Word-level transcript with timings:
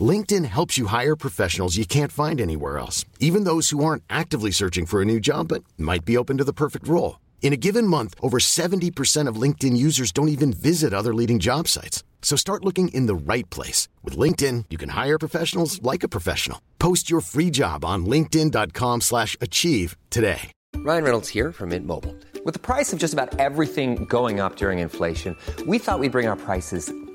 LinkedIn 0.00 0.44
helps 0.44 0.76
you 0.76 0.86
hire 0.86 1.16
professionals 1.16 1.76
you 1.76 1.86
can't 1.86 2.12
find 2.12 2.40
anywhere 2.40 2.78
else, 2.78 3.04
even 3.20 3.44
those 3.44 3.70
who 3.70 3.82
aren't 3.84 4.02
actively 4.10 4.50
searching 4.50 4.84
for 4.84 5.00
a 5.00 5.04
new 5.04 5.20
job 5.20 5.48
but 5.48 5.64
might 5.78 6.04
be 6.04 6.16
open 6.18 6.36
to 6.38 6.44
the 6.44 6.52
perfect 6.52 6.86
role. 6.86 7.20
In 7.40 7.52
a 7.52 7.56
given 7.56 7.86
month, 7.86 8.14
over 8.20 8.38
70% 8.38 9.28
of 9.28 9.40
LinkedIn 9.40 9.76
users 9.76 10.12
don't 10.12 10.28
even 10.28 10.52
visit 10.52 10.92
other 10.92 11.14
leading 11.14 11.38
job 11.38 11.68
sites. 11.68 12.02
So 12.20 12.36
start 12.36 12.64
looking 12.64 12.88
in 12.88 13.06
the 13.06 13.14
right 13.14 13.48
place. 13.50 13.88
With 14.02 14.18
LinkedIn, 14.18 14.64
you 14.68 14.76
can 14.76 14.90
hire 14.90 15.18
professionals 15.18 15.80
like 15.80 16.02
a 16.02 16.08
professional. 16.08 16.60
Post 16.78 17.08
your 17.08 17.20
free 17.20 17.50
job 17.50 17.84
on 17.84 18.04
linkedin.com 18.04 19.00
slash 19.00 19.36
achieve 19.40 19.96
today. 20.10 20.50
Ryan 20.78 21.04
Reynolds 21.04 21.28
here 21.28 21.52
from 21.52 21.70
Mint 21.70 21.86
Mobile. 21.86 22.14
With 22.44 22.54
the 22.54 22.60
price 22.60 22.92
of 22.92 22.98
just 22.98 23.14
about 23.14 23.38
everything 23.38 24.04
going 24.06 24.40
up 24.40 24.56
during 24.56 24.80
inflation, 24.80 25.36
we 25.66 25.78
thought 25.78 26.00
we'd 26.00 26.12
bring 26.12 26.26
our 26.26 26.36
prices 26.36 26.92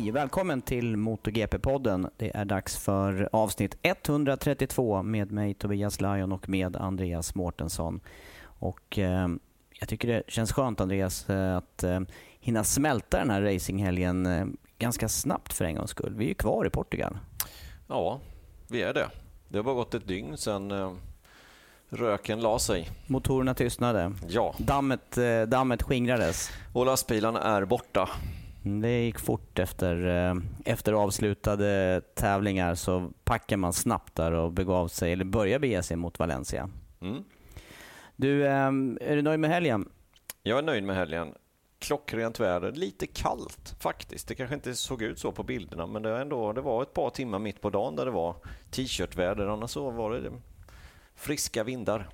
Hej, 0.00 0.10
välkommen 0.10 0.62
till 0.62 0.96
MotoGP-podden. 0.96 2.10
Det 2.16 2.36
är 2.36 2.44
dags 2.44 2.76
för 2.76 3.28
avsnitt 3.32 3.76
132 3.82 5.02
med 5.02 5.32
mig 5.32 5.54
Tobias 5.54 6.00
Lajon 6.00 6.32
och 6.32 6.48
med 6.48 6.76
Andreas 6.76 7.34
Mårtensson. 7.34 8.00
Och 8.42 8.98
eh, 8.98 9.28
jag 9.80 9.88
tycker 9.88 10.08
det 10.08 10.22
känns 10.28 10.52
skönt 10.52 10.80
Andreas 10.80 11.30
eh, 11.30 11.56
att 11.56 11.82
eh, 11.82 12.00
hinna 12.40 12.64
smälta 12.64 13.18
den 13.18 13.30
här 13.30 13.42
racinghelgen 13.42 14.26
eh, 14.26 14.46
ganska 14.78 15.08
snabbt 15.08 15.52
för 15.52 15.64
en 15.64 15.74
gångs 15.74 15.90
skull. 15.90 16.14
Vi 16.16 16.24
är 16.24 16.28
ju 16.28 16.34
kvar 16.34 16.66
i 16.66 16.70
Portugal. 16.70 17.18
Ja, 17.88 18.20
vi 18.68 18.82
är 18.82 18.94
det. 18.94 19.06
Det 19.48 19.58
har 19.58 19.64
bara 19.64 19.74
gått 19.74 19.94
ett 19.94 20.08
dygn 20.08 20.36
sedan 20.36 20.70
eh, 20.70 20.92
röken 21.88 22.40
la 22.40 22.58
sig. 22.58 22.90
Motorerna 23.06 23.54
tystnade. 23.54 24.12
Ja, 24.28 24.54
Dammet, 24.58 25.18
eh, 25.18 25.42
dammet 25.42 25.82
skingrades. 25.82 26.50
och 26.72 26.86
lastbilarna 26.86 27.42
är 27.42 27.64
borta. 27.64 28.08
Mm, 28.64 28.80
Det 28.80 29.04
gick 29.04 29.18
fort 29.18 29.58
efter, 29.58 30.06
eh, 30.06 30.34
efter 30.64 30.92
avslutade 30.92 32.00
tävlingar 32.14 32.74
så 32.74 33.10
packar 33.24 33.56
man 33.56 33.72
snabbt 33.72 34.14
där 34.14 34.32
och 34.32 34.52
begav 34.52 34.88
sig, 34.88 35.12
eller 35.12 35.24
börjar 35.24 35.58
bege 35.58 35.82
sig 35.82 35.96
mot 35.96 36.18
Valencia. 36.18 36.70
Mm. 37.00 37.24
Du, 38.16 38.46
eh, 38.46 38.52
är 39.00 39.16
du 39.16 39.22
nöjd 39.22 39.40
med 39.40 39.50
helgen? 39.50 39.88
Jag 40.42 40.58
är 40.58 40.62
nöjd 40.62 40.84
med 40.84 40.96
helgen. 40.96 41.34
Klockrent 41.78 42.40
väder, 42.40 42.72
lite 42.72 43.06
kallt 43.06 43.74
faktiskt. 43.78 44.28
Det 44.28 44.34
kanske 44.34 44.54
inte 44.54 44.74
såg 44.74 45.02
ut 45.02 45.18
så 45.18 45.32
på 45.32 45.42
bilderna, 45.42 45.86
men 45.86 46.02
det, 46.02 46.10
var 46.12 46.18
ändå, 46.20 46.52
det 46.52 46.60
var 46.60 46.82
ett 46.82 46.94
par 46.94 47.10
timmar 47.10 47.38
mitt 47.38 47.60
på 47.60 47.70
dagen 47.70 47.96
där 47.96 48.04
det 48.04 48.10
var 48.10 48.36
t-shirtväder. 48.70 49.46
Annars 49.46 49.70
så 49.70 49.90
var 49.90 50.12
det 50.14 50.32
friska 51.14 51.64
vindar. 51.64 52.08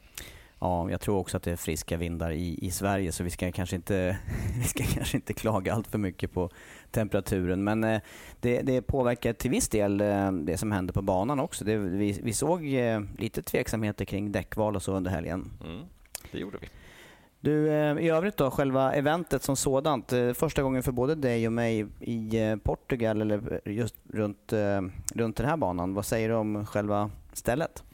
Ja, 0.66 0.90
jag 0.90 1.00
tror 1.00 1.18
också 1.18 1.36
att 1.36 1.42
det 1.42 1.52
är 1.52 1.56
friska 1.56 1.96
vindar 1.96 2.30
i, 2.30 2.58
i 2.62 2.70
Sverige 2.70 3.12
så 3.12 3.24
vi 3.24 3.30
ska 3.30 3.52
kanske 3.52 3.76
inte, 3.76 4.18
vi 4.58 4.64
ska 4.64 4.84
kanske 4.84 5.16
inte 5.16 5.32
klaga 5.32 5.74
allt 5.74 5.86
för 5.86 5.98
mycket 5.98 6.32
på 6.32 6.50
temperaturen. 6.90 7.64
Men 7.64 7.84
eh, 7.84 8.00
det, 8.40 8.62
det 8.62 8.82
påverkar 8.82 9.32
till 9.32 9.50
viss 9.50 9.68
del 9.68 10.00
eh, 10.00 10.32
det 10.32 10.58
som 10.58 10.72
händer 10.72 10.92
på 10.92 11.02
banan 11.02 11.40
också. 11.40 11.64
Det, 11.64 11.76
vi, 11.76 12.20
vi 12.22 12.32
såg 12.32 12.74
eh, 12.74 13.00
lite 13.18 13.42
tveksamheter 13.42 14.04
kring 14.04 14.32
däckval 14.32 14.76
och 14.76 14.82
så 14.82 14.92
under 14.92 15.10
helgen. 15.10 15.50
Mm, 15.64 15.82
det 16.32 16.38
gjorde 16.38 16.58
vi. 16.60 16.68
Du, 17.40 17.66
i 18.00 18.08
övrigt 18.08 18.36
då, 18.36 18.50
själva 18.50 18.92
eventet 18.92 19.42
som 19.42 19.56
sådant. 19.56 20.12
Första 20.34 20.62
gången 20.62 20.82
för 20.82 20.92
både 20.92 21.14
dig 21.14 21.46
och 21.46 21.52
mig 21.52 21.86
i 22.00 22.56
Portugal, 22.62 23.20
eller 23.20 23.60
just 23.64 23.94
runt, 24.12 24.52
runt 25.14 25.36
den 25.36 25.46
här 25.46 25.56
banan. 25.56 25.94
Vad 25.94 26.06
säger 26.06 26.28
du 26.28 26.34
om 26.34 26.66
själva 26.66 27.10
stället? 27.32 27.85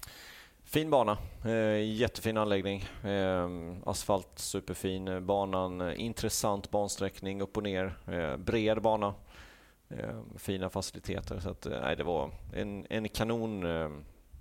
Fin 0.73 0.91
bana, 0.91 1.19
eh, 1.45 1.95
jättefin 1.95 2.37
anläggning. 2.37 2.85
Eh, 3.05 3.49
asfalt 3.87 4.29
superfin, 4.35 5.09
eh, 5.09 5.21
banan 5.21 5.95
intressant 5.97 6.71
bansträckning 6.71 7.43
upp 7.43 7.57
och 7.57 7.63
ner, 7.63 7.95
bred 8.37 8.83
bana. 8.83 9.15
Fina 10.37 10.71
faciliteter. 10.71 11.41
Så 11.41 11.51
att, 11.51 11.67
nej, 11.83 11.97
det 11.97 12.05
var 12.05 12.31
en, 12.55 12.87
en 12.91 13.09
kanon, 13.09 13.65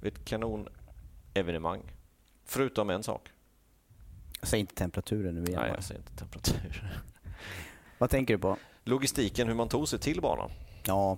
ett 0.04 0.26
kanonevenemang. 0.26 1.82
Förutom 2.46 2.90
en 2.90 3.04
sak. 3.04 3.30
Säg 4.44 4.60
inte 4.60 4.76
temperaturen 4.76 5.36
nu 5.36 5.44
igen. 5.44 5.60
Nej, 5.62 5.72
jag 5.76 5.84
säger 5.84 6.02
inte 6.02 6.16
temperatur. 6.16 7.02
Vad 7.98 8.10
tänker 8.10 8.34
du 8.34 8.40
på? 8.40 8.58
Logistiken, 8.84 9.48
hur 9.48 9.56
man 9.56 9.70
tog 9.70 9.88
sig 9.88 10.00
till 10.00 10.22
banan. 10.22 10.50
Ja, 10.86 11.18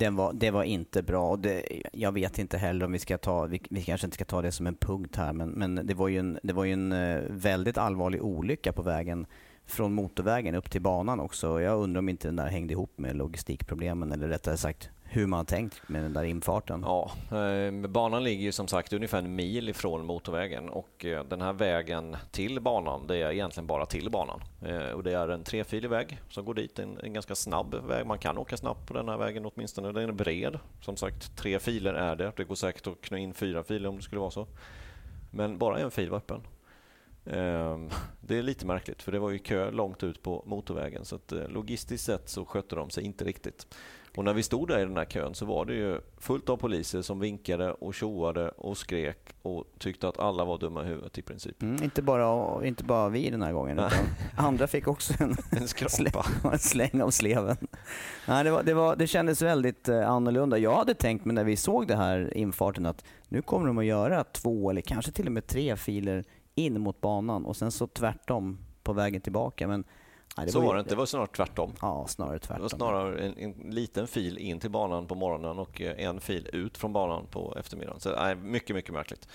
den 0.00 0.16
var, 0.16 0.32
det 0.32 0.50
var 0.50 0.64
inte 0.64 1.02
bra. 1.02 1.30
Och 1.30 1.38
Det, 1.38 1.82
jag 1.92 2.12
vet 2.12 2.38
inte 2.38 2.58
heller 2.58 2.86
om 2.86 2.92
vi 2.92 2.98
ska 2.98 3.18
ta, 3.18 3.46
vi, 3.46 3.60
vi 3.70 3.82
kanske 3.82 4.06
inte 4.06 4.14
ska 4.14 4.24
ta 4.24 4.42
det 4.42 4.52
som 4.52 4.66
en 4.66 4.74
punkt 4.74 5.16
här, 5.16 5.32
men, 5.32 5.50
men 5.50 5.80
det 5.86 5.94
var 5.94 6.08
ju 6.08 6.18
en, 6.18 6.38
det 6.42 6.52
var 6.52 6.64
ju 6.64 6.72
en 6.72 6.92
eh, 6.92 7.20
väldigt 7.28 7.78
allvarlig 7.78 8.22
olycka 8.22 8.72
på 8.72 8.82
vägen 8.82 9.26
från 9.66 9.94
motorvägen 9.94 10.54
upp 10.54 10.70
till 10.70 10.82
banan 10.82 11.20
också. 11.20 11.60
Jag 11.60 11.78
undrar 11.80 11.98
om 11.98 12.08
inte 12.08 12.28
den 12.28 12.36
där 12.36 12.48
hängde 12.48 12.72
ihop 12.72 12.98
med 12.98 13.16
logistikproblemen, 13.16 14.12
eller 14.12 14.28
rättare 14.28 14.56
sagt 14.56 14.90
hur 15.12 15.26
man 15.26 15.36
har 15.36 15.44
tänkt 15.44 15.88
med 15.88 16.02
den 16.02 16.12
där 16.12 16.24
infarten. 16.24 16.82
Ja, 16.82 17.10
eh, 17.38 17.72
banan 17.72 18.24
ligger 18.24 18.42
ju 18.44 18.52
som 18.52 18.68
sagt 18.68 18.92
ungefär 18.92 19.18
en 19.18 19.34
mil 19.36 19.68
ifrån 19.68 20.06
motorvägen 20.06 20.68
och 20.68 21.04
eh, 21.04 21.24
den 21.24 21.40
här 21.40 21.52
vägen 21.52 22.16
till 22.30 22.60
banan, 22.60 23.06
det 23.06 23.16
är 23.16 23.32
egentligen 23.32 23.66
bara 23.66 23.86
till 23.86 24.10
banan. 24.10 24.40
Eh, 24.62 24.90
och 24.90 25.02
det 25.02 25.12
är 25.12 25.28
en 25.28 25.44
trefilig 25.44 25.90
väg 25.90 26.20
som 26.28 26.44
går 26.44 26.54
dit, 26.54 26.78
en, 26.78 26.98
en 27.02 27.12
ganska 27.12 27.34
snabb 27.34 27.74
väg. 27.74 28.06
Man 28.06 28.18
kan 28.18 28.38
åka 28.38 28.56
snabbt 28.56 28.86
på 28.86 28.94
den 28.94 29.08
här 29.08 29.16
vägen 29.16 29.46
åtminstone. 29.46 29.92
Den 29.92 30.08
är 30.08 30.12
bred. 30.12 30.58
Som 30.80 30.96
sagt, 30.96 31.36
tre 31.36 31.58
filer 31.58 31.94
är 31.94 32.16
det. 32.16 32.32
Det 32.36 32.44
går 32.44 32.54
säkert 32.54 32.86
att 32.86 33.00
knö 33.00 33.18
in 33.18 33.34
fyra 33.34 33.62
filer 33.62 33.88
om 33.88 33.96
det 33.96 34.02
skulle 34.02 34.20
vara 34.20 34.30
så. 34.30 34.46
Men 35.30 35.58
bara 35.58 35.78
en 35.78 35.90
fil 35.90 36.10
var 36.10 36.18
öppen. 36.18 36.40
Ehm, 37.26 37.90
det 38.20 38.38
är 38.38 38.42
lite 38.42 38.66
märkligt 38.66 39.02
för 39.02 39.12
det 39.12 39.18
var 39.18 39.30
ju 39.30 39.38
kö 39.38 39.70
långt 39.70 40.02
ut 40.02 40.22
på 40.22 40.42
motorvägen 40.46 41.04
så 41.04 41.16
att 41.16 41.32
logistiskt 41.48 42.06
sett 42.06 42.28
så 42.28 42.44
skötte 42.44 42.76
de 42.76 42.90
sig 42.90 43.04
inte 43.04 43.24
riktigt. 43.24 43.66
Och 44.20 44.24
när 44.24 44.34
vi 44.34 44.42
stod 44.42 44.68
där 44.68 44.78
i 44.78 44.84
den 44.84 44.96
här 44.96 45.04
kön 45.04 45.34
så 45.34 45.46
var 45.46 45.64
det 45.64 45.74
ju 45.74 46.00
fullt 46.18 46.48
av 46.48 46.56
poliser 46.56 47.02
som 47.02 47.20
vinkade 47.20 47.72
och 47.72 47.94
tjoade 47.94 48.48
och 48.48 48.76
skrek 48.76 49.34
och 49.42 49.64
tyckte 49.78 50.08
att 50.08 50.18
alla 50.18 50.44
var 50.44 50.58
dumma 50.58 50.82
i 50.82 50.86
huvudet 50.86 51.18
i 51.18 51.22
princip. 51.22 51.62
Mm, 51.62 51.82
inte, 51.82 52.02
bara, 52.02 52.66
inte 52.66 52.84
bara 52.84 53.08
vi 53.08 53.30
den 53.30 53.42
här 53.42 53.52
gången, 53.52 53.76
Nej. 53.76 53.86
utan 53.86 54.06
andra 54.46 54.66
fick 54.66 54.88
också 54.88 55.14
en, 55.18 55.36
En 55.50 55.68
släng, 55.88 56.12
en 56.52 56.58
släng 56.58 57.02
av 57.02 57.10
sleven. 57.10 57.56
Nej, 58.28 58.44
det, 58.44 58.50
var, 58.50 58.62
det, 58.62 58.74
var, 58.74 58.96
det 58.96 59.06
kändes 59.06 59.42
väldigt 59.42 59.88
eh, 59.88 60.10
annorlunda. 60.10 60.58
Jag 60.58 60.76
hade 60.76 60.94
tänkt 60.94 61.24
mig 61.24 61.34
när 61.34 61.44
vi 61.44 61.56
såg 61.56 61.86
det 61.86 61.96
här 61.96 62.36
infarten 62.36 62.86
att 62.86 63.04
nu 63.28 63.42
kommer 63.42 63.66
de 63.66 63.78
att 63.78 63.84
göra 63.84 64.24
två 64.24 64.70
eller 64.70 64.80
kanske 64.80 65.12
till 65.12 65.26
och 65.26 65.32
med 65.32 65.46
tre 65.46 65.76
filer 65.76 66.24
in 66.54 66.80
mot 66.80 67.00
banan 67.00 67.44
och 67.44 67.56
sen 67.56 67.70
så 67.70 67.86
tvärtom 67.86 68.58
på 68.82 68.92
vägen 68.92 69.20
tillbaka. 69.20 69.68
Men, 69.68 69.84
nej, 70.36 70.48
Så 70.50 70.58
ju- 70.60 70.66
var 70.66 70.74
det 70.74 70.80
inte, 70.80 70.90
det 70.90 70.96
var 70.96 71.06
snarare 71.06 71.26
tvärtom. 71.26 71.72
Ja, 71.80 72.06
snarare 72.08 72.34
Det 72.34 72.38
tvärtom. 72.38 72.62
var 72.62 72.68
snarare 72.68 73.18
en, 73.26 73.38
en 73.38 73.52
liten 73.70 74.06
fil 74.06 74.38
in 74.38 74.60
till 74.60 74.70
banan 74.70 75.06
på 75.06 75.14
morgonen 75.14 75.58
och 75.58 75.80
eh, 75.80 76.04
en 76.06 76.20
fil 76.20 76.48
ut 76.52 76.78
från 76.78 76.92
banan 76.92 77.26
på 77.26 77.56
eftermiddagen. 77.58 78.00
Så 78.00 78.10
nej, 78.16 78.34
mycket, 78.34 78.76
mycket 78.76 78.92
märkligt. 78.94 79.28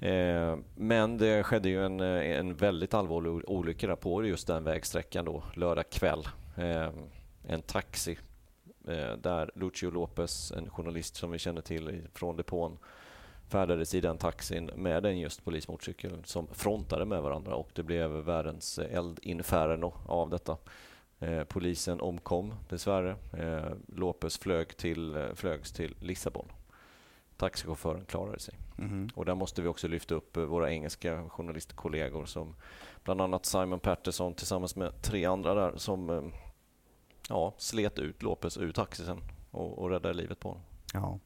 Eh, 0.00 0.56
men 0.76 1.18
det 1.18 1.42
skedde 1.42 1.68
ju 1.68 1.84
en, 1.84 2.00
eh, 2.00 2.38
en 2.38 2.54
väldigt 2.56 2.94
allvarlig 2.94 3.50
olycka 3.50 3.86
där 3.86 3.96
på 3.96 4.24
just 4.26 4.46
den 4.46 4.64
vägsträckan 4.64 5.24
då, 5.24 5.42
lördag 5.54 5.90
kväll. 5.90 6.28
Eh, 6.56 6.88
en 7.48 7.62
taxi 7.62 8.18
eh, 8.88 9.12
där 9.22 9.50
Lucio 9.54 9.90
Lopez, 9.90 10.52
en 10.52 10.70
journalist 10.70 11.16
som 11.16 11.30
vi 11.30 11.38
känner 11.38 11.60
till 11.62 12.02
från 12.14 12.36
depån, 12.36 12.78
färdades 13.48 13.94
i 13.94 14.00
den 14.00 14.18
taxin 14.18 14.70
med 14.76 15.06
en 15.06 15.18
just 15.18 15.44
polismotorcykel 15.44 16.24
som 16.24 16.46
frontade 16.52 17.04
med 17.04 17.22
varandra 17.22 17.54
och 17.54 17.70
det 17.74 17.82
blev 17.82 18.10
världens 18.10 18.78
eldinferno 18.78 19.94
av 20.06 20.30
detta. 20.30 20.56
Eh, 21.18 21.44
polisen 21.44 22.00
omkom 22.00 22.54
dessvärre. 22.68 23.16
Eh, 23.32 23.72
Lopez 23.88 24.38
flög 24.38 24.76
till, 24.76 25.16
eh, 25.16 25.34
flögs 25.34 25.72
till 25.72 25.94
Lissabon. 26.00 26.52
Taxichauffören 27.36 28.04
klarade 28.04 28.38
sig. 28.38 28.54
Mhm. 28.76 29.08
Och 29.14 29.24
där 29.24 29.34
måste 29.34 29.62
vi 29.62 29.68
också 29.68 29.88
lyfta 29.88 30.14
upp 30.14 30.36
eh, 30.36 30.42
våra 30.42 30.70
engelska 30.70 31.28
journalistkollegor 31.28 32.24
som 32.24 32.54
bland 33.04 33.20
annat 33.20 33.46
Simon 33.46 33.80
Patterson 33.80 34.34
tillsammans 34.34 34.76
med 34.76 35.02
tre 35.02 35.24
andra 35.24 35.54
där 35.54 35.72
som 35.76 36.10
eh, 36.10 36.22
ja, 37.28 37.54
slet 37.58 37.98
ut 37.98 38.22
Lopez 38.22 38.58
ur 38.58 38.72
taxisen 38.72 39.20
och, 39.50 39.78
och 39.78 39.90
räddade 39.90 40.14
livet 40.14 40.40
på 40.40 40.48
honom. 40.48 40.64
Ja. 40.92 41.18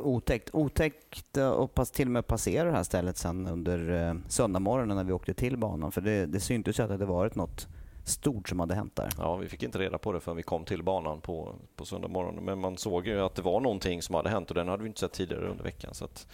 Otäckt. 0.00 0.50
Otäckt 0.52 1.36
eh, 1.36 1.50
att 1.50 1.74
pass, 1.74 1.90
till 1.90 2.08
och 2.08 2.12
med 2.12 2.26
passera 2.26 2.64
det 2.64 2.76
här 2.76 2.82
stället 2.82 3.16
sen 3.16 3.46
under 3.46 4.08
eh, 4.08 4.14
söndagmorgonen 4.28 4.96
när 4.96 5.04
vi 5.04 5.12
åkte 5.12 5.34
till 5.34 5.56
banan. 5.56 5.92
För 5.92 6.00
det, 6.00 6.26
det 6.26 6.40
syntes 6.40 6.78
ju 6.78 6.82
att 6.82 6.88
det 6.88 6.94
hade 6.94 7.06
varit 7.06 7.34
något 7.34 7.68
stort 8.04 8.48
som 8.48 8.60
hade 8.60 8.74
hänt 8.74 8.96
där. 8.96 9.10
Ja, 9.18 9.36
vi 9.36 9.48
fick 9.48 9.62
inte 9.62 9.78
reda 9.78 9.98
på 9.98 10.12
det 10.12 10.20
förrän 10.20 10.36
vi 10.36 10.42
kom 10.42 10.64
till 10.64 10.82
banan 10.82 11.20
på, 11.20 11.54
på 11.76 11.84
söndag 11.84 12.08
morgon. 12.08 12.44
Men 12.44 12.58
man 12.58 12.76
såg 12.76 13.06
ju 13.06 13.20
att 13.20 13.34
det 13.34 13.42
var 13.42 13.60
någonting 13.60 14.02
som 14.02 14.14
hade 14.14 14.30
hänt 14.30 14.48
och 14.48 14.54
den 14.54 14.68
hade 14.68 14.82
vi 14.82 14.88
inte 14.88 15.00
sett 15.00 15.12
tidigare 15.12 15.48
under 15.48 15.64
veckan. 15.64 15.94
Så 15.94 16.04
att, 16.04 16.26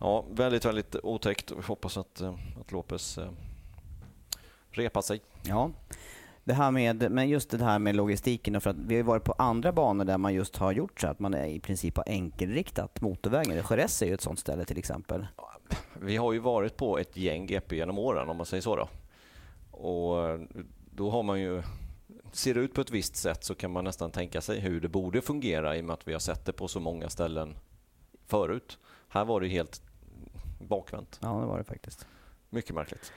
ja, 0.00 0.24
väldigt, 0.30 0.64
väldigt 0.64 0.96
otäckt. 1.02 1.50
Vi 1.50 1.62
hoppas 1.62 1.96
att, 1.96 2.20
eh, 2.20 2.34
att 2.60 2.72
Lopez 2.72 3.18
eh, 3.18 3.28
repar 4.70 5.02
sig. 5.02 5.20
Ja. 5.42 5.70
Det 6.48 6.54
här 6.54 6.70
med, 6.70 7.10
men 7.10 7.28
just 7.28 7.50
det 7.50 7.64
här 7.64 7.78
med 7.78 7.96
logistiken, 7.96 8.56
och 8.56 8.62
för 8.62 8.70
att 8.70 8.76
vi 8.76 8.96
har 8.96 9.02
varit 9.02 9.24
på 9.24 9.34
andra 9.38 9.72
banor 9.72 10.04
där 10.04 10.18
man 10.18 10.34
just 10.34 10.56
har 10.56 10.72
gjort 10.72 11.00
så 11.00 11.06
att 11.06 11.18
man 11.18 11.34
är 11.34 11.46
i 11.46 11.60
princip 11.60 11.96
har 11.96 12.04
enkelriktat 12.08 13.00
motorvägen. 13.00 13.64
Jerez 13.70 14.02
är 14.02 14.06
ju 14.06 14.14
ett 14.14 14.20
sånt 14.20 14.38
ställe 14.38 14.64
till 14.64 14.78
exempel. 14.78 15.26
Vi 16.00 16.16
har 16.16 16.32
ju 16.32 16.38
varit 16.38 16.76
på 16.76 16.98
ett 16.98 17.16
gäng 17.16 17.46
GP 17.46 17.76
genom 17.76 17.98
åren 17.98 18.28
om 18.28 18.36
man 18.36 18.46
säger 18.46 18.60
så. 18.60 18.76
Då. 18.76 18.88
Och 19.70 20.38
då 20.90 21.10
har 21.10 21.22
man 21.22 21.40
ju... 21.40 21.62
Ser 22.32 22.54
det 22.54 22.60
ut 22.60 22.74
på 22.74 22.80
ett 22.80 22.90
visst 22.90 23.16
sätt 23.16 23.44
så 23.44 23.54
kan 23.54 23.70
man 23.70 23.84
nästan 23.84 24.10
tänka 24.10 24.40
sig 24.40 24.60
hur 24.60 24.80
det 24.80 24.88
borde 24.88 25.20
fungera 25.20 25.76
i 25.76 25.80
och 25.80 25.84
med 25.84 25.94
att 25.94 26.08
vi 26.08 26.12
har 26.12 26.20
sett 26.20 26.44
det 26.44 26.52
på 26.52 26.68
så 26.68 26.80
många 26.80 27.08
ställen 27.08 27.56
förut. 28.26 28.78
Här 29.08 29.24
var 29.24 29.40
det 29.40 29.48
helt 29.48 29.82
bakvänt. 30.60 31.18
Ja, 31.22 31.28
det 31.28 31.46
var 31.46 31.58
det 31.58 31.64
faktiskt. 31.64 32.06
Mycket 32.50 32.74
märkligt. 32.74 33.12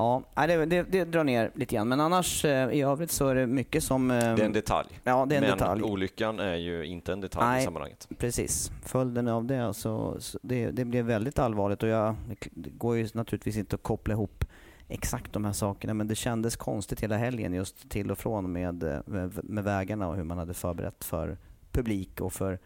Ja, 0.00 0.46
det, 0.46 0.66
det, 0.66 0.82
det 0.82 1.04
drar 1.04 1.24
ner 1.24 1.50
lite 1.54 1.74
grann. 1.74 1.88
Men 1.88 2.00
annars 2.00 2.44
eh, 2.44 2.70
i 2.70 2.82
övrigt 2.82 3.10
så 3.10 3.28
är 3.28 3.34
det 3.34 3.46
mycket 3.46 3.84
som... 3.84 4.10
eh, 4.10 4.16
Det 4.18 4.24
är 4.24 4.46
en 4.46 4.52
detalj. 4.52 4.88
Ja, 5.04 5.26
det 5.28 5.34
är 5.34 5.42
en 5.42 5.48
Men 5.48 5.58
detalj. 5.58 5.82
olyckan 5.82 6.38
är 6.38 6.54
ju 6.54 6.84
inte 6.86 7.12
en 7.12 7.20
detalj 7.20 7.46
Nej. 7.46 7.60
i 7.62 7.64
sammanhanget. 7.64 8.08
Precis. 8.18 8.70
Följden 8.82 9.28
av 9.28 9.44
det, 9.44 9.74
så, 9.74 10.16
så 10.20 10.38
det, 10.42 10.70
det 10.70 10.84
blev 10.84 11.04
väldigt 11.04 11.38
allvarligt 11.38 11.82
och 11.82 11.88
jag, 11.88 12.14
det 12.50 12.70
går 12.70 12.96
ju 12.96 13.08
naturligtvis 13.14 13.56
inte 13.56 13.76
att 13.76 13.82
koppla 13.82 14.14
ihop 14.14 14.44
exakt 14.88 15.32
de 15.32 15.44
här 15.44 15.52
sakerna 15.52 15.94
men 15.94 16.08
det 16.08 16.14
kändes 16.14 16.56
konstigt 16.56 17.00
hela 17.00 17.16
helgen 17.16 17.54
just 17.54 17.90
till 17.90 18.10
och 18.10 18.18
från 18.18 18.52
med, 18.52 19.02
med, 19.06 19.38
med 19.44 19.64
vägarna 19.64 20.08
och 20.08 20.16
hur 20.16 20.24
man 20.24 20.38
hade 20.38 20.54
förberett 20.54 21.04
för 21.04 21.38
publik 21.72 22.20
och 22.20 22.32
för 22.32 22.58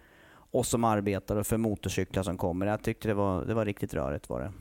oss 0.50 0.68
som 0.68 0.84
arbetar 0.84 1.36
och 1.36 1.46
för 1.46 1.56
motorcyklar 1.56 2.22
som 2.22 2.36
kommer. 2.38 2.66
Jag 2.66 2.82
tyckte 2.82 3.08
det 3.08 3.14
var, 3.14 3.44
det 3.44 3.54
var 3.54 3.64
riktigt 3.64 3.94
rörigt 3.94 4.28
var 4.28 4.40
det. 4.40 4.52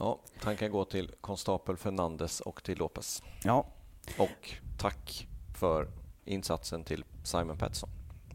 Ja, 0.00 0.18
tanken 0.42 0.72
går 0.72 0.84
till 0.84 1.10
konstapel 1.20 1.76
Fernandes 1.76 2.40
och 2.40 2.62
till 2.62 2.78
Lopez. 2.78 3.22
Ja, 3.44 3.66
Och 4.18 4.54
tack 4.78 5.28
för 5.58 5.88
insatsen 6.24 6.84
till 6.84 7.04
Simon 7.24 7.58
Pettersson. 7.58 7.90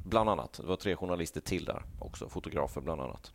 Bland 0.06 0.30
annat. 0.30 0.54
Det 0.62 0.68
var 0.68 0.76
tre 0.76 0.96
journalister 0.96 1.42
till 1.42 1.66
där 1.66 1.84
också, 2.00 2.30
fotografer 2.30 2.82
bland 2.82 3.02
annat. 3.02 3.32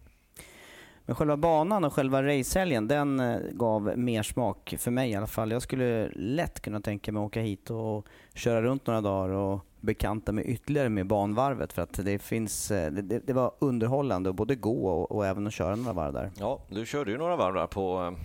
Men 1.04 1.16
själva 1.16 1.36
banan 1.36 1.84
och 1.84 1.92
själva 1.92 2.22
racehelgen, 2.22 2.88
den 2.88 3.20
eh, 3.20 3.38
gav 3.52 3.98
mer 3.98 4.22
smak 4.22 4.74
för 4.78 4.90
mig 4.90 5.10
i 5.10 5.14
alla 5.14 5.26
fall. 5.26 5.50
Jag 5.50 5.62
skulle 5.62 6.08
lätt 6.08 6.60
kunna 6.60 6.80
tänka 6.80 7.12
mig 7.12 7.20
att 7.20 7.26
åka 7.26 7.40
hit 7.40 7.70
och 7.70 8.06
köra 8.34 8.62
runt 8.62 8.86
några 8.86 9.00
dagar 9.00 9.28
och 9.28 9.64
bekanta 9.80 10.32
mig 10.32 10.44
ytterligare 10.44 10.88
med 10.88 11.06
banvarvet 11.06 11.72
för 11.72 11.82
att 11.82 11.92
det 11.92 12.18
finns, 12.18 12.70
eh, 12.70 12.92
det, 12.92 13.02
det- 13.26 13.32
var 13.32 13.52
underhållande 13.58 14.30
att 14.30 14.36
både 14.36 14.54
gå 14.54 14.86
och, 14.88 15.12
och 15.12 15.26
även 15.26 15.46
att 15.46 15.52
köra 15.52 15.76
några 15.76 15.92
varv 15.92 16.12
där. 16.12 16.30
Ja, 16.38 16.62
du 16.68 16.86
körde 16.86 17.10
ju 17.10 17.18
några 17.18 17.36
varv 17.36 17.54
där 17.54 17.66
på 17.66 18.02
eh, 18.02 18.24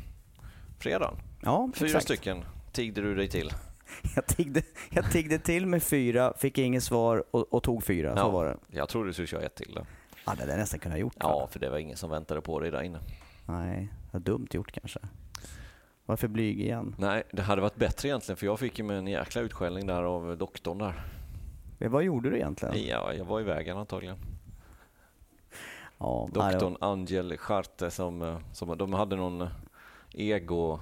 fredagen. 0.79 1.15
Ja, 1.41 1.69
Fyra 1.75 1.85
exakt. 1.87 2.03
stycken 2.05 2.45
tiggde 2.71 3.01
du 3.01 3.15
dig 3.15 3.27
till. 3.27 3.51
Jag 4.15 4.25
tiggde, 4.27 4.61
jag 4.89 5.11
tiggde 5.11 5.39
till 5.39 5.65
med 5.65 5.83
fyra, 5.83 6.33
fick 6.37 6.57
inget 6.57 6.83
svar 6.83 7.23
och, 7.31 7.53
och 7.53 7.63
tog 7.63 7.83
fyra. 7.83 8.13
Så 8.15 8.19
Ja, 8.19 8.29
var 8.29 8.45
det. 8.45 8.57
Jag 8.69 8.89
trodde 8.89 9.09
du 9.09 9.13
skulle 9.13 9.27
köra 9.27 9.41
ett 9.41 9.55
till. 9.55 9.73
Där. 9.73 9.85
Ja, 10.25 10.31
det 10.35 10.39
hade 10.39 10.51
jag 10.51 10.59
nästan 10.59 10.79
kunnat 10.79 10.99
gjort. 10.99 11.13
Ja, 11.19 11.47
för 11.51 11.59
det 11.59 11.69
var 11.69 11.77
ingen 11.77 11.97
som 11.97 12.09
väntade 12.09 12.41
på 12.41 12.59
dig 12.59 12.71
där 12.71 12.81
inne. 12.81 12.99
Nej, 13.45 13.89
det 14.03 14.09
var 14.17 14.19
dumt 14.19 14.47
gjort 14.51 14.71
kanske. 14.71 14.99
Varför 16.05 16.27
blyg 16.27 16.61
igen? 16.61 16.95
Nej, 16.97 17.23
det 17.31 17.41
hade 17.41 17.61
varit 17.61 17.75
bättre 17.75 18.09
egentligen 18.09 18.37
för 18.37 18.45
jag 18.45 18.59
fick 18.59 18.79
ju 18.79 18.91
en 18.97 19.07
jäkla 19.07 19.41
utskällning 19.41 19.87
där 19.87 20.03
av 20.03 20.37
doktorn 20.37 20.77
där. 20.77 20.93
Men 21.77 21.91
Vad 21.91 22.03
gjorde 22.03 22.29
du 22.29 22.35
egentligen? 22.35 22.87
Ja, 22.87 23.13
jag 23.13 23.25
var 23.25 23.39
i 23.41 23.43
vägen 23.43 23.77
antagligen. 23.77 24.17
Ja, 25.97 26.29
Doktorn 26.33 26.77
Angel 26.79 27.37
Scharte 27.37 27.91
som, 27.91 28.21
eh, 28.21 28.37
som 28.53 28.77
de 28.77 28.93
hade 28.93 29.15
någon 29.15 29.41
eh, 29.41 29.47
ego 30.13 30.79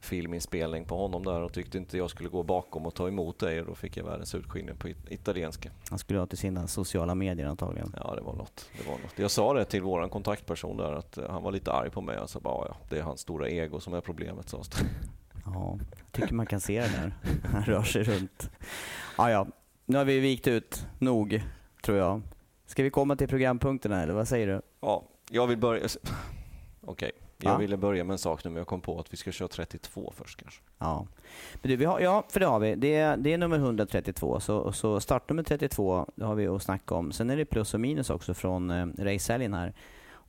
filminspelning 0.00 0.84
på 0.84 0.96
honom 0.96 1.24
där 1.24 1.40
och 1.42 1.52
tyckte 1.52 1.78
inte 1.78 1.98
jag 1.98 2.10
skulle 2.10 2.28
gå 2.28 2.42
bakom 2.42 2.86
och 2.86 2.94
ta 2.94 3.08
emot 3.08 3.38
dig 3.38 3.60
och 3.60 3.66
då 3.66 3.74
fick 3.74 3.96
jag 3.96 4.04
världens 4.04 4.34
utskillning 4.34 4.76
på 4.76 4.88
it- 4.88 5.10
italienska. 5.10 5.70
Han 5.90 5.98
skulle 5.98 6.18
ha 6.18 6.26
till 6.26 6.38
sina 6.38 6.66
sociala 6.66 7.14
medier 7.14 7.46
antagligen. 7.46 7.94
Ja, 8.04 8.14
det 8.14 8.20
var 8.22 8.34
något. 8.34 8.68
Det 8.78 8.86
var 8.88 8.92
något. 8.98 9.18
Jag 9.18 9.30
sa 9.30 9.54
det 9.54 9.64
till 9.64 9.82
våran 9.82 10.10
kontaktperson 10.10 10.76
där 10.76 10.92
att 10.92 11.18
eh, 11.18 11.30
han 11.30 11.42
var 11.42 11.52
lite 11.52 11.72
arg 11.72 11.90
på 11.90 12.00
mig. 12.00 12.16
Jag 12.16 12.28
sa 12.28 12.40
bara 12.40 12.68
ja, 12.68 12.76
det 12.88 12.98
är 12.98 13.02
hans 13.02 13.20
stora 13.20 13.48
ego 13.48 13.80
som 13.80 13.94
är 13.94 14.00
problemet. 14.00 14.48
Så. 14.48 14.62
Ja, 15.44 15.78
tycker 16.12 16.34
man 16.34 16.46
kan 16.46 16.60
se 16.60 16.80
det 16.80 16.88
där. 17.00 17.14
Han 17.52 17.62
rör 17.64 17.82
sig 17.82 18.02
runt. 18.02 18.50
Ja, 19.18 19.30
ja. 19.30 19.46
Nu 19.86 19.98
har 19.98 20.04
vi 20.04 20.18
vikt 20.18 20.48
ut 20.48 20.86
nog, 20.98 21.42
tror 21.82 21.98
jag. 21.98 22.22
Ska 22.66 22.82
vi 22.82 22.90
komma 22.90 23.16
till 23.16 23.28
programpunkterna 23.28 24.02
eller 24.02 24.14
vad 24.14 24.28
säger 24.28 24.46
du? 24.46 24.62
Ja, 24.80 25.04
jag 25.30 25.46
vill 25.46 25.58
börja... 25.58 25.88
Okej, 26.80 27.12
jag 27.38 27.52
Va? 27.52 27.58
ville 27.58 27.76
börja 27.76 28.04
med 28.04 28.12
en 28.12 28.18
sak 28.18 28.44
nu 28.44 28.50
men 28.50 28.58
jag 28.58 28.66
kom 28.66 28.80
på 28.80 28.98
att 28.98 29.12
vi 29.12 29.16
ska 29.16 29.32
köra 29.32 29.48
32 29.48 30.12
först 30.16 30.40
kanske. 30.40 30.62
Ja, 30.78 31.06
men 31.54 31.70
du, 31.70 31.76
vi 31.76 31.84
har, 31.84 32.00
ja 32.00 32.24
för 32.28 32.40
det 32.40 32.46
har 32.46 32.60
vi. 32.60 32.74
Det 32.74 32.94
är, 32.94 33.16
det 33.16 33.32
är 33.32 33.38
nummer 33.38 33.56
132. 33.56 34.40
Så, 34.40 34.72
så 34.72 35.00
startnummer 35.00 35.42
32 35.42 36.06
det 36.14 36.24
har 36.24 36.34
vi 36.34 36.46
att 36.46 36.62
snacka 36.62 36.94
om. 36.94 37.12
Sen 37.12 37.30
är 37.30 37.36
det 37.36 37.44
plus 37.44 37.74
och 37.74 37.80
minus 37.80 38.10
också 38.10 38.34
från 38.34 38.70
eh, 38.70 38.86
racehelgen 38.98 39.54
här. 39.54 39.72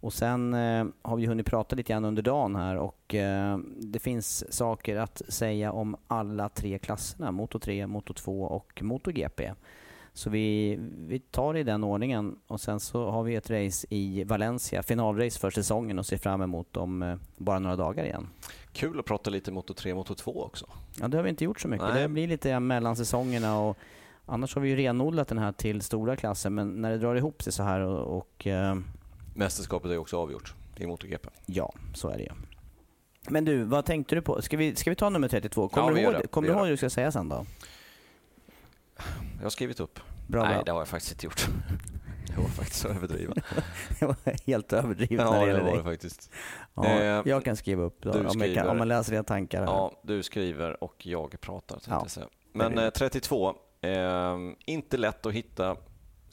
Och 0.04 0.14
sen 0.14 0.54
eh, 0.54 0.86
har 1.02 1.18
vi 1.18 1.26
hunnit 1.26 1.46
prata 1.46 1.76
lite 1.76 1.94
grann 1.94 2.06
under 2.06 2.22
dagen 2.22 2.56
här 2.56 2.78
och 2.78 3.16
eh, 3.16 3.58
det 3.78 4.00
finns 4.00 4.54
saker 4.54 4.96
att 4.98 5.22
säga 5.28 5.72
om 5.72 5.96
alla 6.08 6.50
tre 6.50 6.80
klasserna. 6.80 7.32
Moto 7.32 7.60
3, 7.60 7.88
Moto 7.88 8.13
2 8.13 8.44
och 8.44 8.84
MotoGP. 8.84 9.54
Så 10.13 10.30
vi, 10.30 10.77
vi 10.98 11.20
tar 11.20 11.54
det 11.54 11.60
i 11.60 11.63
den 11.63 11.84
ordningen 11.84 12.36
och 12.48 12.62
sen 12.62 12.80
så 12.80 13.10
har 13.10 13.24
vi 13.24 13.36
ett 13.36 13.50
race 13.50 13.88
i 13.89 14.24
Valencia, 14.24 14.84
finalrace 14.84 15.39
för 15.39 15.51
säsongen 15.51 16.00
och 16.00 16.06
ser 16.06 16.18
fram 16.18 16.42
emot 16.42 16.77
om 16.77 17.04
eh, 17.04 17.16
bara 17.38 17.60
några 17.60 17.75
dagar 17.75 18.04
igen. 18.04 18.27
Kul 18.72 19.00
att 19.00 19.06
prata 19.06 19.30
lite 19.30 19.51
Moto 19.51 19.74
3 19.74 19.96
Moto 19.96 20.16
2 20.16 20.44
också. 20.44 20.66
Ja, 21.00 21.08
det 21.08 21.18
har 21.18 21.24
vi 21.24 21.30
inte 21.30 21.44
gjort 21.44 21.62
så 21.62 21.68
mycket. 21.68 21.88
Nej. 21.88 22.01
Det 22.01 22.08
blir 22.08 22.27
lite 22.27 22.60
mellan 22.60 22.96
säsongerna 22.96 23.60
och 23.60 23.77
annars 24.25 24.56
har 24.56 24.62
vi 24.62 24.70
ju 24.70 24.75
renodlat 24.75 25.27
den 25.27 25.38
här 25.38 25.51
till 25.51 25.82
stora 25.82 26.16
klasser 26.16 26.50
men 26.50 26.82
när 26.82 26.92
det 26.92 26.98
drar 26.98 27.16
ihop 27.16 27.44
sig 27.44 27.54
så 27.54 27.63
här 27.63 27.80
och, 27.80 28.18
och 28.18 28.48
eh, 28.48 28.75
Mästerskapet 29.34 29.92
är 29.92 29.98
också 29.98 30.18
avgjort 30.18 30.54
i 30.78 30.86
MotoGP. 30.88 31.30
ja, 31.46 31.74
så 31.94 32.10
är 32.10 32.18
det 32.18 32.24
ju. 32.24 32.30
Men 33.30 33.46
du, 33.46 33.63
vad 33.63 33.86
tänkte 33.86 34.16
du 34.16 34.22
på? 34.22 34.42
Ska 34.42 34.58
vi, 34.58 34.75
ska 34.75 34.90
vi 34.90 34.96
ta 34.96 35.10
nummer 35.10 35.28
32? 35.28 35.70
Kommer 35.70 35.88
Ja, 35.90 35.96
du 35.96 36.02
ihåg, 36.02 36.13
det. 36.22 36.28
kommer 36.28 36.48
du 36.48 36.54
ihåg 36.54 36.66
det. 36.66 36.70
du 36.70 36.78
ska 36.78 36.90
säga 36.90 37.12
sen 37.12 37.30
då? 37.30 37.46
Jag 39.38 39.44
har 39.46 39.50
skrivit 39.50 39.80
upp. 39.80 40.00
Bra, 40.28 40.44
Nej, 40.44 40.54
bra. 40.54 40.63
det 40.63 40.72
har 40.72 40.80
jag 40.80 40.88
faktiskt 40.88 41.12
inte 41.13 41.25
gjort. 41.25 41.48
Det 42.36 42.42
var 42.42 42.48
faktiskt 42.50 42.86
att 42.86 42.96
överdriva. 42.96 43.34
Det 44.00 44.06
var 44.06 44.16
helt 44.48 44.74
överdrivet 44.74 45.25
ja, 45.25 45.32
när 45.32 45.40
det 45.40 45.46
det 45.46 45.48
gäller 45.52 45.63
var 45.63 45.72
det 45.72 45.75
dig. 45.78 45.84
faktiskt. 45.84 46.32
Ja, 46.74 46.86
Eh, 46.86 47.22
jag 47.25 47.46
kan 47.46 47.56
skriva 47.56 47.84
upp 47.84 47.98
då, 48.02 48.12
om, 48.12 48.30
skriver. 48.30 48.56
kan, 48.56 48.68
om 48.70 48.78
man 48.78 48.88
läser 48.88 49.12
dina 49.12 49.24
tankar 49.24 49.60
här. 49.60 49.66
Ja, 49.68 49.92
du 50.04 50.24
skriver 50.24 50.84
och 50.84 51.06
jag 51.06 51.42
pratar. 51.42 51.80
Ja, 51.88 52.08
jag. 52.18 52.28
Men 52.54 52.75
det 52.75 52.84
eh, 52.86 52.90
32, 52.90 53.56
eh, 53.82 54.38
inte 54.66 54.98
lätt 54.98 55.25
att 55.25 55.34
hitta 55.34 55.78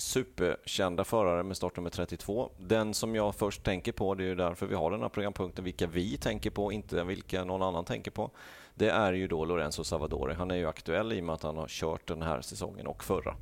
superkända 0.00 1.04
förare 1.04 1.42
med 1.42 1.56
startnummer 1.56 1.90
32. 1.90 2.50
Den 2.58 2.94
som 2.94 3.14
jag 3.14 3.34
först 3.34 3.64
tänker 3.64 3.92
på, 3.92 4.14
det 4.14 4.24
är 4.24 4.28
ju 4.28 4.34
därför 4.34 4.66
vi 4.66 4.74
har 4.74 4.90
den 4.90 5.00
här 5.00 5.08
programpunkten, 5.08 5.64
vilka 5.64 5.86
vi 5.86 6.16
tänker 6.16 6.50
på, 6.50 6.72
inte 6.72 7.04
vilka 7.04 7.44
någon 7.44 7.62
annan 7.62 7.84
tänker 7.84 8.10
på. 8.10 8.30
Det 8.74 8.90
är 8.90 9.12
ju 9.12 9.28
då 9.28 9.44
Lorenzo 9.44 9.84
Savadori. 9.84 10.34
Han 10.34 10.50
är 10.50 10.54
ju 10.54 10.66
aktuell 10.66 11.12
i 11.12 11.20
och 11.20 11.24
med 11.24 11.34
att 11.34 11.42
han 11.42 11.56
har 11.56 11.66
kört 11.68 12.08
den 12.08 12.22
här 12.22 12.40
säsongen 12.40 12.86
och 12.86 13.04
förra. 13.04 13.36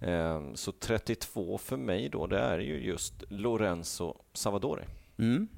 Ehm, 0.00 0.56
så 0.56 0.72
32 0.72 1.58
för 1.58 1.76
mig 1.76 2.08
då, 2.08 2.26
det 2.26 2.38
är 2.38 2.58
ju 2.58 2.84
just 2.84 3.24
Lorenzo 3.28 4.14
Savadori. 4.32 4.84
Mm. 5.18 5.48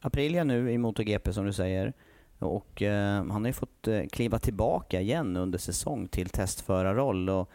Aprilia 0.00 0.44
nu 0.44 0.72
i 0.72 0.78
MotoGP 0.78 1.32
som 1.32 1.44
du 1.44 1.52
säger. 1.52 1.92
Och 2.38 2.82
eh, 2.82 3.16
han 3.16 3.30
har 3.30 3.46
ju 3.46 3.52
fått 3.52 3.88
eh, 3.88 4.02
kliva 4.12 4.38
tillbaka 4.38 5.00
igen 5.00 5.36
under 5.36 5.58
säsong 5.58 6.08
till 6.08 6.28
testförarroll. 6.28 7.30
Och 7.30 7.50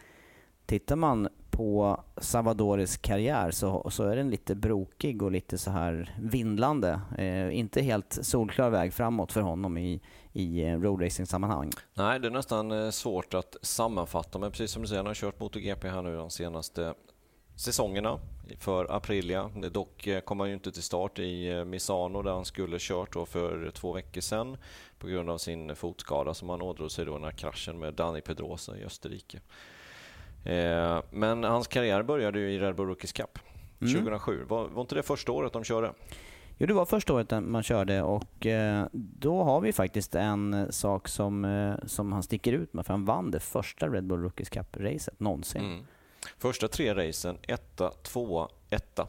tittar 0.66 0.96
man 0.96 1.30
på 1.58 2.04
Salvadores 2.18 2.98
karriär 2.98 3.52
så, 3.52 3.90
så 3.90 4.04
är 4.04 4.16
den 4.16 4.30
lite 4.30 4.56
brokig 4.56 5.22
och 5.22 5.32
lite 5.32 5.58
så 5.58 5.72
här 5.72 6.16
vindlande. 6.22 7.02
Eh, 7.18 7.58
inte 7.58 7.82
helt 7.82 8.20
solklar 8.22 8.70
väg 8.70 8.94
framåt 8.94 9.32
för 9.32 9.42
honom 9.42 9.78
i, 9.78 10.02
i 10.34 10.64
eh, 10.64 10.80
roadracing-sammanhang. 10.80 11.72
Nej, 11.94 12.20
det 12.20 12.28
är 12.28 12.32
nästan 12.32 12.72
eh, 12.72 12.90
svårt 12.90 13.34
att 13.34 13.56
sammanfatta, 13.62 14.40
men 14.40 14.52
precis 14.52 14.72
som 14.72 14.82
du 14.82 14.88
säger, 14.88 15.00
han 15.00 15.08
har 15.08 15.14
kört 15.14 15.40
MotoGP 15.40 15.90
här 15.90 16.02
nu 16.02 16.16
de 16.16 16.30
senaste 16.30 16.94
säsongerna 17.56 18.20
för 18.60 18.96
Aprilia. 18.96 19.52
Dock 19.72 20.08
eh, 20.08 20.20
kom 20.20 20.40
han 20.40 20.50
ju 20.50 20.56
inte 20.56 20.72
till 20.72 20.84
start 20.84 21.20
i 21.20 21.64
Misano 21.66 22.22
där 22.22 22.32
han 22.32 22.46
skulle 22.46 22.78
kört 22.80 23.14
då 23.14 23.26
för 23.26 23.72
två 23.72 23.94
veckor 23.94 24.22
sedan 24.22 24.58
på 25.00 25.08
grund 25.08 25.30
av 25.30 25.38
sin 25.38 25.76
fotskada 25.76 26.34
som 26.34 26.50
han 26.50 26.62
ådrog 26.62 26.92
sig 26.92 27.06
då 27.06 27.18
när 27.18 27.32
kraschen 27.32 27.80
med 27.80 27.94
Dani 27.94 28.22
Pedrosa 28.22 28.78
i 28.78 28.84
Österrike. 28.84 29.40
Eh, 30.48 31.02
men 31.12 31.44
hans 31.44 31.68
karriär 31.68 32.04
började 32.04 32.40
ju 32.40 32.52
i 32.52 32.60
Red 32.60 32.76
Bull 32.76 32.88
Rookies 32.88 33.14
Cup 33.14 33.40
2007. 33.80 34.36
Mm. 34.36 34.48
Var, 34.48 34.68
var 34.68 34.82
inte 34.82 34.96
det 34.96 35.04
första 35.04 35.32
året 35.32 35.54
de 35.54 35.64
körde? 35.64 35.94
Jo, 36.58 36.68
det 36.68 36.74
var 36.74 36.86
första 36.86 37.14
året 37.14 37.44
man 37.44 37.64
körde 37.64 38.02
och 38.02 38.46
eh, 38.46 38.86
då 38.92 39.44
har 39.44 39.62
vi 39.62 39.74
faktiskt 39.74 40.16
en 40.16 40.72
sak 40.72 41.08
som, 41.08 41.46
eh, 41.46 41.76
som 41.86 42.12
han 42.12 42.24
sticker 42.24 42.54
ut 42.54 42.74
med, 42.74 42.86
för 42.86 42.94
han 42.94 43.06
vann 43.06 43.32
det 43.32 43.40
första 43.40 43.88
Red 43.88 44.04
Bull 44.04 44.22
Rookies 44.22 44.50
Cup-racet 44.50 45.20
någonsin. 45.20 45.62
Mm. 45.62 45.86
Första 46.38 46.68
tre 46.68 46.96
racen, 46.96 47.38
etta, 47.42 47.90
tvåa, 47.90 48.48
etta. 48.70 49.08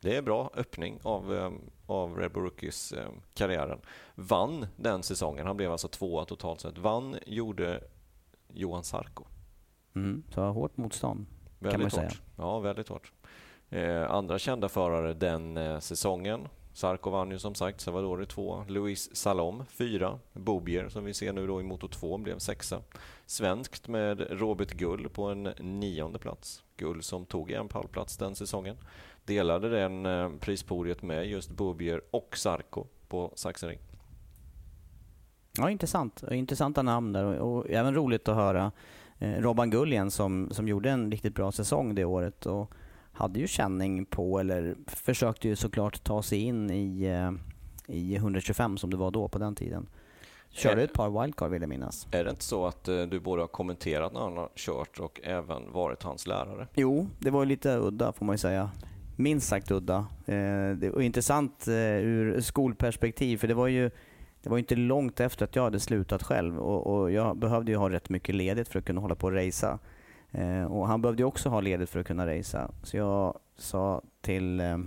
Det 0.00 0.16
är 0.16 0.22
bra 0.22 0.50
öppning 0.54 0.98
av, 1.02 1.52
av 1.86 2.16
Red 2.16 2.32
Bull 2.32 2.42
Rookies-karriären. 2.42 3.78
Vann 4.14 4.66
den 4.76 5.02
säsongen, 5.02 5.46
han 5.46 5.56
blev 5.56 5.72
alltså 5.72 5.88
tvåa 5.88 6.24
totalt 6.24 6.60
sett. 6.60 6.78
Vann 6.78 7.16
gjorde 7.26 7.80
Johan 8.52 8.84
Sarko. 8.84 9.24
Mm, 9.96 10.22
så 10.34 10.40
hårt 10.40 10.76
motstånd 10.76 11.26
väldigt 11.58 11.72
kan 11.72 11.80
man 11.80 11.90
säga. 11.90 12.08
Hårt. 12.08 12.22
Ja, 12.36 12.58
väldigt 12.58 12.88
hårt. 12.88 13.12
Eh, 13.70 14.10
andra 14.10 14.38
kända 14.38 14.68
förare 14.68 15.14
den 15.14 15.56
eh, 15.56 15.78
säsongen. 15.78 16.48
Sarko 16.72 17.10
vann 17.10 17.30
ju 17.30 17.38
som 17.38 17.54
sagt, 17.54 17.80
Salvadori 17.80 18.26
2, 18.26 18.64
Luis 18.68 19.16
Salom 19.16 19.64
4, 19.68 20.18
Bobier 20.32 20.88
som 20.88 21.04
vi 21.04 21.14
ser 21.14 21.32
nu 21.32 21.46
då 21.46 21.60
i 21.60 21.64
Moto 21.64 21.88
2 21.88 22.18
blev 22.18 22.38
sexa. 22.38 22.80
Svenskt 23.26 23.88
med 23.88 24.26
Robert 24.30 24.72
Gull 24.72 25.08
på 25.08 25.24
en 25.24 25.42
nionde 25.58 26.18
plats. 26.18 26.62
Gull 26.76 27.02
som 27.02 27.26
tog 27.26 27.50
en 27.50 27.68
pallplats 27.68 28.16
den 28.16 28.34
säsongen. 28.34 28.76
Delade 29.24 29.68
den 29.68 30.06
eh, 30.06 30.30
prispodiet 30.40 31.02
med 31.02 31.26
just 31.26 31.50
Bobier 31.50 32.02
och 32.10 32.36
Sarko 32.36 32.86
på 33.08 33.32
Sachsenring. 33.34 33.78
Ja, 35.58 35.70
intressant. 35.70 36.24
Intressanta 36.30 36.82
namn 36.82 37.12
där 37.12 37.24
och, 37.24 37.56
och 37.56 37.70
även 37.70 37.94
roligt 37.94 38.28
att 38.28 38.36
höra 38.36 38.72
Robban 39.18 39.70
Gull 39.70 39.92
igen 39.92 40.10
som, 40.10 40.48
som 40.50 40.68
gjorde 40.68 40.90
en 40.90 41.10
riktigt 41.10 41.34
bra 41.34 41.52
säsong 41.52 41.94
det 41.94 42.04
året 42.04 42.46
och 42.46 42.72
hade 43.16 43.40
ju 43.40 43.46
känning 43.46 44.04
på, 44.04 44.38
eller 44.38 44.76
försökte 44.86 45.48
ju 45.48 45.56
såklart 45.56 46.04
ta 46.04 46.22
sig 46.22 46.38
in 46.38 46.70
i, 46.70 47.04
eh, 47.04 47.32
i 47.86 48.16
125 48.16 48.78
som 48.78 48.90
det 48.90 48.96
var 48.96 49.10
då 49.10 49.28
på 49.28 49.38
den 49.38 49.54
tiden. 49.54 49.86
Körde 50.50 50.82
ett 50.82 50.92
par 50.92 51.22
wildcard 51.22 51.50
vill 51.50 51.62
jag 51.62 51.68
minnas. 51.68 52.06
Är 52.10 52.24
det 52.24 52.30
inte 52.30 52.44
så 52.44 52.66
att 52.66 52.88
eh, 52.88 53.02
du 53.02 53.20
både 53.20 53.42
har 53.42 53.46
kommenterat 53.46 54.12
när 54.12 54.20
han 54.20 54.36
har 54.36 54.48
kört 54.54 55.00
och 55.00 55.20
även 55.24 55.72
varit 55.72 56.02
hans 56.02 56.26
lärare? 56.26 56.66
Jo, 56.74 57.08
det 57.18 57.30
var 57.30 57.46
lite 57.46 57.76
udda 57.76 58.12
får 58.12 58.26
man 58.26 58.34
ju 58.34 58.38
säga. 58.38 58.70
Minst 59.16 59.48
sagt 59.48 59.70
udda. 59.70 60.06
Eh, 60.26 60.70
det 60.76 60.90
var 60.94 61.00
intressant 61.00 61.64
ur 61.68 62.40
skolperspektiv 62.40 63.36
för 63.36 63.48
det 63.48 63.54
var 63.54 63.66
ju 63.66 63.90
det 64.46 64.50
var 64.50 64.58
inte 64.58 64.76
långt 64.76 65.20
efter 65.20 65.44
att 65.44 65.56
jag 65.56 65.62
hade 65.62 65.80
slutat 65.80 66.22
själv 66.22 66.58
och, 66.58 66.86
och 66.86 67.10
jag 67.10 67.36
behövde 67.36 67.72
ju 67.72 67.78
ha 67.78 67.90
rätt 67.90 68.08
mycket 68.08 68.34
ledigt 68.34 68.68
för 68.68 68.78
att 68.78 68.84
kunna 68.84 69.00
hålla 69.00 69.14
på 69.14 69.26
och 69.26 69.32
racea. 69.32 69.78
Eh, 70.30 70.64
och 70.64 70.86
han 70.86 71.02
behövde 71.02 71.22
ju 71.22 71.26
också 71.26 71.48
ha 71.48 71.60
ledigt 71.60 71.90
för 71.90 72.00
att 72.00 72.06
kunna 72.06 72.26
racea. 72.26 72.70
Så 72.82 72.96
jag 72.96 73.38
sa 73.56 74.02
till, 74.20 74.60
eh, 74.60 74.78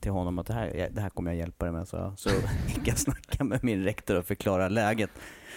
till 0.00 0.10
honom 0.10 0.38
att 0.38 0.46
det 0.46 0.54
här, 0.54 0.88
det 0.90 1.00
här 1.00 1.10
kommer 1.10 1.30
jag 1.30 1.38
hjälpa 1.38 1.64
dig 1.64 1.72
med. 1.72 1.88
Så, 1.88 2.12
så 2.16 2.30
gick 2.68 2.88
jag 2.88 2.98
snacka 2.98 3.44
med 3.44 3.64
min 3.64 3.84
rektor 3.84 4.18
och 4.18 4.24
förklara 4.24 4.68
läget. 4.68 5.10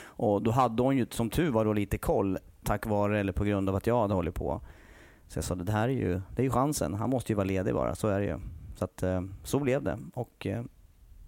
Och 0.04 0.42
då 0.42 0.52
hade 0.52 0.84
hon 0.84 0.98
ju 0.98 1.08
som 1.10 1.30
tur 1.30 1.52
var 1.52 1.66
då 1.66 1.74
lite 1.74 1.98
koll 1.98 2.38
tack 2.64 2.86
vare 2.86 3.20
eller 3.20 3.34
på 3.34 3.44
grund 3.44 3.70
av 3.70 3.76
att 3.76 3.88
jag 3.88 4.02
hade 4.02 4.14
hållit 4.14 4.36
på. 4.36 4.62
Så 5.28 5.38
jag 5.38 5.44
sa 5.44 5.56
det 5.56 5.72
här 5.72 5.90
är 5.90 5.94
ju, 5.94 6.22
det 6.36 6.42
är 6.42 6.44
ju 6.44 6.52
chansen. 6.52 6.94
Han 6.94 7.10
måste 7.10 7.32
ju 7.32 7.36
vara 7.36 7.48
ledig 7.48 7.74
bara, 7.74 7.96
så 7.96 8.08
är 8.08 8.20
det 8.20 8.26
ju. 8.26 8.40
Så, 8.76 8.86
att, 8.86 9.04
eh, 9.04 9.22
så 9.44 9.60
blev 9.60 9.84
det. 9.84 10.00
Och 10.14 10.48
eh, 10.48 10.64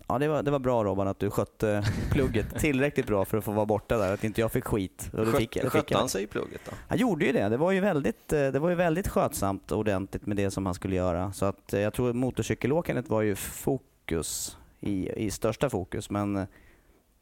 Ja, 0.07 0.19
det 0.19 0.27
var, 0.27 0.43
det 0.43 0.51
var 0.51 0.59
bra 0.59 0.83
Robban 0.83 1.07
att 1.07 1.19
du 1.19 1.29
skötte 1.29 1.83
plugget 2.11 2.55
tillräckligt 2.59 3.07
bra 3.07 3.25
för 3.25 3.37
att 3.37 3.43
få 3.43 3.51
vara 3.51 3.65
borta 3.65 3.97
där, 3.97 4.13
att 4.13 4.23
inte 4.23 4.41
jag 4.41 4.51
fick 4.51 4.63
skit. 4.63 5.09
Och 5.13 5.27
Skött, 5.27 5.37
fick, 5.37 5.69
skötte 5.69 5.97
han 5.97 6.09
sig 6.09 6.23
i 6.23 6.27
plugget 6.27 6.61
då? 6.65 6.71
Han 6.87 6.97
gjorde 6.97 7.25
ju 7.25 7.31
det. 7.31 7.49
Det 7.49 7.57
var 7.57 7.71
ju 7.71 7.79
väldigt, 7.79 8.33
eh, 8.33 8.47
det 8.47 8.59
var 8.59 8.69
ju 8.69 8.75
väldigt 8.75 9.07
skötsamt 9.07 9.71
och 9.71 9.77
ordentligt 9.77 10.25
med 10.25 10.37
det 10.37 10.51
som 10.51 10.65
han 10.65 10.75
skulle 10.75 10.95
göra. 10.95 11.33
Så 11.33 11.45
att 11.45 11.73
eh, 11.73 11.79
jag 11.79 11.93
tror 11.93 12.13
motorcykelåkandet 12.13 13.09
var 13.09 13.21
ju 13.21 13.35
fokus, 13.35 14.57
i, 14.79 15.25
i 15.25 15.31
största 15.31 15.69
fokus, 15.69 16.09
men 16.09 16.35
eh, 16.35 16.45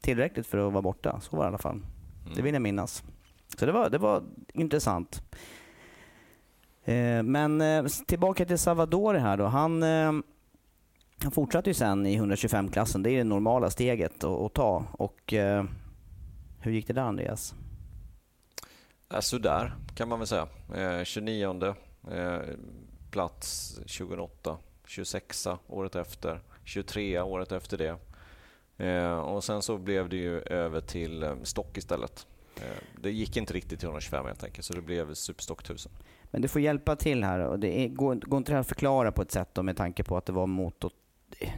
tillräckligt 0.00 0.46
för 0.46 0.66
att 0.66 0.72
vara 0.72 0.82
borta. 0.82 1.20
Så 1.20 1.36
var 1.36 1.44
det 1.44 1.46
i 1.46 1.48
alla 1.48 1.58
fall. 1.58 1.74
Mm. 1.74 2.34
Det 2.36 2.42
vill 2.42 2.54
jag 2.54 2.62
minnas. 2.62 3.02
Så 3.58 3.66
det 3.66 3.72
var, 3.72 3.90
det 3.90 3.98
var 3.98 4.22
intressant. 4.52 5.22
Men 7.24 7.62
tillbaka 8.06 8.44
till 8.44 8.58
Salvador 8.58 9.14
här 9.14 9.36
då. 9.36 9.44
Han 9.44 9.82
han 11.24 11.32
fortsatte 11.32 11.70
ju 11.70 11.74
sen 11.74 12.06
i 12.06 12.18
125-klassen. 12.18 13.02
Det 13.02 13.10
är 13.10 13.18
det 13.18 13.24
normala 13.24 13.70
steget 13.70 14.24
att, 14.24 14.40
att 14.40 14.54
ta. 14.54 14.84
Och, 14.92 15.32
eh, 15.32 15.64
hur 16.60 16.72
gick 16.72 16.86
det 16.86 16.92
där 16.92 17.02
Andreas? 17.02 17.54
Äh, 19.14 19.20
sådär 19.20 19.74
kan 19.94 20.08
man 20.08 20.18
väl 20.18 20.28
säga. 20.28 20.48
Eh, 20.74 21.04
29 21.04 21.74
eh, 22.10 22.38
plats 23.10 23.74
2008, 23.74 24.58
26 24.86 25.46
året 25.66 25.96
efter, 25.96 26.40
23 26.64 27.20
året 27.20 27.52
efter 27.52 27.78
det. 27.78 27.96
Eh, 28.84 29.18
och 29.18 29.44
sen 29.44 29.62
så 29.62 29.78
blev 29.78 30.08
det 30.08 30.16
ju 30.16 30.40
över 30.40 30.80
till 30.80 31.22
eh, 31.22 31.34
stock 31.42 31.78
istället. 31.78 32.26
Eh, 32.56 32.82
det 33.02 33.10
gick 33.10 33.36
inte 33.36 33.54
riktigt 33.54 33.80
till 33.80 33.88
125 33.88 34.26
helt 34.26 34.44
enkelt, 34.44 34.64
så 34.64 34.72
det 34.72 34.82
blev 34.82 35.14
Superstock 35.14 35.60
1000. 35.60 35.92
Men 36.24 36.42
du 36.42 36.48
får 36.48 36.60
hjälpa 36.60 36.96
till 36.96 37.24
här. 37.24 37.38
Och 37.38 37.58
det 37.58 37.80
är, 37.80 37.88
går, 37.88 38.14
går 38.14 38.38
inte 38.38 38.52
det 38.52 38.54
här 38.54 38.60
att 38.60 38.68
förklara 38.68 39.12
på 39.12 39.22
ett 39.22 39.32
sätt 39.32 39.48
då, 39.52 39.62
med 39.62 39.76
tanke 39.76 40.04
på 40.04 40.16
att 40.16 40.26
det 40.26 40.32
var 40.32 40.46
motor 40.46 40.90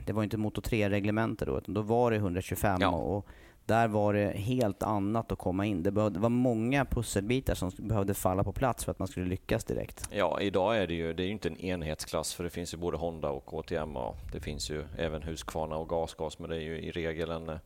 det 0.06 0.12
var 0.12 0.22
inte 0.22 0.36
Moto 0.36 0.60
3-reglemente 0.60 1.44
då, 1.44 1.58
utan 1.58 1.74
då 1.74 1.82
var 1.82 2.10
det 2.10 2.16
125 2.16 2.78
ja. 2.80 2.88
och 2.90 3.26
där 3.66 3.88
var 3.88 4.14
det 4.14 4.28
helt 4.28 4.82
annat 4.82 5.32
att 5.32 5.38
komma 5.38 5.66
in. 5.66 5.82
Det, 5.82 5.90
behövde, 5.90 6.18
det 6.18 6.22
var 6.22 6.28
många 6.28 6.84
pusselbitar 6.84 7.54
som 7.54 7.70
behövde 7.78 8.14
falla 8.14 8.44
på 8.44 8.52
plats 8.52 8.84
för 8.84 8.92
att 8.92 8.98
man 8.98 9.08
skulle 9.08 9.26
lyckas 9.26 9.64
direkt. 9.64 10.08
Ja, 10.12 10.40
idag 10.40 10.78
är 10.78 10.86
det 10.86 10.94
ju 10.94 11.12
det 11.12 11.22
är 11.22 11.28
inte 11.28 11.48
en 11.48 11.60
enhetsklass 11.60 12.34
för 12.34 12.44
det 12.44 12.50
finns 12.50 12.74
ju 12.74 12.78
både 12.78 12.96
Honda 12.96 13.30
och 13.30 13.46
KTM 13.46 13.96
och 13.96 14.16
det 14.32 14.40
finns 14.40 14.70
ju 14.70 14.84
även 14.98 15.22
Husqvarna 15.22 15.76
och 15.76 15.88
Gasgas 15.88 16.38
men 16.38 16.50
det 16.50 16.56
är 16.56 16.60
ju 16.60 16.80
i 16.80 16.90
regel 16.90 17.30
en 17.30 17.58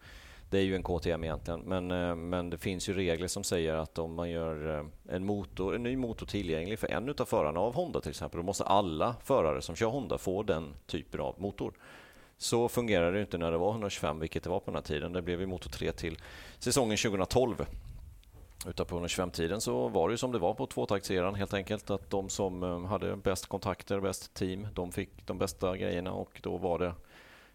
det 0.51 0.59
är 0.59 0.63
ju 0.63 0.77
en 0.77 0.83
KTM 0.83 1.25
egentligen, 1.25 1.61
men, 1.61 1.91
eh, 1.91 2.15
men 2.15 2.51
det 2.51 2.59
finns 2.59 2.89
ju 2.89 2.95
regler 2.95 3.29
som 3.29 3.45
säger 3.45 3.75
att 3.75 3.99
om 3.99 4.15
man 4.15 4.31
gör 4.31 4.79
eh, 4.79 5.15
en, 5.17 5.27
motor, 5.27 5.75
en 5.75 5.83
ny 5.83 5.97
motor 5.97 6.27
tillgänglig 6.27 6.79
för 6.79 6.87
en 6.87 7.15
av 7.19 7.25
förarna 7.25 7.61
av 7.61 7.75
Honda 7.75 8.01
till 8.01 8.11
exempel, 8.11 8.39
då 8.39 8.47
måste 8.47 8.65
alla 8.65 9.17
förare 9.25 9.63
som 9.63 9.77
kör 9.77 9.87
Honda 9.87 10.19
få 10.19 10.43
den 10.43 10.75
typen 10.87 11.21
av 11.21 11.35
motor. 11.39 11.73
Så 12.43 12.69
fungerade 12.69 13.17
det 13.17 13.21
inte 13.21 13.39
när 13.39 13.51
det 13.51 13.59
var 13.59 13.71
125, 13.71 14.21
vilket 14.21 14.43
det 14.43 14.51
var 14.51 14.61
på 14.61 14.71
den 14.71 14.75
här 14.75 14.83
tiden. 14.83 15.13
Det 15.13 15.23
blev 15.23 15.41
ju 15.41 15.47
Moto 15.47 15.69
3 15.69 15.93
till 15.93 16.19
säsongen 16.59 16.97
2012. 16.97 17.67
Utan 18.67 18.87
på 18.87 19.01
125-tiden 19.01 19.61
så 19.61 19.89
var 19.89 20.09
det 20.09 20.13
ju 20.13 20.17
som 20.19 20.33
det 20.33 20.39
var 20.39 20.55
på 20.55 20.67
tvåtaktseran 20.67 21.35
helt 21.35 21.55
enkelt. 21.55 21.91
Att 21.91 22.11
de 22.11 22.29
som 22.29 22.63
eh, 22.63 22.85
hade 22.85 23.17
bäst 23.17 23.47
kontakter, 23.47 24.01
bäst 24.01 24.35
team, 24.35 24.69
de 24.75 24.93
fick 24.93 25.27
de 25.27 25.39
bästa 25.39 25.77
grejerna 25.77 26.13
och 26.13 26.41
då 26.43 26.57
var 26.57 26.79
det 26.79 26.95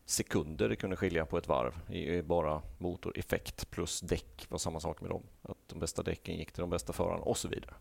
sekunder 0.06 0.70
det 0.70 0.76
kunde 0.76 0.96
skilja 0.96 1.26
på 1.26 1.38
ett 1.38 1.48
varv 1.48 1.92
i 1.92 2.22
bara 2.22 2.62
motoreffekt 2.78 3.72
plus 3.72 4.02
däck 4.02 4.46
var 4.50 4.58
samma 4.58 4.80
sak 4.80 5.02
med 5.02 5.10
dem. 5.10 5.24
Att 5.42 5.58
de 5.68 5.80
bästa 5.80 6.04
däcken 6.04 6.38
gick 6.38 6.52
till 6.52 6.62
de 6.62 6.70
bästa 6.70 6.94
förarna 6.94 7.24
och 7.24 7.38
så 7.38 7.48
vidare. 7.48 7.74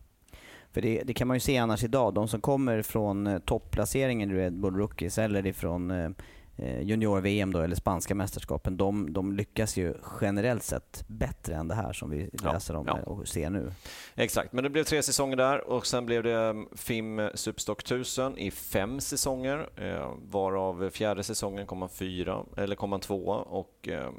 För 0.71 0.81
det, 0.81 1.03
det, 1.03 1.13
kan 1.13 1.27
man 1.27 1.35
ju 1.35 1.41
se 1.41 1.57
annars 1.57 1.83
idag. 1.83 2.13
De 2.13 2.27
som 2.27 2.41
kommer 2.41 2.81
från 2.81 3.27
eh, 3.27 3.39
topplaceringen 3.39 4.31
i 4.31 4.33
Red 4.33 4.53
Bull 4.53 4.75
Rookies 4.75 5.17
eller 5.17 5.45
ifrån 5.45 5.91
Eh, 5.91 6.09
junior-VM 6.57 7.53
då, 7.53 7.59
eller 7.59 7.75
spanska 7.75 8.15
mästerskapen, 8.15 8.77
de, 8.77 9.13
de, 9.13 9.33
lyckas 9.33 9.77
ju 9.77 9.93
generellt 10.21 10.63
sett 10.63 11.03
bättre 11.07 11.55
än 11.55 11.67
det 11.67 11.75
här 11.75 11.93
som 11.93 12.09
vi 12.09 12.29
läser 12.43 12.73
ja, 12.73 12.79
om 12.79 12.87
ja. 12.87 12.93
och 12.93 13.27
ser 13.27 13.49
nu. 13.49 13.71
Exakt, 14.15 14.53
men 14.53 14.63
det 14.63 14.69
blev 14.69 14.83
tre 14.83 15.03
säsonger 15.03 15.35
där 15.37 15.67
och 15.69 15.87
sen 15.87 16.05
blev 16.05 16.23
det 16.23 16.35
mm, 16.35 16.67
FIM 16.75 17.29
Superstock 17.33 17.81
1000 17.81 18.37
i 18.37 18.51
fem 18.51 18.99
säsonger, 18.99 19.69
eh, 19.75 20.13
varav 20.31 20.89
fjärde 20.89 21.23
säsongen 21.23 21.65
kom 21.65 21.81
han 21.81 21.89
fyra, 21.89 22.45
eller 22.57 22.75
kom 22.75 22.91
han 22.91 23.01
tvåa 23.01 23.37
och 23.37 23.87
eh, 23.87 24.11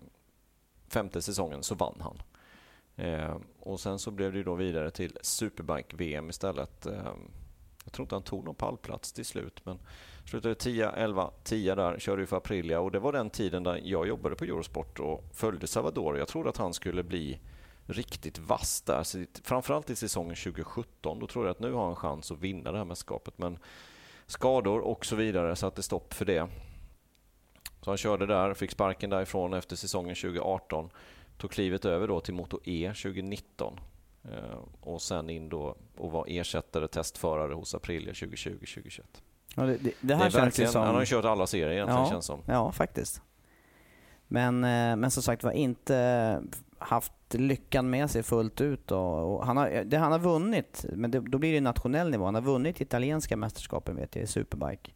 femte 0.89 1.23
säsongen 1.23 1.63
så 1.63 1.75
vann 1.75 2.01
han. 2.01 2.23
Och 3.61 3.81
sen 3.81 3.99
så 3.99 4.11
blev 4.11 4.33
det 4.33 4.43
då 4.43 4.55
vidare 4.55 4.91
till 4.91 5.19
Superbike-VM 5.23 6.31
istället. 6.31 6.87
Jag 7.85 7.93
tror 7.93 8.05
inte 8.05 8.15
han 8.15 8.23
tog 8.23 8.45
någon 8.45 8.55
pallplats 8.55 9.13
till 9.13 9.25
slut, 9.25 9.61
men 9.65 9.79
Slutade 10.27 10.55
10, 10.55 10.91
11, 10.91 11.31
10 11.45 11.75
där, 11.75 11.99
körde 11.99 12.23
ju 12.23 12.27
för 12.27 12.37
Aprilia 12.37 12.81
och 12.81 12.91
det 12.91 12.99
var 12.99 13.13
den 13.13 13.31
tiden 13.31 13.63
där 13.63 13.81
jag 13.85 14.09
jobbade 14.09 14.37
på 14.37 14.45
Eurosport 14.45 15.01
och 15.01 15.25
följde 15.33 15.67
Salvador. 15.67 16.19
Jag 16.19 16.29
trodde 16.29 16.49
att 16.49 16.57
han 16.57 16.75
skulle 16.75 17.03
bli 17.03 17.41
riktigt 17.87 18.39
vass 18.39 18.83
där. 18.83 19.03
Så, 19.03 19.25
framförallt 19.45 19.91
i 19.91 19.97
säsongen 19.97 20.37
2017. 20.37 21.19
Då 21.19 21.27
tror 21.27 21.45
jag 21.45 21.51
att 21.51 21.61
nu 21.61 21.73
har 21.73 21.87
han 21.87 21.97
chans 21.97 22.31
att 22.31 22.41
vinna 22.41 22.73
det 22.73 22.79
här 22.79 22.85
mästerskapet. 22.85 23.39
Men 23.39 23.59
skador 24.27 24.81
och 24.81 25.07
så 25.07 25.17
vidare 25.17 25.57
satte 25.57 25.83
stopp 25.83 26.15
för 26.15 26.25
det. 26.25 26.49
Så 27.81 27.91
han 27.91 27.97
körde 27.97 28.27
där, 28.27 28.55
fick 28.55 28.71
sparken 28.71 29.11
därifrån 29.11 29.55
efter 29.55 29.77
säsongen 29.77 30.15
2018. 30.15 30.91
Tog 31.39 31.51
klivet 31.51 31.85
över 31.85 32.09
då 32.09 32.21
till 32.21 32.35
Moto 32.35 32.61
E 32.65 32.93
2019 33.03 33.81
eh, 34.25 34.59
och 34.81 35.03
sen 35.03 35.31
in 35.31 35.49
då 35.49 35.77
och 35.97 36.13
var 36.13 36.25
ersättare 36.29 36.89
testförare 36.89 37.55
hos 37.55 37.75
Aprilia 37.75 38.13
2020-2021. 38.13 39.03
Ja, 39.57 39.63
det, 39.63 39.77
det, 39.77 39.93
det, 40.01 40.15
här 40.15 40.25
det 40.25 40.31
känns 40.31 40.73
som... 40.73 40.83
Han 40.83 40.95
har 40.95 41.03
ju 41.03 41.07
kört 41.07 41.25
alla 41.25 41.47
serier 41.47 41.71
egentligen 41.71 42.01
ja, 42.01 42.11
känns 42.11 42.27
som. 42.27 42.41
Ja, 42.47 42.73
faktiskt. 42.73 43.23
Men, 44.29 44.65
eh, 44.65 44.97
men 44.97 45.11
som 45.11 45.23
sagt 45.23 45.45
var 45.45 45.53
inte 45.53 46.43
haft 46.79 47.13
lyckan 47.31 47.91
med 47.91 48.11
sig 48.11 48.23
fullt 48.23 48.61
ut. 48.61 48.91
Och, 48.91 49.35
och 49.35 49.47
han, 49.47 49.57
har, 49.57 49.85
det 49.85 49.97
han 49.97 50.13
har 50.13 50.19
vunnit, 50.19 50.85
men 50.93 51.11
det, 51.11 51.21
då 51.21 51.39
blir 51.39 51.53
det 51.53 51.61
nationell 51.61 52.11
nivå. 52.11 52.25
Han 52.25 52.35
har 52.35 52.43
vunnit 52.43 52.81
italienska 52.81 53.37
mästerskapen 53.37 53.97
vet 53.97 54.17
jag 54.17 54.25
i 54.25 54.27
superbike. 54.27 54.91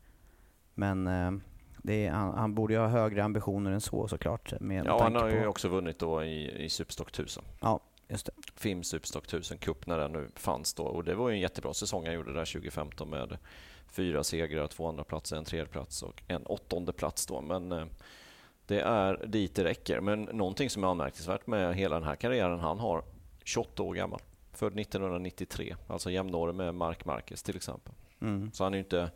Men 0.75 1.07
eh, 1.07 1.93
är, 1.95 2.11
han, 2.11 2.39
han, 2.39 2.55
borde 2.55 2.75
ju 2.75 2.81
ha 2.81 2.87
högre 2.87 3.25
ambitioner 3.25 3.71
än 3.71 3.81
så 3.81 4.09
såklart. 4.09 4.61
Med 4.61 4.87
ja, 4.87 5.03
han 5.03 5.15
har 5.15 5.29
ju 5.29 5.47
också 5.47 5.69
vunnit 5.69 5.99
då 5.99 6.25
i, 6.25 6.65
i 6.65 6.69
Superstock 6.69 7.09
1000. 7.09 7.45
Ja, 7.61 7.81
just 8.09 8.27
det. 8.27 8.33
FIM 8.55 8.83
Superstock 8.83 9.25
1000 9.25 9.59
Cup 9.59 9.87
när 9.87 9.99
den 9.99 10.13
nu 10.13 10.29
fanns 10.35 10.75
då. 10.75 10.83
Och 10.83 11.05
det 11.05 11.15
var 11.15 11.29
ju 11.29 11.35
en 11.35 11.41
jättebra 11.41 11.75
säsong 11.75 12.07
han 12.07 12.15
gjorde 12.15 12.33
där 12.33 12.45
2015 12.45 13.11
med 13.11 13.39
fyra 13.91 14.25
segrar, 14.25 14.67
två 14.67 14.89
andra 14.89 15.05
platser, 15.05 15.37
en 15.37 15.45
tredje 15.45 15.67
plats 15.67 16.03
och 16.03 16.23
en 16.29 16.43
åttonde 16.43 16.93
plats 16.93 17.27
då. 17.27 17.41
Men 17.41 17.73
eh, 17.73 17.85
det 18.67 18.81
är 18.81 19.27
dit 19.27 19.55
det 19.55 19.65
räcker. 19.65 20.01
Men 20.01 20.23
någonting 20.23 20.71
som 20.71 20.85
är 20.85 20.89
anmärkningsvärt 20.89 21.47
med 21.47 21.75
hela 21.75 21.95
den 21.95 22.09
här 22.09 22.17
karriären, 22.17 22.61
han 22.61 22.79
har 22.79 23.05
28 23.45 23.83
år 23.83 23.95
gammal. 23.95 24.21
Född 24.53 24.81
1993, 24.81 25.77
alltså 25.89 26.11
jämnårig 26.11 26.55
med 26.55 26.75
Mark 26.75 27.05
Marquez 27.05 27.43
till 27.43 27.57
exempel. 27.57 27.95
Mm. 28.21 28.51
Så 28.53 28.65
han 28.65 28.75
är 28.75 28.79
ju 28.79 28.85
inte 28.85 29.11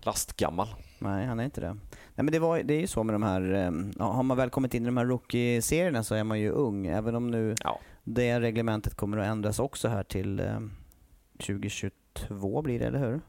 lastgammal. 0.00 0.68
Nej, 0.98 1.26
han 1.26 1.40
är 1.40 1.44
inte 1.44 1.60
det. 1.60 1.76
Nej, 2.14 2.24
men 2.24 2.26
det, 2.26 2.38
var, 2.38 2.62
det 2.62 2.74
är 2.74 2.80
ju 2.80 2.86
så 2.86 3.02
med 3.02 3.14
de 3.14 3.22
här, 3.22 3.52
eh, 3.52 4.06
har 4.06 4.22
man 4.22 4.36
väl 4.36 4.50
kommit 4.50 4.74
in 4.74 4.82
i 4.82 4.86
de 4.86 4.96
här 4.96 5.04
rookie-serierna 5.04 6.02
så 6.02 6.14
är 6.14 6.24
man 6.24 6.40
ju 6.40 6.50
ung. 6.50 6.86
Även 6.86 7.14
om 7.14 7.30
nu 7.30 7.54
ja. 7.64 7.80
det 8.04 8.40
reglementet 8.40 8.94
kommer 8.94 9.18
att 9.18 9.26
ändras 9.26 9.58
också 9.58 9.88
här 9.88 10.02
till 10.02 10.42
2022 11.38 12.62
blir 12.62 12.78
det, 12.78 12.86
eller 12.86 12.98
hur? 12.98 13.20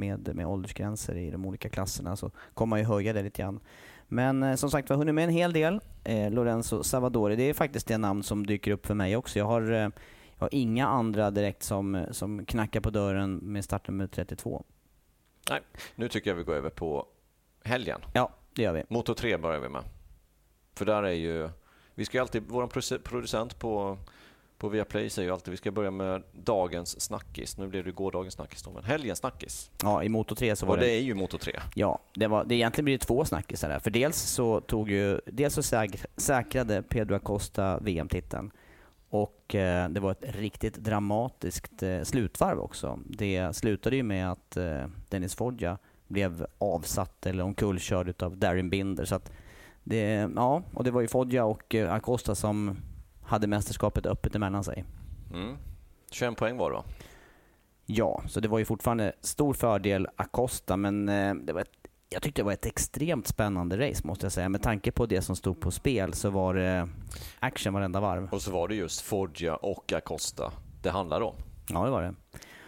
Med, 0.00 0.34
med 0.34 0.46
åldersgränser 0.46 1.16
i 1.16 1.30
de 1.30 1.46
olika 1.46 1.68
klasserna 1.68 2.16
så 2.16 2.30
kommer 2.54 2.70
man 2.70 2.78
ju 2.78 2.84
höja 2.84 3.12
det 3.12 3.22
lite 3.22 3.42
grann. 3.42 3.60
Men 4.08 4.42
eh, 4.42 4.54
som 4.54 4.70
sagt 4.70 4.90
vi 4.90 4.94
har 4.94 4.98
hunnit 4.98 5.14
med 5.14 5.24
en 5.24 5.30
hel 5.30 5.52
del. 5.52 5.80
Eh, 6.04 6.30
Lorenzo 6.30 6.82
Savadori, 6.82 7.36
det 7.36 7.42
är 7.42 7.54
faktiskt 7.54 7.86
det 7.86 7.98
namn 7.98 8.22
som 8.22 8.46
dyker 8.46 8.70
upp 8.70 8.86
för 8.86 8.94
mig 8.94 9.16
också. 9.16 9.38
Jag 9.38 9.46
har, 9.46 9.72
eh, 9.72 9.78
jag 9.78 9.90
har 10.38 10.48
inga 10.52 10.86
andra 10.86 11.30
direkt 11.30 11.62
som, 11.62 12.06
som 12.10 12.46
knackar 12.46 12.80
på 12.80 12.90
dörren 12.90 13.36
med 13.36 13.64
startnummer 13.64 14.06
32. 14.06 14.64
Nej, 15.50 15.60
nu 15.94 16.08
tycker 16.08 16.30
jag 16.30 16.36
vi 16.36 16.42
går 16.42 16.54
över 16.54 16.70
på 16.70 17.06
helgen. 17.64 18.00
Ja, 18.12 18.30
det 18.54 18.62
gör 18.62 18.72
vi. 18.72 18.84
Motor 18.88 19.14
3 19.14 19.36
börjar 19.36 19.60
vi 19.60 19.68
med. 19.68 19.82
För 20.74 20.84
där 20.84 21.02
är 21.02 21.12
ju... 21.12 21.48
Vi 21.94 22.04
ska 22.04 22.20
alltid, 22.20 22.42
vår 22.48 22.98
producent 22.98 23.58
på, 23.58 23.98
på 24.60 24.68
Viaplay 24.68 25.10
säger 25.10 25.28
ju 25.28 25.32
alltid 25.34 25.50
vi 25.50 25.56
ska 25.56 25.70
börja 25.70 25.90
med 25.90 26.22
dagens 26.32 27.00
snackis. 27.00 27.58
Nu 27.58 27.68
blev 27.68 27.84
det 27.84 27.92
gårdagens 27.92 28.34
snackis 28.34 28.62
då, 28.62 28.70
men 28.70 28.84
helgens 28.84 29.18
snackis. 29.18 29.70
Ja, 29.82 30.02
i 30.02 30.08
Moto 30.08 30.34
3 30.34 30.56
så 30.56 30.66
var 30.66 30.74
Och 30.74 30.80
det... 30.80 30.86
det 30.86 30.92
är 30.92 31.00
ju 31.00 31.14
Moto 31.14 31.38
3. 31.38 31.60
Ja, 31.74 31.98
det, 32.14 32.26
var, 32.26 32.44
det 32.44 32.54
egentligen 32.54 32.84
blir 32.84 32.98
det 32.98 33.04
två 33.04 33.24
snackisar 33.24 33.68
där. 33.68 33.78
För 33.78 33.90
dels 33.90 34.16
så 34.16 34.60
tog 34.60 34.90
ju... 34.90 35.20
Dels 35.26 35.54
så 35.54 35.62
säkrade 36.16 36.82
Pedro 36.82 37.14
Acosta 37.14 37.78
VM-titeln. 37.78 38.50
Och 39.08 39.54
eh, 39.54 39.88
det 39.88 40.00
var 40.00 40.10
ett 40.10 40.24
riktigt 40.36 40.74
dramatiskt 40.74 41.82
eh, 41.82 42.02
slutvarv 42.02 42.60
också. 42.60 42.98
Det 43.06 43.56
slutade 43.56 43.96
ju 43.96 44.02
med 44.02 44.32
att 44.32 44.56
eh, 44.56 44.86
Dennis 45.08 45.34
Foggia 45.34 45.78
blev 46.08 46.46
avsatt 46.58 47.26
eller 47.26 47.44
omkullkörd 47.44 48.22
av 48.22 48.36
Darin 48.36 48.70
Binder. 48.70 49.04
Så 49.04 49.14
att 49.14 49.32
det, 49.84 50.30
ja, 50.36 50.62
och 50.74 50.84
det 50.84 50.90
var 50.90 51.00
ju 51.00 51.08
Foggia 51.08 51.44
och 51.44 51.74
Acosta 51.74 52.34
som 52.34 52.76
hade 53.30 53.46
mästerskapet 53.46 54.06
öppet 54.06 54.34
emellan 54.34 54.64
sig. 54.64 54.84
Mm. 55.32 55.56
21 56.10 56.36
poäng 56.36 56.56
var 56.56 56.70
det 56.70 56.76
va? 56.76 56.84
Ja, 57.86 58.22
så 58.28 58.40
det 58.40 58.48
var 58.48 58.58
ju 58.58 58.64
fortfarande 58.64 59.12
stor 59.20 59.54
fördel 59.54 60.08
Acosta, 60.16 60.76
men 60.76 61.08
eh, 61.08 61.34
det 61.34 61.52
var 61.52 61.60
ett, 61.60 61.70
jag 62.08 62.22
tyckte 62.22 62.40
det 62.40 62.46
var 62.46 62.52
ett 62.52 62.66
extremt 62.66 63.26
spännande 63.26 63.88
race 63.88 64.06
måste 64.06 64.24
jag 64.24 64.32
säga. 64.32 64.48
Med 64.48 64.62
tanke 64.62 64.92
på 64.92 65.06
det 65.06 65.22
som 65.22 65.36
stod 65.36 65.60
på 65.60 65.70
spel 65.70 66.14
så 66.14 66.30
var 66.30 66.54
det 66.54 66.88
action 67.38 67.74
varenda 67.74 68.00
varv. 68.00 68.28
Och 68.32 68.42
så 68.42 68.50
var 68.50 68.68
det 68.68 68.74
just 68.74 69.00
Foggia 69.00 69.56
och 69.56 69.92
Acosta 69.92 70.52
det 70.82 70.90
handlade 70.90 71.24
om. 71.24 71.34
Ja, 71.68 71.84
det 71.84 71.90
var 71.90 72.02
det. 72.02 72.14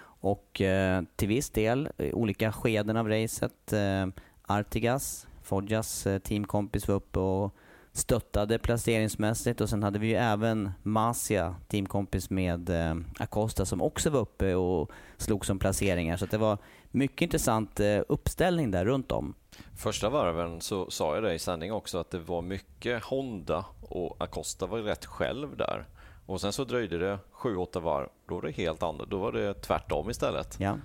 Och 0.05 0.61
eh, 0.61 1.03
till 1.17 1.29
viss 1.29 1.51
del, 1.51 1.89
olika 2.13 2.53
skeden 2.53 2.97
av 2.97 3.09
racet. 3.09 3.73
Eh, 3.73 4.07
Artigas, 4.43 5.27
Foggias 5.43 6.07
eh, 6.07 6.19
teamkompis 6.19 6.89
var 6.89 6.95
uppe 6.95 7.19
och 7.19 7.55
stöttade 7.93 8.59
placeringsmässigt 8.59 9.61
och 9.61 9.69
sen 9.69 9.83
hade 9.83 9.99
vi 9.99 10.07
ju 10.07 10.15
även 10.15 10.71
Masia, 10.83 11.55
teamkompis 11.69 12.31
med 12.31 12.71
eh, 12.71 12.97
Acosta 13.19 13.67
som 13.67 13.83
också 13.83 14.11
var 14.11 14.21
uppe 14.21 14.55
och 14.55 14.91
slog 15.17 15.47
som 15.47 15.59
placeringar. 15.59 16.17
Så 16.17 16.27
det 16.27 16.39
var 16.39 16.59
mycket 16.91 17.23
intressant 17.23 17.81
eh, 17.81 18.01
uppställning 18.09 18.71
där 18.71 18.85
runt 18.85 19.13
om. 19.13 19.35
Första 19.77 20.11
varven 20.11 20.61
så 20.61 20.91
sa 20.91 21.15
jag 21.15 21.25
det 21.25 21.35
i 21.35 21.39
sändning 21.39 21.73
också 21.73 21.99
att 21.99 22.11
det 22.11 22.19
var 22.19 22.43
mycket 22.43 23.05
Honda 23.05 23.65
och 23.81 24.17
Acosta 24.19 24.67
var 24.67 24.79
rätt 24.79 25.07
själv 25.07 25.57
där. 25.57 25.87
Och 26.27 26.41
sen 26.41 26.53
så 26.53 26.65
dröjde 26.65 26.99
det 26.99 27.19
7-8 27.33 27.81
varv. 27.81 28.09
Då 28.29 28.35
var 28.35 28.43
det 28.43 28.51
helt 28.51 28.83
annorlunda. 28.83 29.17
Då 29.17 29.19
var 29.19 29.33
det 29.33 29.55
tvärtom 29.55 30.11
istället. 30.11 30.57
Ja. 30.61 30.77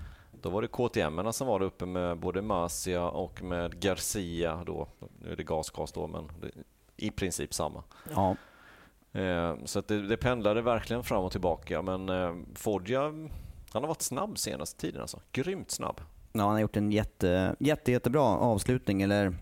Då 0.42 0.50
var 0.50 0.62
det 0.62 0.68
KTM 0.68 1.34
som 1.34 1.48
var 1.48 1.62
uppe 1.62 1.86
med 1.86 2.18
både 2.18 2.42
Masia 2.42 3.10
och 3.10 3.44
med 3.44 3.80
Garcia. 3.80 4.64
Då. 4.66 4.88
Nu 5.22 5.32
är 5.32 5.36
det 5.36 5.44
gasgas 5.44 5.92
då, 5.92 6.08
men 6.08 6.30
i 6.98 7.12
princip 7.12 7.54
samma. 7.54 7.84
Ja. 8.16 8.36
Eh, 9.20 9.56
så 9.66 9.82
det, 9.82 10.08
det 10.08 10.18
pendlade 10.18 10.62
verkligen 10.62 11.04
fram 11.04 11.24
och 11.24 11.32
tillbaka. 11.32 11.82
Men 11.82 12.10
eh, 12.10 12.34
Foggia, 12.56 13.02
han 13.72 13.84
har 13.84 13.88
varit 13.88 14.02
snabb 14.02 14.38
senaste 14.38 14.82
tiden. 14.82 15.02
Alltså. 15.02 15.20
Grymt 15.32 15.72
snabb. 15.72 16.02
Ja, 16.32 16.42
han 16.42 16.52
har 16.52 16.60
gjort 16.60 16.78
en 16.78 16.92
jätte, 16.92 17.56
jätte, 17.60 17.92
jättebra 17.92 18.24
avslutning, 18.24 19.02
eller 19.02 19.36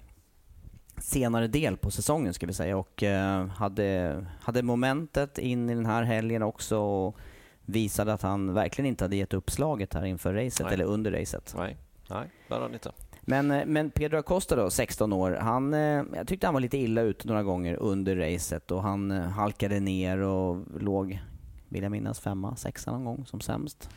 senare 0.97 1.47
del 1.47 1.77
på 1.77 1.91
säsongen 1.91 2.33
ska 2.33 2.45
vi 2.45 2.53
säga. 2.53 2.77
Och 2.77 3.03
eh, 3.03 3.47
hade, 3.47 4.25
hade 4.41 4.63
momentet 4.63 5.37
in 5.37 5.69
i 5.69 5.75
den 5.75 5.85
här 5.85 6.03
helgen 6.03 6.43
också. 6.43 6.77
Och 6.77 7.17
visade 7.65 8.13
att 8.13 8.21
han 8.21 8.53
verkligen 8.53 8.89
inte 8.89 9.03
hade 9.03 9.15
gett 9.15 9.33
upp 9.33 9.51
slaget 9.51 9.93
här 9.93 10.05
inför 10.05 10.33
racet, 10.33 10.65
Nej. 10.65 10.73
eller 10.73 10.85
under 10.85 11.11
racet. 11.11 11.53
Nej, 11.57 11.77
Nej 12.09 12.29
det 12.47 12.53
hade 12.53 12.65
han 12.65 12.73
inte. 12.73 12.91
Men, 13.25 13.51
eh, 13.51 13.65
men 13.65 13.91
Pedro 13.91 14.17
Acosta 14.17 14.55
då, 14.55 14.69
16 14.69 15.13
år, 15.13 15.31
han, 15.31 15.73
eh, 15.73 16.03
jag 16.13 16.27
tyckte 16.27 16.47
han 16.47 16.53
var 16.53 16.61
lite 16.61 16.77
illa 16.77 17.01
ute 17.01 17.27
några 17.27 17.43
gånger 17.43 17.75
under 17.75 18.15
racet 18.15 18.71
och 18.71 18.83
han 18.83 19.11
eh, 19.11 19.21
halkade 19.21 19.79
ner 19.79 20.17
och 20.17 20.65
låg, 20.79 21.21
vill 21.69 21.83
jag 21.83 21.91
minnas, 21.91 22.19
femma, 22.19 22.55
sexa 22.55 22.91
någon 22.91 23.05
gång 23.05 23.25
som 23.25 23.41
sämst. 23.41 23.89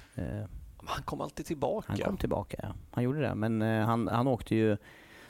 Han 0.85 1.03
kom 1.03 1.21
alltid 1.21 1.47
tillbaka. 1.47 1.87
Han 1.89 1.99
kom 1.99 2.17
tillbaka, 2.17 2.57
ja. 2.63 2.69
Han 2.91 3.05
gjorde 3.05 3.21
det. 3.21 3.35
Men 3.35 3.61
han, 3.61 4.09
han 4.09 4.27
åkte 4.27 4.55
ju 4.55 4.77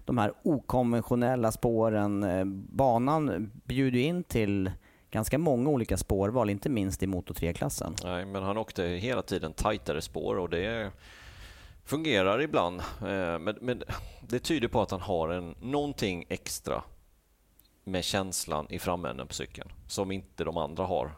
de 0.05 0.19
här 0.19 0.33
okonventionella 0.43 1.53
spåren. 1.53 2.25
Banan 2.73 3.51
bjuder 3.65 3.99
in 3.99 4.25
till 4.25 4.71
ganska 5.11 5.39
många 5.39 5.71
olika 5.71 5.97
spårval, 5.97 6.51
inte 6.51 6.69
minst 6.69 7.03
i 7.03 7.07
Moto 7.07 7.35
3-klassen. 7.35 7.95
Nej, 8.05 8.25
men 8.25 8.43
han 8.43 8.59
åkte 8.59 8.83
hela 8.83 9.23
tiden 9.23 9.53
tajtare 9.53 10.03
spår 10.03 10.39
och 10.39 10.51
det 10.51 10.93
fungerar 11.89 12.41
ibland. 12.43 12.81
Eh, 12.81 13.39
men, 13.39 13.59
men, 13.61 13.83
det 14.21 14.39
tyder 14.39 14.69
på 14.69 14.83
att 14.83 14.91
han 14.91 15.01
har 15.01 15.29
en, 15.29 15.55
någonting 15.61 16.27
extra 16.29 16.83
med 17.85 18.05
känslan 18.05 18.67
i 18.71 18.79
framänden 18.79 19.27
på 19.27 19.35
cykeln 19.35 19.73
som 19.87 20.11
inte 20.11 20.45
de 20.45 20.57
andra 20.57 20.85
har. 20.85 21.11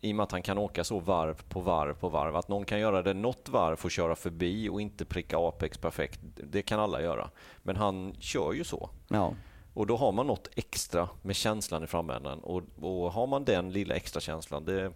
I 0.00 0.12
och 0.12 0.16
med 0.16 0.24
att 0.24 0.32
han 0.32 0.42
kan 0.42 0.58
åka 0.58 0.84
så 0.84 0.98
varv 0.98 1.42
på 1.48 1.60
varv 1.60 1.94
på 1.94 2.08
varv. 2.08 2.36
Att 2.36 2.48
någon 2.48 2.64
kan 2.64 2.80
göra 2.80 3.02
det 3.02 3.14
något 3.14 3.48
varv 3.48 3.78
och 3.84 3.90
köra 3.90 4.16
förbi 4.16 4.68
och 4.68 4.80
inte 4.80 5.04
pricka 5.04 5.38
Apex 5.38 5.78
perfekt, 5.78 6.20
det 6.22 6.62
kan 6.62 6.80
alla 6.80 7.02
göra. 7.02 7.30
Men 7.62 7.76
han 7.76 8.14
kör 8.20 8.52
ju 8.52 8.64
så. 8.64 8.90
Ja. 9.08 9.34
Och 9.74 9.86
då 9.86 9.96
har 9.96 10.12
man 10.12 10.26
något 10.26 10.48
extra 10.56 11.08
med 11.22 11.36
känslan 11.36 11.84
i 11.84 11.86
framänden. 11.86 12.38
Och, 12.38 12.62
och 12.80 13.12
har 13.12 13.26
man 13.26 13.44
den 13.44 13.72
lilla 13.72 13.94
extra 13.94 14.20
känslan, 14.20 14.64
det 14.64 14.82
är 14.82 14.92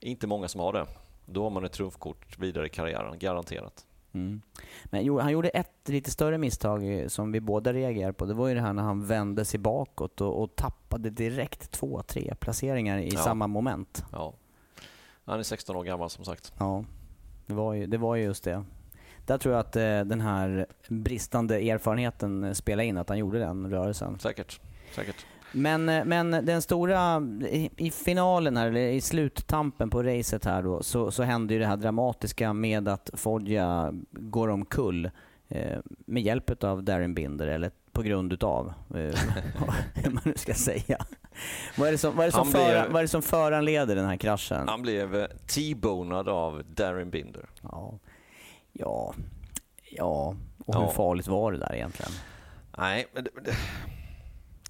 inte 0.00 0.26
många 0.26 0.48
som 0.48 0.60
har 0.60 0.72
det. 0.72 0.86
Då 1.26 1.42
har 1.42 1.50
man 1.50 1.64
ett 1.64 1.72
trumfkort 1.72 2.38
vidare 2.38 2.66
i 2.66 2.68
karriären, 2.68 3.18
garanterat. 3.18 3.86
Mm. 4.14 4.42
Men 4.84 5.18
han 5.18 5.32
gjorde 5.32 5.48
ett 5.48 5.88
lite 5.88 6.10
större 6.10 6.38
misstag 6.38 7.00
eh, 7.00 7.08
som 7.08 7.32
vi 7.32 7.40
båda 7.40 7.72
reagerade 7.72 8.12
på. 8.12 8.24
Det 8.24 8.34
var 8.34 8.48
ju 8.48 8.54
det 8.54 8.60
här 8.60 8.72
när 8.72 8.82
han 8.82 9.06
vände 9.06 9.44
sig 9.44 9.60
bakåt 9.60 10.20
och, 10.20 10.42
och 10.42 10.56
tappade 10.56 11.10
direkt 11.10 11.70
två, 11.70 12.02
tre 12.02 12.34
placeringar 12.40 12.98
i 12.98 13.08
ja. 13.08 13.20
samma 13.20 13.46
moment. 13.46 14.04
Ja. 14.12 14.34
Han 15.24 15.38
är 15.38 15.42
16 15.42 15.76
år 15.76 15.84
gammal 15.84 16.10
som 16.10 16.24
sagt. 16.24 16.52
Ja, 16.58 16.84
det 17.46 17.54
var 17.54 17.72
ju, 17.72 17.86
det 17.86 17.98
var 17.98 18.16
ju 18.16 18.22
just 18.22 18.44
det. 18.44 18.64
Där 19.26 19.38
tror 19.38 19.54
jag 19.54 19.60
att 19.60 19.76
eh, 19.76 20.00
den 20.00 20.20
här 20.20 20.66
bristande 20.88 21.70
erfarenheten 21.70 22.54
spelade 22.54 22.86
in, 22.86 22.98
att 22.98 23.08
han 23.08 23.18
gjorde 23.18 23.38
den 23.38 23.70
rörelsen. 23.70 24.18
Säkert. 24.18 24.60
Säkert. 24.94 25.26
Men, 25.52 25.88
eh, 25.88 26.04
men 26.04 26.30
den 26.30 26.62
stora, 26.62 27.22
i, 27.50 27.70
i 27.76 27.90
finalen 27.90 28.56
här, 28.56 28.66
eller 28.66 28.80
i 28.80 29.00
sluttampen 29.00 29.90
på 29.90 30.02
racet 30.02 30.44
här 30.44 30.62
då, 30.62 30.82
så, 30.82 31.10
så 31.10 31.22
hände 31.22 31.54
ju 31.54 31.60
det 31.60 31.66
här 31.66 31.76
dramatiska 31.76 32.52
med 32.52 32.88
att 32.88 33.10
Foggia 33.14 33.90
går 34.10 34.48
omkull 34.48 35.10
eh, 35.48 35.78
med 36.06 36.22
hjälp 36.22 36.64
av 36.64 36.82
Darren 36.84 37.14
Binder, 37.14 37.46
eller 37.46 37.70
på 37.92 38.02
grund 38.02 38.32
utav, 38.32 38.72
eh, 38.90 38.94
hur 39.94 40.10
man 40.10 40.22
nu 40.24 40.32
ska 40.36 40.54
säga. 40.54 40.98
Vad 41.78 41.88
är, 41.88 41.92
det 41.92 41.98
som, 41.98 42.16
vad, 42.16 42.22
är 42.26 42.28
det 42.28 42.32
som 42.36 42.50
blev- 42.50 42.62
föran, 42.64 42.92
vad 42.92 42.96
är 43.00 43.02
det 43.02 43.08
som 43.08 43.22
föranleder 43.22 43.96
den 43.96 44.06
här 44.06 44.16
kraschen? 44.16 44.68
Han 44.68 44.82
blev 44.82 45.16
eh, 45.16 45.26
T-bonad 45.26 46.28
av 46.28 46.62
Darren 46.74 47.10
Binder. 47.10 47.46
Ja, 47.62 47.98
ja, 48.72 49.14
ja. 49.90 50.36
och 50.66 50.74
hur 50.74 50.82
Ja. 50.82 50.90
farligt 50.90 51.28
var 51.28 51.52
det 51.52 51.58
där 51.58 51.74
egentligen? 51.74 52.12
Nej, 52.78 53.06
men 53.14 53.24
det, 53.24 53.30
det, 53.44 53.52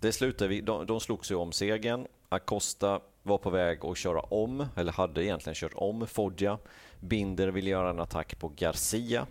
det 0.02 0.12
slutade 0.12 0.48
vi. 0.48 0.60
De, 0.60 0.86
de 0.86 1.00
slogs 1.00 1.30
ju 1.30 1.34
om 1.34 1.52
segern. 1.52 2.06
Acosta 2.28 3.00
var 3.22 3.38
på 3.38 3.50
väg 3.50 3.84
att 3.84 3.98
köra 3.98 4.20
om, 4.20 4.66
eller 4.76 4.92
hade 4.92 5.24
egentligen 5.24 5.54
kört 5.54 5.74
om 5.74 6.06
Foggia. 6.06 6.58
Binder 7.00 7.48
ville 7.48 7.70
göra 7.70 7.90
en 7.90 8.00
attack 8.00 8.38
på 8.38 8.48
Garcia. 8.48 9.26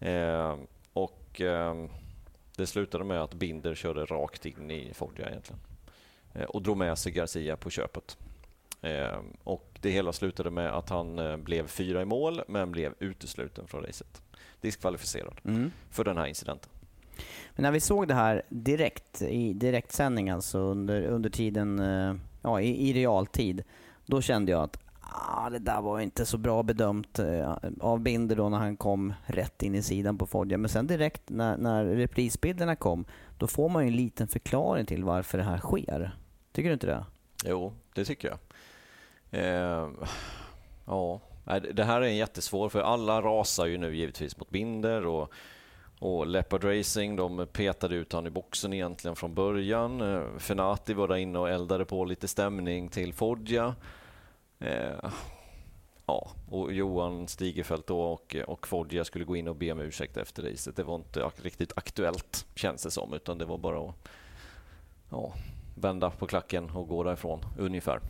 Eh, 0.00 0.56
och 0.92 1.40
eh, 1.40 1.86
det 2.56 2.66
slutade 2.66 3.04
med 3.04 3.22
att 3.22 3.34
Binder 3.34 3.74
körde 3.74 4.04
rakt 4.04 4.46
in 4.46 4.70
i 4.70 4.92
Foggia 4.94 5.28
egentligen. 5.28 5.60
Eh, 6.34 6.44
och 6.44 6.62
drog 6.62 6.76
med 6.76 6.98
sig 6.98 7.12
Garcia 7.12 7.56
på 7.56 7.70
köpet. 7.70 8.18
Eh, 8.82 9.20
och 9.44 9.70
det 9.80 9.90
hela 9.90 10.12
slutade 10.12 10.50
med 10.50 10.70
att 10.76 10.88
han 10.88 11.18
eh, 11.18 11.36
blev 11.36 11.66
fyra 11.66 12.02
i 12.02 12.04
mål, 12.04 12.42
men 12.48 12.72
blev 12.72 12.94
utesluten 12.98 13.66
från 13.66 13.82
racet. 13.82 14.22
Diskvalificerad 14.60 15.40
Mm. 15.44 15.72
för 15.90 16.04
den 16.04 16.16
här 16.18 16.26
incidenten. 16.26 16.70
Men 17.54 17.62
när 17.62 17.70
vi 17.72 17.80
såg 17.80 18.08
det 18.08 18.14
här 18.14 18.42
direkt, 18.48 19.22
i 19.22 19.52
direktsändning 19.52 20.30
alltså 20.30 20.58
under, 20.58 21.02
under 21.02 21.30
tiden, 21.30 21.78
eh, 21.78 22.14
ja 22.42 22.60
i, 22.60 22.88
i 22.90 22.92
realtid, 22.92 23.62
då 24.06 24.20
kände 24.20 24.52
jag 24.52 24.62
att 24.62 24.78
ah, 25.00 25.50
det 25.50 25.58
där 25.58 25.80
var 25.80 26.00
inte 26.00 26.26
så 26.26 26.38
bra 26.38 26.62
bedömt 26.62 27.18
eh, 27.18 27.56
av 27.80 28.00
Binder 28.00 28.36
då 28.36 28.48
när 28.48 28.58
han 28.58 28.76
kom 28.76 29.14
rätt 29.26 29.62
in 29.62 29.74
i 29.74 29.82
sidan 29.82 30.18
på 30.18 30.26
Foggia. 30.26 30.58
Men 30.58 30.68
sen 30.68 30.86
direkt 30.86 31.22
när, 31.30 31.56
när 31.56 31.84
reprisbilderna 31.84 32.76
kom, 32.76 33.04
då 33.38 33.46
får 33.46 33.68
man 33.68 33.82
ju 33.82 33.88
en 33.90 33.96
liten 33.96 34.28
förklaring 34.28 34.86
till 34.86 35.04
varför 35.04 35.38
det 35.38 35.44
här 35.44 35.58
sker. 35.58 36.16
Tycker 36.52 36.68
du 36.68 36.72
inte 36.74 36.86
det? 36.86 37.04
Jo, 37.44 37.72
det 37.94 38.04
tycker 38.04 38.28
jag. 38.28 38.38
Eh, 39.30 39.88
ja, 40.86 41.20
det- 41.44 41.72
det 41.72 41.84
här 41.84 42.00
är 42.00 42.06
en 42.06 42.16
jättesvår, 42.16 42.68
för 42.68 42.80
alla 42.80 43.22
rasar 43.22 43.66
ju 43.66 43.78
nu 43.78 43.96
givetvis 43.96 44.38
mot 44.38 44.50
Binder 44.50 45.06
och, 45.06 45.32
och 45.98 46.26
Leopard 46.26 46.64
Racing, 46.64 47.16
de 47.16 47.46
petade 47.52 47.94
ut 47.94 48.12
han 48.12 48.26
i 48.26 48.30
boxen 48.30 48.72
egentligen 48.72 49.16
från 49.16 49.34
början. 49.34 50.00
Eh, 50.00 50.22
Fenati 50.38 50.94
var 50.94 51.08
där 51.08 51.16
inne 51.16 51.38
och 51.38 51.50
eldade 51.50 51.84
på 51.84 52.04
lite 52.04 52.28
stämning 52.28 52.88
till 52.88 53.12
Foggia. 53.12 53.74
Eh, 54.58 55.10
ja, 56.06 56.30
och 56.50 56.72
Johan 56.72 57.28
Stigefelt 57.28 57.86
då 57.86 58.00
och, 58.00 58.36
och 58.46 58.66
Foggia 58.66 59.04
skulle 59.04 59.24
gå 59.24 59.36
in 59.36 59.48
och 59.48 59.56
be 59.56 59.72
om 59.72 59.80
ursäkt 59.80 60.16
efter 60.16 60.42
racet. 60.42 60.76
Det 60.76 60.82
var 60.82 60.94
inte 60.94 61.30
riktigt 61.42 61.72
aktuellt, 61.76 62.46
känns 62.54 62.82
det 62.82 62.90
som, 62.90 63.12
utan 63.12 63.38
det 63.38 63.44
var 63.44 63.58
bara 63.58 63.88
att 63.88 64.08
ja, 65.10 65.32
vända 65.74 66.10
på 66.10 66.26
klacken 66.26 66.70
och 66.70 66.88
gå 66.88 67.02
därifrån, 67.02 67.40
ungefär. 67.58 68.00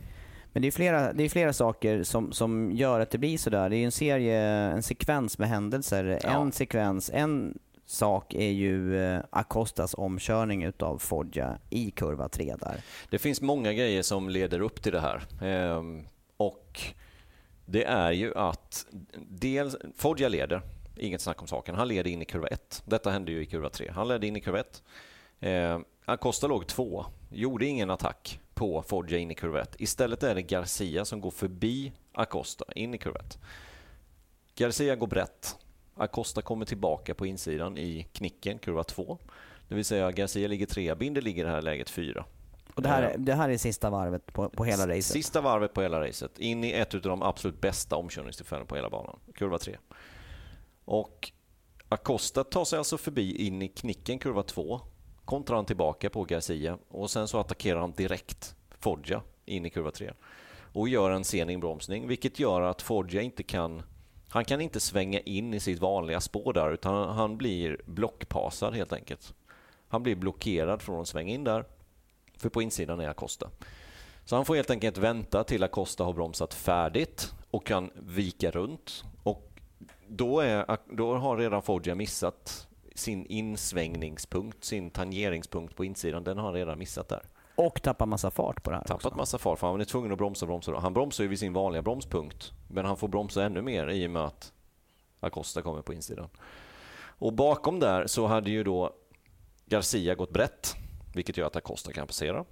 Men 0.53 0.61
det 0.61 0.67
är 0.67 0.71
flera, 0.71 1.13
det 1.13 1.23
är 1.23 1.29
flera 1.29 1.53
saker 1.53 2.03
som, 2.03 2.31
som 2.31 2.71
gör 2.71 2.99
att 2.99 3.09
det 3.09 3.17
blir 3.17 3.37
sådär. 3.37 3.69
Det 3.69 3.75
är 3.75 3.77
ju 3.77 3.85
en 3.85 3.91
serie, 3.91 4.41
en 4.47 4.83
sekvens 4.83 5.37
med 5.37 5.49
händelser. 5.49 6.19
Ja. 6.23 6.29
En 6.29 6.51
sekvens, 6.51 7.11
en 7.13 7.59
sak 7.89 8.33
är 8.33 8.49
ju 8.49 8.99
eh, 8.99 9.21
Acostas 9.29 9.93
omkörning 9.93 10.63
utav 10.63 10.97
Foggia 10.97 11.59
i 11.69 11.91
kurva 11.91 12.29
3 12.29 12.55
där. 12.59 12.81
Det 13.09 13.19
finns 13.19 13.41
många 13.41 13.73
grejer 13.73 14.01
som 14.01 14.29
leder 14.29 14.61
upp 14.61 14.81
till 14.81 14.91
det 14.91 14.99
här. 14.99 15.21
Ehm, 15.41 16.07
och 16.37 16.81
det 17.65 17.83
är 17.83 18.11
ju 18.11 18.35
att 18.35 18.85
dels, 19.29 19.75
Foggia 19.95 20.29
leder, 20.29 20.61
inget 20.95 21.21
snack 21.21 21.41
om 21.41 21.47
saken. 21.47 21.75
Han 21.75 21.87
leder 21.87 22.11
in 22.11 22.21
i 22.21 22.25
kurva 22.25 22.47
1. 22.47 22.83
Detta 22.85 23.09
hände 23.09 23.31
ju 23.31 23.41
i 23.41 23.45
kurva 23.45 23.69
3. 23.69 23.91
Han 23.91 24.07
ledde 24.07 24.27
in 24.27 24.35
i 24.35 24.41
kurva 24.41 24.59
1. 24.59 24.83
Ehm, 25.39 25.85
Acosta 26.05 26.47
låg 26.47 26.67
två, 26.67 27.05
gjorde 27.29 27.65
ingen 27.65 27.89
attack 27.89 28.39
på 28.53 28.81
Foggia 28.81 29.17
in 29.17 29.31
i 29.31 29.35
kurva 29.35 29.61
1. 29.61 29.75
Istället 29.79 30.23
är 30.23 30.35
det 30.35 30.41
Garcia 30.41 31.05
som 31.05 31.21
går 31.21 31.31
förbi 31.31 31.91
Acosta 32.13 32.65
in 32.75 32.93
i 32.93 32.97
kurva 32.97 33.19
1. 33.19 33.39
Garcia 34.55 34.95
går 34.95 35.07
brett. 35.07 35.57
Acosta 35.97 36.41
kommer 36.41 36.65
tillbaka 36.65 37.13
på 37.13 37.25
insidan 37.25 37.77
i 37.77 38.07
knicken, 38.13 38.59
kurva 38.59 38.83
2. 38.83 39.17
Det 39.67 39.75
vill 39.75 39.85
säga 39.85 40.11
Garcia 40.11 40.47
ligger 40.47 40.65
trea, 40.65 40.95
Binder 40.95 41.21
ligger 41.21 41.43
i 41.43 41.45
det 41.45 41.51
här 41.51 41.61
läget 41.61 41.89
fyra. 41.89 42.25
Och 42.73 42.81
det 42.81 42.89
här, 42.89 43.03
är- 43.03 43.17
det 43.17 43.33
här 43.33 43.49
är 43.49 43.57
sista 43.57 43.89
varvet 43.89 44.33
på, 44.33 44.49
på 44.49 44.65
hela 44.65 44.87
racet. 44.87 45.03
Sista 45.05 45.41
varvet 45.41 45.73
på 45.73 45.81
hela 45.81 46.01
racet, 46.01 46.39
in 46.39 46.63
i 46.63 46.71
ett 46.71 46.93
av 46.93 47.01
de 47.01 47.21
absolut 47.21 47.61
bästa 47.61 47.95
omkörningstillfällen 47.95 48.67
på 48.67 48.75
hela 48.75 48.89
banan, 48.89 49.19
kurva 49.33 49.57
3. 49.57 49.77
Och 50.85 51.31
Acosta 51.89 52.43
tar 52.43 52.65
sig 52.65 52.77
alltså 52.79 52.97
förbi 52.97 53.47
in 53.47 53.61
i 53.61 53.67
knicken, 53.67 54.19
kurva 54.19 54.43
2. 54.43 54.81
Kontrar 55.25 55.55
han 55.55 55.65
tillbaka 55.65 56.09
på 56.09 56.23
Garcia 56.23 56.77
och 56.89 57.09
sen 57.11 57.27
så 57.27 57.39
attackerar 57.39 57.79
han 57.79 57.91
direkt 57.91 58.55
Foggia 58.79 59.21
in 59.45 59.65
i 59.65 59.69
kurva 59.69 59.91
3. 59.91 60.11
Och 60.73 60.89
gör 60.89 61.11
en 61.11 61.23
sen 61.23 61.49
inbromsning, 61.49 62.07
vilket 62.07 62.39
gör 62.39 62.61
att 62.61 62.81
Foggia 62.81 63.21
inte 63.21 63.43
kan 63.43 63.83
han 64.37 64.45
kan 64.45 64.61
inte 64.61 64.79
svänga 64.79 65.19
in 65.19 65.53
i 65.53 65.59
sitt 65.59 65.79
vanliga 65.79 66.21
spår 66.21 66.53
där, 66.53 66.71
utan 66.71 67.15
han- 67.15 67.37
blir 67.37 67.81
blockpasad 67.85 68.73
helt 68.75 68.93
enkelt. 68.93 69.33
Han 69.87 70.03
blir 70.03 70.15
blockerad 70.15 70.81
från 70.81 71.01
att 71.01 71.07
svänga 71.07 71.33
in 71.33 71.43
där, 71.43 71.65
för 72.37 72.49
på 72.49 72.61
insidan 72.61 72.99
är 72.99 73.09
Acosta. 73.09 73.49
Så 74.25 74.35
han 74.35 74.45
får 74.45 74.55
helt 74.55 74.69
enkelt 74.69 74.97
vänta 74.97 75.43
till 75.43 75.63
Acosta 75.63 76.03
har 76.03 76.13
bromsat 76.13 76.53
färdigt 76.53 77.33
och 77.51 77.65
kan 77.65 77.91
vika 77.95 78.51
runt. 78.51 79.03
Och 79.23 79.61
då, 80.07 80.39
är, 80.39 80.77
då 80.91 81.15
har 81.15 81.37
redan 81.37 81.61
Foggia 81.61 81.95
missat 81.95 82.67
sin 82.95 83.25
insvängningspunkt, 83.25 84.63
sin 84.63 84.89
tangeringspunkt 84.89 85.75
på 85.75 85.85
insidan. 85.85 86.23
Den 86.23 86.37
har 86.37 86.45
han 86.45 86.53
redan 86.53 86.79
missat 86.79 87.09
där. 87.09 87.23
Och 87.57 87.81
tappar 87.81 88.05
massa 88.05 88.31
fart 88.31 88.63
på 88.63 88.69
det 88.69 88.75
här 88.75 88.83
Tappat 88.83 89.05
också. 89.05 89.17
massa 89.17 89.37
fart 89.37 89.59
för 89.59 89.67
han 89.67 89.81
är 89.81 89.85
tvungen 89.85 90.11
att 90.11 90.17
bromsa, 90.17 90.45
bromsa. 90.45 90.79
Han 90.79 90.93
bromsar 90.93 91.23
ju 91.23 91.27
vid 91.27 91.39
sin 91.39 91.53
vanliga 91.53 91.81
bromspunkt, 91.81 92.51
men 92.67 92.85
han 92.85 92.97
får 92.97 93.07
bromsa 93.07 93.43
ännu 93.43 93.61
mer 93.61 93.87
i 93.87 94.07
och 94.07 94.11
med 94.11 94.21
att 94.21 94.53
Acosta 95.19 95.61
kommer 95.61 95.81
på 95.81 95.93
insidan. 95.93 96.29
Och 97.19 97.33
bakom 97.33 97.79
där 97.79 98.07
så 98.07 98.27
hade 98.27 98.51
ju 98.51 98.63
då 98.63 98.93
Garcia 99.65 100.15
gått 100.15 100.31
brett, 100.31 100.75
vilket 101.13 101.37
gör 101.37 101.47
att 101.47 101.55
Acosta 101.55 101.93
kan 101.93 102.07
passera. 102.07 102.45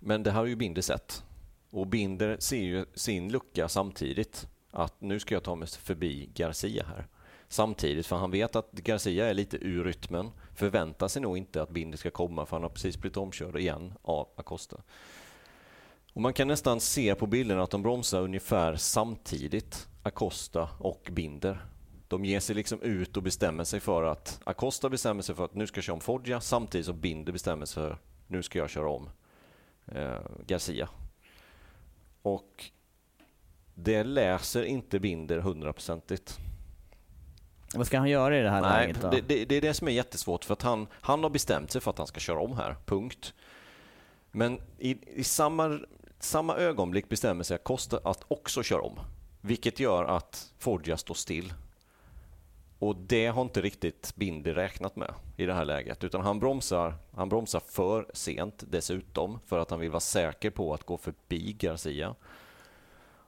Men 0.00 0.22
det 0.22 0.30
har 0.30 0.44
ju 0.44 0.56
Binder 0.56 0.82
sett. 0.82 1.24
Och 1.70 1.86
Binder 1.86 2.36
ser 2.40 2.62
ju 2.62 2.86
sin 2.94 3.32
lucka 3.32 3.68
samtidigt. 3.68 4.48
Att 4.70 5.00
nu 5.00 5.20
ska 5.20 5.34
jag 5.34 5.42
ta 5.42 5.54
mig 5.54 5.68
förbi 5.68 6.30
Garcia 6.34 6.84
här. 6.88 7.06
Samtidigt, 7.48 8.06
för 8.06 8.16
han 8.16 8.30
vet 8.30 8.56
att 8.56 8.72
Garcia 8.72 9.30
är 9.30 9.34
lite 9.34 9.56
ur 9.56 9.84
rytmen. 9.84 10.30
Förväntar 10.58 11.08
sig 11.08 11.22
nog 11.22 11.38
inte 11.38 11.62
att 11.62 11.70
Binder 11.70 11.98
ska 11.98 12.10
komma, 12.10 12.46
för 12.46 12.56
han 12.56 12.62
har 12.62 12.70
precis 12.70 12.96
blivit 12.96 13.16
omkörd 13.16 13.56
igen 13.56 13.92
av 14.02 14.28
Acosta. 14.36 14.82
Och 16.12 16.20
man 16.20 16.32
kan 16.32 16.48
nästan 16.48 16.80
se 16.80 17.14
på 17.14 17.26
bilderna 17.26 17.62
att 17.62 17.70
de 17.70 17.82
bromsar 17.82 18.20
ungefär 18.20 18.76
samtidigt, 18.76 19.88
Acosta 20.02 20.68
och 20.78 21.08
Binder. 21.12 21.66
De 22.08 22.24
ger 22.24 22.40
sig 22.40 22.56
liksom 22.56 22.82
ut 22.82 23.16
och 23.16 23.22
bestämmer 23.22 23.64
sig 23.64 23.80
för 23.80 24.02
att 24.02 24.40
Acosta 24.44 24.88
bestämmer 24.88 25.22
sig 25.22 25.34
för 25.34 25.44
att 25.44 25.54
nu 25.54 25.66
ska 25.66 25.78
jag 25.78 25.84
köra 25.84 25.94
om 25.94 26.00
Foggia 26.00 26.40
samtidigt 26.40 26.86
som 26.86 27.00
Binder 27.00 27.32
bestämmer 27.32 27.66
sig 27.66 27.82
för 27.82 27.90
att 27.90 28.02
nu 28.26 28.42
ska 28.42 28.58
jag 28.58 28.70
köra 28.70 28.90
om 28.90 29.10
eh, 29.86 30.20
Garcia. 30.46 30.88
Och 32.22 32.64
det 33.74 34.04
läser 34.04 34.62
inte 34.62 35.00
Binder 35.00 35.38
hundraprocentigt. 35.38 36.38
Vad 37.74 37.86
ska 37.86 37.98
han 37.98 38.10
göra 38.10 38.38
i 38.38 38.42
det 38.42 38.50
här 38.50 38.60
Nej, 38.60 38.86
läget 38.86 39.02
då? 39.02 39.10
det, 39.10 39.20
det, 39.20 39.44
det 39.44 39.54
är 39.54 39.60
det 39.60 39.74
som 39.74 39.88
är 39.88 39.92
jättesvårt 39.92 40.44
för 40.44 40.52
att 40.52 40.62
han, 40.62 40.86
han 40.92 41.22
har 41.22 41.30
bestämt 41.30 41.70
sig 41.70 41.80
för 41.80 41.90
att 41.90 41.98
han 41.98 42.06
ska 42.06 42.20
köra 42.20 42.40
om 42.40 42.56
här, 42.56 42.76
punkt. 42.84 43.34
Men 44.30 44.60
i, 44.78 44.98
i 45.20 45.24
samma, 45.24 45.78
samma 46.18 46.56
ögonblick 46.56 47.08
bestämmer 47.08 47.44
sig 47.44 47.54
Acosta 47.54 48.00
att 48.04 48.24
också 48.28 48.62
köra 48.62 48.82
om. 48.82 49.00
Vilket 49.40 49.80
gör 49.80 50.04
att 50.04 50.52
Foggia 50.58 50.96
står 50.96 51.14
still. 51.14 51.52
Och 52.78 52.96
det 52.96 53.26
har 53.26 53.42
inte 53.42 53.60
riktigt 53.60 54.12
Binder 54.16 54.54
räknat 54.54 54.96
med 54.96 55.14
i 55.36 55.46
det 55.46 55.54
här 55.54 55.64
läget. 55.64 56.04
Utan 56.04 56.20
han 56.20 56.40
bromsar, 56.40 56.94
han 57.14 57.28
bromsar 57.28 57.60
för 57.60 58.06
sent 58.14 58.64
dessutom 58.70 59.38
för 59.46 59.58
att 59.58 59.70
han 59.70 59.80
vill 59.80 59.90
vara 59.90 60.00
säker 60.00 60.50
på 60.50 60.74
att 60.74 60.84
gå 60.84 60.98
förbi 60.98 61.56
Garcia. 61.58 62.14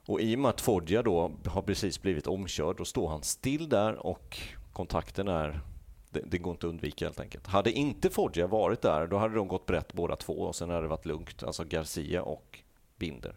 Och 0.05 0.21
i 0.21 0.35
och 0.35 0.39
med 0.39 0.49
att 0.49 0.61
Foggia 0.61 1.03
då 1.03 1.31
har 1.45 1.61
precis 1.61 2.01
blivit 2.01 2.27
omkörd, 2.27 2.77
då 2.77 2.85
står 2.85 3.09
han 3.09 3.23
still 3.23 3.69
där 3.69 4.05
och 4.05 4.37
kontakten 4.73 5.27
är... 5.27 5.61
Det, 6.09 6.21
det 6.25 6.37
går 6.37 6.51
inte 6.51 6.67
att 6.67 6.69
undvika 6.69 7.05
helt 7.05 7.19
enkelt. 7.19 7.47
Hade 7.47 7.71
inte 7.71 8.09
Foggia 8.09 8.47
varit 8.47 8.81
där, 8.81 9.07
då 9.07 9.17
hade 9.17 9.35
de 9.35 9.47
gått 9.47 9.65
brett 9.65 9.93
båda 9.93 10.15
två 10.15 10.33
och 10.33 10.55
sen 10.55 10.69
hade 10.69 10.81
det 10.81 10.87
varit 10.87 11.05
lugnt. 11.05 11.43
Alltså 11.43 11.63
Garcia 11.63 12.23
och 12.23 12.59
Binder. 12.97 13.35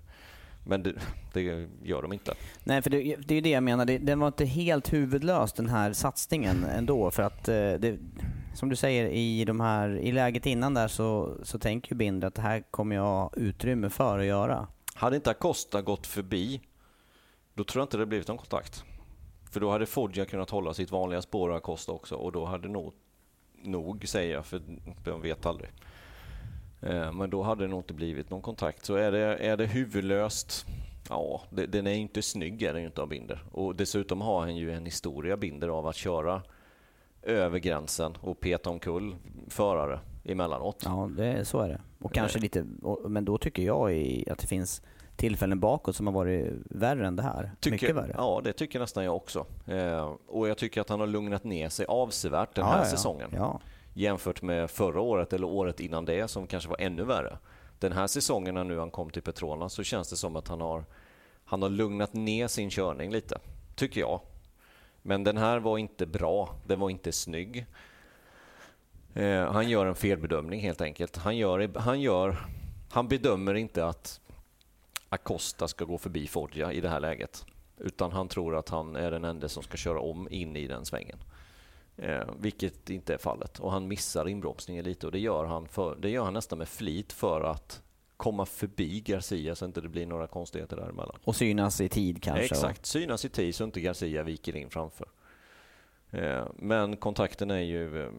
Men 0.66 0.83
det, 0.83 0.92
det 1.33 1.68
gör 1.83 2.03
de 2.03 2.12
inte. 2.12 2.35
Nej, 2.64 2.83
för 2.83 2.90
det, 2.90 3.16
det 3.16 3.35
är 3.35 3.37
ju 3.37 3.40
det 3.40 3.50
jag 3.50 3.62
menar. 3.62 3.85
Det, 3.85 3.98
den 3.98 4.20
var 4.20 4.27
inte 4.27 4.44
helt 4.44 4.92
huvudlös 4.92 5.53
den 5.53 5.68
här 5.68 5.92
satsningen 5.92 6.64
ändå. 6.64 7.11
För 7.11 7.22
att 7.22 7.48
eh, 7.48 7.55
det, 7.55 7.98
som 8.55 8.68
du 8.68 8.77
säger, 8.77 9.07
i, 9.07 9.44
de 9.44 9.61
här, 9.61 9.98
i 9.98 10.12
läget 10.12 10.46
innan 10.46 10.74
där 10.74 10.88
så, 10.88 11.37
så 11.42 11.59
tänker 11.59 11.92
ju 11.92 11.96
Binder 11.96 12.29
att 12.29 12.35
det 12.35 12.42
här 12.42 12.62
kommer 12.70 12.96
jag 12.96 13.03
ha 13.03 13.31
utrymme 13.37 13.90
för 13.90 14.18
att 14.18 14.24
göra. 14.24 14.66
Hade 14.94 15.16
inte 15.16 15.30
Acosta 15.30 15.83
gått 15.83 16.07
förbi, 16.07 16.61
då 17.54 17.64
tror 17.64 17.80
jag 17.80 17.85
inte 17.85 17.96
det 17.96 18.07
blivit 18.07 18.28
någon 18.28 18.38
kontakt. 18.38 18.85
För 19.50 19.61
då 19.61 19.70
hade 19.70 19.87
Foggia 19.87 20.24
kunnat 20.24 20.50
hålla 20.50 20.74
sitt 20.74 20.90
vanliga 20.90 21.22
spår 21.22 21.50
och 21.50 21.57
Acosta 21.57 21.92
också 21.92 22.14
och 22.14 22.33
då 22.33 22.44
hade 22.44 22.68
nog, 22.68 22.94
nog 23.62 24.09
säger 24.09 24.35
jag, 24.35 24.46
för 24.46 24.62
jag 25.04 25.18
vet 25.18 25.46
aldrig. 25.46 25.70
Eh, 26.80 27.12
men 27.12 27.30
då 27.30 27.42
hade 27.42 27.64
det 27.64 27.68
nog 27.68 27.80
inte 27.80 27.94
blivit 27.94 28.30
någon 28.30 28.42
kontakt. 28.42 28.85
Så 28.85 28.94
är 28.94 29.12
det, 29.12 29.37
är 29.37 29.57
det 29.57 29.66
huvudlöst, 29.66 30.66
ja, 31.09 31.42
det, 31.50 31.66
den 31.66 31.87
är 31.87 31.94
inte 31.94 32.22
snygg 32.22 32.62
är 32.62 32.72
den 32.72 32.83
ju 32.83 32.87
inte 32.87 33.02
av 33.02 33.09
Binder. 33.09 33.44
Och 33.52 33.76
dessutom 33.76 34.20
har 34.20 34.40
han 34.40 34.57
ju 34.57 34.72
en 34.72 34.85
historia, 34.85 35.37
Binder, 35.37 35.68
av 35.68 35.87
att 35.87 35.96
köra 35.96 36.42
över 37.22 37.59
gränsen 37.59 38.16
och 38.20 38.40
peta 38.40 38.70
omkull 38.70 39.16
förare 39.48 40.00
emellanåt. 40.24 40.82
Ja, 40.84 41.10
det, 41.16 41.44
så 41.44 41.60
är 41.60 41.68
det. 41.68 41.80
Och 41.98 42.14
kanske 42.14 42.38
lite, 42.38 42.66
men 43.08 43.24
då 43.24 43.38
tycker 43.38 43.62
jag 43.62 43.92
att 44.30 44.38
det 44.38 44.46
finns 44.46 44.82
tillfällen 45.16 45.60
bakåt 45.60 45.96
som 45.96 46.06
har 46.06 46.14
varit 46.14 46.52
värre 46.70 47.06
än 47.06 47.16
det 47.16 47.22
här. 47.22 47.52
Tycker, 47.60 47.70
Mycket 47.70 47.96
värre. 47.96 48.14
Ja, 48.16 48.40
det 48.44 48.52
tycker 48.52 48.80
nästan 48.80 49.04
jag 49.04 49.16
också. 49.16 49.46
Eh, 49.66 50.14
och 50.26 50.48
jag 50.48 50.58
tycker 50.58 50.80
att 50.80 50.88
han 50.88 51.00
har 51.00 51.06
lugnat 51.06 51.44
ner 51.44 51.68
sig 51.68 51.87
avsevärt 51.87 52.54
den 52.54 52.64
här 52.64 52.78
ja, 52.78 52.84
säsongen. 52.84 53.30
Ja. 53.32 53.60
Jämfört 53.94 54.42
med 54.42 54.70
förra 54.70 55.00
året 55.00 55.32
eller 55.32 55.46
året 55.46 55.80
innan 55.80 56.04
det 56.04 56.28
som 56.28 56.46
kanske 56.46 56.70
var 56.70 56.80
ännu 56.80 57.04
värre. 57.04 57.38
Den 57.78 57.92
här 57.92 58.06
säsongen 58.06 58.54
när 58.54 58.64
nu 58.64 58.78
han 58.78 58.90
kom 58.90 59.10
till 59.10 59.22
Petronas 59.22 59.72
så 59.72 59.82
känns 59.82 60.10
det 60.10 60.16
som 60.16 60.37
att 60.37 60.48
han 60.48 60.60
har, 60.60 60.84
han 61.44 61.62
har 61.62 61.68
lugnat 61.68 62.12
ner 62.12 62.48
sin 62.48 62.70
körning 62.70 63.12
lite. 63.12 63.38
Tycker 63.74 64.00
jag. 64.00 64.20
Men 65.02 65.24
den 65.24 65.37
här 65.37 65.58
var 65.58 65.78
inte 65.78 66.06
bra. 66.06 66.54
Den 66.66 66.80
var 66.80 66.90
inte 66.90 67.12
snygg. 67.12 67.66
Eh, 69.14 69.53
han 69.53 69.68
gör 69.68 69.87
en 69.87 69.94
felbedömning 69.94 70.61
helt 70.61 70.81
enkelt. 70.81 71.16
Han, 71.16 71.37
gör, 71.37 71.79
han, 71.79 72.00
gör, 72.00 72.37
han 72.90 73.09
bedömer 73.09 73.55
inte 73.55 73.87
att 73.87 74.20
Acosta 75.09 75.68
ska 75.68 75.85
gå 75.85 75.98
förbi 75.98 76.27
Foggia 76.27 76.72
i 76.72 76.81
det 76.81 76.88
här 76.88 77.00
läget. 77.00 77.46
Utan 77.79 78.12
han 78.12 78.29
tror 78.29 78.57
att 78.57 78.68
han 78.68 78.96
är 78.96 79.11
den 79.11 79.24
enda 79.24 79.48
som 79.48 79.62
ska 79.62 79.77
köra 79.77 80.00
om 80.00 80.29
in 80.31 80.57
i 80.57 80.66
den 80.66 80.85
svängen. 80.85 81.18
Eh, 81.96 82.24
vilket 82.38 82.90
inte 82.90 83.14
är 83.14 83.18
fallet. 83.18 83.61
Och 83.61 83.72
han 83.72 83.88
missar 83.88 84.29
inbromsningen 84.29 84.85
lite 84.85 85.07
och 85.07 85.12
det 85.12 85.18
gör, 85.18 85.44
han 85.44 85.68
för, 85.68 85.96
det 85.96 86.11
gör 86.11 86.24
han 86.24 86.35
nästan 86.35 86.59
med 86.59 86.68
flit 86.68 87.12
för 87.12 87.40
att 87.40 87.83
komma 88.16 88.46
förbi 88.46 89.00
Garcia 89.00 89.55
så 89.55 89.64
att 89.64 89.74
det 89.74 89.79
inte 89.79 89.88
blir 89.88 90.07
några 90.07 90.27
konstigheter 90.27 90.77
däremellan. 90.77 91.18
Och 91.24 91.37
synas 91.37 91.81
i 91.81 91.88
tid 91.88 92.22
kanske? 92.22 92.44
Exakt, 92.44 92.87
synas 92.87 93.24
i 93.24 93.29
tid 93.29 93.55
så 93.55 93.64
inte 93.64 93.81
Garcia 93.81 94.22
viker 94.22 94.57
in 94.57 94.70
framför. 94.70 95.09
Eh, 96.11 96.46
men 96.57 96.96
kontakten 96.96 97.50
är 97.50 97.61
ju 97.61 98.03
eh, 98.05 98.11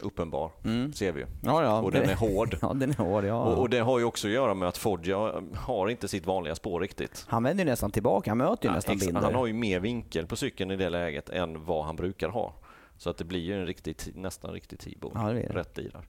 uppenbar, 0.00 0.50
mm. 0.64 0.92
ser 0.92 1.12
vi 1.12 1.20
ju. 1.20 1.26
Ja, 1.42 1.62
ja, 1.62 1.80
och 1.80 1.92
den 1.92 2.10
är 2.10 2.14
hård. 2.34 2.56
ja, 2.62 2.72
den 2.74 2.90
är 2.90 2.96
hård 2.96 3.24
ja. 3.24 3.42
och, 3.42 3.58
och, 3.58 3.70
det 3.70 3.78
har 3.78 3.98
ju 3.98 4.04
också 4.04 4.26
att 4.26 4.32
göra 4.32 4.54
med 4.54 4.68
att 4.68 4.78
Foggia 4.78 5.42
har 5.54 5.88
inte 5.88 6.08
sitt 6.08 6.26
vanliga 6.26 6.54
spår 6.54 6.80
riktigt. 6.80 7.24
Han 7.28 7.42
vänder 7.42 7.64
ju 7.64 7.70
nästan 7.70 7.90
tillbaka, 7.90 8.30
han 8.30 8.38
möter 8.38 8.64
ju 8.64 8.70
ja, 8.70 8.74
nästan 8.74 8.98
Binder. 8.98 9.20
Han 9.20 9.34
har 9.34 9.46
ju 9.46 9.52
mer 9.52 9.80
vinkel 9.80 10.26
på 10.26 10.36
cykeln 10.36 10.70
i 10.70 10.76
det 10.76 10.90
läget 10.90 11.28
än 11.28 11.64
vad 11.64 11.84
han 11.84 11.96
brukar 11.96 12.28
ha. 12.28 12.54
Så 12.96 13.10
att 13.10 13.16
det 13.16 13.24
blir 13.24 13.40
ju 13.40 13.60
en 13.60 13.66
riktig, 13.66 13.96
nästan 14.14 14.52
riktig 14.52 14.78
T-bone 14.78 15.40
ja, 15.40 15.54
rätt 15.54 15.78
i 15.78 15.88
där. 15.88 16.06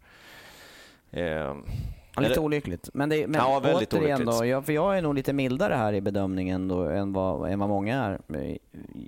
Eh, 1.11 1.55
Ja, 2.15 2.21
lite 2.21 2.39
olyckligt. 2.39 2.89
Men, 2.93 3.09
det, 3.09 3.27
men 3.27 3.41
ja, 3.41 3.59
väldigt 3.59 3.93
återigen 3.93 4.15
olyckligt. 4.15 4.39
då, 4.39 4.45
jag, 4.45 4.65
för 4.65 4.73
jag 4.73 4.97
är 4.97 5.01
nog 5.01 5.15
lite 5.15 5.33
mildare 5.33 5.73
här 5.73 5.93
i 5.93 6.01
bedömningen 6.01 6.67
då 6.67 6.83
än 6.83 7.13
vad, 7.13 7.51
än 7.51 7.59
vad 7.59 7.69
många 7.69 8.03
är. 8.03 8.19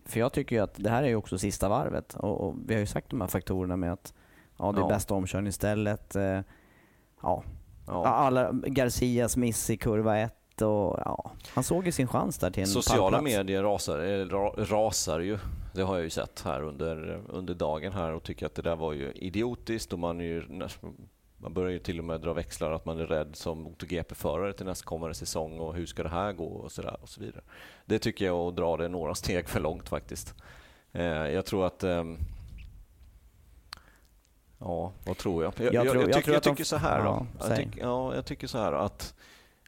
För 0.06 0.20
jag 0.20 0.34
tycker 0.34 0.56
ju 0.56 0.62
att 0.62 0.74
det 0.76 0.90
här 0.90 1.04
är 1.04 1.08
ju 1.08 1.16
också 1.16 1.38
sista 1.38 1.70
varvet 1.70 2.14
och, 2.14 2.42
och 2.42 2.56
vi 2.68 2.74
har 2.74 2.80
ju 2.80 2.86
sagt 2.86 3.10
de 3.10 3.22
här 3.22 3.28
faktorerna 3.28 3.78
med 3.78 3.94
att 3.94 4.14
ja, 4.58 4.72
det 4.72 4.80
är 4.80 4.82
ja. 4.82 4.88
bästa 4.88 5.14
omkörningsstället. 5.14 6.16
Eh, 6.16 6.42
ja. 7.22 7.44
ja. 7.88 8.06
Alla, 8.06 8.52
Garcias 8.52 9.38
miss 9.38 9.70
i 9.70 9.78
kurva 9.78 10.18
1 10.18 10.62
och 10.62 11.00
ja, 11.06 11.32
han 11.54 11.64
såg 11.64 11.86
ju 11.86 11.92
sin 11.92 12.08
chans 12.08 12.38
där 12.38 12.52
till 12.52 12.64
en 12.64 12.68
Sociala 12.68 13.22
medier 13.22 13.64
rasar, 13.64 14.66
rasar 14.66 15.20
ju. 15.20 15.40
Det 15.74 15.82
har 15.82 15.96
jag 15.96 16.04
ju 16.04 16.10
sett 16.10 16.42
här 16.46 16.62
under, 16.64 17.22
under 17.30 17.54
dagen 17.54 17.94
här 17.94 18.14
och 18.14 18.24
tycker 18.24 18.46
att 18.46 18.56
det 18.56 18.62
där 18.62 18.76
var 18.76 18.94
ju 18.94 19.12
idiotiskt 19.12 19.94
och 19.94 20.00
man 20.00 20.22
är 20.22 20.26
ju 20.26 20.68
man 21.38 21.54
börjar 21.54 21.72
ju 21.72 21.80
till 21.80 22.00
och 22.00 22.06
med 22.06 22.22
dra 22.22 22.34
växlar 22.34 22.72
att 22.72 22.86
man 22.86 23.00
är 23.00 23.06
rädd 23.06 23.36
som 23.36 23.62
MotoGP-förare 23.62 24.54
till 24.54 24.66
nästkommande 24.66 25.16
säsong 25.16 25.60
och 25.60 25.76
hur 25.76 25.86
ska 25.86 26.04
det 26.04 26.10
här 26.10 26.34
gå 26.34 26.46
och 26.46 26.72
så, 26.72 26.82
där 26.82 26.98
och 27.02 27.10
så 27.10 27.22
vidare. 27.22 27.42
Det 27.86 28.00
tycker 28.00 28.26
jag 28.26 28.46
är 28.46 28.48
att 28.48 28.56
dra 28.56 28.78
det 28.78 28.88
några 28.88 29.16
steg 29.16 29.50
för 29.50 29.60
långt 29.60 29.90
faktiskt. 29.90 30.34
Eh, 30.92 31.06
jag 31.06 31.46
tror 31.46 31.66
att 31.66 31.84
ehm, 31.84 32.18
Ja, 34.66 34.92
vad 35.06 35.18
tror 35.18 35.44
jag? 35.44 35.54
Jag, 35.58 35.74
jag, 35.74 35.86
jag, 35.86 36.10
jag 36.28 36.44
tycker, 36.44 36.64
så 36.64 36.78
här 36.78 37.04
då. 37.04 37.28
Ja, 37.40 37.56
tyck, 37.56 37.68
ja, 37.78 38.16
jag 38.16 38.26
tycker 38.26 38.48
så 38.48 38.58
här 38.58 38.74
att, 38.74 39.14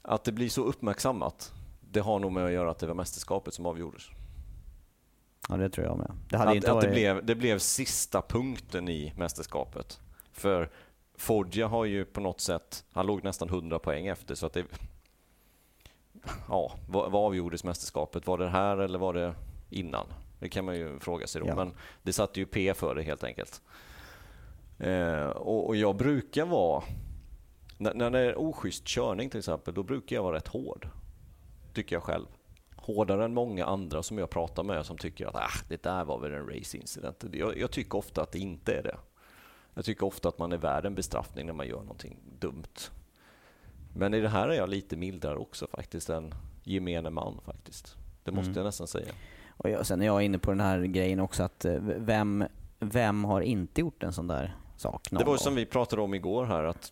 att 0.01 0.23
det 0.23 0.31
blir 0.31 0.49
så 0.49 0.63
uppmärksammat. 0.63 1.53
Det 1.79 1.99
har 1.99 2.19
nog 2.19 2.31
med 2.31 2.45
att 2.45 2.51
göra 2.51 2.71
att 2.71 2.79
det 2.79 2.87
var 2.87 2.93
mästerskapet 2.93 3.53
som 3.53 3.65
avgjordes. 3.65 4.03
Ja, 5.49 5.57
det 5.57 5.69
tror 5.69 5.87
jag 5.87 5.97
med. 5.97 6.11
Det, 6.29 6.37
hade 6.37 6.49
att, 6.49 6.55
inte 6.55 6.71
varit... 6.71 6.83
att 6.83 6.89
det, 6.89 6.95
blev, 6.95 7.25
det 7.25 7.35
blev 7.35 7.59
sista 7.59 8.21
punkten 8.21 8.89
i 8.89 9.13
mästerskapet. 9.17 9.99
För 10.31 10.69
Foggia 11.17 11.67
har 11.67 11.85
ju 11.85 12.05
på 12.05 12.21
något 12.21 12.41
sätt, 12.41 12.85
han 12.93 13.05
låg 13.05 13.23
nästan 13.23 13.49
100 13.49 13.79
poäng 13.79 14.07
efter 14.07 14.35
så 14.35 14.45
att 14.45 14.53
det... 14.53 14.65
Ja, 16.47 16.71
vad, 16.89 17.11
vad 17.11 17.25
avgjordes 17.25 17.63
mästerskapet? 17.63 18.27
Var 18.27 18.37
det 18.37 18.49
här 18.49 18.77
eller 18.77 18.99
var 18.99 19.13
det 19.13 19.35
innan? 19.69 20.05
Det 20.39 20.49
kan 20.49 20.65
man 20.65 20.75
ju 20.75 20.99
fråga 20.99 21.27
sig 21.27 21.41
då, 21.41 21.47
ja. 21.47 21.55
men 21.55 21.73
det 22.03 22.13
satte 22.13 22.39
ju 22.39 22.45
P 22.45 22.73
för 22.73 22.95
det 22.95 23.03
helt 23.03 23.23
enkelt. 23.23 23.61
Eh, 24.79 25.27
och, 25.27 25.67
och, 25.67 25.75
jag 25.75 25.95
brukar 25.95 26.45
vara, 26.45 26.83
när, 27.77 27.93
när 27.93 28.11
det 28.11 28.19
är 28.19 28.39
oschysst 28.39 28.85
körning 28.85 29.29
till 29.29 29.39
exempel, 29.39 29.73
då 29.73 29.83
brukar 29.83 30.15
jag 30.15 30.23
vara 30.23 30.35
rätt 30.35 30.47
hård. 30.47 30.89
Tycker 31.73 31.95
jag 31.95 32.03
själv. 32.03 32.25
Hårdare 32.75 33.25
än 33.25 33.33
många 33.33 33.65
andra 33.65 34.03
som 34.03 34.17
jag 34.17 34.29
pratar 34.29 34.63
med 34.63 34.85
som 34.85 34.97
tycker 34.97 35.27
att 35.27 35.35
ah, 35.35 35.65
det 35.69 35.83
där 35.83 36.05
var 36.05 36.19
väl 36.19 36.33
en 36.33 36.47
race 36.47 36.77
incident. 36.77 37.23
Jag, 37.31 37.57
jag 37.57 37.71
tycker 37.71 37.97
ofta 37.97 38.21
att 38.21 38.31
det 38.31 38.39
inte 38.39 38.73
är 38.73 38.83
det. 38.83 38.97
Jag 39.73 39.85
tycker 39.85 40.05
ofta 40.05 40.29
att 40.29 40.37
man 40.37 40.51
är 40.51 40.57
värd 40.57 40.85
en 40.85 40.95
bestraffning 40.95 41.45
när 41.45 41.53
man 41.53 41.67
gör 41.67 41.81
någonting 41.81 42.17
dumt. 42.39 42.91
Men 43.95 44.13
i 44.13 44.21
det 44.21 44.29
här 44.29 44.49
är 44.49 44.53
jag 44.53 44.69
lite 44.69 44.97
mildare 44.97 45.37
också 45.37 45.67
faktiskt 45.67 46.09
än 46.09 46.33
gemene 46.63 47.09
man 47.09 47.39
faktiskt. 47.45 47.97
Det 48.23 48.31
måste 48.31 48.49
mm. 48.49 48.57
jag 48.57 48.65
nästan 48.65 48.87
säga. 48.87 49.13
Och 49.49 49.69
jag, 49.69 49.85
sen 49.85 50.01
är 50.01 50.05
jag 50.05 50.23
inne 50.23 50.39
på 50.39 50.51
den 50.51 50.59
här 50.59 50.79
grejen 50.79 51.19
också 51.19 51.43
att 51.43 51.65
eh, 51.65 51.75
vem, 51.81 52.45
vem 52.79 53.23
har 53.23 53.41
inte 53.41 53.81
gjort 53.81 54.03
en 54.03 54.13
sån 54.13 54.27
där 54.27 54.55
sak? 54.79 55.07
Det 55.11 55.23
var 55.23 55.33
ju 55.33 55.37
som 55.37 55.55
vi 55.55 55.65
pratade 55.65 56.01
om 56.01 56.13
igår 56.13 56.45
här 56.45 56.63
att 56.63 56.91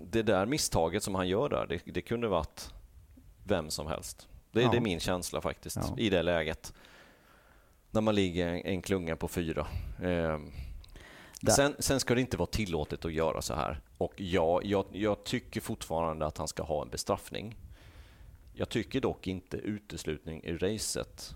det 0.00 0.22
där 0.22 0.46
misstaget 0.46 1.02
som 1.02 1.14
han 1.14 1.28
gör 1.28 1.48
där, 1.48 1.66
det, 1.66 1.92
det 1.92 2.00
kunde 2.00 2.28
varit 2.28 2.74
vem 3.44 3.70
som 3.70 3.86
helst. 3.86 4.28
Det, 4.52 4.62
ja. 4.62 4.70
det 4.70 4.76
är 4.76 4.80
min 4.80 5.00
känsla 5.00 5.40
faktiskt 5.40 5.76
ja. 5.76 5.94
i 5.98 6.10
det 6.10 6.22
läget. 6.22 6.72
När 7.90 8.00
man 8.00 8.14
ligger 8.14 8.48
en, 8.48 8.66
en 8.66 8.82
klunga 8.82 9.16
på 9.16 9.28
fyra. 9.28 9.66
Eh, 10.02 10.38
Sen, 11.52 11.76
sen, 11.78 12.00
ska 12.00 12.14
det 12.14 12.20
inte 12.20 12.36
vara 12.36 12.46
tillåtet 12.46 13.04
att 13.04 13.12
göra 13.12 13.42
så 13.42 13.54
här. 13.54 13.80
Och 13.98 14.12
ja, 14.16 14.60
jag, 14.64 14.86
jag, 14.92 15.24
tycker 15.24 15.60
fortfarande 15.60 16.26
att 16.26 16.38
han 16.38 16.48
ska 16.48 16.62
ha 16.62 16.82
en 16.82 16.88
bestraffning. 16.88 17.56
Jag 18.54 18.68
tycker 18.68 19.00
dock 19.00 19.26
inte 19.26 19.56
uteslutning 19.56 20.40
ur 20.44 20.58
racet. 20.58 21.34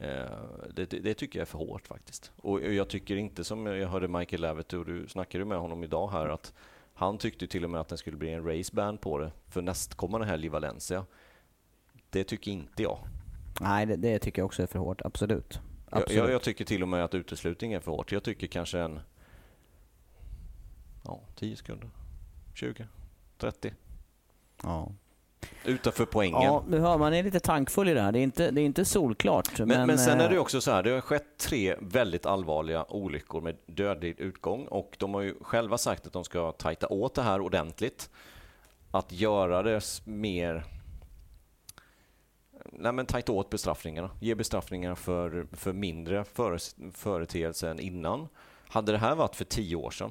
Eh, 0.00 0.26
det, 0.74 0.90
det, 0.90 0.98
det, 0.98 1.14
tycker 1.14 1.38
jag 1.38 1.42
är 1.42 1.50
för 1.50 1.58
hårt 1.58 1.86
faktiskt. 1.86 2.32
Och 2.36 2.60
jag 2.62 2.88
tycker 2.88 3.16
inte 3.16 3.44
som 3.44 3.66
jag 3.66 3.88
hörde 3.88 4.08
Michael 4.08 4.42
Levitt 4.42 4.72
och 4.72 4.84
du 4.84 5.08
snackade 5.08 5.44
med 5.44 5.58
honom 5.58 5.84
idag 5.84 6.10
här 6.10 6.28
att 6.28 6.52
han 6.94 7.18
tyckte 7.18 7.46
till 7.46 7.64
och 7.64 7.70
med 7.70 7.80
att 7.80 7.88
det 7.88 7.96
skulle 7.96 8.16
bli 8.16 8.32
en 8.32 8.44
raceban 8.44 8.98
på 8.98 9.18
det 9.18 9.32
för 9.48 9.62
nästkommande 9.62 10.26
helg 10.26 10.46
i 10.46 10.48
Valencia. 10.48 11.06
Det 12.10 12.24
tycker 12.24 12.50
inte 12.50 12.82
jag. 12.82 12.98
Nej, 13.60 13.86
det, 13.86 13.96
det 13.96 14.18
tycker 14.18 14.42
jag 14.42 14.46
också 14.46 14.62
är 14.62 14.66
för 14.66 14.78
hårt. 14.78 15.02
Absolut. 15.04 15.60
Jag, 15.90 16.30
jag, 16.30 16.42
tycker 16.42 16.64
till 16.64 16.82
och 16.82 16.88
med 16.88 17.04
att 17.04 17.14
uteslutning 17.14 17.72
är 17.72 17.80
för 17.80 17.90
hårt. 17.90 18.12
Jag 18.12 18.22
tycker 18.22 18.46
kanske 18.46 18.78
en 18.78 19.00
ja, 21.04 21.20
10 21.34 21.56
sekunder, 21.56 21.90
20, 22.54 22.86
30. 23.38 23.74
Ja. 24.62 24.92
Utanför 25.64 26.04
poängen. 26.04 26.42
Ja, 26.42 26.64
nu 26.68 26.78
hör 26.78 26.98
man 26.98 27.14
är 27.14 27.22
lite 27.22 27.40
tankfull 27.40 27.88
i 27.88 27.94
det 27.94 28.00
här. 28.00 28.12
Det 28.12 28.18
är 28.18 28.22
inte, 28.22 28.50
det 28.50 28.60
är 28.60 28.64
inte 28.64 28.84
solklart. 28.84 29.58
Men, 29.58 29.68
men, 29.68 29.86
men 29.86 29.98
sen 29.98 30.20
är 30.20 30.28
det 30.28 30.34
eh, 30.34 30.40
också 30.40 30.60
så 30.60 30.70
här, 30.70 30.82
det 30.82 30.90
har 30.90 31.00
skett 31.00 31.38
tre 31.38 31.76
väldigt 31.80 32.26
allvarliga 32.26 32.84
olyckor 32.88 33.40
med 33.40 33.56
dödlig 33.66 34.20
utgång 34.20 34.66
och 34.66 34.96
de 34.98 35.14
har 35.14 35.20
ju 35.20 35.34
själva 35.40 35.78
sagt 35.78 36.06
att 36.06 36.12
de 36.12 36.24
ska 36.24 36.52
tajta 36.52 36.88
åt 36.88 37.14
det 37.14 37.22
här 37.22 37.40
ordentligt. 37.40 38.10
Att 38.90 39.12
göra 39.12 39.62
det 39.62 40.00
mer 40.04 40.64
nej 42.72 42.92
men 42.92 43.06
tajta 43.06 43.32
åt 43.32 43.50
bestraffningarna. 43.50 44.10
Ge 44.20 44.34
bestraffningar 44.34 44.94
för, 44.94 45.46
för 45.52 45.72
mindre 45.72 46.24
företeelser 46.92 47.68
än 47.68 47.80
innan. 47.80 48.28
Hade 48.68 48.92
det 48.92 48.98
här 48.98 49.14
varit 49.14 49.36
för 49.36 49.44
tio 49.44 49.76
år 49.76 49.90
sedan, 49.90 50.10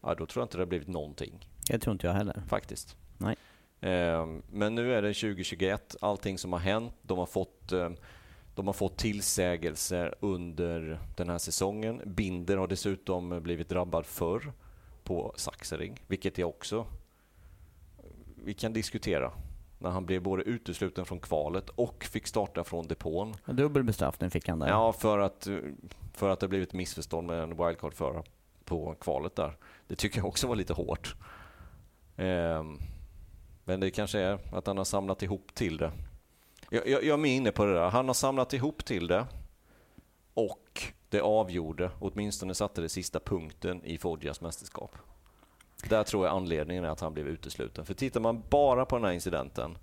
ja, 0.00 0.14
då 0.14 0.26
tror 0.26 0.40
jag 0.40 0.44
inte 0.44 0.56
det 0.56 0.60
hade 0.60 0.68
blivit 0.68 0.88
någonting. 0.88 1.48
Det 1.70 1.78
tror 1.78 1.92
inte 1.92 2.06
jag 2.06 2.14
heller. 2.14 2.42
Faktiskt. 2.48 2.96
Nej. 3.18 3.36
Eh, 3.80 4.26
men 4.50 4.74
nu 4.74 4.94
är 4.94 5.02
det 5.02 5.14
2021, 5.14 5.96
allting 6.00 6.38
som 6.38 6.52
har 6.52 6.60
hänt. 6.60 6.94
De 7.02 7.18
har 7.18 7.26
fått 7.26 7.72
eh, 7.72 7.90
de 8.54 8.66
har 8.66 8.74
fått 8.74 8.96
tillsägelser 8.96 10.14
under 10.20 11.00
den 11.16 11.28
här 11.28 11.38
säsongen. 11.38 12.02
Binder 12.04 12.56
har 12.56 12.66
dessutom 12.66 13.42
blivit 13.42 13.68
drabbad 13.68 14.06
förr 14.06 14.52
på 15.04 15.34
Saxering, 15.36 16.00
vilket 16.06 16.38
jag 16.38 16.48
också 16.48 16.86
vi 18.46 18.54
kan 18.54 18.72
diskutera. 18.72 19.32
När 19.78 19.90
han 19.90 20.06
blev 20.06 20.22
både 20.22 20.42
utesluten 20.42 21.04
från 21.04 21.20
kvalet 21.20 21.68
och 21.68 22.04
fick 22.04 22.26
starta 22.26 22.64
från 22.64 22.88
depån. 22.88 23.34
Dubbel 23.46 23.82
bestraffning 23.82 24.30
fick 24.30 24.48
han 24.48 24.58
där. 24.58 24.68
Ja, 24.68 24.92
för 24.92 25.18
att, 25.18 25.48
för 26.12 26.28
att 26.28 26.40
det 26.40 26.48
blivit 26.48 26.72
missförstånd 26.72 27.26
med 27.26 27.42
en 27.42 27.56
wildcard-förare 27.56 28.22
på 28.64 28.94
kvalet 29.00 29.36
där. 29.36 29.56
Det 29.86 29.96
tycker 29.96 30.18
jag 30.18 30.26
också 30.26 30.46
var 30.46 30.56
lite 30.56 30.72
hårt. 30.72 31.14
Ehm, 32.16 32.78
men 33.68 33.80
det 33.80 33.90
kanske 33.90 34.18
är 34.18 34.38
att 34.52 34.66
han 34.66 34.78
har 34.78 34.84
samlat 34.84 35.22
ihop 35.22 35.54
till 35.54 35.76
det. 35.76 35.92
Jag, 36.70 36.88
jag, 36.88 37.04
jag 37.04 37.20
är 37.20 37.26
inne 37.26 37.52
på 37.52 37.64
det 37.64 37.74
där. 37.74 37.90
Han 37.90 38.06
har 38.06 38.14
samlat 38.14 38.52
ihop 38.52 38.84
till 38.84 39.06
det 39.06 39.26
och 40.34 40.82
det 41.08 41.20
avgjorde, 41.20 41.90
åtminstone 41.98 42.54
satte 42.54 42.80
det 42.80 42.88
sista 42.88 43.20
punkten 43.20 43.84
i 43.84 43.98
Foggias 43.98 44.40
mästerskap. 44.40 44.96
Där 45.88 46.04
tror 46.04 46.26
jag 46.26 46.36
anledningen 46.36 46.84
är 46.84 46.88
att 46.88 47.00
han 47.00 47.14
blev 47.14 47.28
utesluten. 47.28 47.84
För 47.84 47.94
tittar 47.94 48.20
man 48.20 48.42
bara 48.50 48.84
på 48.84 48.96
den 48.96 49.04
här 49.04 49.12
incidenten 49.12 49.78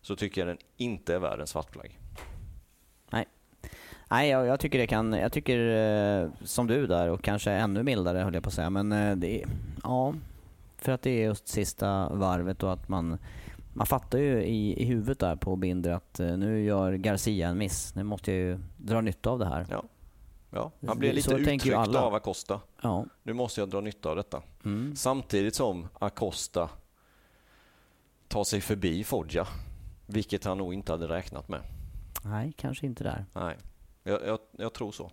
så 0.00 0.16
tycker 0.16 0.40
jag 0.40 0.48
den 0.48 0.58
inte 0.76 1.14
är 1.14 1.18
värd 1.18 1.40
en 1.40 1.46
svart 1.46 1.72
flagg. 1.72 1.98
Nej. 3.10 3.26
Nej, 4.10 4.30
jag, 4.30 4.46
jag, 4.46 4.60
tycker 4.60 4.78
det 4.78 4.86
kan, 4.86 5.12
jag 5.12 5.32
tycker 5.32 5.58
eh, 5.58 6.30
som 6.44 6.66
du 6.66 6.86
där 6.86 7.08
och 7.08 7.22
kanske 7.22 7.50
ännu 7.50 7.82
mildare 7.82 8.18
höll 8.18 8.34
jag 8.34 8.42
på 8.42 8.48
att 8.48 8.54
säga. 8.54 8.70
Men 8.70 8.92
eh, 8.92 9.16
det 9.16 9.44
ja, 9.82 10.14
för 10.78 10.92
att 10.92 11.02
det 11.02 11.10
är 11.10 11.24
just 11.24 11.48
sista 11.48 12.08
varvet 12.08 12.62
och 12.62 12.72
att 12.72 12.88
man, 12.88 13.18
man 13.72 13.86
fattar 13.86 14.18
ju 14.18 14.42
i, 14.42 14.82
i 14.82 14.84
huvudet 14.84 15.18
där 15.18 15.36
på 15.36 15.56
Binder 15.56 15.90
att 15.90 16.20
eh, 16.20 16.36
nu 16.36 16.64
gör 16.64 16.92
Garcia 16.92 17.48
en 17.48 17.58
miss. 17.58 17.94
Nu 17.94 18.02
måste 18.02 18.32
jag 18.32 18.40
ju 18.40 18.58
dra 18.76 19.00
nytta 19.00 19.30
av 19.30 19.38
det 19.38 19.46
här. 19.46 19.66
Ja. 19.70 19.84
Ja, 20.50 20.72
han 20.86 20.98
blev 20.98 21.14
lite 21.14 21.34
uttryckt 21.34 21.74
av 21.74 22.14
Acosta. 22.14 22.60
Ja. 22.82 23.06
Nu 23.22 23.32
måste 23.32 23.60
jag 23.60 23.70
dra 23.70 23.80
nytta 23.80 24.10
av 24.10 24.16
detta. 24.16 24.42
Mm. 24.64 24.96
Samtidigt 24.96 25.54
som 25.54 25.88
Acosta 25.98 26.70
tar 28.28 28.44
sig 28.44 28.60
förbi 28.60 29.04
Foggia, 29.04 29.46
vilket 30.06 30.44
han 30.44 30.58
nog 30.58 30.74
inte 30.74 30.92
hade 30.92 31.08
räknat 31.08 31.48
med. 31.48 31.60
Nej, 32.24 32.52
kanske 32.56 32.86
inte 32.86 33.04
där. 33.04 33.24
Nej, 33.32 33.56
jag, 34.02 34.26
jag, 34.26 34.38
jag 34.52 34.72
tror 34.72 34.92
så. 34.92 35.10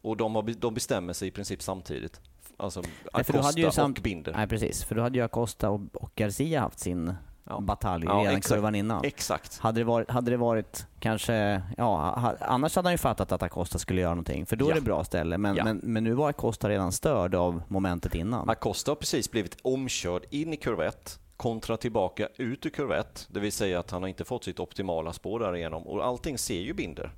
Och 0.00 0.16
de, 0.16 0.34
har, 0.34 0.42
de 0.42 0.74
bestämmer 0.74 1.12
sig 1.12 1.28
i 1.28 1.30
princip 1.30 1.62
samtidigt. 1.62 2.20
Alltså 2.56 2.82
Acosta 3.12 3.52
Nej, 3.56 3.72
samt... 3.72 3.98
och 3.98 4.02
Binder. 4.02 4.32
Nej, 4.32 4.46
precis. 4.46 4.84
För 4.84 4.94
då 4.94 5.02
hade 5.02 5.18
ju 5.18 5.24
Acosta 5.24 5.70
och, 5.70 5.80
och 5.92 6.10
Garcia 6.14 6.60
haft 6.60 6.78
sin 6.78 7.14
ja. 7.44 7.60
batalj 7.60 8.06
ja, 8.06 8.12
redan 8.12 8.36
exakt. 8.36 8.54
kurvan 8.54 8.74
innan. 8.74 9.04
Exakt. 9.04 9.58
Hade 9.58 9.80
det 9.80 9.84
varit, 9.84 10.10
hade 10.10 10.30
det 10.30 10.36
varit 10.36 10.86
kanske, 10.98 11.62
ja, 11.76 12.34
annars 12.40 12.76
hade 12.76 12.86
han 12.86 12.94
ju 12.94 12.98
fattat 12.98 13.32
att 13.32 13.42
Acosta 13.42 13.78
skulle 13.78 14.00
göra 14.00 14.10
någonting, 14.10 14.46
för 14.46 14.56
då 14.56 14.66
ja. 14.66 14.70
är 14.70 14.74
det 14.74 14.80
bra 14.80 15.04
ställe. 15.04 15.38
Men, 15.38 15.56
ja. 15.56 15.64
men, 15.64 15.80
men, 15.82 16.04
nu 16.04 16.12
var 16.14 16.28
Acosta 16.28 16.68
redan 16.68 16.92
störd 16.92 17.34
av 17.34 17.62
momentet 17.68 18.14
innan. 18.14 18.48
Acosta 18.50 18.90
har 18.90 18.96
precis 18.96 19.30
blivit 19.30 19.56
omkörd 19.62 20.24
in 20.30 20.52
i 20.52 20.56
kurva 20.56 20.86
1, 20.86 21.20
kontra 21.36 21.76
tillbaka 21.76 22.28
ut 22.36 22.66
ur 22.66 22.70
kurva 22.70 22.96
1, 22.96 23.28
det 23.30 23.40
vill 23.40 23.52
säga 23.52 23.78
att 23.78 23.90
han 23.90 24.02
har 24.02 24.08
inte 24.08 24.24
fått 24.24 24.44
sitt 24.44 24.60
optimala 24.60 25.12
spår 25.12 25.40
därigenom. 25.40 25.86
Och 25.86 26.06
allting 26.06 26.38
ser 26.38 26.60
ju 26.60 26.74
Binder. 26.74 27.12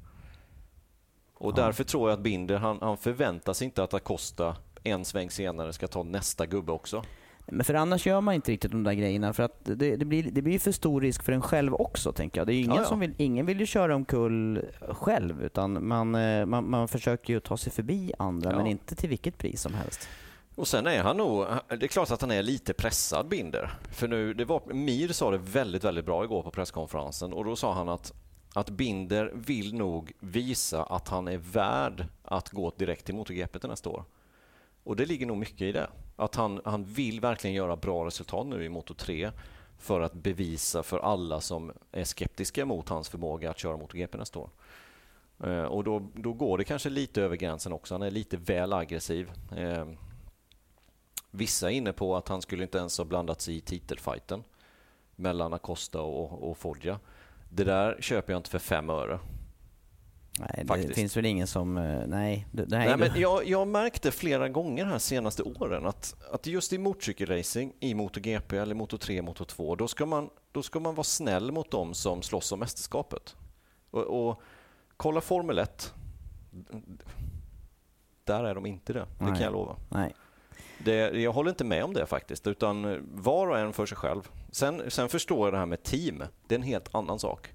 Och 1.35 1.53
ja. 1.53 1.65
därför 1.65 1.85
tror 1.85 2.11
jag 2.11 2.17
att 2.17 2.23
Binder, 2.23 2.57
han, 2.57 2.79
han 2.81 2.97
förväntar 2.97 3.53
sig 3.53 3.65
inte 3.65 3.83
att 3.83 3.95
Acosta 3.95 4.57
en 4.91 5.05
sväng 5.05 5.31
senare 5.31 5.73
ska 5.73 5.87
ta 5.87 6.03
nästa 6.03 6.47
gubbe 6.47 6.73
också. 6.73 7.03
Men 7.47 7.65
för 7.65 7.75
annars 7.75 8.07
gör 8.07 8.21
man 8.21 8.35
inte 8.35 8.53
riktigt 8.53 8.71
de 8.71 8.85
där 8.85 8.93
grejerna 8.93 9.33
för 9.33 9.43
att 9.43 9.61
det, 9.63 9.97
det, 9.97 10.05
blir, 10.05 10.23
det 10.23 10.43
blir 10.43 10.59
för 10.59 10.73
stor 10.73 11.01
risk 11.01 11.23
för 11.23 11.33
en 11.33 11.43
själv 11.43 11.75
också 11.75 12.13
tänker 12.13 12.41
jag. 12.41 12.47
Det 12.47 12.55
är 12.55 12.61
ingen, 12.61 12.75
ja, 12.75 12.83
ja. 12.83 12.89
Som 12.89 13.01
vill, 13.01 13.15
ingen 13.17 13.47
vill 13.47 13.61
ju 13.61 13.67
köra 13.67 13.95
omkull 13.95 14.65
själv 14.89 15.43
utan 15.43 15.89
man, 15.89 16.15
eh, 16.15 16.47
man, 16.47 16.71
man 16.71 16.89
försöker 16.89 17.33
ju 17.33 17.41
ta 17.41 17.57
sig 17.57 17.73
förbi 17.73 18.13
andra 18.19 18.51
ja. 18.51 18.57
men 18.57 18.67
inte 18.67 18.95
till 18.95 19.09
vilket 19.09 19.39
pris 19.39 19.63
som 19.63 19.75
helst. 19.75 20.09
Och 20.55 20.69
sen 20.69 20.87
är 20.87 21.03
han 21.03 21.17
nog, 21.17 21.47
det 21.69 21.83
är 21.83 21.89
klart 21.89 22.11
att 22.11 22.21
han 22.21 22.31
är 22.31 22.43
lite 22.43 22.75
pressad 22.75 23.29
Binder. 23.29 23.71
För 23.93 24.09
nu, 24.09 24.35
det 24.35 24.45
var, 24.45 24.63
Mir 24.73 25.09
sa 25.09 25.31
det 25.31 25.39
väldigt, 25.39 25.85
väldigt 25.85 26.05
bra 26.05 26.25
igår 26.25 26.43
på 26.43 26.51
presskonferensen 26.51 27.33
och 27.33 27.45
då 27.45 27.57
sa 27.57 27.75
han 27.75 27.89
att 27.89 28.13
att 28.55 28.71
Binder 28.71 29.33
vill 29.35 29.75
nog 29.75 30.13
visa 30.21 30.83
att 30.83 31.09
han 31.09 31.29
är 31.29 31.39
värd 31.39 32.07
att 32.23 32.51
gå 32.51 32.73
direkt 32.77 33.05
till 33.05 33.15
MotoGP 33.15 33.69
nästa 33.69 33.91
år. 33.91 34.05
Och 34.89 34.97
det 34.97 35.07
ligger 35.07 35.27
nog 35.27 35.37
mycket 35.37 35.63
i 35.63 35.73
det. 35.73 35.91
Att 36.17 36.35
han, 36.35 36.61
han 36.65 36.85
vill 36.85 37.21
verkligen 37.21 37.57
göra 37.57 37.77
bra 37.77 38.07
resultat 38.07 38.47
nu 38.47 38.65
i 38.65 38.69
Moto 38.69 38.95
3 38.95 39.31
för 39.79 40.01
att 40.01 40.13
bevisa 40.13 40.83
för 40.83 40.99
alla 40.99 41.41
som 41.41 41.73
är 41.93 42.05
skeptiska 42.05 42.65
mot 42.65 42.89
hans 42.89 43.09
förmåga 43.09 43.51
att 43.51 43.59
köra 43.59 43.77
MotoGP 43.77 44.19
nästa 44.19 44.39
år. 44.39 44.51
Eh, 45.45 45.63
och 45.63 45.85
då, 45.85 46.09
då 46.15 46.33
går 46.33 46.59
det 46.59 46.65
kanske 46.65 46.91
lite 46.91 47.23
över 47.23 47.37
gränsen 47.37 47.73
också. 47.73 47.95
Han 47.95 48.03
är 48.03 48.11
lite 48.11 48.37
väl 48.37 48.73
aggressiv. 48.73 49.31
Eh, 49.57 49.87
vissa 51.31 51.71
är 51.71 51.75
inne 51.75 51.93
på 51.93 52.17
att 52.17 52.29
han 52.29 52.43
skulle 52.43 52.63
inte 52.63 52.79
ens 52.79 52.99
ha 52.99 53.05
blandat 53.05 53.41
sig 53.41 53.57
i 53.57 53.61
titelfighten 53.61 54.45
mellan 55.17 55.55
Acosta 55.55 56.01
och, 56.01 56.51
och 56.51 56.59
Foggia. 56.59 57.01
Det 57.51 57.65
där 57.65 57.97
köper 58.01 58.33
jag 58.33 58.39
inte 58.39 58.51
för 58.51 58.59
fem 58.59 58.91
öre. 58.91 59.19
Nej, 60.39 60.51
det 60.57 60.67
Faktiskt. 60.67 60.95
finns 60.95 61.17
väl 61.17 61.27
ingen 61.27 61.47
som... 61.47 61.77
Eh, 61.77 62.07
nej. 62.07 62.47
Det, 62.53 62.65
det 62.65 62.79
nej 62.79 62.97
men 62.97 63.21
jag, 63.21 63.47
jag 63.47 63.69
märkte 63.69 64.11
flera 64.11 64.49
gånger 64.49 64.85
här 64.85 64.99
senaste 64.99 65.43
åren 65.43 65.87
att, 65.87 66.15
att 66.33 66.47
just 66.47 66.73
i 66.73 66.79
motorcykelracing, 66.79 67.73
i 67.81 67.95
MotoGP 67.95 68.57
eller 68.57 68.75
Moto3, 68.75 69.23
Moto2, 69.23 69.77
då 69.77 69.89
ska, 69.89 70.07
man, 70.07 70.31
då 70.53 70.63
ska 70.63 70.81
man 70.81 70.95
vara 70.95 71.05
snäll 71.05 71.53
mot 71.53 71.71
dem 71.71 71.95
som 71.95 72.23
slåss 72.23 72.53
om 72.53 72.61
mästerskapet. 72.61 73.37
Och, 73.91 74.29
och 74.29 74.43
kolla 74.97 75.21
Formel 75.21 75.59
1. 75.59 75.95
Där 78.25 78.45
är 78.45 78.55
de 78.55 78.67
inte 78.67 78.93
det, 78.93 78.99
det 78.99 79.25
nej. 79.25 79.29
kan 79.29 79.41
jag 79.43 79.53
lova. 79.53 79.77
Nej. 79.89 80.15
Det, 80.85 80.95
jag 80.95 81.33
håller 81.33 81.51
inte 81.51 81.65
med 81.65 81.85
om 81.85 81.95
det 81.95 82.07
faktiskt, 82.07 82.47
utan 82.47 83.07
var 83.15 83.47
och 83.47 83.59
en 83.59 83.73
för 83.73 83.87
sig 83.87 83.97
själv. 83.97 84.29
Sen, 84.51 84.83
sen 84.89 85.09
förstår 85.09 85.47
jag 85.47 85.55
det 85.55 85.59
här 85.59 85.67
med 85.67 85.83
team, 85.83 86.23
det 86.47 86.55
är 86.55 86.59
en 86.59 86.63
helt 86.63 86.95
annan 86.95 87.19
sak. 87.19 87.53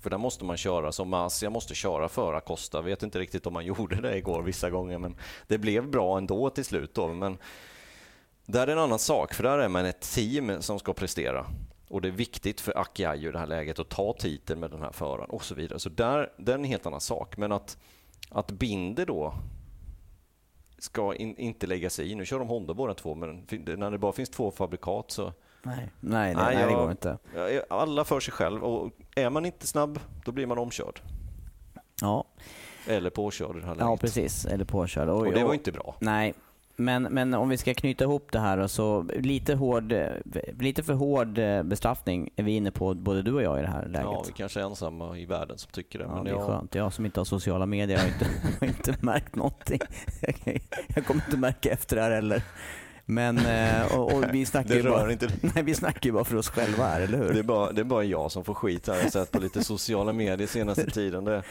För 0.00 0.10
där 0.10 0.18
måste 0.18 0.44
man 0.44 0.56
köra 0.56 0.92
som 0.92 1.08
Mas. 1.08 1.42
Jag 1.42 1.52
måste 1.52 1.74
köra 1.74 2.08
för 2.08 2.34
Acosta. 2.34 2.82
Vet 2.82 3.02
inte 3.02 3.18
riktigt 3.18 3.46
om 3.46 3.52
man 3.52 3.64
gjorde 3.66 4.00
det 4.00 4.16
igår 4.16 4.42
vissa 4.42 4.70
gånger, 4.70 4.98
men 4.98 5.16
det 5.46 5.58
blev 5.58 5.90
bra 5.90 6.18
ändå 6.18 6.50
till 6.50 6.64
slut. 6.64 6.94
Då. 6.94 7.08
Men 7.08 7.38
där 8.46 8.66
är 8.66 8.72
en 8.72 8.78
annan 8.78 8.98
sak, 8.98 9.34
för 9.34 9.42
där 9.42 9.58
är 9.58 9.68
man 9.68 9.86
ett 9.86 10.00
team 10.00 10.62
som 10.62 10.78
ska 10.78 10.92
prestera. 10.92 11.46
Och 11.88 12.00
det 12.00 12.08
är 12.08 12.12
viktigt 12.12 12.60
för 12.60 12.78
Akiajo 12.78 13.28
i 13.28 13.32
det 13.32 13.38
här 13.38 13.46
läget 13.46 13.78
att 13.78 13.88
ta 13.88 14.12
titeln 14.12 14.60
med 14.60 14.70
den 14.70 14.82
här 14.82 14.92
föraren 14.92 15.30
och 15.30 15.44
så 15.44 15.54
vidare. 15.54 15.78
Så 15.78 15.88
där, 15.88 16.32
det 16.36 16.52
är 16.52 16.56
en 16.56 16.64
helt 16.64 16.86
annan 16.86 17.00
sak. 17.00 17.36
Men 17.36 17.52
att, 17.52 17.78
att 18.30 18.50
Binder 18.50 19.06
då 19.06 19.34
ska 20.78 21.14
in, 21.14 21.36
inte 21.36 21.66
lägga 21.66 21.90
sig 21.90 22.10
i. 22.10 22.14
Nu 22.14 22.26
kör 22.26 22.38
de 22.38 22.48
Honda 22.48 22.74
båda 22.74 22.94
två, 22.94 23.14
men 23.14 23.46
när 23.76 23.90
det 23.90 23.98
bara 23.98 24.12
finns 24.12 24.30
två 24.30 24.50
fabrikat 24.50 25.10
så 25.10 25.32
Nej, 25.62 25.90
nej, 26.00 26.34
nej, 26.34 26.54
nej 26.54 26.66
det 26.66 26.74
går 26.74 26.90
inte. 26.90 27.18
Alla 27.70 28.04
för 28.04 28.20
sig 28.20 28.32
själv 28.32 28.64
och 28.64 28.92
är 29.14 29.30
man 29.30 29.44
inte 29.46 29.66
snabb, 29.66 30.00
då 30.24 30.32
blir 30.32 30.46
man 30.46 30.58
omkörd. 30.58 31.00
Ja. 32.00 32.24
Eller 32.86 33.10
påkörd 33.10 33.56
i 33.56 33.60
det 33.60 33.66
här 33.66 33.74
läget. 33.74 33.88
Ja, 33.88 33.96
precis. 33.96 34.44
Eller 34.44 34.64
påkörd. 34.64 35.08
Och, 35.08 35.26
och 35.26 35.32
det 35.32 35.44
var 35.44 35.54
inte 35.54 35.72
bra. 35.72 35.96
Nej, 36.00 36.34
men, 36.80 37.02
men 37.02 37.34
om 37.34 37.48
vi 37.48 37.56
ska 37.56 37.74
knyta 37.74 38.04
ihop 38.04 38.28
det 38.32 38.38
här 38.38 38.66
så 38.66 39.02
lite, 39.02 39.54
hård, 39.54 39.94
lite 40.58 40.82
för 40.82 40.92
hård 40.92 41.38
eh, 41.38 41.62
bestraffning 41.62 42.30
är 42.36 42.42
vi 42.42 42.52
inne 42.52 42.70
på 42.70 42.94
både 42.94 43.22
du 43.22 43.32
och 43.32 43.42
jag 43.42 43.58
i 43.58 43.62
det 43.62 43.68
här 43.68 43.86
läget. 43.86 44.08
Ja, 44.12 44.24
vi 44.26 44.32
kanske 44.32 44.60
är 44.60 44.64
ensamma 44.64 45.18
i 45.18 45.24
världen 45.24 45.58
som 45.58 45.70
tycker 45.72 45.98
det. 45.98 46.04
Ja, 46.04 46.14
men 46.14 46.24
det 46.24 46.30
är 46.30 46.34
jag... 46.34 46.46
skönt. 46.46 46.74
Jag 46.74 46.92
som 46.92 47.04
inte 47.06 47.20
har 47.20 47.24
sociala 47.24 47.66
medier 47.66 47.98
har 47.98 48.06
inte, 48.06 48.26
har 48.60 48.66
inte 48.66 48.94
märkt 49.00 49.36
någonting. 49.36 49.80
Jag 50.94 51.06
kommer 51.06 51.24
inte 51.26 51.36
märka 51.36 51.70
efter 51.70 51.96
det 51.96 52.02
här 52.02 52.10
heller. 52.10 52.42
Men, 53.10 53.38
eh, 53.38 53.98
och, 53.98 54.12
och 54.12 54.24
vi 54.32 54.46
snackar 54.46 54.74
ju 54.74 54.82
bara, 54.82 55.12
inte. 55.12 55.28
Nej, 55.54 55.64
vi 55.64 55.74
snackar 55.74 56.12
bara 56.12 56.24
för 56.24 56.36
oss 56.36 56.48
själva 56.48 56.86
här, 56.86 57.00
eller 57.00 57.18
hur? 57.18 57.32
Det 57.32 57.38
är, 57.38 57.42
bara, 57.42 57.72
det 57.72 57.80
är 57.80 57.84
bara 57.84 58.04
jag 58.04 58.32
som 58.32 58.44
får 58.44 58.54
skit 58.54 58.86
här. 58.86 58.94
Jag 58.96 59.02
har 59.02 59.10
sett 59.10 59.30
på 59.30 59.38
lite 59.38 59.64
sociala 59.64 60.12
medier 60.12 60.46
senaste 60.46 60.90
tiden. 60.90 61.24
Det, 61.24 61.42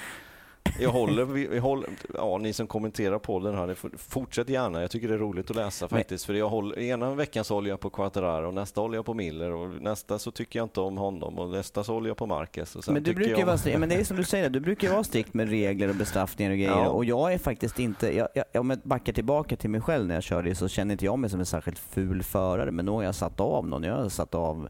jag 0.80 0.90
håller, 0.90 1.26
vi, 1.26 1.60
håller, 1.60 1.90
ja, 2.14 2.38
ni 2.38 2.54
som 2.54 2.68
kommenterar 2.68 3.20
podden 3.20 3.56
här, 3.56 3.76
fortsätt 3.98 4.50
gärna. 4.50 4.82
Jag 4.82 4.92
tycker 4.92 5.08
det 5.08 5.14
är 5.14 5.18
roligt 5.18 5.50
att 5.50 5.56
läsa 5.56 5.88
faktiskt. 5.88 6.26
För 6.26 6.34
jag 6.34 6.50
håller, 6.50 6.80
ena 6.80 7.16
veckan 7.16 7.44
så 7.44 7.54
håller 7.54 7.70
jag 7.70 7.80
på 7.80 7.90
Quattararo, 7.90 8.52
nästa 8.52 8.82
håller 8.82 8.96
jag 8.98 9.06
på 9.06 9.14
Miller 9.14 9.52
och 9.52 9.82
nästa 9.82 10.20
så 10.20 10.32
tycker 10.32 10.60
jag 10.60 10.66
inte 10.66 10.80
om 10.80 10.98
honom 10.98 11.40
och 11.40 11.50
nästa 11.50 11.84
så 11.84 11.94
håller 11.94 12.10
jag 12.10 12.18
på 12.18 12.26
Marquez. 12.26 12.88
men, 12.88 13.04
du 13.04 13.14
brukar 13.14 13.46
vara 13.46 13.58
strikt, 13.58 13.80
men 13.80 13.90
det 13.90 13.96
är 13.96 14.04
som 14.04 14.18
du 14.18 14.24
säger, 14.24 14.50
du 14.50 14.60
brukar 14.60 14.92
vara 14.92 15.04
strikt 15.04 15.34
med 15.34 15.50
regler 15.50 15.90
och 15.90 15.96
bestraffningar 15.96 16.52
och 16.52 16.58
grejer. 16.58 16.72
Ja. 16.72 16.90
Och 16.90 17.06
jag 17.06 17.34
är 17.34 17.38
faktiskt 17.38 17.80
inte, 17.80 18.16
jag, 18.16 18.28
jag, 18.34 18.46
om 18.62 18.70
jag 18.70 18.80
backar 18.84 19.13
tillbaka 19.13 19.56
till 19.56 19.70
mig 19.70 19.82
själv 19.82 20.08
när 20.08 20.15
jag 20.15 20.24
körde 20.24 20.56
så 20.56 20.68
känner 20.68 20.92
inte 20.92 21.06
jag 21.06 21.20
mig 21.20 21.30
som 21.30 21.40
en 21.40 21.46
särskilt 21.46 21.80
ful 21.80 22.24
förare. 22.24 22.72
Men 22.72 22.86
nog 22.86 22.96
har 22.96 23.04
jag 23.04 23.15
satt 23.15 23.40
av 23.40 23.68
någon. 23.68 23.84
Jag 23.84 23.96
har 23.96 24.10
satt 24.10 24.36
av 24.36 24.70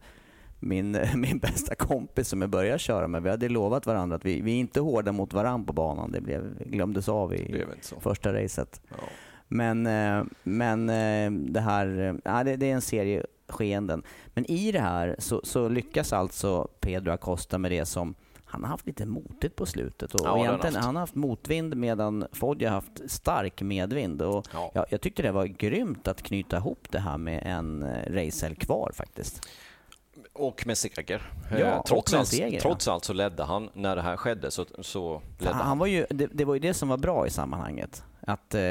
min, 0.59 0.97
min 1.15 1.39
bästa 1.39 1.75
kompis 1.75 2.27
som 2.27 2.41
jag 2.41 2.49
började 2.49 2.79
köra 2.79 3.07
med. 3.07 3.23
Vi 3.23 3.29
hade 3.29 3.49
lovat 3.49 3.85
varandra 3.85 4.15
att 4.15 4.25
vi, 4.25 4.41
vi 4.41 4.51
är 4.51 4.59
inte 4.59 4.79
hårda 4.79 5.11
mot 5.11 5.33
varandra 5.33 5.67
på 5.67 5.73
banan. 5.73 6.11
Det 6.11 6.21
blev, 6.21 6.63
glömdes 6.63 7.09
av 7.09 7.33
i 7.33 7.65
första 7.99 8.33
racet. 8.33 8.81
Ja. 8.89 8.95
Men, 9.47 9.87
eh, 9.87 10.23
men 10.43 10.89
eh, 10.89 11.31
det 11.51 11.59
här, 11.61 12.19
ja, 12.25 12.43
det, 12.43 12.55
det 12.55 12.69
är 12.71 12.73
en 12.73 12.81
serie 12.81 13.25
skeenden. 13.49 14.03
Men 14.33 14.51
i 14.51 14.71
det 14.71 14.79
här 14.79 15.15
så, 15.19 15.41
så 15.43 15.69
lyckas 15.69 16.13
alltså 16.13 16.67
Pedro 16.79 17.11
Acosta 17.11 17.57
med 17.57 17.71
det 17.71 17.85
som 17.85 18.15
han 18.49 18.63
har 18.63 18.69
haft 18.69 18.87
lite 18.87 19.05
motigt 19.05 19.55
på 19.55 19.65
slutet 19.65 20.13
och 20.13 20.19
Ja, 20.23 20.23
det 20.23 20.29
har 20.29 20.37
han 20.37 20.45
egentligen, 20.45 20.75
haft. 20.75 20.85
han 20.85 20.95
har 20.95 20.99
haft 21.01 21.15
motvind 21.15 21.77
medan 21.77 22.25
Foggia 22.31 22.69
har 22.69 22.75
haft 22.75 23.01
stark 23.11 23.61
medvind. 23.61 24.21
Och 24.21 24.47
Ja. 24.53 24.71
jag, 24.73 24.85
jag 24.89 25.01
tyckte 25.01 25.21
det 25.23 25.31
var 25.31 25.45
grymt 25.45 26.07
att 26.07 26.21
knyta 26.23 26.57
ihop 26.57 26.87
det 26.91 26.99
här 26.99 27.17
med 27.17 27.43
en 27.45 27.83
eh, 27.83 28.11
racehelg 28.13 28.55
kvar 28.55 28.91
faktiskt. 28.93 29.47
Och 30.37 30.67
med 30.67 30.77
seger. 30.77 31.31
Ja, 31.51 31.57
Eh, 31.57 31.81
trots, 31.83 32.11
med 32.11 32.19
allt, 32.19 32.27
seger, 32.27 32.59
trots 32.59 32.87
allt 32.87 33.03
så 33.05 33.13
ledde 33.13 33.43
han, 33.43 33.69
när 33.73 33.95
det 33.95 34.01
här 34.01 34.17
skedde, 34.17 34.51
så, 34.51 34.65
så 34.79 35.21
ledde 35.39 35.53
Han, 35.53 35.67
han. 35.67 35.77
var 35.77 35.87
ju, 35.87 36.05
det, 36.09 36.27
det 36.33 36.45
var 36.45 36.53
ju 36.53 36.59
det 36.59 36.73
som 36.73 36.89
var 36.89 36.97
bra 36.97 37.27
i 37.27 37.29
sammanhanget. 37.29 38.03
Att 38.21 38.53
eh, 38.55 38.61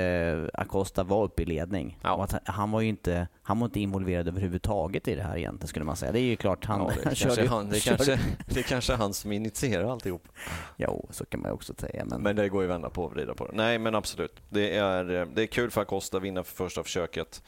Acosta 0.55 1.05
var 1.05 1.25
uppe 1.25 1.43
i 1.43 1.45
ledning. 1.45 1.99
Ja. 2.03 2.15
Och 2.15 2.25
att 2.25 2.33
han, 2.33 2.41
han 2.45 2.71
var 2.71 2.81
ju 2.81 2.89
inte, 2.89 3.29
han 3.43 3.59
var 3.59 3.67
inte 3.67 3.81
involverad 3.81 4.29
överhuvudtaget 4.29 5.09
i 5.09 5.15
det 5.15 5.23
här 5.23 5.37
egentligen 5.37 5.69
skulle 5.69 5.85
man 5.85 5.97
säga. 5.97 6.13
Det 6.13 6.21
är 6.21 6.23
ju 6.23 6.37
klart 6.37 6.65
han, 6.65 6.81
Ja, 6.81 6.89
det, 6.97 7.03
kanske 7.03 7.29
körde 7.29 7.49
han, 7.49 7.71
det, 7.71 7.81
kanske, 7.81 8.19
det 8.47 8.63
kanske 8.63 8.93
är 8.93 8.97
han 8.97 9.15
som 9.15 9.33
initierar 9.33 9.93
alltihop. 9.93 10.29
Jo, 10.77 11.07
så 11.11 11.25
kan 11.25 11.41
man 11.41 11.51
också 11.51 11.75
säga. 11.79 12.05
Men, 12.05 12.23
Men 12.23 12.37
det 12.37 12.49
går 12.49 12.63
ju 12.63 12.69
att 12.69 12.75
vända 12.75 12.91
på 12.91 13.05
och 13.05 13.13
vrida 13.13 13.35
på 13.35 13.47
det. 13.47 13.53
Nej, 13.55 13.79
men 13.79 13.95
absolut. 13.95 14.43
Det 14.49 14.77
är, 14.77 15.21
eh, 15.21 15.27
det 15.35 15.43
är 15.43 15.47
kul 15.47 15.71
för 15.71 15.81
Acosta 15.81 16.17
att 16.17 16.23
vinna 16.23 16.43
för 16.45 16.57
första 16.65 16.83
försöket. 16.83 17.43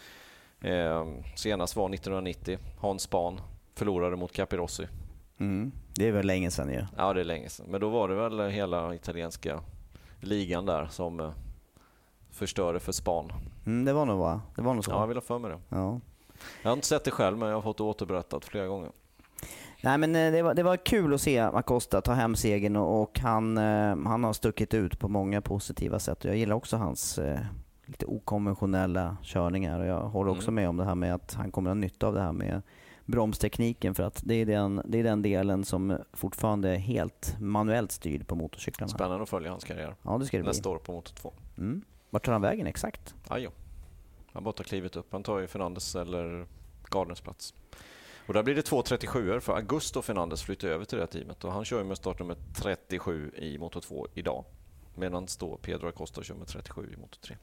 Eh, 0.60 1.06
senast 1.36 1.76
var 1.76 1.88
1990. 1.94 2.58
Hans 2.80 3.02
Spahn 3.02 3.40
förlorade 3.78 4.16
mot 4.16 4.32
Capirossi. 4.32 4.86
mm, 5.38 5.72
det 5.94 6.08
är 6.08 6.12
väl 6.12 6.26
länge 6.26 6.50
sedan 6.50 6.68
ju. 6.72 6.84
Ja, 6.96 7.12
det 7.12 7.20
är 7.20 7.24
länge 7.24 7.48
sedan. 7.48 7.66
Men 7.68 7.80
då 7.80 7.88
var 7.88 8.08
det 8.08 8.14
väl 8.14 8.40
hela 8.50 8.94
italienska 8.94 9.60
ligan 10.20 10.66
där 10.66 10.86
som 10.86 11.20
eh, 11.20 11.30
förstörde 12.30 12.80
för 12.80 12.92
Spahn. 12.92 13.32
Mm, 13.66 13.84
det 13.84 13.92
var 13.92 14.06
nog 14.06 14.18
va? 14.18 14.40
Det 14.56 14.62
var 14.62 14.74
nog 14.74 14.84
så. 14.84 14.90
Ja, 14.90 15.00
jag 15.00 15.06
vill 15.06 15.16
ha 15.16 15.22
för 15.22 15.38
mig 15.38 15.50
det. 15.50 15.58
Ja. 15.76 16.00
Jag 16.62 16.70
har 16.70 16.74
inte 16.74 16.86
sett 16.86 17.04
det 17.04 17.10
själv, 17.10 17.38
men 17.38 17.48
jag 17.48 17.56
har 17.56 17.62
fått 17.62 17.76
det 17.76 17.82
återberättat 17.82 18.44
flera 18.44 18.66
gånger. 18.66 18.90
Nej 19.82 19.98
men 19.98 20.16
eh, 20.16 20.32
det 20.32 20.42
var, 20.42 20.54
det 20.54 20.62
var 20.62 20.76
kul 20.76 21.14
att 21.14 21.20
se 21.20 21.38
Acosta 21.38 22.00
ta 22.00 22.12
hem 22.12 22.36
segern 22.36 22.76
och, 22.76 23.02
och 23.02 23.18
han, 23.18 23.58
eh, 23.58 23.96
han 24.06 24.24
har 24.24 24.32
stuckit 24.32 24.74
ut 24.74 24.98
på 24.98 25.08
många 25.08 25.40
positiva 25.40 25.98
sätt. 25.98 26.24
Jag 26.24 26.36
gillar 26.36 26.56
också 26.56 26.76
hans 26.76 27.18
eh, 27.18 27.38
lite 27.86 28.06
okonventionella 28.06 29.16
körningar 29.22 29.80
och 29.80 29.86
jag 29.86 30.00
håller 30.00 30.30
också 30.30 30.50
Mm. 30.50 30.54
med 30.54 30.68
om 30.68 30.76
det 30.76 30.84
här 30.84 30.94
med 30.94 31.14
att 31.14 31.34
han 31.34 31.50
kommer 31.50 31.70
att 31.70 31.76
ha 31.76 31.80
nytta 31.80 32.06
av 32.06 32.14
det 32.14 32.20
här 32.20 32.32
med 32.32 32.62
bromstekniken 33.08 33.94
för 33.94 34.02
att 34.02 34.22
det 34.24 34.34
är 34.34 34.46
den, 34.46 34.82
det 34.84 34.98
är 34.98 35.04
den 35.04 35.22
delen 35.22 35.64
som 35.64 35.98
fortfarande 36.12 36.70
är 36.70 36.76
helt 36.76 37.36
manuellt 37.40 37.92
styrd 37.92 38.26
på 38.26 38.34
motorcyklarna. 38.34 38.88
Spännande 38.88 39.22
att 39.22 39.28
följa 39.28 39.50
hans 39.50 39.64
karriär. 39.64 39.94
Ja 40.02 40.18
det 40.18 40.26
ska 40.26 40.36
det 40.36 40.42
bli. 40.42 40.50
Nästa 40.50 40.68
år 40.68 40.78
på 40.78 40.92
Moto 40.92 41.12
2. 41.14 41.32
Mm. 41.58 41.82
Vart 42.10 42.24
tar 42.24 42.32
han 42.32 42.42
vägen 42.42 42.66
exakt? 42.66 43.14
Ajo. 43.28 43.50
Han 44.32 44.44
bara 44.44 44.52
tar 44.52 44.64
klivet 44.64 44.96
upp. 44.96 45.06
Han 45.10 45.22
tar 45.22 45.38
ju 45.38 45.46
Fernandes 45.46 45.96
eller 45.96 46.46
Gardners 46.90 47.20
plats. 47.20 47.54
Och 48.26 48.34
där 48.34 48.42
blir 48.42 48.54
det 48.54 48.62
två 48.62 48.82
37 48.82 49.40
för 49.40 49.56
Augusto 49.56 50.02
Fernandes 50.02 50.42
flyttar 50.42 50.68
över 50.68 50.84
till 50.84 50.98
det 50.98 51.02
här 51.02 51.12
teamet 51.12 51.44
och 51.44 51.52
han 51.52 51.64
kör 51.64 51.84
med 51.84 51.96
startnummer 51.96 52.36
37 52.54 53.30
i 53.36 53.58
Moto 53.58 53.80
2 53.80 54.06
idag. 54.14 54.44
Medan 54.94 55.26
då 55.38 55.56
Pedro 55.56 55.88
Acosta 55.88 56.22
kör 56.22 56.34
med 56.34 56.46
37 56.46 56.92
i 56.92 57.00
Moto 57.00 57.18
3. 57.20 57.36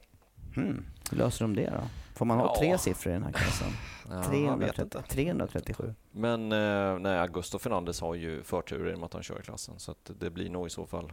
Hmm. 0.56 0.84
Hur 1.10 1.18
löser 1.18 1.44
de 1.44 1.54
det 1.54 1.70
då? 1.70 1.88
Får 2.14 2.26
man 2.26 2.38
ha 2.38 2.46
Ja. 2.46 2.54
tre 2.58 2.78
siffror 2.78 3.10
i 3.10 3.14
den 3.14 3.22
här 3.24 3.32
klassen? 3.32 3.68
Ja, 4.10 4.14
jag 4.34 4.56
vet 4.58 4.74
330, 4.74 4.82
inte. 4.82 5.02
337. 5.14 5.94
Men 6.10 6.52
eh, 6.52 6.98
nej, 6.98 7.18
Augusto 7.18 7.58
Fernandes 7.58 8.00
har 8.00 8.14
ju 8.14 8.42
förtur 8.42 8.88
i 8.90 8.94
och 8.94 8.98
med 8.98 9.06
att 9.06 9.12
han 9.12 9.22
kör 9.22 9.40
i 9.40 9.42
klassen. 9.42 9.74
Så 9.78 9.90
att 9.90 10.10
det 10.18 10.30
blir 10.30 10.50
nog 10.50 10.66
i 10.66 10.70
så 10.70 10.86
fall 10.86 11.12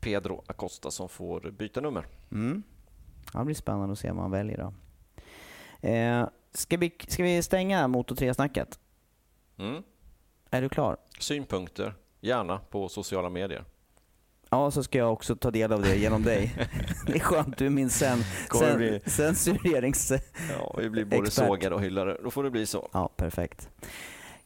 Pedro 0.00 0.44
Acosta 0.46 0.90
som 0.90 1.08
får 1.08 1.40
byta 1.40 1.80
nummer. 1.80 2.06
Mm. 2.32 2.62
Det 3.32 3.44
blir 3.44 3.54
spännande 3.54 3.92
att 3.92 3.98
se 3.98 4.10
vad 4.10 4.22
han 4.22 4.30
väljer 4.30 4.58
då. 4.58 4.72
Eh, 5.88 6.28
ska, 6.52 6.76
vi, 6.76 6.94
ska 7.08 7.22
vi 7.22 7.42
stänga 7.42 7.88
Moto 7.88 8.14
3-snacket? 8.14 8.78
Mm. 9.58 9.82
Är 10.50 10.62
du 10.62 10.68
klar? 10.68 10.96
Synpunkter, 11.18 11.94
gärna 12.20 12.58
på 12.58 12.88
sociala 12.88 13.30
medier. 13.30 13.64
Ja, 14.50 14.70
så 14.70 14.82
ska 14.82 14.98
jag 14.98 15.12
också 15.12 15.36
ta 15.36 15.50
del 15.50 15.72
av 15.72 15.82
det 15.82 15.96
genom 15.96 16.22
dig. 16.22 16.54
det 17.06 17.14
är 17.14 17.18
skönt, 17.18 17.58
du 17.58 17.66
är 17.66 17.70
min 17.70 17.90
sen, 17.90 18.18
sen, 18.58 18.76
bli- 18.76 19.00
censurerings... 19.06 20.12
Ja, 20.58 20.74
vi 20.78 20.90
blir 20.90 21.04
både 21.04 21.22
Expert. 21.26 21.46
sågade 21.46 21.74
och 21.74 21.82
hyllade. 21.82 22.18
Då 22.24 22.30
får 22.30 22.44
det 22.44 22.50
bli 22.50 22.66
så. 22.66 22.88
Ja, 22.92 23.08
perfekt. 23.16 23.68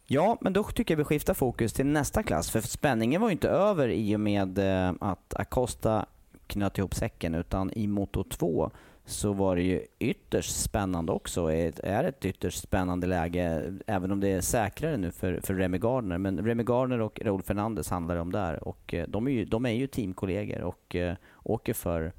Ja, 0.07 0.39
men 0.41 0.53
då 0.53 0.65
tycker 0.65 0.95
jag 0.95 0.99
vi 0.99 1.05
skiftar 1.05 1.35
fokus 1.35 1.73
till 1.73 1.87
nästa 1.87 2.23
klass. 2.23 2.51
För 2.51 2.61
spänningen 2.61 3.21
var 3.21 3.29
ju 3.29 3.33
inte 3.33 3.49
över 3.49 3.89
i 3.89 4.17
och 4.17 4.21
med 4.21 4.59
eh, 4.59 4.93
att 5.01 5.35
Acosta 5.37 6.07
knöt 6.47 6.79
ihop 6.79 6.95
säcken, 6.95 7.35
utan 7.35 7.73
i 7.73 7.87
Moto 7.87 8.25
2 8.25 8.71
så 9.11 9.33
var 9.33 9.57
det 9.57 9.63
ju 9.63 9.87
ytterst 9.99 10.57
spännande 10.61 11.13
också. 11.13 11.47
Det 11.47 11.81
är 11.85 12.05
ett 12.05 12.25
ytterst 12.25 12.63
spännande 12.63 13.07
läge, 13.07 13.73
även 13.87 14.11
om 14.13 14.21
det 14.21 14.29
är 14.29 14.41
säkrare 14.41 14.97
nu 14.97 15.11
för, 15.11 15.41
för 15.45 15.55
Remy 15.55 15.79
Gardner. 15.79 16.19
Men 16.19 16.45
Remy 16.45 16.63
Gardner 16.63 17.01
och 17.01 17.21
Raúl 17.25 17.43
Fernandez 17.43 17.91
handlar 17.91 18.15
det 18.15 18.21
om 18.21 18.33
där. 18.33 18.69
Och 18.69 18.95
eh, 18.95 19.09
de 19.09 19.27
är 19.27 19.31
ju, 19.31 19.45
de 19.45 19.67
är 19.67 19.71
ju 19.71 19.87
teamkollegor 19.87 20.61
och 20.61 20.97
eh, 20.97 21.15
åker 21.43 21.75
för 21.75 22.13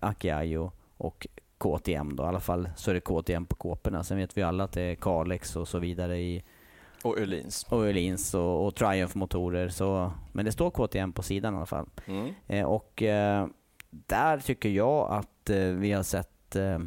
Akiayo 0.00 0.72
och 0.96 1.26
KTM 1.58 2.16
då. 2.16 2.22
I 2.22 2.26
alla 2.26 2.40
fall 2.40 2.68
så 2.76 2.90
är 2.90 2.94
det 2.94 3.00
KTM 3.00 3.46
på 3.46 3.56
kåporna. 3.56 4.04
Sen 4.04 4.16
vet 4.16 4.38
vi 4.38 4.42
alla 4.42 4.64
att 4.64 4.72
det 4.72 4.82
är 4.82 4.94
Kalex 4.94 5.56
och 5.56 5.68
så 5.68 5.78
vidare 5.78 6.18
i 6.18 6.44
Och 7.04 7.18
Öhlins. 7.18 7.66
och 7.70 7.86
Öhlins 7.86 8.34
och, 8.34 8.66
och 8.66 8.74
Triumph-motorer. 8.74 9.68
Så, 9.68 10.12
men 10.32 10.44
det 10.44 10.52
står 10.52 10.70
KTM 10.70 11.12
på 11.12 11.22
sidan 11.22 11.54
i 11.54 11.56
alla 11.56 11.66
fall. 11.66 11.86
Mm. 12.06 12.34
Eh, 12.46 12.64
och 12.66 13.02
där 13.90 14.38
tycker 14.38 14.68
jag 14.68 15.10
att 15.10 15.50
vi 15.76 15.92
har 15.92 16.02
sett, 16.02 16.30
eh, 16.54 16.78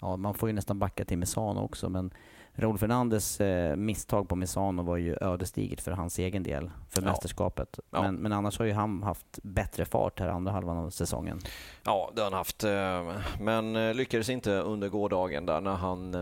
ja 0.00 0.16
man 0.16 0.34
får 0.34 0.48
ju 0.48 0.52
nästan 0.52 0.78
backa 0.78 1.04
till 1.04 1.18
Misano 1.18 1.60
också, 1.60 1.88
men 1.88 2.10
Raúl 2.54 2.78
Fernandes 2.78 3.40
eh, 3.40 3.76
misstag 3.76 4.28
på 4.28 4.36
Misano 4.36 4.82
var 4.82 4.96
ju 4.96 5.16
ödesdigert 5.20 5.80
för 5.80 5.92
hans 5.92 6.18
egen 6.18 6.42
del, 6.42 6.70
för 6.88 7.02
Ja. 7.02 7.08
mästerskapet. 7.08 7.78
Ja. 7.90 8.02
Men, 8.02 8.14
men 8.14 8.32
annars 8.32 8.58
har 8.58 8.66
ju 8.66 8.72
han 8.72 9.02
haft 9.02 9.38
bättre 9.42 9.84
fart 9.84 10.20
här 10.20 10.28
andra 10.28 10.52
halvan 10.52 10.76
av 10.76 10.90
säsongen. 10.90 11.38
Ja, 11.84 12.10
det 12.14 12.20
har 12.20 12.30
han 12.30 12.38
haft. 12.38 12.64
eh, 12.64 13.16
Men 13.40 13.96
lyckades 13.96 14.28
inte 14.28 14.50
under 14.52 14.88
gårdagen 14.88 15.46
där 15.46 15.60
när 15.60 15.74
han, 15.74 16.14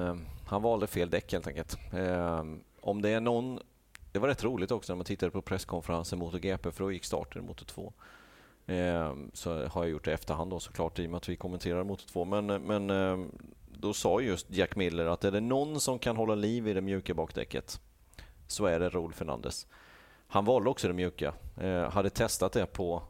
han 0.46 0.62
valde 0.62 0.86
fel 0.86 1.10
däck 1.10 1.32
helt 1.32 1.46
enkelt. 1.46 1.76
Om 2.80 3.02
det 3.02 3.08
är 3.10 3.20
någon... 3.20 3.58
Det 4.12 4.18
var 4.18 4.28
rätt 4.28 4.44
roligt 4.44 4.70
också 4.70 4.92
när 4.92 4.96
man 4.96 5.04
tittade 5.04 5.32
på 5.32 5.42
presskonferensen 5.42 6.18
mot 6.18 6.34
GP 6.40 6.70
för 6.72 6.84
då 6.84 6.92
gick 6.92 7.04
starten 7.04 7.46
mot 7.46 7.66
2. 7.66 7.92
Ehm, 8.66 9.30
så 9.34 9.66
har 9.66 9.84
jag 9.84 9.90
gjort 9.90 10.04
det 10.04 10.10
i 10.10 10.14
efterhand 10.14 10.50
då 10.50 10.60
såklart 10.60 10.98
i 10.98 11.06
och 11.06 11.10
med 11.10 11.16
att 11.16 11.28
vi 11.28 11.36
kommenterar 11.36 11.84
mot 11.84 12.06
2. 12.06 12.24
Men, 12.24 12.46
men 12.46 12.90
eh, 12.90 13.26
då 13.68 13.92
sa 13.92 14.20
just 14.20 14.50
Jack 14.50 14.76
Miller 14.76 15.06
att 15.06 15.24
är 15.24 15.30
det 15.30 15.40
någon 15.40 15.80
som 15.80 15.98
kan 15.98 16.16
hålla 16.16 16.34
liv 16.34 16.68
i 16.68 16.72
det 16.72 16.80
mjuka 16.80 17.14
bakdäcket 17.14 17.80
så 18.46 18.66
är 18.66 18.80
det 18.80 18.88
Raúl 18.88 19.12
Fernandes. 19.12 19.66
Han 20.26 20.44
valde 20.44 20.70
också 20.70 20.88
det 20.88 20.94
mjuka. 20.94 21.34
Eh, 21.60 21.90
hade 21.90 22.10
testat 22.10 22.52
det 22.52 22.66
på, 22.66 23.02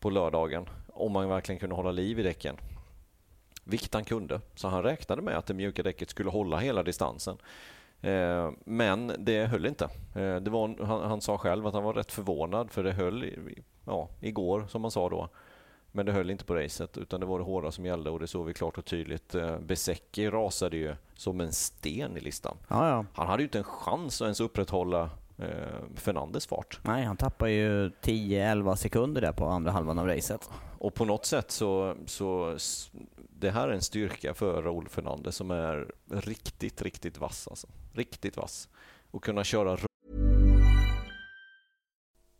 på 0.00 0.10
lördagen 0.10 0.68
om 0.86 1.12
man 1.12 1.28
verkligen 1.28 1.58
kunde 1.58 1.74
hålla 1.74 1.90
liv 1.90 2.18
i 2.18 2.22
däcken. 2.22 2.56
Vilket 3.64 3.94
han 3.94 4.04
kunde. 4.04 4.40
Så 4.54 4.68
han 4.68 4.82
räknade 4.82 5.22
med 5.22 5.38
att 5.38 5.46
det 5.46 5.54
mjuka 5.54 5.82
däcket 5.82 6.10
skulle 6.10 6.30
hålla 6.30 6.58
hela 6.58 6.82
distansen. 6.82 7.38
Eh, 8.00 8.50
men 8.64 9.12
det 9.18 9.46
höll 9.46 9.66
inte. 9.66 9.84
Eh, 10.14 10.36
det 10.36 10.50
var, 10.50 10.84
han, 10.84 11.02
han 11.02 11.20
sa 11.20 11.38
själv 11.38 11.66
att 11.66 11.74
han 11.74 11.84
var 11.84 11.94
rätt 11.94 12.12
förvånad 12.12 12.70
för 12.70 12.84
det 12.84 12.92
höll 12.92 13.24
i, 13.24 13.62
ja, 13.88 14.08
igår 14.20 14.66
som 14.68 14.84
han 14.84 14.90
sa 14.90 15.08
då. 15.08 15.28
Men 15.92 16.06
det 16.06 16.12
höll 16.12 16.30
inte 16.30 16.44
på 16.44 16.54
racet 16.54 16.98
utan 16.98 17.20
det 17.20 17.26
var 17.26 17.38
det 17.38 17.44
hårda 17.44 17.72
som 17.72 17.86
gällde 17.86 18.10
och 18.10 18.20
det 18.20 18.26
såg 18.26 18.46
vi 18.46 18.54
klart 18.54 18.78
och 18.78 18.84
tydligt. 18.84 19.34
Eh, 19.34 19.58
Besecki 19.58 20.30
rasade 20.30 20.76
ju 20.76 20.94
som 21.14 21.40
en 21.40 21.52
sten 21.52 22.16
i 22.16 22.20
listan. 22.20 22.56
Ja, 22.68 22.88
ja. 22.88 23.04
Han 23.14 23.26
hade 23.26 23.42
ju 23.42 23.46
inte 23.46 23.58
en 23.58 23.64
chans 23.64 24.20
att 24.20 24.24
ens 24.24 24.40
upprätthålla 24.40 25.10
eh, 25.38 25.46
Fernandes 25.94 26.46
fart. 26.46 26.80
Nej, 26.82 27.04
han 27.04 27.16
tappar 27.16 27.46
ju 27.46 27.88
10-11 27.88 28.74
sekunder 28.76 29.20
där 29.20 29.32
på 29.32 29.46
andra 29.46 29.70
halvan 29.70 29.98
av 29.98 30.06
racet. 30.06 30.50
Och 30.78 30.94
på 30.94 31.04
något 31.04 31.26
sätt 31.26 31.50
så, 31.50 31.96
så 32.06 32.56
det 33.16 33.50
här 33.50 33.68
är 33.68 33.72
en 33.72 33.82
styrka 33.82 34.34
för 34.34 34.62
Raúl 34.62 34.88
Fernandez 34.88 35.36
som 35.36 35.50
är 35.50 35.92
riktigt, 36.10 36.82
riktigt 36.82 37.18
vass. 37.18 37.48
Alltså. 37.48 37.66
Riktigt 37.92 38.36
vass. 38.36 38.68
Och 39.10 39.24
kunna 39.24 39.44
köra 39.44 39.76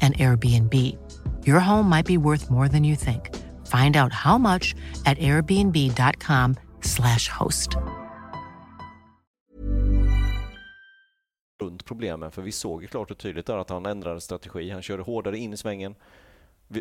and 0.00 0.16
Airbnb. 0.18 0.74
Your 1.44 1.60
home 1.60 1.88
might 1.88 2.06
be 2.06 2.18
worth 2.18 2.50
more 2.50 2.68
than 2.68 2.84
you 2.84 2.96
think. 2.96 3.34
Find 3.66 3.96
out 3.96 4.12
how 4.12 4.38
much 4.38 4.74
at 5.04 5.18
airbnb.com/slash 5.18 7.28
host. 7.28 7.76
runt 11.58 11.84
problemen 11.84 12.30
för 12.30 12.42
vi 12.42 12.52
såg 12.52 12.82
ju 12.82 12.88
klart 12.88 13.10
och 13.10 13.18
tydligt 13.18 13.46
där 13.46 13.56
att 13.56 13.70
han 13.70 13.86
ändrade 13.86 14.20
strategi. 14.20 14.70
Han 14.70 14.82
körde 14.82 15.02
hårdare 15.02 15.38
in 15.38 15.52
i 15.52 15.56
svängen 15.56 15.94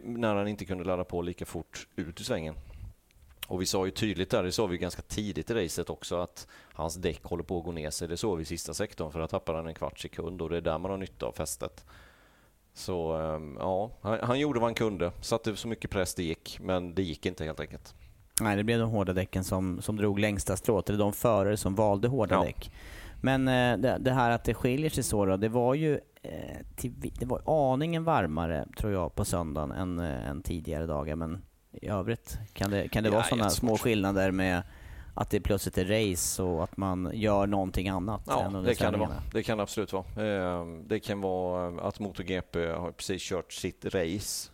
när 0.03 0.35
han 0.35 0.47
inte 0.47 0.65
kunde 0.65 0.83
ladda 0.83 1.03
på 1.03 1.21
lika 1.21 1.45
fort 1.45 1.87
ut 1.95 2.21
ur 2.21 2.23
svängen. 2.23 2.55
Och 3.47 3.61
vi 3.61 3.65
sa 3.65 3.85
ju 3.85 3.91
tydligt 3.91 4.29
där, 4.29 4.43
det 4.43 4.51
sa 4.51 4.65
vi 4.65 4.77
ganska 4.77 5.01
tidigt 5.01 5.51
i 5.51 5.53
racet 5.53 5.89
också, 5.89 6.17
att 6.17 6.47
hans 6.73 6.95
däck 6.95 7.23
håller 7.23 7.43
på 7.43 7.57
att 7.57 7.63
gå 7.63 7.71
ner 7.71 7.89
sig. 7.89 8.07
Det 8.07 8.17
såg 8.17 8.37
vi 8.37 8.41
i 8.41 8.45
sista 8.45 8.73
sektorn 8.73 9.11
för 9.11 9.19
att 9.19 9.29
tappar 9.29 9.53
han 9.53 9.67
en 9.67 9.73
kvarts 9.73 10.01
sekund 10.01 10.41
och 10.41 10.49
det 10.49 10.57
är 10.57 10.61
där 10.61 10.77
man 10.77 10.91
har 10.91 10.97
nytta 10.97 11.25
av 11.25 11.31
fästet. 11.31 11.85
Så 12.77 13.13
ehm, 13.17 13.57
ja, 13.59 13.91
han, 14.01 14.19
han 14.23 14.39
gjorde 14.39 14.59
vad 14.59 14.67
han 14.67 14.75
kunde, 14.75 15.11
satte 15.21 15.55
så 15.55 15.67
mycket 15.67 15.91
press 15.91 16.15
det 16.15 16.23
gick, 16.23 16.57
men 16.61 16.95
det 16.95 17.03
gick 17.03 17.25
inte 17.25 17.43
helt 17.45 17.59
enkelt. 17.59 17.95
Nej, 18.41 18.55
det 18.57 18.63
blev 18.63 18.79
de 18.79 18.89
hårda 18.89 19.13
däcken 19.13 19.43
som, 19.43 19.81
som 19.81 19.95
drog 19.95 20.19
längsta 20.19 20.57
strået. 20.57 20.89
Eller 20.89 20.99
de 20.99 21.13
förare 21.13 21.57
som 21.57 21.75
valde 21.75 22.07
hårda 22.07 22.35
Ja. 22.35 22.43
däck. 22.43 22.71
Men 23.21 23.47
eh, 23.47 23.77
det, 23.77 23.97
det 23.99 24.11
här 24.11 24.31
att 24.31 24.43
det 24.43 24.53
skiljer 24.53 24.89
sig 24.89 25.03
så 25.03 25.25
då, 25.25 25.37
det 25.37 25.49
var 25.49 25.73
ju 25.73 25.93
eh, 26.23 26.31
till, 26.75 26.93
det 27.19 27.25
var 27.25 27.41
aningen 27.73 28.03
varmare 28.03 28.67
tror 28.77 28.93
jag 28.93 29.15
på 29.15 29.25
söndagen 29.25 29.71
än, 29.71 29.99
eh, 29.99 30.29
än 30.29 30.41
tidigare 30.41 30.85
dagar. 30.85 31.15
Men 31.15 31.41
i 31.71 31.87
övrigt 31.87 32.37
kan 32.53 32.71
det, 32.71 32.87
kan 32.87 33.03
det 33.03 33.09
Ja, 33.09 33.15
vara 33.15 33.23
sådana 33.23 33.49
små 33.49 33.77
skillnader 33.77 34.31
med 34.31 34.61
att 35.15 35.29
det 35.29 35.39
plötsligt 35.39 35.77
är 35.77 35.85
race 36.11 36.43
och 36.43 36.63
att 36.63 36.77
man 36.77 37.09
gör 37.13 37.47
någonting 37.47 37.89
annat 37.89 38.21
Ja, 38.27 38.49
det 38.65 38.75
kan 38.75 38.93
det 38.93 38.99
vara. 38.99 39.21
Det 39.33 39.43
kan 39.43 39.57
det 39.57 39.63
absolut 39.63 39.93
vara. 39.93 40.05
Ehm, 40.27 40.87
Det 40.87 40.99
kan 40.99 41.21
vara 41.21 41.81
att 41.87 41.99
MotoGP 41.99 42.65
har 42.71 42.91
precis 42.91 43.21
kört 43.23 43.53
sitt 43.53 43.85
race. 43.85 44.51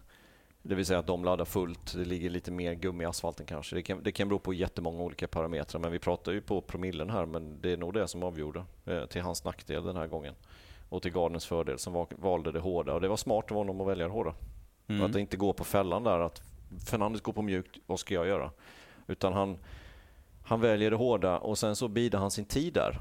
Det 0.63 0.75
vill 0.75 0.85
säga 0.85 0.99
att 0.99 1.07
de 1.07 1.25
laddar 1.25 1.45
fullt. 1.45 1.93
Det 1.93 2.05
ligger 2.05 2.29
lite 2.29 2.51
mer 2.51 2.73
gummi 2.73 3.03
i 3.03 3.07
asfalten 3.07 3.45
kanske. 3.45 3.75
Det 3.75 3.81
kan, 3.81 4.03
det 4.03 4.11
kan 4.11 4.29
bero 4.29 4.39
på 4.39 4.53
jättemånga 4.53 5.03
olika 5.03 5.27
parametrar. 5.27 5.81
Men 5.81 5.91
vi 5.91 5.99
pratar 5.99 6.31
ju 6.31 6.41
på 6.41 6.61
promillen 6.61 7.09
här. 7.09 7.25
Men 7.25 7.61
det 7.61 7.71
är 7.73 7.77
nog 7.77 7.93
det 7.93 8.07
som 8.07 8.23
avgjorde 8.23 8.63
eh, 8.85 9.05
till 9.05 9.21
hans 9.21 9.43
nackdel 9.43 9.83
den 9.83 9.95
här 9.95 10.07
gången. 10.07 10.33
Och 10.89 11.01
till 11.01 11.11
Gardners 11.11 11.45
fördel 11.45 11.79
som 11.79 11.93
va- 11.93 12.07
valde 12.09 12.51
det 12.51 12.59
hårda. 12.59 12.93
Och 12.93 13.01
det 13.01 13.07
var 13.07 13.17
smart 13.17 13.51
av 13.51 13.57
honom 13.57 13.81
att 13.81 13.87
välja 13.87 14.05
det 14.05 14.11
hårda. 14.13 14.33
Mm. 14.87 15.03
Att 15.03 15.15
inte 15.15 15.37
gå 15.37 15.53
på 15.53 15.63
fällan 15.63 16.03
där 16.03 16.19
att 16.19 16.41
Fernandes 16.89 17.21
går 17.21 17.33
på 17.33 17.41
mjukt, 17.41 17.77
vad 17.85 17.99
ska 17.99 18.13
jag 18.13 18.27
göra? 18.27 18.51
Utan 19.07 19.33
han, 19.33 19.57
han 20.51 20.61
väljer 20.61 20.91
det 20.91 20.97
hårda 20.97 21.37
och 21.37 21.57
sen 21.57 21.75
så 21.75 21.87
bidar 21.87 22.19
han 22.19 22.31
sin 22.31 22.45
tid 22.45 22.73
där. 22.73 22.99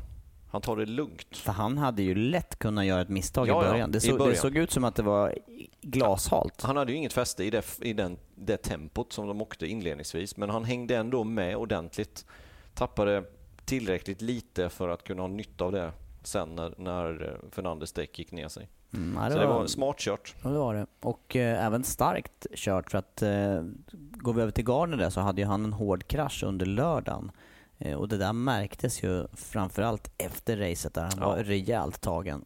Han 0.51 0.61
tar 0.61 0.77
det 0.77 0.87
lugnt. 0.87 1.37
För 1.37 1.53
han 1.53 1.79
hade 1.79 2.03
ju 2.03 2.15
lätt 2.15 2.59
kunnat 2.59 2.85
göra 2.85 3.01
ett 3.01 3.09
misstag 3.09 3.49
Ja, 3.49 3.63
i 3.63 3.65
ja, 3.65 3.71
början. 3.71 3.91
Det, 3.91 3.99
i 3.99 4.01
så, 4.01 4.13
det 4.13 4.19
början. 4.19 4.37
såg 4.37 4.57
ut 4.57 4.71
som 4.71 4.85
att 4.85 4.95
det 4.95 5.03
var 5.03 5.39
glashalt. 5.81 6.63
Han 6.63 6.77
hade 6.77 6.93
ju 6.93 6.99
inget 6.99 7.13
fäste 7.13 7.45
i, 7.45 7.51
det, 7.51 7.79
i 7.81 7.93
den, 7.93 8.19
det 8.35 8.57
tempot 8.57 9.13
som 9.13 9.27
de 9.27 9.43
åkte 9.43 9.67
inledningsvis, 9.67 10.37
men 10.37 10.51
han 10.51 10.65
hängde 10.65 10.97
ändå 10.97 11.25
med 11.25 11.57
ordentligt. 11.57 12.27
Tappade 12.75 13.25
tillräckligt 13.65 14.23
lite 14.23 14.69
för 14.69 14.89
att 14.89 15.05
kunna 15.05 15.23
ha 15.23 15.29
nytta 15.29 15.65
av 15.65 15.73
det 15.73 15.93
sen 16.23 16.57
när, 16.57 16.75
när 16.79 17.23
eh, 17.29 17.51
Fernandes 17.51 17.93
däck 17.93 18.19
gick 18.19 18.33
ner 18.33 18.49
sig. 18.49 18.69
Mm, 18.95 19.23
ja, 19.23 19.31
Så 19.31 19.39
det 19.39 19.47
var 19.47 19.67
smart 19.67 19.99
kört. 19.99 20.35
Ja, 20.43 20.51
det 20.51 20.59
var 20.59 20.75
det. 20.75 20.87
Och 21.01 21.37
eh, 21.37 21.67
även 21.67 21.85
starkt 21.85 22.47
kört 22.55 22.91
för 22.91 22.99
att 22.99 23.23
eh, 23.23 23.63
går 23.93 24.33
vi 24.33 24.43
över 24.43 24.53
till 24.53 24.65
Gardner 24.65 24.97
där 24.97 25.11
så 25.11 25.21
hade 25.21 25.41
ju 25.41 25.47
han 25.47 25.65
en 25.65 25.73
hård 25.73 26.07
krasch 26.09 26.43
under 26.47 26.67
lördagen. 26.67 27.31
Eh, 27.79 27.95
och 27.99 28.09
det 28.09 28.17
där 28.17 28.33
märktes 28.33 29.03
ju 29.05 29.27
framförallt 29.33 30.13
efter 30.19 30.57
racet 30.57 30.95
där 30.95 31.03
han 31.03 31.13
Ja. 31.21 31.27
var 31.29 31.37
rejält 31.37 32.01
tagen. 32.01 32.45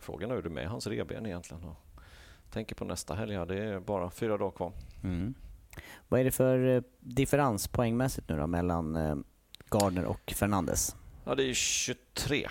Frågan 0.00 0.30
är 0.30 0.34
hur 0.34 0.42
det 0.42 0.48
är 0.48 0.50
med 0.50 0.68
hans 0.68 0.86
revben 0.86 1.26
egentligen. 1.26 1.64
Och 1.64 1.76
tänker 2.50 2.74
på 2.74 2.84
nästa 2.84 3.14
helg, 3.14 3.34
här, 3.36 3.46
det 3.46 3.64
är 3.64 3.80
bara 3.80 4.10
fyra 4.10 4.36
dagar 4.38 4.50
kvar. 4.56 4.72
Mm. 5.04 5.34
Vad 6.08 6.20
är 6.20 6.24
det 6.24 6.30
för 6.30 6.76
eh, 6.76 6.82
differens 7.00 7.68
poängmässigt 7.68 8.28
nu 8.28 8.36
då 8.36 8.46
mellan 8.46 8.96
eh, 8.96 9.16
Gardner 9.70 10.04
och 10.04 10.32
Fernandes? 10.36 10.96
Ja, 11.24 11.34
det 11.34 11.42
är 11.50 11.54
23. 11.54 12.48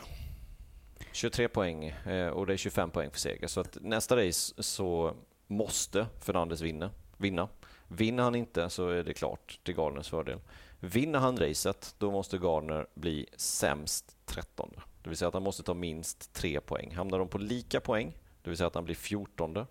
23 1.14 1.48
poäng 1.48 1.86
eh, 1.86 2.28
och 2.28 2.46
det 2.48 2.54
är 2.54 2.58
25 2.58 2.90
poäng 2.92 3.12
för 3.12 3.20
seger. 3.20 3.48
Så 3.48 3.60
att 3.62 3.78
nästa 3.82 4.28
race 4.28 4.64
så 4.64 5.14
måste 5.48 6.08
Fernandes 6.20 6.62
vinna. 6.62 6.92
vinna. 7.18 7.50
Vinner 7.88 8.24
han 8.24 8.36
inte 8.36 8.70
så 8.70 8.90
är 8.90 9.04
det 9.04 9.14
klart 9.14 9.60
till 9.64 9.76
Gardners 9.76 10.10
fördel. 10.10 10.40
Vinner 10.80 11.20
han 11.20 11.38
racet, 11.38 11.96
då 11.98 12.12
måste 12.12 12.38
Gardner 12.38 12.88
bli 12.94 13.26
sämst 13.38 14.18
13. 14.26 14.70
Det 15.04 15.10
vill 15.10 15.18
säga 15.18 15.28
att 15.28 15.34
han 15.34 15.44
måste 15.44 15.64
ta 15.64 15.74
minst 15.74 16.34
3 16.34 16.60
poäng. 16.62 16.96
Hamnar 16.96 17.20
de 17.20 17.28
på 17.28 17.38
lika 17.38 17.80
poäng, 17.80 18.18
det 18.44 18.50
vill 18.50 18.58
säga 18.58 18.68
att 18.68 18.76
han 18.76 18.86
blir 18.86 18.96
14, 18.96 19.58
eh, 19.58 19.66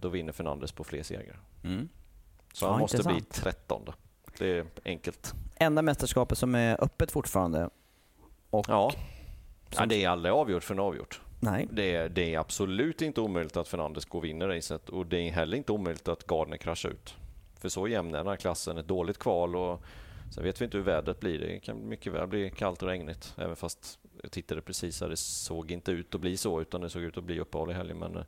då 0.00 0.08
vinner 0.08 0.32
Fernandes 0.32 0.72
på 0.72 0.84
fler 0.84 1.02
segrar. 1.02 1.40
Mm. 1.64 1.88
Så 2.52 2.64
Ja, 2.66 2.70
han 2.70 2.80
måste 2.80 3.02
bli 3.02 3.14
intressant. 3.16 3.44
13. 3.68 3.86
Det 4.38 4.46
är 4.58 4.66
enkelt. 4.84 5.34
Enda 5.56 5.82
mästerskapet 5.82 6.38
som 6.38 6.54
är 6.54 6.84
öppet 6.84 7.12
fortfarande. 7.12 7.70
Och 8.50 8.66
Ja. 8.68 8.92
Ja, 9.76 9.86
det 9.86 10.04
är 10.04 10.08
aldrig 10.08 10.34
avgjort 10.34 10.64
för 10.64 10.74
en 10.74 10.80
avgjort. 10.80 11.20
Nej. 11.40 11.68
Det 11.72 11.94
är, 11.94 12.08
det 12.08 12.34
är 12.34 12.38
absolut 12.38 13.02
inte 13.02 13.20
omöjligt 13.20 13.56
att 13.56 13.68
Fernandes 13.68 14.04
går 14.04 14.18
och 14.18 14.24
vinner 14.24 14.48
racet 14.48 14.88
och 14.88 15.06
det 15.06 15.18
är 15.28 15.32
heller 15.32 15.56
inte 15.56 15.72
omöjligt 15.72 16.08
att 16.08 16.26
Gardner 16.26 16.56
kraschar 16.56 16.88
ut. 16.88 17.14
För 17.60 17.68
så 17.68 17.88
jämn 17.88 18.14
är 18.14 18.18
den 18.18 18.26
här 18.26 18.36
klassen. 18.36 18.78
Ett 18.78 18.88
dåligt 18.88 19.18
kval 19.18 19.56
och 19.56 19.82
sen 20.34 20.44
vet 20.44 20.60
vi 20.60 20.64
inte 20.64 20.76
hur 20.76 20.84
vädret 20.84 21.20
blir. 21.20 21.38
Det 21.38 21.60
kan 21.60 21.88
mycket 21.88 22.12
väl 22.12 22.26
bli 22.26 22.50
kallt 22.50 22.82
och 22.82 22.88
regnigt. 22.88 23.34
Även 23.38 23.56
fast 23.56 23.98
jag 24.22 24.30
tittade 24.30 24.60
precis 24.60 25.00
här, 25.00 25.08
det 25.08 25.16
såg 25.16 25.70
inte 25.70 25.92
ut 25.92 26.14
att 26.14 26.20
bli 26.20 26.36
så 26.36 26.60
utan 26.60 26.80
det 26.80 26.90
såg 26.90 27.02
ut 27.02 27.18
att 27.18 27.24
bli 27.24 27.40
uppehåll 27.40 27.70
i 27.70 27.74
helgen. 27.74 27.98
Men 27.98 28.16
eh, 28.16 28.22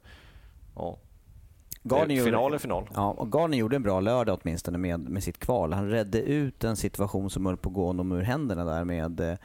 ja, 0.76 0.98
gjorde- 2.16 2.24
final 2.24 2.54
är 2.54 2.58
final. 2.58 2.88
Ja, 2.94 3.10
och 3.10 3.32
Gardner 3.32 3.58
gjorde 3.58 3.76
en 3.76 3.82
bra 3.82 4.00
lördag 4.00 4.38
åtminstone 4.42 4.78
med, 4.78 5.00
med 5.00 5.22
sitt 5.22 5.38
kval. 5.38 5.72
Han 5.72 5.90
redde 5.90 6.22
ut 6.22 6.64
en 6.64 6.76
situation 6.76 7.30
som 7.30 7.46
höll 7.46 7.56
på 7.56 7.68
att 7.68 7.74
gå 7.74 7.86
honom 7.86 8.12
ur 8.12 8.22
händerna 8.22 8.64
där 8.64 8.84
med, 8.84 9.38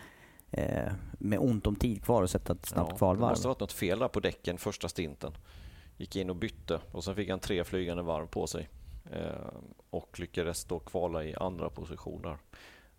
eh, 0.53 0.91
med 1.19 1.39
ont 1.39 1.67
om 1.67 1.75
tid 1.75 2.03
kvar 2.03 2.21
och 2.23 2.29
sätta 2.29 2.53
ett 2.53 2.65
snabbt 2.65 2.87
Ja, 2.89 2.93
det 2.93 2.97
kvalvarv. 2.97 3.29
måste 3.29 3.47
ha 3.47 3.53
varit 3.53 3.59
något 3.59 3.71
fel 3.71 3.99
där 3.99 4.07
på 4.07 4.19
däcken 4.19 4.57
första 4.57 4.89
stinten. 4.89 5.31
Gick 5.97 6.15
in 6.15 6.29
och 6.29 6.35
bytte 6.35 6.79
och 6.91 7.03
sen 7.03 7.15
fick 7.15 7.29
han 7.29 7.39
tre 7.39 7.63
flygande 7.63 8.03
varv 8.03 8.27
på 8.27 8.47
sig. 8.47 8.69
Eh, 9.11 9.47
och 9.89 10.19
lyckades 10.19 10.65
då 10.65 10.79
kvala 10.79 11.23
i 11.23 11.35
andra 11.35 11.69
positioner. 11.69 12.37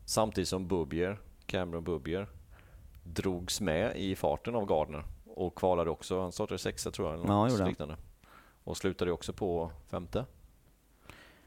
Samtidigt 0.05 0.48
som 0.48 0.68
Bubier, 0.68 1.18
Cameron 1.46 1.84
Bubier, 1.84 2.28
drogs 3.05 3.61
med 3.61 3.96
i 3.96 4.16
farten 4.16 4.55
av 4.55 4.66
Gardner 4.66 5.05
och 5.26 5.55
kvalade 5.55 5.90
också. 5.90 6.20
Han 6.20 6.32
startade 6.32 6.59
sexa 6.59 6.90
tror 6.90 7.09
jag. 7.09 7.18
Eller 7.20 7.32
Ja, 7.32 7.48
något 7.48 7.68
liknande. 7.68 7.96
Och 8.64 8.76
slutade 8.76 9.12
också 9.12 9.32
på 9.32 9.70
femte. 9.88 10.24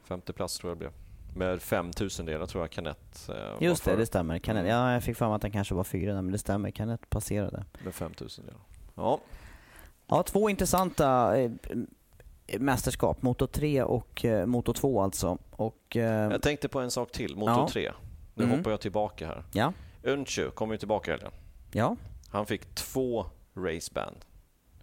Femte 0.04 0.32
plats 0.32 0.58
tror 0.58 0.70
jag 0.70 0.76
det 0.76 0.78
blev. 0.78 0.92
Med 1.34 1.62
fem 1.62 1.92
tusendelar 1.92 2.46
tror 2.46 2.62
jag 2.62 2.70
Canet 2.70 3.28
eh, 3.28 3.36
Just 3.60 3.84
det, 3.84 3.96
det 3.96 4.06
stämmer. 4.06 4.38
Kenneth, 4.38 4.68
ja, 4.68 4.92
jag 4.92 5.02
fick 5.04 5.16
för 5.16 5.26
mig 5.28 5.34
att 5.36 5.42
han 5.42 5.52
kanske 5.52 5.74
var 5.74 5.84
fyra 5.84 6.14
där, 6.14 6.22
men 6.22 6.32
det 6.32 6.38
stämmer. 6.38 6.70
Kenneth 6.70 7.04
passerade. 7.08 7.64
Med 7.84 7.94
fem 7.94 8.14
tusendelar. 8.14 8.60
Ja, 8.94 9.20
Ja, 10.10 10.22
två 10.22 10.50
intressanta 10.50 11.36
eh, 11.38 11.50
mästerskap. 12.58 13.22
Moto 13.22 13.46
3 13.46 13.82
och 13.82 14.24
eh, 14.24 14.46
Moto 14.46 14.72
2 14.72 15.00
alltså. 15.02 15.38
Och, 15.50 15.96
eh, 15.96 16.30
jag 16.32 16.42
tänkte 16.42 16.68
på 16.68 16.80
en 16.80 16.90
sak 16.90 17.12
till. 17.12 17.36
Motor 17.36 17.54
Ja. 17.54 17.68
3. 17.72 17.92
Nu 18.34 18.44
Mm. 18.44 18.56
hoppar 18.58 18.70
jag 18.70 18.80
tillbaka 18.80 19.26
här. 19.26 19.44
ja, 19.52 19.72
Önchu 20.02 20.50
kommer 20.50 20.74
ju 20.74 20.78
tillbaka 20.78 21.10
helgen. 21.10 21.32
ja. 21.72 21.96
Han 22.30 22.46
fick 22.46 22.74
två 22.74 23.26
raceband. 23.56 24.16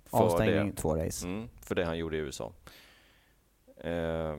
Avstängning, 0.09 0.69
det. 0.69 0.75
två 0.81 0.95
race. 0.95 1.27
Mm, 1.27 1.47
för 1.61 1.75
det 1.75 1.85
han 1.85 1.97
gjorde 1.97 2.17
i 2.17 2.19
USA. 2.19 2.51
Eh, 3.77 4.35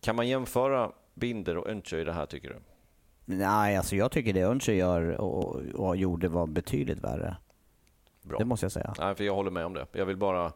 kan 0.00 0.16
man 0.16 0.28
jämföra 0.28 0.92
Binder 1.20 1.56
och 1.56 1.68
Önchu 1.68 2.00
i 2.00 2.04
det 2.04 2.12
här 2.12 2.26
tycker 2.26 2.48
du? 2.48 2.56
Nej, 3.24 3.76
alltså 3.76 3.96
jag 3.96 4.10
tycker 4.12 4.32
det 4.32 4.40
Önche 4.40 4.72
gör 4.72 5.20
och, 5.20 5.54
och 5.56 5.96
gjorde 5.96 6.28
var 6.28 6.46
betydligt 6.46 6.98
värre. 6.98 7.36
Bra. 8.22 8.38
Det 8.38 8.44
måste 8.44 8.64
jag 8.64 8.72
säga. 8.72 8.94
Nej, 8.98 9.14
för 9.14 9.24
jag 9.24 9.34
håller 9.34 9.50
med 9.50 9.66
om 9.66 9.74
det. 9.74 9.86
Jag 9.92 10.06
vill 10.06 10.16
bara 10.16 10.52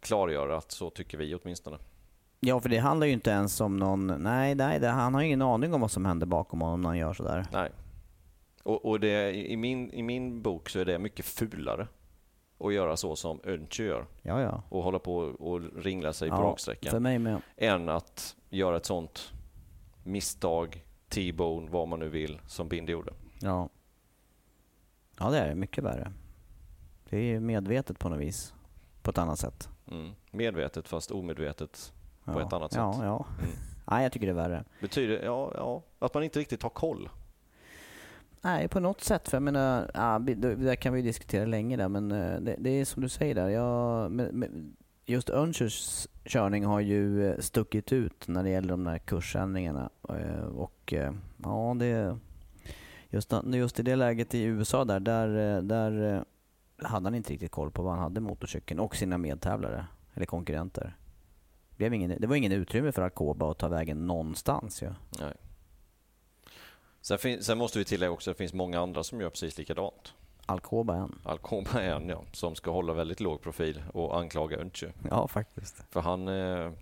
klargöra 0.00 0.56
att 0.56 0.72
så 0.72 0.90
tycker 0.90 1.18
vi 1.18 1.34
åtminstone. 1.34 1.78
Ja, 2.40 2.60
för 2.60 2.68
det 2.68 2.78
handlar 2.78 3.06
ju 3.06 3.12
inte 3.12 3.30
ens 3.30 3.60
om 3.60 3.76
någon... 3.76 4.06
Nej, 4.06 4.54
nej 4.54 4.80
det, 4.80 4.88
han 4.88 5.14
har 5.14 5.20
ju 5.20 5.26
ingen 5.26 5.42
aning 5.42 5.74
om 5.74 5.80
vad 5.80 5.90
som 5.90 6.04
händer 6.04 6.26
bakom 6.26 6.60
honom 6.60 6.80
när 6.80 6.88
han 6.88 6.98
gör 6.98 7.12
sådär. 7.14 7.46
Nej. 7.52 7.70
Och, 8.62 8.84
och 8.84 9.00
det, 9.00 9.34
i, 9.34 9.56
min, 9.56 9.90
I 9.92 10.02
min 10.02 10.42
bok 10.42 10.68
så 10.68 10.78
är 10.78 10.84
det 10.84 10.98
mycket 10.98 11.24
fulare 11.24 11.86
att 12.58 12.74
göra 12.74 12.96
så 12.96 13.16
som 13.16 13.40
Önchu 13.44 13.84
gör 13.86 14.06
Ja, 14.22 14.40
ja. 14.40 14.62
och 14.68 14.82
hålla 14.82 14.98
på 14.98 15.16
och 15.16 15.60
ringla 15.84 16.12
sig 16.12 16.30
på 16.30 16.36
ja 16.36 16.40
raksträckan. 16.42 16.90
för 16.90 17.00
mig 17.00 17.18
med. 17.18 17.42
än 17.56 17.88
att 17.88 18.36
göra 18.50 18.76
ett 18.76 18.86
sånt 18.86 19.32
misstag, 20.02 20.84
T-bone, 21.08 21.70
vad 21.70 21.88
man 21.88 21.98
nu 21.98 22.08
vill, 22.08 22.40
som 22.46 22.68
Binder 22.68 22.92
gjorde. 22.92 23.12
Ja. 23.40 23.68
Ja, 25.18 25.30
det 25.30 25.38
är. 25.38 25.54
Mycket 25.54 25.84
värre. 25.84 26.12
Det 27.10 27.16
är 27.18 27.40
medvetet 27.40 27.98
på 27.98 28.08
något 28.08 28.20
vis. 28.20 28.54
På 29.02 29.10
ett 29.10 29.18
annat 29.18 29.38
sätt. 29.38 29.68
Mm. 29.90 30.12
Medvetet 30.30 30.88
fast 30.88 31.10
omedvetet 31.10 31.92
Ja. 32.24 32.32
på 32.32 32.40
ett 32.40 32.52
annat 32.52 32.74
ja, 32.74 32.92
sätt. 32.92 33.02
Ja, 33.04 33.26
Mm. 33.38 33.50
Nej, 33.90 34.02
jag 34.02 34.12
tycker 34.12 34.26
det 34.26 34.32
är 34.32 34.48
värre. 34.48 34.64
Betyder 34.80 35.24
ja, 35.24 35.52
ja, 35.54 35.82
att 35.98 36.14
man 36.14 36.22
inte 36.22 36.38
riktigt 36.38 36.62
har 36.62 36.70
koll. 36.70 37.08
Nej, 38.42 38.68
på 38.68 38.80
något 38.80 39.00
sätt. 39.00 39.28
För 39.28 39.36
jag 39.36 39.42
menar, 39.42 39.90
ja, 39.94 40.18
det 40.18 40.34
där 40.54 40.74
kan 40.74 40.92
vi 40.92 41.02
diskutera 41.02 41.44
länge 41.44 41.76
där, 41.76 41.88
men 41.88 42.12
eh, 42.12 42.40
det, 42.40 42.56
det 42.58 42.70
är 42.70 42.84
som 42.84 43.02
du 43.02 43.08
säger 43.08 43.34
där. 43.34 43.48
Jag, 43.48 44.10
med, 44.10 44.34
med, 44.34 44.72
just 45.06 45.30
Önschers 45.30 46.08
körning 46.24 46.64
har 46.64 46.80
ju 46.80 47.30
eh, 47.30 47.38
stuckit 47.38 47.92
ut 47.92 48.28
när 48.28 48.42
det 48.42 48.50
gäller 48.50 48.68
de 48.68 48.84
där 48.84 48.98
kursändringarna. 48.98 49.90
Eh, 50.08 50.44
och 50.44 50.92
eh, 50.92 51.12
ja, 51.42 51.76
det... 51.78 52.18
Just, 53.10 53.32
just 53.44 53.80
i 53.80 53.82
det 53.82 53.96
läget 53.96 54.34
i 54.34 54.42
USA 54.42 54.84
där, 54.84 55.00
där, 55.00 55.62
där 55.62 56.24
hade 56.76 57.06
han 57.06 57.14
inte 57.14 57.32
riktigt 57.32 57.50
koll 57.50 57.70
på 57.70 57.82
vad 57.82 57.92
han 57.92 58.02
hade 58.02 58.20
motorcykeln 58.20 58.80
och 58.80 58.96
sina 58.96 59.18
medtävlare, 59.18 59.86
eller 60.14 60.26
konkurrenter. 60.26 60.96
Det, 61.70 61.76
blev 61.76 61.94
ingen, 61.94 62.16
det 62.20 62.26
var 62.26 62.36
ingen 62.36 62.52
utrymme 62.52 62.92
för 62.92 63.02
Alcoba 63.02 63.50
att 63.50 63.58
ta 63.58 63.68
vägen 63.68 64.06
någonstans 64.06 64.82
ju. 64.82 64.92
Nej. 65.20 65.32
Sen, 67.00 67.18
fin- 67.18 67.42
sen 67.42 67.58
måste 67.58 67.78
vi 67.78 67.84
tillägga 67.84 68.12
också 68.12 68.30
att 68.30 68.36
det 68.36 68.38
finns 68.38 68.54
många 68.54 68.80
andra 68.80 69.02
som 69.04 69.20
gör 69.20 69.30
precis 69.30 69.58
likadant. 69.58 70.14
Alcoba 70.46 70.94
en. 70.96 71.18
Alcoba 71.24 71.70
är 71.80 71.94
en 71.94 72.08
ja, 72.08 72.22
som 72.32 72.54
ska 72.54 72.70
hålla 72.70 72.92
väldigt 72.92 73.20
låg 73.20 73.40
profil 73.42 73.82
och 73.94 74.18
anklaga 74.18 74.56
Önchu. 74.58 74.88
Ja, 75.10 75.28
faktiskt. 75.28 75.84
För 75.90 76.00
han 76.00 76.28
är 76.28 76.72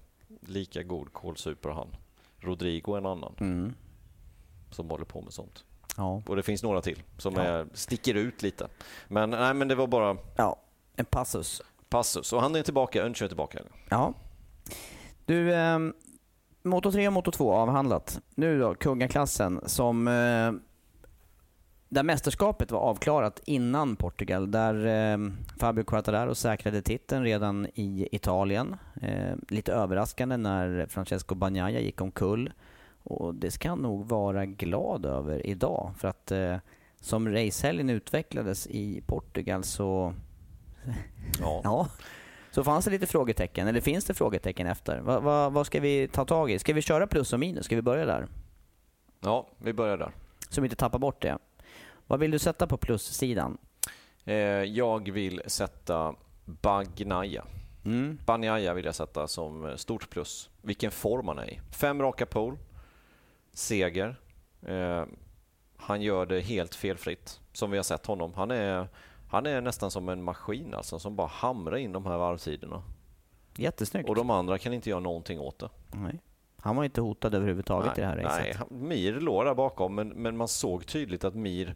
lika 0.41 0.83
god 0.83 1.13
kolsuper 1.13 1.69
han. 1.71 1.97
Rodrigo 2.39 2.93
är 2.95 2.99
en 2.99 3.07
annan 3.07 3.35
Mm. 3.41 3.73
som 4.71 4.91
håller 4.91 5.05
på 5.05 5.21
med 5.21 5.33
sånt. 5.33 5.65
Ja. 5.97 6.23
Och 6.27 6.37
det 6.37 6.43
finns 6.43 6.63
några 6.63 6.81
till 6.83 7.03
som 7.19 7.35
Ja. 7.35 7.43
är, 7.43 7.67
sticker 7.75 8.15
ut 8.15 8.43
lite. 8.43 8.69
Men, 9.09 9.31
nej, 9.31 9.55
men 9.55 9.69
det 9.69 9.75
var 9.75 9.87
bara 9.87 10.17
ja, 10.37 10.57
en 10.97 11.05
passus. 11.05 11.63
passus. 11.89 12.33
Och 12.33 12.41
han 12.43 12.55
är 12.57 12.63
tillbaka, 12.63 13.03
Önchu 13.03 13.25
är 13.25 13.29
tillbaka. 13.29 13.59
Ja. 13.89 14.15
Du, 15.25 15.55
eh, 15.55 15.79
Moto 16.63 16.93
3 16.93 17.07
och 17.07 17.13
Moto 17.13 17.31
2 17.31 17.53
avhandlat. 17.55 18.21
Nu 18.35 18.59
då, 18.61 18.75
kungaklassen 18.75 19.61
som... 19.67 20.09
Eh, 20.09 20.53
där 21.91 22.03
mästerskapet 22.03 22.71
var 22.71 22.81
avklarat 22.81 23.41
innan 23.45 23.97
Portugal. 23.97 24.51
Där 24.51 24.87
eh, 24.87 25.19
Fabio 25.59 25.85
Quartararo 25.85 26.35
säkrade 26.35 26.83
titeln 26.83 27.25
redan 27.25 27.67
i 27.75 28.09
Italien. 28.13 28.77
Eh, 29.03 29.35
lite 29.49 29.73
överraskande 29.73 30.37
när 30.37 30.87
Francesco 30.87 31.35
Bagnaia 31.35 31.81
gick 31.81 32.01
omkull. 32.01 32.53
Och 33.03 33.35
det 33.35 33.51
ska 33.51 33.69
han 33.69 33.79
nog 33.79 34.07
vara 34.07 34.47
glad 34.47 35.07
över 35.07 35.47
idag. 35.47 35.93
För 35.99 36.09
att 36.09 36.33
eh, 36.33 36.57
som 37.01 37.29
racehelgen 37.29 37.91
utvecklades 37.91 38.67
i 38.67 39.03
Portugal 39.07 39.65
så 39.65 40.15
Ja. 41.41 41.61
Ja, 41.65 41.89
så 42.51 42.65
fanns 42.65 42.85
det 42.85 42.91
lite 42.91 43.07
frågetecken, 43.07 43.69
eller 43.69 43.81
finns 43.81 44.05
det 44.05 44.15
frågetecken 44.15 44.67
efter? 44.67 45.01
Vad, 45.01 45.23
vad, 45.23 45.53
vad 45.53 45.67
ska 45.67 45.81
vi 45.81 46.09
ta 46.09 46.25
tag 46.25 46.51
i? 46.51 46.59
Ska 46.59 46.73
vi 46.73 46.83
köra 46.83 47.07
plus 47.07 47.33
och 47.33 47.41
minus? 47.41 47.65
Ska 47.65 47.77
vi 47.77 47.83
börja 47.83 48.07
där? 48.07 48.27
ja, 49.21 49.49
vi 49.59 49.73
börjar 49.73 49.97
där. 49.97 50.13
Så 50.49 50.61
vi 50.61 50.67
inte 50.67 50.77
tappar 50.77 50.99
bort 50.99 51.23
det. 51.23 51.39
Vad 52.11 52.21
vill 52.21 52.31
du 52.31 52.39
sätta 52.39 52.67
på 52.67 52.77
plussidan? 52.77 53.59
Eh, 54.25 54.35
jag 54.65 55.11
vill 55.11 55.43
sätta 55.47 56.15
Bagnaia. 56.45 57.45
Mm. 57.85 58.19
Bagnaia 58.27 58.75
vill 58.75 58.85
jag 58.85 58.95
sätta 58.95 59.29
som 59.29 59.79
stort 59.79 60.11
plus. 60.11 60.51
Vilken 60.63 60.91
form 60.91 61.29
han 61.29 61.39
är 61.39 61.51
i. 61.51 61.61
Fem 61.71 62.03
raka 62.03 62.27
pole, 62.27 62.57
seger. 63.53 64.17
Eh, 64.63 65.05
han 65.77 66.03
gör 66.03 66.27
det 66.27 66.41
helt 66.41 66.75
felfritt, 66.75 67.41
som 67.53 67.71
vi 67.71 67.77
har 67.79 67.85
sett 67.85 68.07
honom. 68.07 68.33
Han 68.35 68.51
är, 68.51 68.89
han 69.29 69.47
är 69.47 69.61
nästan 69.61 69.91
som 69.91 70.09
en 70.09 70.23
maskin 70.23 70.75
alltså, 70.75 70.99
som 70.99 71.17
bara 71.17 71.29
hamrar 71.29 71.77
in 71.77 71.93
de 71.93 72.07
här 72.07 72.19
varvtiderna. 72.19 72.83
Jättesnyggt. 73.57 74.09
Och 74.09 74.15
de 74.15 74.31
andra 74.31 74.59
kan 74.59 74.73
inte 74.73 74.91
göra 74.91 75.01
någonting 75.01 75.41
åt 75.41 75.59
det. 75.59 75.69
Nej. 75.93 76.21
Han 76.63 76.77
var 76.77 76.85
inte 76.85 77.01
hotad 77.01 77.35
överhuvudtaget 77.35 77.99
i 77.99 78.01
det 78.01 78.07
här 78.07 78.17
racet. 78.17 78.41
nej, 78.43 78.55
han- 78.55 78.89
Mir 78.89 79.13
låg 79.13 79.45
där 79.45 79.55
bakom, 79.55 79.95
men, 79.95 80.09
men 80.09 80.37
man 80.37 80.49
såg 80.49 80.87
tydligt 80.87 81.25
att 81.25 81.35
Mir 81.35 81.75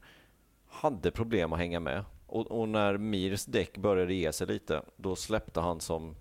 hade 0.81 1.11
problem 1.11 1.53
att 1.53 1.59
hänga 1.59 1.81
med. 1.81 2.05
Och, 2.27 2.47
och 2.61 2.69
när 2.69 2.97
Mirs 2.99 3.45
däck 3.45 3.79
började 3.79 4.15
ge 4.15 4.33
sig 4.33 4.47
lite, 4.47 4.83
då 4.97 5.17
släppte 5.17 5.61
han 5.61 5.81
som... 5.81 6.15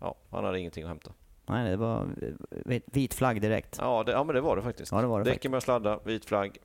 Ja, 0.00 0.14
han 0.30 0.44
hade 0.44 0.58
ingenting 0.60 0.82
att 0.84 0.88
hämta. 0.88 1.12
Nej, 1.46 1.70
det 1.70 1.76
var 1.76 2.06
eh, 2.70 2.80
vit 2.86 3.14
flagg 3.14 3.40
direkt. 3.40 3.76
Ja, 3.80 4.02
det, 4.04 4.12
ja 4.12 4.24
men 4.24 4.34
det 4.34 4.40
var 4.40 4.56
det 4.56 4.62
faktiskt. 4.62 4.92
Ja, 4.92 5.00
det 5.00 5.06
var 5.06 5.18
det 5.24 5.30
Däcken 5.30 5.50
började 5.50 5.64
sladda, 5.64 5.98
vit 6.04 6.24
flagg. 6.24 6.58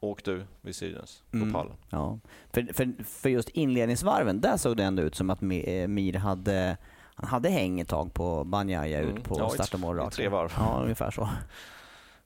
Åk 0.00 0.24
du 0.24 0.44
vid 0.60 0.76
sidens 0.76 1.22
på 1.30 1.36
Mm. 1.36 1.52
pallen. 1.52 1.72
Ja. 1.90 2.18
För, 2.52 2.72
för, 2.72 3.04
för 3.04 3.28
just 3.28 3.48
inledningsvarven, 3.48 4.40
där 4.40 4.56
såg 4.56 4.76
det 4.76 4.84
ändå 4.84 5.02
ut 5.02 5.14
som 5.14 5.30
att 5.30 5.42
eh, 5.42 5.88
Mir 5.88 6.14
hade, 6.14 6.76
han 7.14 7.28
hade 7.28 7.48
häng 7.48 7.80
ett 7.80 7.88
tag 7.88 8.14
på 8.14 8.44
Banjaya 8.44 8.98
Mm. 8.98 9.16
ut 9.16 9.24
på 9.24 9.36
Ja, 9.38 9.48
start 9.48 9.74
och 9.74 9.80
mål 9.80 10.10
tre 10.10 10.28
varv. 10.28 10.52
Ja, 10.58 10.80
ungefär 10.82 11.10
så. 11.10 11.28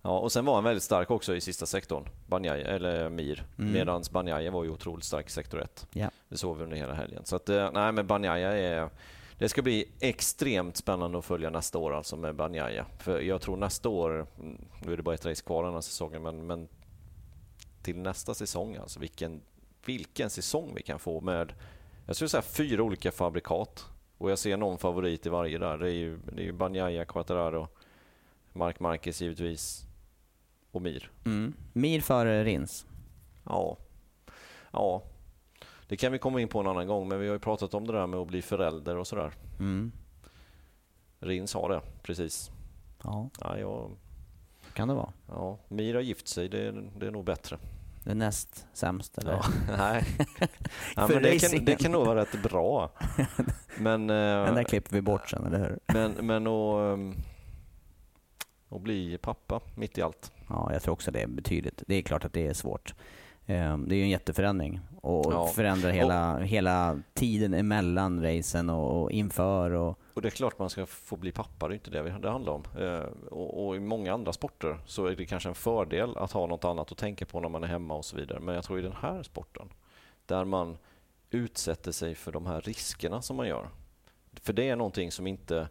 Ja, 0.06 0.18
och 0.18 0.32
sen 0.32 0.44
var 0.44 0.54
han 0.54 0.64
väldigt 0.64 0.82
stark 0.82 1.10
också 1.10 1.36
i 1.36 1.40
sista 1.40 1.66
sektorn, 1.66 2.08
Banjaya, 2.26 2.66
eller 2.66 3.08
Mir. 3.08 3.46
Mm. 3.58 3.72
Medan 3.72 4.02
Banjaya 4.10 4.50
var 4.50 4.64
ju 4.64 4.70
otroligt 4.70 5.04
stark 5.04 5.26
i 5.26 5.30
sektor 5.30 5.62
1. 5.62 5.86
Ja. 5.92 6.10
Det 6.28 6.36
såg 6.36 6.56
vi 6.56 6.64
under 6.64 6.76
hela 6.76 6.94
helgen. 6.94 7.24
Så 7.24 7.36
att, 7.36 7.48
eh, 7.48 7.70
nej, 7.72 7.92
men 7.92 8.06
Banjaya 8.06 8.52
är... 8.52 8.90
Det 9.38 9.48
ska 9.48 9.62
bli 9.62 9.92
extremt 10.00 10.76
spännande 10.76 11.18
att 11.18 11.24
följa 11.24 11.50
nästa 11.50 11.78
år 11.78 11.94
alltså 11.96 12.16
med 12.16 12.34
Banjaya. 12.34 12.86
För 12.98 13.20
jag 13.20 13.40
tror 13.40 13.56
nästa 13.56 13.88
år, 13.88 14.26
mm, 14.40 14.64
nu 14.86 14.92
är 14.92 14.96
det 14.96 15.02
bara 15.02 15.14
ett 15.14 15.26
race 15.26 15.42
kvar 15.42 15.64
den 15.64 15.74
här 15.74 15.80
säsongen, 15.80 16.22
men, 16.22 16.46
men 16.46 16.68
till 17.82 17.96
nästa 17.98 18.34
säsong 18.34 18.76
alltså, 18.76 19.00
vilken, 19.00 19.40
vilken 19.86 20.30
säsong 20.30 20.72
vi 20.74 20.82
kan 20.82 20.98
få 20.98 21.20
med, 21.20 21.52
jag 22.06 22.16
skulle 22.16 22.28
säga 22.28 22.42
fyra 22.42 22.82
olika 22.82 23.12
fabrikat. 23.12 23.86
Och 24.18 24.30
jag 24.30 24.38
ser 24.38 24.56
någon 24.56 24.78
favorit 24.78 25.26
i 25.26 25.28
varje 25.28 25.58
där. 25.58 25.78
Det 25.78 25.88
är 25.88 25.94
ju, 25.94 26.18
det 26.32 26.42
är 26.42 26.46
ju 26.46 26.52
Banjaya, 26.52 27.04
Quattararo, 27.04 27.68
Mark 28.52 28.80
Marquez 28.80 29.20
givetvis 29.20 29.86
och 30.74 30.82
Mir. 30.82 31.10
Mm. 31.24 31.54
Mir 31.72 32.00
före 32.00 32.44
Rins. 32.44 32.86
Ja. 33.44 33.76
Ja. 34.72 35.02
Det 35.88 35.96
kan 35.96 36.12
vi 36.12 36.18
komma 36.18 36.40
in 36.40 36.48
på 36.48 36.60
en 36.60 36.66
annan 36.66 36.86
gång, 36.86 37.08
men 37.08 37.20
vi 37.20 37.26
har 37.26 37.34
ju 37.34 37.38
pratat 37.38 37.74
om 37.74 37.86
det 37.86 37.92
där 37.92 38.06
med 38.06 38.20
att 38.20 38.28
bli 38.28 38.42
förälder 38.42 38.96
och 38.96 39.06
sådär. 39.06 39.32
Mm. 39.58 39.92
Rins 41.20 41.54
har 41.54 41.68
det, 41.68 41.80
precis. 42.02 42.50
Ja, 43.04 43.30
Ja, 43.40 43.58
jag, 43.58 43.90
kan 44.72 44.88
det 44.88 44.94
vara. 44.94 45.12
ja. 45.28 45.58
Mir 45.68 45.94
har 45.94 46.00
gift 46.00 46.28
sig, 46.28 46.48
det, 46.48 46.66
är- 46.66 46.90
det 46.98 47.06
är 47.06 47.10
nog 47.10 47.24
bättre. 47.24 47.58
Det 48.04 48.10
är 48.10 48.14
näst 48.14 48.66
sämst 48.72 49.18
eller? 49.18 49.32
Ja, 49.32 49.42
nej. 49.78 50.04
ja, 50.96 51.08
men 51.08 51.22
det, 51.22 51.38
kan, 51.38 51.64
det 51.64 51.76
kan 51.76 51.92
nog 51.92 52.06
vara 52.06 52.20
rätt 52.20 52.42
bra. 52.42 52.90
Men, 53.78 54.10
eh, 54.10 54.16
Den 54.44 54.54
där 54.54 54.64
klipper 54.64 54.92
vi 54.92 55.00
bort 55.02 55.28
sen, 55.30 55.46
eller 55.46 55.58
hur? 55.58 55.78
men, 55.94 56.26
men 56.26 56.46
att, 56.46 56.94
ehm, 56.94 57.14
att 58.68 58.80
bli 58.80 59.18
pappa 59.18 59.60
mitt 59.76 59.98
i 59.98 60.02
allt. 60.02 60.32
Ja, 60.54 60.72
jag 60.72 60.82
tror 60.82 60.92
också 60.92 61.10
det 61.10 61.22
är 61.22 61.26
betydligt. 61.26 61.82
Det 61.86 61.94
är 61.94 62.02
klart 62.02 62.24
att 62.24 62.32
det 62.32 62.46
är 62.46 62.52
svårt. 62.54 62.94
Eh, 63.46 63.78
det 63.78 63.94
är 63.94 63.96
ju 63.96 64.02
en 64.02 64.08
jätteförändring 64.08 64.80
och 65.00 65.32
Ja. 65.32 65.46
förändrar 65.46 65.90
hela, 65.90 66.38
hela 66.38 67.00
tiden 67.14 67.54
emellan 67.54 68.22
racen 68.22 68.70
och, 68.70 69.02
och 69.02 69.10
inför. 69.10 69.70
Och, 69.70 69.98
Och 70.14 70.22
det 70.22 70.28
är 70.28 70.30
klart 70.30 70.58
man 70.58 70.70
ska 70.70 70.86
få 70.86 71.16
bli 71.16 71.32
pappa, 71.32 71.68
det 71.68 71.72
är 71.72 71.74
inte 71.74 71.90
det 71.90 72.18
det 72.22 72.30
handlar 72.30 72.52
om. 72.52 72.62
Eh, 72.80 73.00
och, 73.30 73.66
och 73.66 73.76
i 73.76 73.80
många 73.80 74.12
andra 74.14 74.32
sporter 74.32 74.78
så 74.86 75.06
är 75.06 75.16
det 75.16 75.26
kanske 75.26 75.48
en 75.48 75.54
fördel 75.54 76.16
att 76.16 76.32
ha 76.32 76.46
något 76.46 76.64
annat 76.64 76.92
att 76.92 76.98
tänka 76.98 77.26
på 77.26 77.40
när 77.40 77.48
man 77.48 77.64
är 77.64 77.68
hemma 77.68 77.94
och 77.94 78.04
så 78.04 78.16
vidare. 78.16 78.40
Men 78.40 78.54
jag 78.54 78.64
tror 78.64 78.78
i 78.78 78.82
den 78.82 78.96
här 79.00 79.22
sporten, 79.22 79.68
där 80.26 80.44
man 80.44 80.76
utsätter 81.30 81.92
sig 81.92 82.14
för 82.14 82.32
de 82.32 82.46
här 82.46 82.60
riskerna 82.60 83.22
som 83.22 83.36
man 83.36 83.48
gör. 83.48 83.68
För 84.42 84.52
det 84.52 84.68
är 84.68 84.76
någonting 84.76 85.12
som 85.12 85.26
inte 85.26 85.68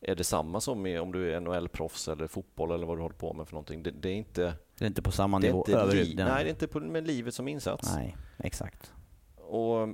är 0.00 0.14
detsamma 0.14 0.60
som 0.60 0.86
i, 0.86 0.98
om 0.98 1.12
du 1.12 1.32
är 1.34 1.40
NHL-proffs 1.40 2.08
eller 2.12 2.26
fotboll 2.26 2.70
eller 2.70 2.86
vad 2.86 2.96
du 2.98 3.02
håller 3.02 3.16
på 3.16 3.32
med 3.32 3.46
för 3.46 3.54
någonting. 3.54 3.82
Det, 3.82 3.90
det 3.90 4.08
är 4.08 4.14
inte... 4.14 4.54
det 4.78 4.84
är 4.84 4.86
inte 4.86 5.02
på 5.02 5.12
samma 5.12 5.36
är 5.36 5.40
nivå 5.40 5.66
över 5.68 5.94
li- 5.94 6.14
den. 6.14 6.28
nej, 6.28 6.44
det 6.44 6.50
är 6.50 6.52
inte 6.52 6.66
på, 6.68 6.80
med 6.80 7.06
livet 7.06 7.34
som 7.34 7.48
insats. 7.48 7.94
Nej, 7.94 8.16
exakt. 8.38 8.92
Och 9.36 9.88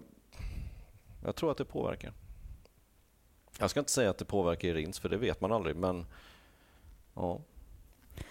jag 1.25 1.37
tror 1.37 1.51
att 1.51 1.59
det 1.59 1.65
påverkar. 1.65 2.13
Jag 3.59 3.71
ska 3.71 3.81
inte 3.81 3.93
säga 3.93 4.11
att 4.11 4.19
det 4.19 4.25
påverkar 4.25 4.69
i 4.69 4.75
rins, 4.75 4.99
för 4.99 5.09
det 5.09 5.17
vet 5.17 5.41
man 5.41 5.53
aldrig, 5.53 5.77
men 5.77 6.07
ja, 7.15 7.41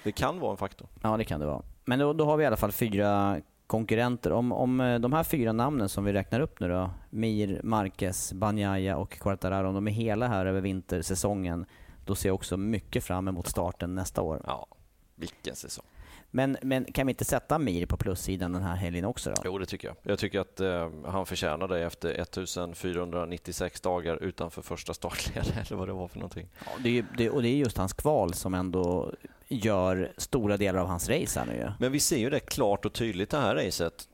det 0.04 0.12
kan 0.12 0.40
vara 0.40 0.52
en 0.52 0.58
faktor. 0.58 0.88
Ja, 1.02 1.18
det 1.18 1.26
kan 1.26 1.40
det 1.40 1.46
vara. 1.46 1.62
Men 1.86 2.00
då, 2.00 2.14
då 2.14 2.26
har 2.26 2.38
vi 2.38 2.44
i 2.44 2.48
alla 2.48 2.58
fall 2.58 2.72
fyra 2.72 3.42
konkurrenter. 3.72 4.32
Om, 4.32 4.52
om 4.52 4.82
eh, 4.82 5.00
de 5.00 5.14
här 5.14 5.24
fyra 5.24 5.52
namnen 5.52 5.90
som 5.90 6.04
vi 6.04 6.14
räknar 6.14 6.40
upp 6.40 6.60
nu 6.60 6.70
då, 6.70 6.92
Mir, 7.10 7.62
Marquez, 7.64 8.34
Banjaya 8.34 8.98
och 8.98 9.12
Quartararo, 9.12 9.68
om 9.68 9.74
de 9.74 9.88
är 9.88 9.92
hela 9.92 10.28
här 10.28 10.46
över 10.46 10.62
vintersäsongen, 10.62 11.66
då 12.06 12.16
ser 12.16 12.30
jag 12.30 12.36
också 12.36 12.58
mycket 12.58 13.04
fram 13.04 13.28
emot 13.28 13.48
starten 13.48 13.96
nästa 13.96 14.22
år. 14.22 14.42
Ja, 14.46 14.68
vilken 15.16 15.56
säsong. 15.56 15.86
Men, 16.32 16.58
men 16.62 16.86
kan 16.86 17.08
vi 17.08 17.12
inte 17.12 17.26
sätta 17.26 17.60
Mir 17.60 17.86
på 17.86 17.98
plussidan 17.98 18.54
den 18.54 18.62
här 18.62 18.76
helgen 18.76 19.06
också 19.06 19.30
då? 19.30 19.42
Jo, 19.46 19.58
det 19.58 19.66
tycker 19.66 19.88
jag. 19.88 19.98
Jag 20.04 20.20
tycker 20.20 20.40
att 20.40 20.60
eh, 20.60 20.90
han 21.06 21.26
förtjänar 21.26 21.68
det 21.68 21.84
efter 21.84 22.10
1496 22.10 23.82
dagar 23.82 24.24
utanför 24.24 24.62
första 24.62 24.94
startled, 24.94 25.54
eller 25.68 25.78
vad 25.78 25.88
det 25.88 25.94
var 25.94 26.08
för 26.08 26.18
någonting. 26.18 26.50
Ja, 26.66 26.72
det 26.84 26.98
är, 26.98 27.06
det, 27.18 27.30
och 27.30 27.42
det 27.42 27.50
är 27.50 27.56
just 27.56 27.78
hans 27.78 27.94
kval 27.94 28.34
som 28.34 28.54
ändå 28.54 29.14
gör 29.52 30.14
stora 30.18 30.58
delar 30.58 30.80
av 30.80 30.88
hans 30.88 31.10
race 31.10 31.40
här 31.40 31.48
nu 31.48 31.56
ju. 31.56 31.72
Men 31.80 31.92
vi 31.92 32.00
ser 32.00 32.18
ju 32.18 32.30
det 32.30 32.40
klart 32.40 32.86
och 32.86 32.94
tydligt 32.94 33.30
det 33.30 33.38
här 33.38 33.56
racet. 33.56 34.08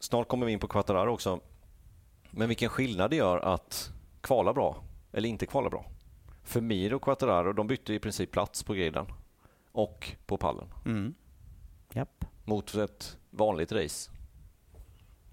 Snart 0.00 0.28
kommer 0.28 0.46
vi 0.46 0.52
in 0.52 0.58
på 0.58 0.68
Quattararo 0.68 1.12
också. 1.12 1.40
Men 2.30 2.48
vilken 2.48 2.68
skillnad 2.68 3.10
det 3.10 3.16
gör 3.16 3.38
att 3.38 3.90
kvala 4.20 4.52
bra 4.52 4.76
eller 5.12 5.28
inte 5.28 5.46
kvala 5.46 5.70
bra. 5.70 5.84
För 6.44 6.60
Mir 6.60 6.94
och 6.94 7.02
Quattararo, 7.02 7.52
de 7.52 7.66
bytte 7.66 7.94
i 7.94 7.98
princip 7.98 8.30
plats 8.30 8.62
på 8.62 8.74
griden 8.74 9.06
och 9.72 10.12
på 10.26 10.36
pallen 10.36 10.66
Mm. 10.84 11.14
Japp. 11.92 12.24
mot 12.44 12.74
ett 12.74 13.16
vanligt 13.30 13.72
race. 13.72 14.10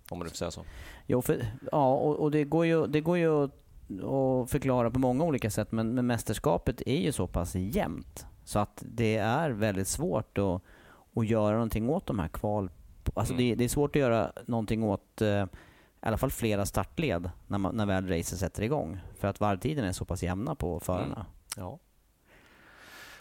Om 0.09 0.17
man 0.17 0.25
nu 0.25 0.29
får 0.29 0.37
säga 0.37 0.51
så. 0.51 0.63
Jo, 1.07 1.21
för, 1.21 1.45
ja, 1.71 1.93
och, 1.93 2.15
och 2.15 2.31
det 2.31 2.43
går 2.43 2.65
ju, 2.65 2.87
det 2.87 3.01
går 3.01 3.17
ju 3.17 3.43
att, 3.43 3.51
att 4.03 4.51
förklara 4.51 4.91
på 4.91 4.99
många 4.99 5.23
olika 5.23 5.49
sätt, 5.49 5.71
men, 5.71 5.95
men 5.95 6.07
mästerskapet 6.07 6.81
är 6.85 6.99
ju 6.99 7.11
så 7.11 7.27
pass 7.27 7.55
jämnt 7.55 8.25
så 8.49 8.59
att 8.59 8.83
det 8.85 9.17
är 9.17 9.49
väldigt 9.49 9.87
svårt 9.87 10.37
att, 10.37 10.61
att 11.15 11.27
göra 11.27 11.53
någonting 11.53 11.89
åt 11.89 12.05
de 12.05 12.19
här 12.19 12.27
kval... 12.27 12.69
Alltså 13.13 13.33
Mm. 13.33 13.45
det, 13.49 13.55
det 13.55 13.63
är 13.63 13.67
svårt 13.69 13.95
att 13.95 13.99
göra 13.99 14.31
någonting 14.45 14.83
åt 14.83 15.21
eh, 15.21 15.43
i 15.43 15.47
alla 15.99 16.17
fall 16.17 16.31
flera 16.31 16.65
startled 16.65 17.29
när, 17.47 17.57
man, 17.57 17.75
när 17.75 17.85
väl 17.85 18.07
racet 18.07 18.39
sätter 18.39 18.63
igång. 18.63 18.99
För 19.19 19.27
att 19.27 19.39
varvtiden 19.39 19.85
är 19.85 19.91
så 19.91 20.05
pass 20.05 20.23
jämna 20.23 20.55
på 20.55 20.79
förarna. 20.79 21.25
Ja. 21.57 21.61
Ja. 21.61 21.79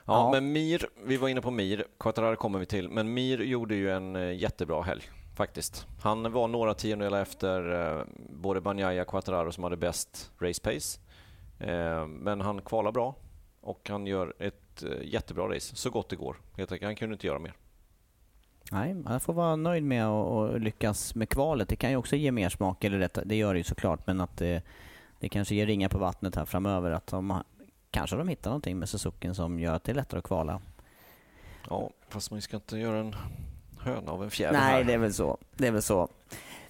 Ja, 0.05 0.31
men 0.31 0.53
Mir, 0.53 0.89
vi 1.05 1.17
var 1.17 1.29
inne 1.29 1.41
på 1.41 1.51
Mir, 1.51 1.85
Quattararo 1.99 2.37
kommer 2.37 2.59
vi 2.59 2.67
till, 2.67 2.89
men 2.89 3.15
Mir 3.15 3.39
gjorde 3.39 3.75
ju 3.75 3.91
en 3.91 4.17
eh, 4.17 4.33
jättebra 4.33 4.83
helg 4.83 5.03
faktiskt. 5.37 5.87
Han 6.03 6.33
var 6.33 6.49
några 6.49 6.75
tiondelar 6.75 7.23
efter 7.23 7.89
eh, 7.99 8.05
både 8.31 8.61
Banjaya 8.61 9.03
och 9.03 9.09
Quattararo 9.09 9.53
som 9.53 9.65
hade 9.65 9.77
bäst 9.77 10.31
race 10.39 10.63
pace. 10.63 11.01
Eh, 11.59 12.07
men 12.07 12.41
han 12.41 12.61
kvalar 12.63 12.93
bra 12.93 13.15
och 13.61 13.89
han 13.89 14.07
gör 14.07 14.35
ett 14.39 14.68
eh, 14.83 14.91
jättebra 15.05 15.55
race, 15.55 15.77
så 15.77 15.91
gott 15.91 16.09
det 16.09 16.17
går. 16.17 16.37
Helt 16.57 16.73
enkelt. 16.73 16.87
Han 16.89 16.97
kunde 16.97 17.13
inte 17.13 17.27
göra 17.27 17.39
mer. 17.39 17.53
Nej, 18.73 18.95
man 18.95 19.21
får 19.21 19.33
vara 19.33 19.57
nöjd 19.57 19.83
med 19.85 20.07
att 20.07 20.61
lyckas 20.63 21.15
med 21.15 21.29
kvalet. 21.29 21.69
Det 21.69 21.77
kan 21.77 21.91
ju 21.91 21.97
också 21.97 22.17
ge 22.17 22.33
mer 22.33 22.49
smak, 22.49 22.85
eller 22.85 22.99
rätt, 22.99 23.19
det 23.25 23.37
gör 23.37 23.55
det 23.55 23.59
ju 23.61 23.65
såklart, 23.65 24.07
men 24.07 24.21
att 24.21 24.37
det, 24.37 24.63
det 25.19 25.29
kanske 25.29 25.55
ger 25.55 25.67
ringar 25.67 25.89
på 25.89 25.99
vattnet 25.99 26.37
här 26.37 26.45
framöver. 26.45 26.91
Att 26.91 27.07
de, 27.07 27.43
kanske 27.91 28.17
de 28.17 28.29
hittar 28.29 28.51
någonting 28.51 28.79
med 28.79 28.89
Suzuki 28.89 29.35
som 29.35 29.59
gör 29.59 29.75
att 29.75 29.85
det 29.85 29.93
är 29.93 29.97
lättare 29.97 30.19
att 30.19 30.25
kvala. 30.25 30.61
Ja, 31.71 31.91
fast 32.09 32.31
man 32.31 32.43
ska 32.43 32.57
inte 32.57 32.79
göra 32.79 32.99
en 32.99 33.15
höna 33.79 34.13
av 34.13 34.23
en 34.25 34.31
fjäder 34.31 34.53
Nej, 34.59 34.73
här. 34.73 34.85
det 34.85 34.93
är 34.93 34.99
väl 34.99 35.15
så. 35.15 35.39
Det 35.57 35.67
är 35.67 35.73
väl 35.73 35.83
så. 35.83 36.09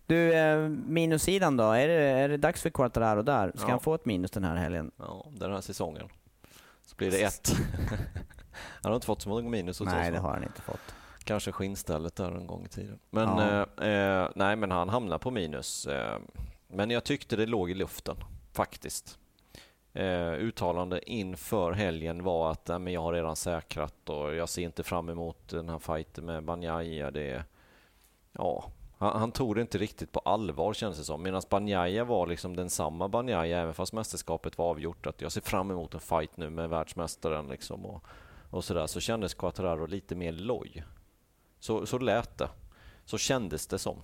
Du, 0.06 0.34
eh, 0.34 0.68
minussidan 0.68 1.56
då? 1.56 1.64
Är 1.64 1.88
det, 1.88 1.94
är 1.94 2.28
det 2.28 2.36
dags 2.36 2.62
för 2.62 2.70
Quartararo 2.70 3.22
där? 3.22 3.52
Ska 3.54 3.66
Ja. 3.66 3.70
han 3.70 3.80
få 3.80 3.94
ett 3.94 4.04
minus 4.04 4.30
den 4.30 4.44
här 4.44 4.56
helgen? 4.56 4.90
Ja, 4.96 5.26
den 5.32 5.52
här 5.52 5.61
säsongen. 5.61 6.09
Blir 6.99 7.11
det 7.11 7.22
ett. 7.22 7.51
han 8.82 8.90
har 8.90 8.94
inte 8.94 9.07
fått 9.07 9.22
så 9.22 9.28
många 9.28 9.49
minus 9.49 9.80
Nej, 9.80 10.11
det 10.11 10.18
har 10.18 10.30
han 10.34 10.42
inte 10.42 10.62
fått. 10.62 10.94
Kanske 11.24 11.53
skinnstället 11.53 12.16
där 12.16 12.32
en 12.32 12.46
gång 12.46 12.64
i 12.64 12.68
tiden. 12.68 12.99
Men, 13.11 13.28
Ja. 13.28 13.66
eh, 13.84 14.22
eh, 14.22 14.28
nej, 14.34 14.57
men 14.57 14.70
han 14.70 14.88
hamnar 14.88 15.18
på 15.18 15.30
minus. 15.30 15.86
Eh, 15.86 16.18
men 16.68 16.90
jag 16.90 17.05
tyckte 17.05 17.36
det 17.36 17.46
låg 17.46 17.70
i 17.70 17.74
luften, 17.74 18.16
faktiskt. 18.53 19.18
Eh, 19.92 20.32
uttalande 20.32 21.11
inför 21.11 21.72
helgen 21.72 22.24
var 22.24 22.51
att 22.51 22.68
men 22.68 22.92
jag 22.92 23.03
har 23.03 23.12
redan 23.12 23.36
säkrat 23.36 24.09
och 24.09 24.34
jag 24.34 24.49
ser 24.49 24.62
inte 24.62 24.82
fram 24.82 25.09
emot 25.09 25.49
den 25.49 25.68
här 25.68 25.78
fighten 25.78 26.24
med 26.24 26.44
Banjaya. 26.44 27.11
Det, 27.11 27.44
ja, 28.32 28.64
han, 28.99 29.20
han 29.20 29.32
tog 29.32 29.55
det 29.55 29.61
inte 29.61 29.78
riktigt 29.78 30.12
på 30.12 30.20
allvar 30.20 30.72
känns 30.74 30.99
det 30.99 31.05
som. 31.05 31.22
Medan 31.22 31.42
Banjaya 31.51 32.05
var 32.05 32.26
liksom 32.26 32.57
densamma 32.57 33.09
Banjaya 33.09 33.59
även 33.61 33.74
fast 33.74 33.92
mästerskapet 33.92 34.59
var 34.59 34.70
avgjort. 34.70 35.07
Att 35.07 35.20
jag 35.20 35.32
ser 35.32 35.40
fram 35.40 35.70
emot 35.70 35.94
en 35.94 36.01
fight 36.01 36.36
nu 36.36 36.51
med 36.51 36.68
världsmästaren 36.68 37.46
liksom 37.49 37.86
och, 37.86 38.05
och 38.51 38.64
sådär. 38.64 38.86
Så 38.86 39.01
kändes 39.01 39.34
Quattararo 39.34 39.86
lite 39.86 40.14
mer 40.14 40.32
loj. 40.32 40.84
Så, 41.59 41.86
så 41.86 41.99
lät 41.99 42.38
det. 42.38 42.49
Så 43.05 43.18
kändes 43.18 43.66
det 43.66 43.78
som. 43.78 43.96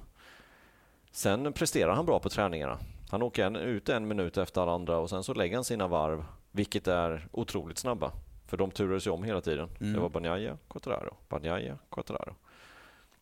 Sen 1.11 1.53
presterar 1.53 1.95
han 1.95 2.07
bra 2.07 2.21
på 2.21 2.29
träningarna. 2.29 2.79
Han 3.11 3.23
åker 3.23 3.47
en, 3.47 3.57
ut 3.57 3.89
en 3.89 4.09
minut 4.09 4.37
efter 4.37 4.61
alla 4.61 4.73
andra 4.73 4.99
och 4.99 5.11
sen 5.11 5.23
så 5.25 5.35
lägger 5.35 5.57
han 5.57 5.65
sina 5.65 5.87
varv, 5.89 6.25
vilket 6.51 6.89
är 6.89 7.29
otroligt 7.33 7.79
snabba. 7.79 8.13
För 8.47 8.57
de 8.57 8.71
turades 8.71 9.07
ju 9.07 9.11
om 9.11 9.23
hela 9.25 9.41
tiden. 9.41 9.69
Det 9.79 10.01
var 10.01 10.09
Banjaya, 10.09 10.59
Quattararo, 10.69 11.17
Banjaya, 11.29 11.79
Quattararo. 11.91 12.35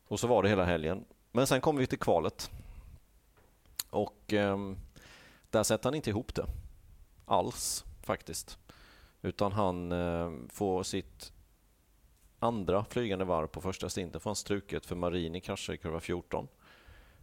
Och 0.08 0.20
så 0.20 0.26
var 0.26 0.42
det 0.42 0.48
hela 0.48 0.64
helgen. 0.64 1.04
Men 1.32 1.46
sen 1.46 1.60
kom 1.60 1.76
vi 1.76 1.86
till 1.86 1.98
kvalet. 1.98 2.50
Och 3.90 4.32
eh, 4.32 4.58
där 5.50 5.62
sätter 5.62 5.84
han 5.84 5.94
inte 5.94 6.10
ihop 6.10 6.34
det. 6.34 6.46
Alls, 7.24 7.84
faktiskt. 8.02 8.58
Utan 9.22 9.52
han 9.52 9.92
eh, 9.92 10.32
får 10.48 10.82
sitt 10.82 11.32
andra 12.38 12.84
flygande 12.84 13.24
varv 13.24 13.46
på 13.46 13.60
första 13.60 13.88
stinten 13.88 14.20
får 14.20 14.30
han 14.30 14.36
struket 14.36 14.86
för 14.86 14.96
Marini 14.96 15.40
kraschar 15.40 15.74
i 15.74 15.78
kurva 15.78 16.00
14. 16.00 16.48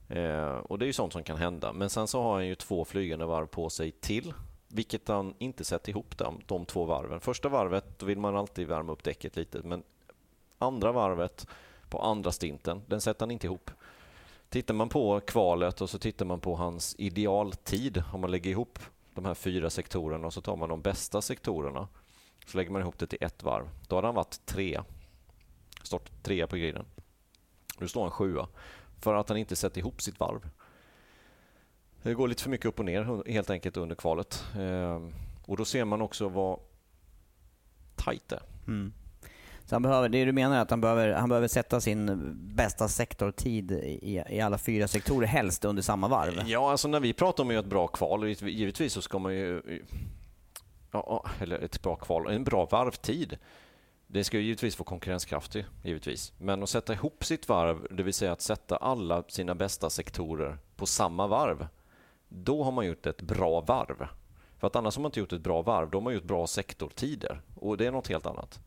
Eh, 0.08 0.50
och 0.50 0.80
det 0.80 0.86
är 0.86 0.88
ju 0.88 0.94
sånt 0.94 1.14
som 1.14 1.24
kan 1.24 1.38
hända. 1.38 1.74
Men 1.74 1.90
sen 1.90 2.08
så 2.08 2.22
har 2.22 2.34
han 2.34 2.48
ju 2.48 2.56
två 2.56 2.86
flygande 2.86 3.26
varv 3.26 3.46
på 3.46 3.70
sig 3.70 3.92
till, 3.92 4.34
vilket 4.68 5.08
han 5.08 5.34
inte 5.38 5.64
sätter 5.64 5.90
ihop 5.90 6.18
de, 6.18 6.42
de 6.46 6.66
två 6.66 6.86
varven. 6.86 7.20
Första 7.20 7.50
varvet 7.50 8.00
då 8.00 8.06
vill 8.06 8.20
man 8.20 8.36
alltid 8.36 8.68
värma 8.68 8.92
upp 8.92 9.04
däcket 9.04 9.36
lite, 9.36 9.62
men 9.64 9.84
andra 10.58 10.92
varvet 10.92 11.48
på 11.90 12.02
andra 12.02 12.32
stinten, 12.32 12.82
den 12.88 13.02
sätter 13.02 13.26
han 13.26 13.32
inte 13.32 13.48
ihop. 13.48 13.72
Tittar 14.50 14.74
man 14.74 14.90
på 14.90 15.20
kvalet 15.20 15.82
och 15.82 15.90
så 15.90 16.00
tittar 16.00 16.26
man 16.26 16.40
på 16.40 16.56
hans 16.56 16.96
idealtid, 16.98 18.04
om 18.14 18.22
man 18.22 18.32
lägger 18.32 18.52
ihop 18.52 18.80
de 19.14 19.26
här 19.26 19.34
fyra 19.34 19.70
sektorerna 19.70 20.28
och 20.28 20.34
så 20.34 20.42
tar 20.42 20.56
man 20.56 20.70
de 20.70 20.82
bästa 20.82 21.22
sektorerna, 21.22 21.88
så 22.46 22.58
lägger 22.58 22.72
man 22.72 22.82
ihop 22.82 23.00
det 23.00 23.08
till 23.08 23.24
ett 23.24 23.44
varv. 23.44 23.70
Då 23.88 23.96
hade 23.96 24.08
han 24.08 24.16
varit 24.16 24.46
tre. 24.46 24.82
Stått 25.84 26.24
trea 26.24 26.48
på 26.48 26.56
griden. 26.56 26.86
Nu 27.80 27.88
står 27.88 28.02
han 28.02 28.12
sjua 28.12 28.48
för 28.98 29.16
att 29.16 29.30
han 29.30 29.38
inte 29.38 29.56
sätter 29.56 29.80
ihop 29.80 30.02
sitt 30.02 30.20
varv. 30.20 30.50
Det 32.02 32.14
går 32.14 32.28
lite 32.28 32.44
för 32.44 32.50
mycket 32.50 32.66
upp 32.66 32.80
och 32.80 32.86
ner 32.86 33.32
helt 33.32 33.50
enkelt 33.50 33.78
under 33.78 33.96
kvalet. 33.96 34.46
Ehm, 34.58 35.14
och 35.46 35.58
då 35.58 35.66
ser 35.66 35.86
man 35.86 36.02
också 36.02 36.30
vad 36.30 36.60
tajt 37.96 38.28
det 38.30 38.36
är. 38.36 38.44
Mm. 38.68 38.94
Så 39.70 39.76
han 39.76 39.82
behöver, 39.82 40.10
det 40.10 40.26
du 40.26 40.32
menar 40.32 40.58
är 40.58 40.62
att 40.62 40.70
han 40.70 40.82
behöver, 40.82 41.14
han 41.14 41.30
behöver 41.30 41.48
sätta 41.48 41.82
sin 41.82 42.34
bästa 42.56 42.88
sektortid 42.88 43.72
i, 43.72 44.24
i 44.30 44.42
alla 44.42 44.58
fyra 44.58 44.88
sektorer, 44.88 45.28
helst 45.28 45.66
under 45.66 45.82
samma 45.82 46.08
varv? 46.08 46.44
Ja, 46.46 46.72
alltså 46.72 46.88
när 46.88 47.00
vi 47.00 47.14
pratar 47.14 47.44
om 47.44 47.50
att 47.50 47.54
göra 47.54 47.64
ett 47.64 47.70
bra 47.70 47.88
kval, 47.88 48.28
givetvis 48.28 48.94
så 48.94 49.02
ska 49.02 49.20
man 49.20 49.34
ju... 49.34 49.62
Ja, 50.92 51.26
eller 51.40 51.60
ett 51.60 51.82
bra 51.82 51.96
kval, 51.96 52.28
en 52.28 52.44
bra 52.44 52.66
varvtid. 52.66 53.38
Det 54.08 54.24
ska 54.24 54.38
ju 54.38 54.44
givetvis 54.44 54.80
vara 54.80 54.86
konkurrenskraftig, 54.86 55.66
givetvis. 55.84 56.34
Men 56.38 56.64
att 56.64 56.70
sätta 56.70 56.94
ihop 56.94 57.26
sitt 57.26 57.50
varv, 57.50 57.88
det 57.92 58.04
vill 58.04 58.14
säga 58.14 58.32
att 58.32 58.42
sätta 58.42 58.78
alla 58.78 59.24
sina 59.28 59.56
bästa 59.56 59.90
sektorer 59.90 60.58
på 60.76 60.86
samma 60.86 61.28
varv, 61.28 61.68
då 62.30 62.64
har 62.64 62.72
man 62.72 62.86
gjort 62.86 63.06
ett 63.06 63.22
bra 63.22 63.62
varv. 63.62 64.08
För 64.58 64.68
att 64.68 64.76
annars 64.76 64.96
har 64.96 65.02
man 65.02 65.10
inte 65.10 65.20
gjort 65.20 65.34
ett 65.34 65.42
bra 65.42 65.62
varv, 65.62 65.90
då 65.90 65.98
har 65.98 66.04
man 66.04 66.14
gjort 66.14 66.24
bra 66.24 66.48
sektortider. 66.48 67.42
Och 67.56 67.78
det 67.78 67.86
är 67.86 67.92
något 67.92 68.08
helt 68.08 68.26
annat. 68.26 68.60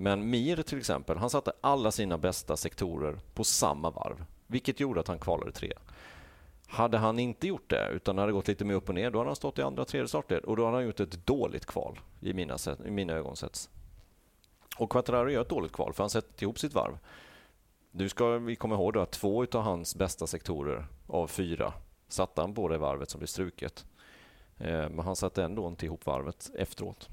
Men 0.00 0.30
Mir 0.30 0.62
till 0.62 0.78
exempel, 0.78 1.18
han 1.18 1.30
satte 1.30 1.52
alla 1.60 1.90
sina 1.90 2.18
bästa 2.18 2.56
sektorer 2.56 3.20
på 3.34 3.44
samma 3.44 3.90
varv. 3.90 4.24
vilket 4.46 4.80
gjorde 4.80 5.00
att 5.00 5.08
han 5.08 5.18
kvalade 5.18 5.52
tre. 5.52 5.72
Hade 6.66 6.98
han 6.98 7.18
inte 7.18 7.46
gjort 7.46 7.70
det, 7.70 7.88
utan 7.88 8.18
hade 8.18 8.32
gått 8.32 8.48
lite 8.48 8.64
mer 8.64 8.74
upp 8.74 8.88
och 8.88 8.94
ner, 8.94 9.10
då 9.10 9.18
hade 9.18 9.28
han 9.28 9.36
stått 9.36 9.58
i 9.58 9.62
andra, 9.62 9.84
tredje 9.84 10.08
startled 10.08 10.44
och 10.44 10.56
då 10.56 10.64
hade 10.64 10.76
han 10.76 10.86
gjort 10.86 11.00
ett 11.00 11.26
dåligt 11.26 11.66
kval 11.66 12.00
i 12.20 12.32
mina, 12.32 12.56
i 12.86 12.90
mina 12.90 13.12
ögon 13.12 13.36
sett. 13.36 13.70
Och 14.78 14.90
Quattararo 14.90 15.30
gör 15.30 15.42
ett 15.42 15.48
dåligt 15.48 15.72
kval, 15.72 15.92
för 15.92 16.02
han 16.02 16.10
sätter 16.10 16.42
ihop 16.42 16.58
sitt 16.58 16.74
varv. 16.74 16.98
Nu 17.90 18.08
ska 18.08 18.38
vi 18.38 18.56
komma 18.56 18.74
ihåg 18.74 18.98
att 18.98 19.10
två 19.10 19.46
av 19.52 19.62
hans 19.62 19.96
bästa 19.96 20.26
sektorer 20.26 20.86
av 21.06 21.26
fyra 21.26 21.72
satte 22.08 22.40
han 22.40 22.54
på 22.54 22.68
det 22.68 22.78
varvet 22.78 23.10
som 23.10 23.18
blev 23.18 23.26
struket. 23.26 23.84
Eh, 24.58 24.88
men 24.88 24.98
han 24.98 25.16
satte 25.16 25.44
ändå 25.44 25.68
inte 25.68 25.86
ihop 25.86 26.06
varvet 26.06 26.50
efteråt. 26.54 27.08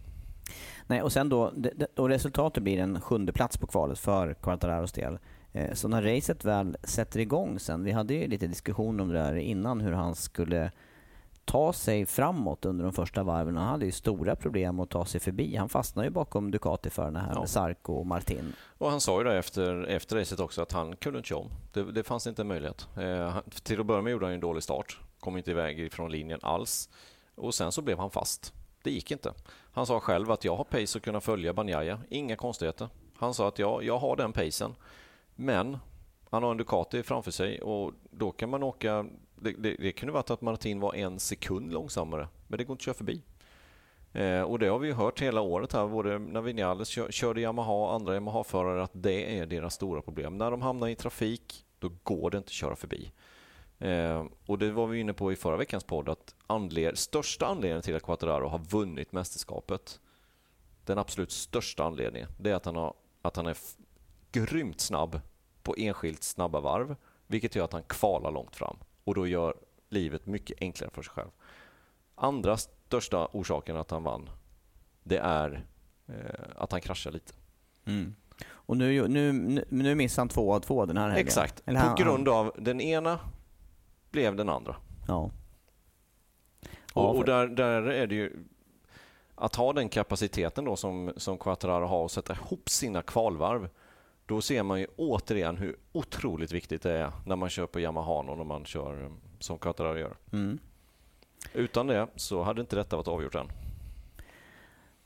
Nej, 0.87 1.01
och 1.01 1.11
sen 1.11 1.29
då, 1.29 1.53
och 1.95 2.09
resultatet 2.09 2.63
blir 2.63 2.79
en 2.79 3.01
sjunde 3.01 3.33
plats 3.33 3.57
på 3.57 3.67
kvalet 3.67 3.99
för 3.99 4.33
Quartararos 4.33 4.91
del. 4.91 5.19
Eh, 5.51 5.73
så 5.73 5.87
när 5.87 6.01
racet 6.01 6.45
väl 6.45 6.77
sätter 6.83 7.19
igång 7.19 7.59
sen, 7.59 7.83
vi 7.83 7.91
hade 7.91 8.13
ju 8.13 8.27
lite 8.27 8.47
diskussion 8.47 8.99
om 8.99 9.07
det 9.07 9.19
där 9.19 9.35
innan 9.35 9.81
hur 9.81 9.91
han 9.91 10.15
skulle 10.15 10.71
ta 11.45 11.73
sig 11.73 12.05
framåt 12.05 12.65
under 12.65 12.83
de 12.83 12.93
första 12.93 13.23
varven. 13.23 13.57
Han 13.57 13.67
hade 13.67 13.85
ju 13.85 13.91
stora 13.91 14.35
problem 14.35 14.79
att 14.79 14.89
ta 14.89 15.05
sig 15.05 15.19
förbi. 15.19 15.55
Han 15.55 15.69
fastnade 15.69 16.07
ju 16.07 16.11
bakom 16.11 16.51
Ducati-förarna 16.51 17.19
här 17.19 17.33
ja. 17.33 17.39
med 17.39 17.49
Sarko 17.49 17.93
och 17.93 18.05
Martin. 18.05 18.53
Och 18.77 18.89
han 18.89 19.01
sa 19.01 19.17
ju 19.17 19.23
det 19.23 19.37
efter, 19.37 19.83
efter 19.83 20.15
racet 20.15 20.39
också 20.39 20.61
att 20.61 20.71
han 20.71 20.95
kunde 20.95 21.19
inte 21.19 21.29
köra 21.29 21.39
om. 21.39 21.49
Det, 21.73 21.91
det 21.91 22.03
fanns 22.03 22.27
inte 22.27 22.41
en 22.41 22.47
möjlighet. 22.47 22.87
Eh, 22.97 23.37
till 23.63 23.79
att 23.79 23.85
börja 23.85 24.01
med 24.01 24.11
gjorde 24.11 24.25
han 24.25 24.33
en 24.33 24.39
dålig 24.39 24.63
start. 24.63 24.99
Kom 25.19 25.37
inte 25.37 25.51
iväg 25.51 25.93
från 25.93 26.11
linjen 26.11 26.39
alls. 26.41 26.89
Och 27.35 27.55
sen 27.55 27.71
så 27.71 27.81
blev 27.81 27.99
han 27.99 28.11
fast. 28.11 28.53
Det 28.83 28.91
gick 28.91 29.11
inte. 29.11 29.33
Han 29.77 29.85
sa 29.85 29.99
själv 29.99 30.31
att 30.31 30.43
jag 30.43 30.55
har 30.55 30.63
pace 30.63 30.97
att 30.97 31.03
kunna 31.03 31.21
följa 31.21 31.53
Banjaya. 31.53 31.99
Inga 32.09 32.35
konstigheter. 32.35 32.89
Han 33.15 33.33
sa 33.33 33.47
att 33.47 33.59
jag, 33.59 33.83
jag 33.83 33.97
har 33.97 34.15
den 34.15 34.33
pacen. 34.33 34.75
Men 35.35 35.77
han 36.29 36.43
har 36.43 36.51
en 36.51 36.57
Ducati 36.57 37.03
framför 37.03 37.31
sig 37.31 37.61
och 37.61 37.93
då 38.11 38.31
kan 38.31 38.49
man 38.49 38.63
åka... 38.63 39.05
Det, 39.35 39.51
det, 39.51 39.75
det 39.79 39.91
kunde 39.91 40.13
varit 40.13 40.29
att 40.29 40.41
Martin 40.41 40.79
var 40.79 40.95
en 40.95 41.19
sekund 41.19 41.73
långsammare, 41.73 42.27
men 42.47 42.57
det 42.57 42.63
går 42.63 42.73
inte 42.73 42.81
att 42.81 42.85
köra 42.85 42.93
förbi. 42.93 43.21
Eh, 44.13 44.41
och 44.41 44.59
det 44.59 44.67
har 44.67 44.79
vi 44.79 44.91
hört 44.91 45.21
hela 45.21 45.41
året 45.41 45.73
här, 45.73 45.87
både 45.87 46.19
när 46.19 46.41
Vinales 46.41 46.87
kör, 46.87 47.11
körde 47.11 47.41
Yamaha 47.41 47.73
och 47.73 47.93
andra 47.93 48.13
Yamaha-förare, 48.13 48.83
att 48.83 48.91
det 48.93 49.39
är 49.39 49.45
deras 49.45 49.73
stora 49.73 50.01
problem. 50.01 50.37
När 50.37 50.51
de 50.51 50.61
hamnar 50.61 50.87
i 50.87 50.95
trafik, 50.95 51.65
då 51.79 51.91
går 52.03 52.31
det 52.31 52.37
inte 52.37 52.47
att 52.47 52.51
köra 52.51 52.75
förbi. 52.75 53.11
Eh, 53.79 54.25
och 54.45 54.57
det 54.57 54.71
var 54.71 54.87
vi 54.87 54.99
inne 54.99 55.13
på 55.13 55.31
i 55.31 55.35
förra 55.35 55.57
veckans 55.57 55.83
podd, 55.83 56.09
att 56.09 56.35
anled 56.47 56.97
största 56.97 57.45
anledningen 57.45 57.81
till 57.81 57.95
att 57.95 58.03
Quattararo 58.03 58.47
har 58.47 58.59
vunnit 58.59 59.11
mästerskapet, 59.11 59.99
den 60.85 60.97
absolut 60.97 61.31
största 61.31 61.83
anledningen, 61.83 62.29
det 62.39 62.49
är 62.49 62.55
att 62.55 62.65
han, 62.65 62.75
har, 62.75 62.93
att 63.21 63.35
han 63.35 63.47
är 63.47 63.57
grymt 64.31 64.79
snabb 64.79 65.21
på 65.63 65.75
enskilt 65.77 66.23
snabba 66.23 66.59
varv, 66.59 66.95
vilket 67.27 67.55
gör 67.55 67.63
att 67.63 67.73
han 67.73 67.83
kvalar 67.83 68.31
långt 68.31 68.55
fram 68.55 68.77
och 69.03 69.15
då 69.15 69.27
gör 69.27 69.55
livet 69.89 70.25
mycket 70.25 70.57
enklare 70.61 70.91
för 70.93 71.01
sig 71.01 71.11
själv. 71.11 71.29
Andra 72.15 72.57
största 72.57 73.27
orsaken 73.31 73.77
att 73.77 73.91
han 73.91 74.03
vann, 74.03 74.29
det 75.03 75.17
är 75.17 75.65
eh, 76.07 76.15
att 76.55 76.71
han 76.71 76.81
kraschar 76.81 77.11
lite. 77.11 77.33
Mm. 77.85 78.15
Och 78.49 78.77
nu, 78.77 79.07
nu, 79.07 79.31
nu 79.69 79.95
missade 79.95 80.21
han 80.21 80.29
två 80.29 80.53
av 80.53 80.59
två 80.59 80.85
den 80.85 80.97
här 80.97 81.09
helgen. 81.09 81.27
Exakt. 81.27 81.61
Eller 81.65 81.89
på 81.89 82.03
grund 82.03 82.29
av 82.29 82.51
den 82.57 82.81
ena 82.81 83.19
blev 84.11 84.35
den 84.35 84.49
andra. 84.49 84.75
Ja. 85.07 85.31
Och, 86.93 87.15
och 87.15 87.25
där, 87.25 87.47
där 87.47 87.81
är 87.81 88.07
det 88.07 88.15
ju 88.15 88.45
att 89.35 89.55
ha 89.55 89.73
den 89.73 89.89
kapaciteten 89.89 90.65
då 90.65 90.75
som, 90.75 91.13
som 91.17 91.37
Quattararo 91.37 91.85
har 91.85 92.03
och 92.03 92.11
sätta 92.11 92.33
ihop 92.33 92.69
sina 92.69 93.01
kvalvarv 93.01 93.69
då 94.25 94.41
ser 94.41 94.63
man 94.63 94.79
ju 94.79 94.87
återigen 94.95 95.57
hur 95.57 95.75
otroligt 95.91 96.51
viktigt 96.51 96.81
det 96.81 96.91
är 96.91 97.11
när 97.25 97.35
man 97.35 97.49
kör 97.49 97.67
på 97.67 97.79
Yamaha 97.79 98.13
och 98.13 98.37
när 98.37 98.43
man 98.43 98.65
kör 98.65 99.03
eh, 99.03 99.11
som 99.39 99.57
Quattararo 99.57 99.97
gör. 99.97 100.15
Mm. 100.33 100.59
Utan 101.53 101.87
det 101.87 102.07
så 102.15 102.43
hade 102.43 102.61
inte 102.61 102.75
detta 102.75 102.95
varit 102.95 103.07
avgjort 103.07 103.35
än. 103.35 103.47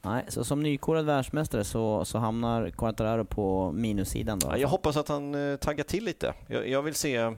Nej, 0.02 0.26
så 0.28 0.44
som 0.44 0.64
nykorad 0.64 1.06
världsmästare 1.06 1.64
så, 1.64 2.06
så 2.06 2.18
hamnar 2.18 2.70
Quartararo 2.70 3.26
på 3.26 3.72
minussidan 3.72 4.40
då? 4.40 4.58
jag 4.58 4.68
hoppas 4.68 4.98
att 4.98 5.08
han 5.08 5.36
eh, 5.36 5.56
taggar 5.56 5.84
till 5.84 6.06
lite. 6.06 6.34
Jag, 6.48 6.70
jag, 6.70 6.82
vill 6.82 6.96
se, 6.96 7.36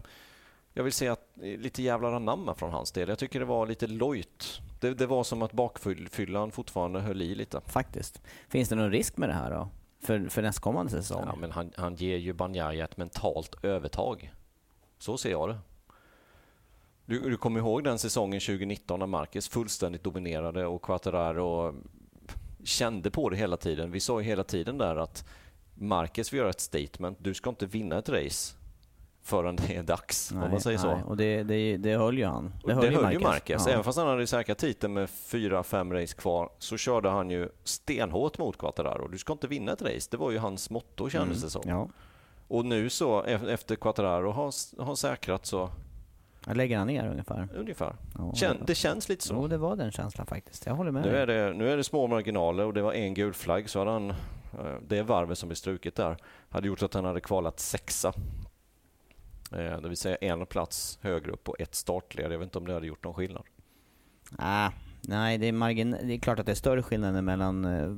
jag 0.74 0.84
vill 0.84 0.94
se 0.94 1.08
att, 1.08 1.30
lite 1.36 1.84
jävlar 1.84 2.14
anamma 2.14 2.56
från 2.56 2.72
hans 2.72 2.92
del. 2.92 3.10
Jag 3.10 3.20
tycker 3.20 3.40
det 3.40 3.46
var 3.46 3.68
lite 3.68 3.88
lojt. 3.88 4.62
Det, 4.80 4.94
det 4.94 5.06
var 5.06 5.24
som 5.24 5.42
att 5.42 5.52
bakfyllan 5.52 6.52
fortfarande 6.52 7.00
höll 7.00 7.22
i 7.22 7.36
lite. 7.36 7.62
Faktiskt. 7.62 8.22
Finns 8.48 8.70
det 8.70 8.76
någon 8.76 8.92
risk 8.92 9.18
med 9.18 9.30
det 9.30 9.34
här 9.34 9.52
då? 9.52 9.70
för, 10.04 10.30
för 10.30 10.42
nästkommande 10.42 10.92
säsong. 10.92 11.24
Ja, 11.26 11.36
men 11.36 11.52
han, 11.52 11.72
han 11.76 11.96
ger 11.96 12.18
ju 12.18 12.34
Banjaya 12.34 12.86
ett 12.86 12.98
mentalt 12.98 13.64
övertag. 13.64 14.34
Så 14.98 15.18
ser 15.18 15.32
jag 15.32 15.50
det. 15.50 15.58
Du, 17.06 17.30
du 17.30 17.38
kommer 17.38 17.60
ihåg 17.60 17.84
den 17.84 18.00
säsongen 18.00 18.40
2019 18.40 19.00
när 19.00 19.08
Marcus 19.08 19.50
fullständigt 19.50 20.04
dominerade 20.04 20.66
och 20.66 20.82
Quattararo 20.82 21.76
kände 22.64 23.12
på 23.12 23.30
det 23.30 23.38
hela 23.38 23.58
tiden. 23.58 23.92
Vi 23.92 24.00
sa 24.00 24.22
ju 24.22 24.28
hela 24.28 24.44
tiden 24.44 24.78
där 24.78 24.96
att 24.96 25.30
Marcus 25.74 26.34
vill 26.34 26.38
göra 26.38 26.50
ett 26.50 26.62
statement. 26.62 27.18
Du 27.22 27.34
ska 27.34 27.50
inte 27.50 27.66
vinna 27.66 27.98
ett 27.98 28.10
race 28.10 28.56
förrän 29.24 29.56
det 29.56 29.76
är 29.76 29.84
dags, 29.84 30.32
nej, 30.32 30.44
om 30.44 30.52
man 30.52 30.62
säger 30.62 30.80
nej. 30.88 31.02
så. 31.02 31.10
Och 31.10 31.18
det, 31.18 31.44
det, 31.44 31.78
det 31.78 31.96
höll 31.96 32.18
ju 32.18 32.26
han. 32.26 32.54
Det 32.66 32.74
höll, 32.74 32.84
det 32.84 32.92
ju, 32.92 32.98
höll 32.98 33.14
ju 33.14 33.20
Marcus. 33.20 33.64
Ja. 33.66 33.72
Även 33.72 33.84
fast 33.84 33.98
han 33.98 34.08
hade 34.08 34.28
säkrat 34.28 34.58
titeln 34.58 34.94
med 34.94 35.10
fyra, 35.10 35.64
fem 35.64 35.94
race 35.94 36.16
kvar 36.16 36.50
så 36.60 36.78
körde 36.78 37.10
han 37.10 37.30
ju 37.30 37.50
stenhårt 37.64 38.38
mot 38.38 38.58
Quattararo. 38.58 39.08
Du 39.08 39.18
ska 39.18 39.34
inte 39.34 39.48
vinna 39.48 39.72
ett 39.72 39.82
race. 39.82 40.08
Det 40.12 40.18
var 40.18 40.32
ju 40.32 40.38
hans 40.38 40.70
motto 40.70 41.10
kändes 41.10 41.44
det 41.44 41.50
som. 41.50 41.62
Ja. 41.66 41.90
Och 42.48 42.66
nu 42.66 42.90
så, 42.90 43.24
efter 43.24 43.76
Quattararo 43.76 44.32
har, 44.32 44.84
har 44.84 44.96
säkrat 44.96 45.46
så 45.46 45.70
jag 46.48 46.58
lägger 46.58 46.78
han 46.78 46.88
ner 46.88 47.08
ungefär? 47.08 47.48
Ungefär. 47.56 47.96
Ja, 48.18 48.34
Kän, 48.34 48.58
det 48.66 48.76
känns 48.76 49.10
lite 49.10 49.24
så. 49.24 49.34
Jo, 49.34 49.48
det 49.48 49.58
var 49.58 49.76
den 49.76 49.92
känslan 49.92 50.28
faktiskt. 50.28 50.66
Jag 50.66 50.74
håller 50.74 50.92
med. 50.92 51.06
Nu 51.06 51.16
är, 51.16 51.28
det, 51.28 51.54
nu 51.54 51.72
är 51.72 51.78
det 51.78 51.84
små 51.84 52.08
marginaler 52.08 52.66
och 52.66 52.74
det 52.74 52.82
var 52.82 52.94
en 52.94 53.14
gul 53.14 53.34
flagg 53.34 53.70
så 53.70 53.80
hade 53.80 53.92
han, 53.92 54.10
eh, 54.10 54.16
det 54.88 55.04
varvet 55.04 55.38
som 55.38 55.50
blev 55.50 55.56
struket 55.56 55.96
där, 55.96 56.18
hade 56.50 56.68
gjort 56.68 56.84
att 56.84 56.94
han 56.94 57.06
hade 57.06 57.22
kvalat 57.22 57.60
sexa 57.60 58.14
Eh, 59.54 59.82
det 59.82 59.88
vill 59.88 59.98
säga 59.98 60.16
en 60.16 60.46
plats 60.46 61.00
högre 61.02 61.32
upp 61.32 61.44
på 61.44 61.56
ett 61.60 61.76
startled. 61.76 62.32
Jag 62.32 62.40
vet 62.40 62.46
inte 62.46 62.58
om 62.58 62.68
det 62.68 62.74
hade 62.74 62.88
gjort 62.88 63.04
någon 63.04 63.14
skillnad. 63.14 63.44
Ah, 64.38 64.72
nej, 65.02 65.38
det 65.38 65.48
är, 65.48 65.52
margin 65.52 65.92
det 66.04 66.14
är 66.14 66.20
klart 66.20 66.40
att 66.40 66.46
det 66.46 66.52
är 66.52 66.56
större 66.56 66.84
skillnader 66.84 67.22
mellan 67.22 67.66
eh, 67.66 67.92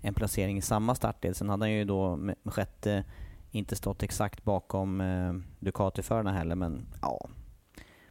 en 0.00 0.14
placering 0.14 0.58
i 0.58 0.62
samma 0.62 0.94
startled. 0.94 1.36
Sen 1.36 1.48
hade 1.48 1.64
han 1.64 1.72
ju 1.72 1.84
då 1.84 2.16
med 2.16 2.36
sjätte 2.44 3.04
inte 3.50 3.76
stått 3.76 4.02
exakt 4.02 4.44
bakom 4.44 5.00
eh, 5.00 5.34
Ducati-förarna 5.58 6.32
heller, 6.32 6.54
men 6.54 6.86
ja, 7.02 7.28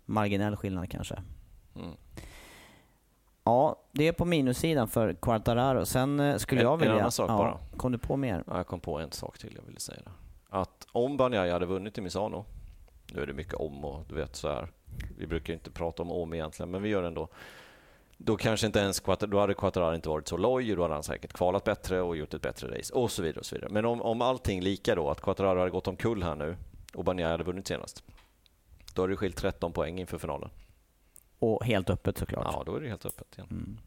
marginell 0.06 0.56
skillnad 0.56 0.92
kanske. 0.92 1.16
Mm. 1.76 1.92
Ja, 3.44 3.76
det 3.92 4.08
är 4.08 4.14
på 4.14 4.26
minussidan 4.26 4.88
för 4.88 5.14
Quartararo. 5.14 5.86
Sen 5.86 6.20
eh, 6.20 6.38
skulle 6.38 6.62
en, 6.62 6.68
jag 6.68 6.78
vilja... 6.78 6.94
En 6.94 7.00
annan 7.00 7.12
sak 7.12 7.30
ja, 7.30 7.38
bara. 7.38 7.58
Kom 7.78 7.92
du 7.92 7.98
på 7.98 8.18
mer? 8.18 8.44
Ja, 8.48 8.58
jag 8.58 8.68
kom 8.68 8.80
på 8.80 9.00
en 9.00 9.12
sak 9.12 9.38
till 9.38 9.54
jag 9.56 9.64
ville 9.66 9.80
säga. 9.80 10.02
Det 10.04 10.12
att 10.50 10.88
om 10.92 11.18
Banjaya 11.18 11.54
hade 11.54 11.66
vunnit 11.66 11.98
i 11.98 12.02
Misano, 12.02 12.46
nu 13.14 13.22
är 13.22 13.26
det 13.28 13.34
mycket 13.34 13.54
om 13.54 13.86
och 13.86 14.06
du 14.10 14.16
vet 14.16 14.36
så 14.36 14.50
här, 14.50 14.68
vi 15.18 15.28
brukar 15.28 15.54
inte 15.54 15.72
prata 15.72 16.04
om 16.04 16.12
om 16.12 16.34
egentligen, 16.34 16.72
men 16.72 16.82
vi 16.82 16.90
gör 16.90 17.02
det 17.02 17.08
ändå. 17.08 17.28
Då 18.18 18.38
kanske 18.38 18.68
inte 18.68 18.80
ens 18.80 19.02
då 19.20 19.40
hade 19.40 19.54
Quattararo 19.54 19.96
inte 19.96 20.10
varit 20.10 20.28
så 20.28 20.38
loj, 20.38 20.76
då 20.76 20.82
hade 20.82 20.94
han 20.94 21.04
säkert 21.04 21.34
kvalat 21.34 21.64
bättre 21.64 22.02
och 22.02 22.18
gjort 22.18 22.34
ett 22.34 22.42
bättre 22.42 22.78
race 22.78 22.94
och 22.94 23.12
så 23.12 23.22
vidare. 23.22 23.40
och 23.40 23.46
så 23.46 23.56
vidare. 23.56 23.72
Men 23.72 23.86
om, 23.86 24.02
om 24.02 24.22
allting 24.22 24.62
lika 24.62 24.96
då, 24.96 25.10
att 25.10 25.22
Quattararo 25.22 25.60
hade 25.60 25.72
gått 25.72 25.88
omkull 25.88 26.24
här 26.24 26.36
nu 26.36 26.58
och 26.94 27.04
Banjaya 27.04 27.32
hade 27.32 27.44
vunnit 27.44 27.68
senast, 27.68 28.04
då 28.94 29.02
hade 29.02 29.14
det 29.14 29.18
skilt 29.18 29.38
13 29.38 29.74
poäng 29.74 30.00
inför 30.00 30.18
finalen. 30.18 30.50
Och 31.40 31.66
helt 31.66 31.90
öppet 31.90 32.18
såklart. 32.18 32.48
Ja, 32.54 32.64
då 32.66 32.76
är 32.76 32.82
det 32.82 32.90
helt 32.90 33.06
öppet 33.06 33.38
igen. 33.38 33.48
Mm. 33.52 33.78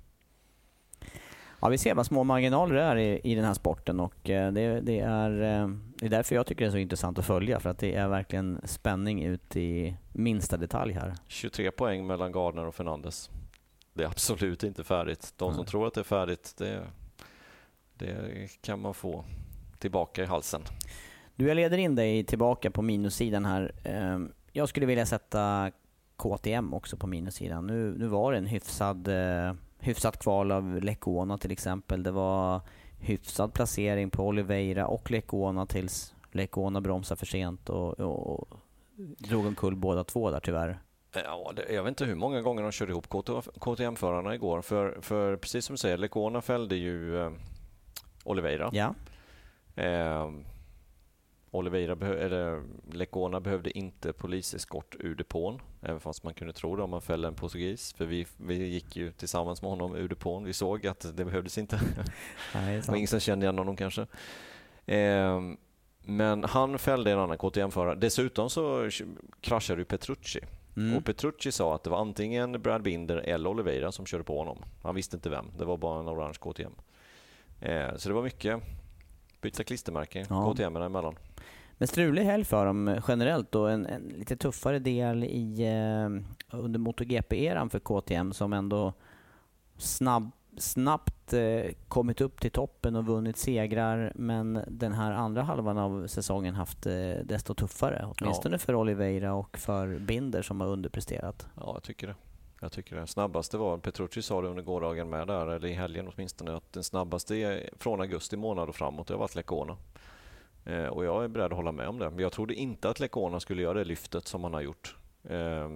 Ja, 1.64 1.68
vi 1.68 1.78
ser 1.78 1.94
vad 1.94 2.06
små 2.06 2.24
marginaler 2.24 2.74
det 2.74 2.82
är 2.82 2.96
i, 2.96 3.20
i 3.24 3.34
den 3.34 3.44
här 3.44 3.54
sporten 3.54 4.00
och 4.00 4.30
eh, 4.30 4.52
det, 4.52 4.80
det, 4.80 5.00
är, 5.00 5.30
eh, 5.30 5.68
det 5.96 6.06
är 6.06 6.10
därför 6.10 6.34
jag 6.34 6.46
tycker 6.46 6.64
det 6.64 6.68
är 6.68 6.72
så 6.72 6.78
intressant 6.78 7.18
att 7.18 7.24
följa 7.24 7.60
för 7.60 7.70
att 7.70 7.78
det 7.78 7.94
är 7.94 8.08
verkligen 8.08 8.60
spänning 8.64 9.24
ut 9.24 9.56
i 9.56 9.96
minsta 10.12 10.56
detalj 10.56 10.92
här. 10.92 11.14
23 11.28 11.70
poäng 11.70 12.06
mellan 12.06 12.32
Gardner 12.32 12.66
och 12.66 12.74
Fernandes. 12.74 13.30
Det 13.94 14.02
är 14.02 14.06
absolut 14.06 14.64
inte 14.64 14.84
färdigt. 14.84 15.34
De 15.36 15.52
som 15.52 15.60
Nej. 15.60 15.66
tror 15.70 15.86
att 15.86 15.94
det 15.94 16.00
är 16.00 16.04
färdigt, 16.04 16.54
det, 16.58 16.86
det 17.94 18.48
kan 18.60 18.80
man 18.80 18.94
få 18.94 19.24
tillbaka 19.78 20.22
i 20.22 20.26
halsen. 20.26 20.62
Du, 21.36 21.48
jag 21.48 21.54
leder 21.54 21.78
in 21.78 21.94
dig 21.94 22.24
tillbaka 22.24 22.70
på 22.70 22.82
minussidan 22.82 23.44
här. 23.44 23.72
Ehm, 23.84 24.32
jag 24.52 24.68
skulle 24.68 24.86
vilja 24.86 25.06
sätta 25.06 25.70
KTM 26.16 26.74
också 26.74 26.96
på 26.96 27.06
minussidan. 27.06 27.66
Nu, 27.66 27.94
nu 27.98 28.06
var 28.06 28.32
det 28.32 28.38
en 28.38 28.46
hyfsad 28.46 29.08
eh, 29.08 29.54
hyfsat 29.82 30.18
kval 30.18 30.52
av 30.52 30.80
Lekona 30.82 31.38
till 31.38 31.52
exempel. 31.52 32.02
Det 32.02 32.10
var 32.10 32.60
hyfsad 33.00 33.54
placering 33.54 34.10
på 34.10 34.26
Oliveira 34.26 34.86
och 34.86 35.10
Lekona 35.10 35.66
tills 35.66 36.14
Lekona 36.32 36.80
bromsade 36.80 37.18
för 37.18 37.26
sent 37.26 37.68
och, 37.68 38.00
och, 38.00 38.26
och 38.26 38.48
drog 39.18 39.46
omkull 39.46 39.76
båda 39.76 40.04
två 40.04 40.30
där 40.30 40.40
tyvärr. 40.40 40.78
Ja, 41.14 41.52
det, 41.56 41.74
jag 41.74 41.82
vet 41.82 41.88
inte 41.88 42.04
hur 42.04 42.14
många 42.14 42.42
gånger 42.42 42.62
de 42.62 42.72
körde 42.72 42.92
ihop 42.92 43.08
KTM-förarna 43.60 44.34
igår. 44.34 44.62
För, 44.62 44.98
för 45.00 45.36
precis 45.36 45.64
som 45.64 45.74
du 45.74 45.78
säger, 45.78 45.98
Lekona 45.98 46.40
fällde 46.40 46.76
ju 46.76 47.20
eh, 47.20 47.32
Oliveira. 48.24 48.70
Ja. 48.72 48.94
Eh, 49.82 50.30
Oliveira 51.54 52.14
eller 52.18 52.62
Lecona 52.92 53.40
behövde 53.40 53.78
inte 53.78 54.12
poliseskort 54.12 54.96
ur 54.98 55.14
depån, 55.14 55.60
även 55.82 56.00
fast 56.00 56.24
man 56.24 56.34
kunde 56.34 56.52
tro 56.52 56.76
det 56.76 56.82
om 56.82 56.90
man 56.90 57.02
fäller 57.02 57.28
en 57.28 57.34
portugis. 57.34 57.92
För 57.92 58.04
vi, 58.04 58.26
vi 58.36 58.54
gick 58.54 58.96
ju 58.96 59.12
tillsammans 59.12 59.62
med 59.62 59.70
honom 59.70 59.96
ur 59.96 60.08
depån. 60.08 60.44
Vi 60.44 60.52
såg 60.52 60.86
att 60.86 61.16
det 61.16 61.24
behövdes 61.24 61.58
inte. 61.58 61.80
Nej, 62.54 62.76
det 62.76 62.88
var 62.88 62.96
ingen 62.96 63.08
som 63.08 63.20
kände 63.20 63.46
igen 63.46 63.58
honom 63.58 63.76
kanske. 63.76 64.06
Eh, 64.86 65.40
men 66.04 66.44
han 66.44 66.78
fällde 66.78 67.12
en 67.12 67.18
annan 67.18 67.38
KTM-förare. 67.38 67.94
Dessutom 67.94 68.50
så 68.50 68.90
kraschade 69.40 69.80
ju 69.80 69.84
Petrucci. 69.84 70.40
Mm. 70.76 70.96
Och 70.96 71.04
Petrucci 71.04 71.52
sa 71.52 71.74
att 71.74 71.82
det 71.82 71.90
var 71.90 72.00
antingen 72.00 72.62
Brad 72.62 72.82
Binder 72.82 73.16
eller 73.16 73.50
Oliveira 73.50 73.92
som 73.92 74.06
körde 74.06 74.24
på 74.24 74.38
honom. 74.38 74.58
Han 74.82 74.94
visste 74.94 75.16
inte 75.16 75.30
vem. 75.30 75.46
Det 75.58 75.64
var 75.64 75.76
bara 75.76 76.00
en 76.00 76.08
orange 76.08 76.38
KTM. 76.40 76.72
Eh, 77.60 77.96
så 77.96 78.08
det 78.08 78.14
var 78.14 78.22
mycket 78.22 78.62
byta 79.42 79.64
klistermärken 79.64 80.26
Ja. 80.30 80.52
KTM 80.52 80.76
emellan. 80.76 81.14
Men 81.72 81.88
strulig 81.88 82.24
helg 82.24 82.44
för 82.44 82.66
dem 82.66 82.88
eh, 82.88 83.04
generellt 83.08 83.54
och 83.54 83.70
en, 83.70 83.86
en 83.86 84.02
lite 84.02 84.36
tuffare 84.36 84.78
del 84.78 85.24
i, 85.24 85.62
eh, 85.62 86.58
under 86.58 86.78
MotoGP-eran 86.78 87.70
för 87.70 87.78
KTM 87.78 88.32
som 88.32 88.52
ändå 88.52 88.92
snabb, 89.76 90.30
snabbt 90.58 91.32
eh, 91.32 91.72
kommit 91.88 92.20
upp 92.20 92.40
till 92.40 92.50
toppen 92.50 92.96
och 92.96 93.06
vunnit 93.06 93.36
segrar 93.36 94.12
men 94.14 94.60
den 94.68 94.92
här 94.92 95.12
andra 95.12 95.42
halvan 95.42 95.78
av 95.78 96.06
säsongen 96.06 96.54
haft 96.54 96.86
eh, 96.86 96.92
desto 97.24 97.54
tuffare. 97.54 98.06
Åtminstone 98.18 98.58
för 98.58 98.74
Oliveira 98.74 99.34
och 99.34 99.58
för 99.58 99.98
Binder 99.98 100.42
som 100.42 100.60
har 100.60 100.68
underpresterat. 100.68 101.46
Ja, 101.56 101.70
jag 101.74 101.82
tycker 101.82 102.06
det. 102.06 102.14
Jag 102.62 102.72
tycker 102.72 102.96
det. 102.96 103.06
Snabbaste 103.06 103.58
var, 103.58 103.78
Petrucci 103.78 104.22
sa 104.22 104.40
det 104.40 104.48
under 104.48 104.62
gårdagen 104.62 105.10
med 105.10 105.26
där, 105.26 105.46
eller 105.46 105.68
i 105.68 105.72
helgen 105.72 106.12
åtminstone, 106.14 106.56
att 106.56 106.72
den 106.72 106.84
snabbaste 106.84 107.36
är 107.36 107.70
från 107.78 108.00
augusti 108.00 108.36
månad 108.36 108.68
och 108.68 108.74
framåt, 108.74 109.06
det 109.06 109.14
har 109.14 109.18
varit 109.18 109.34
Lecona. 109.34 109.76
Eh, 110.64 110.86
och 110.86 111.04
jag 111.04 111.24
är 111.24 111.28
beredd 111.28 111.52
att 111.52 111.56
hålla 111.56 111.72
med 111.72 111.88
om 111.88 111.98
det. 111.98 112.10
Men 112.10 112.18
jag 112.18 112.32
trodde 112.32 112.54
inte 112.54 112.88
att 112.90 113.00
Lecona 113.00 113.40
skulle 113.40 113.62
göra 113.62 113.78
det 113.78 113.84
lyftet 113.84 114.28
som 114.28 114.44
han 114.44 114.54
har 114.54 114.60
gjort. 114.60 114.96
Eh, 115.24 115.68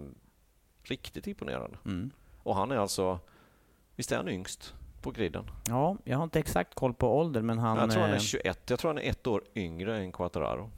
riktigt 0.82 1.26
imponerande. 1.26 1.78
Mm. 1.84 2.10
Och 2.42 2.54
han 2.54 2.70
är 2.70 2.76
alltså, 2.76 3.18
visst 3.96 4.12
är 4.12 4.16
han 4.16 4.28
yngst 4.28 4.74
på 5.02 5.10
griden? 5.10 5.50
Ja, 5.68 5.96
jag 6.04 6.16
har 6.16 6.24
inte 6.24 6.38
exakt 6.38 6.74
koll 6.74 6.94
på 6.94 7.18
ålder 7.18 7.42
men 7.42 7.58
han... 7.58 7.78
jag 7.78 7.90
tror 7.90 8.02
han 8.02 8.10
är 8.10 8.14
eh, 8.14 8.20
21, 8.20 8.70
jag 8.70 8.78
tror 8.78 8.88
han 8.88 8.98
är 8.98 9.10
ett 9.10 9.26
år 9.26 9.44
yngre 9.54 9.98
än 9.98 10.12
Quattararo. 10.12 10.70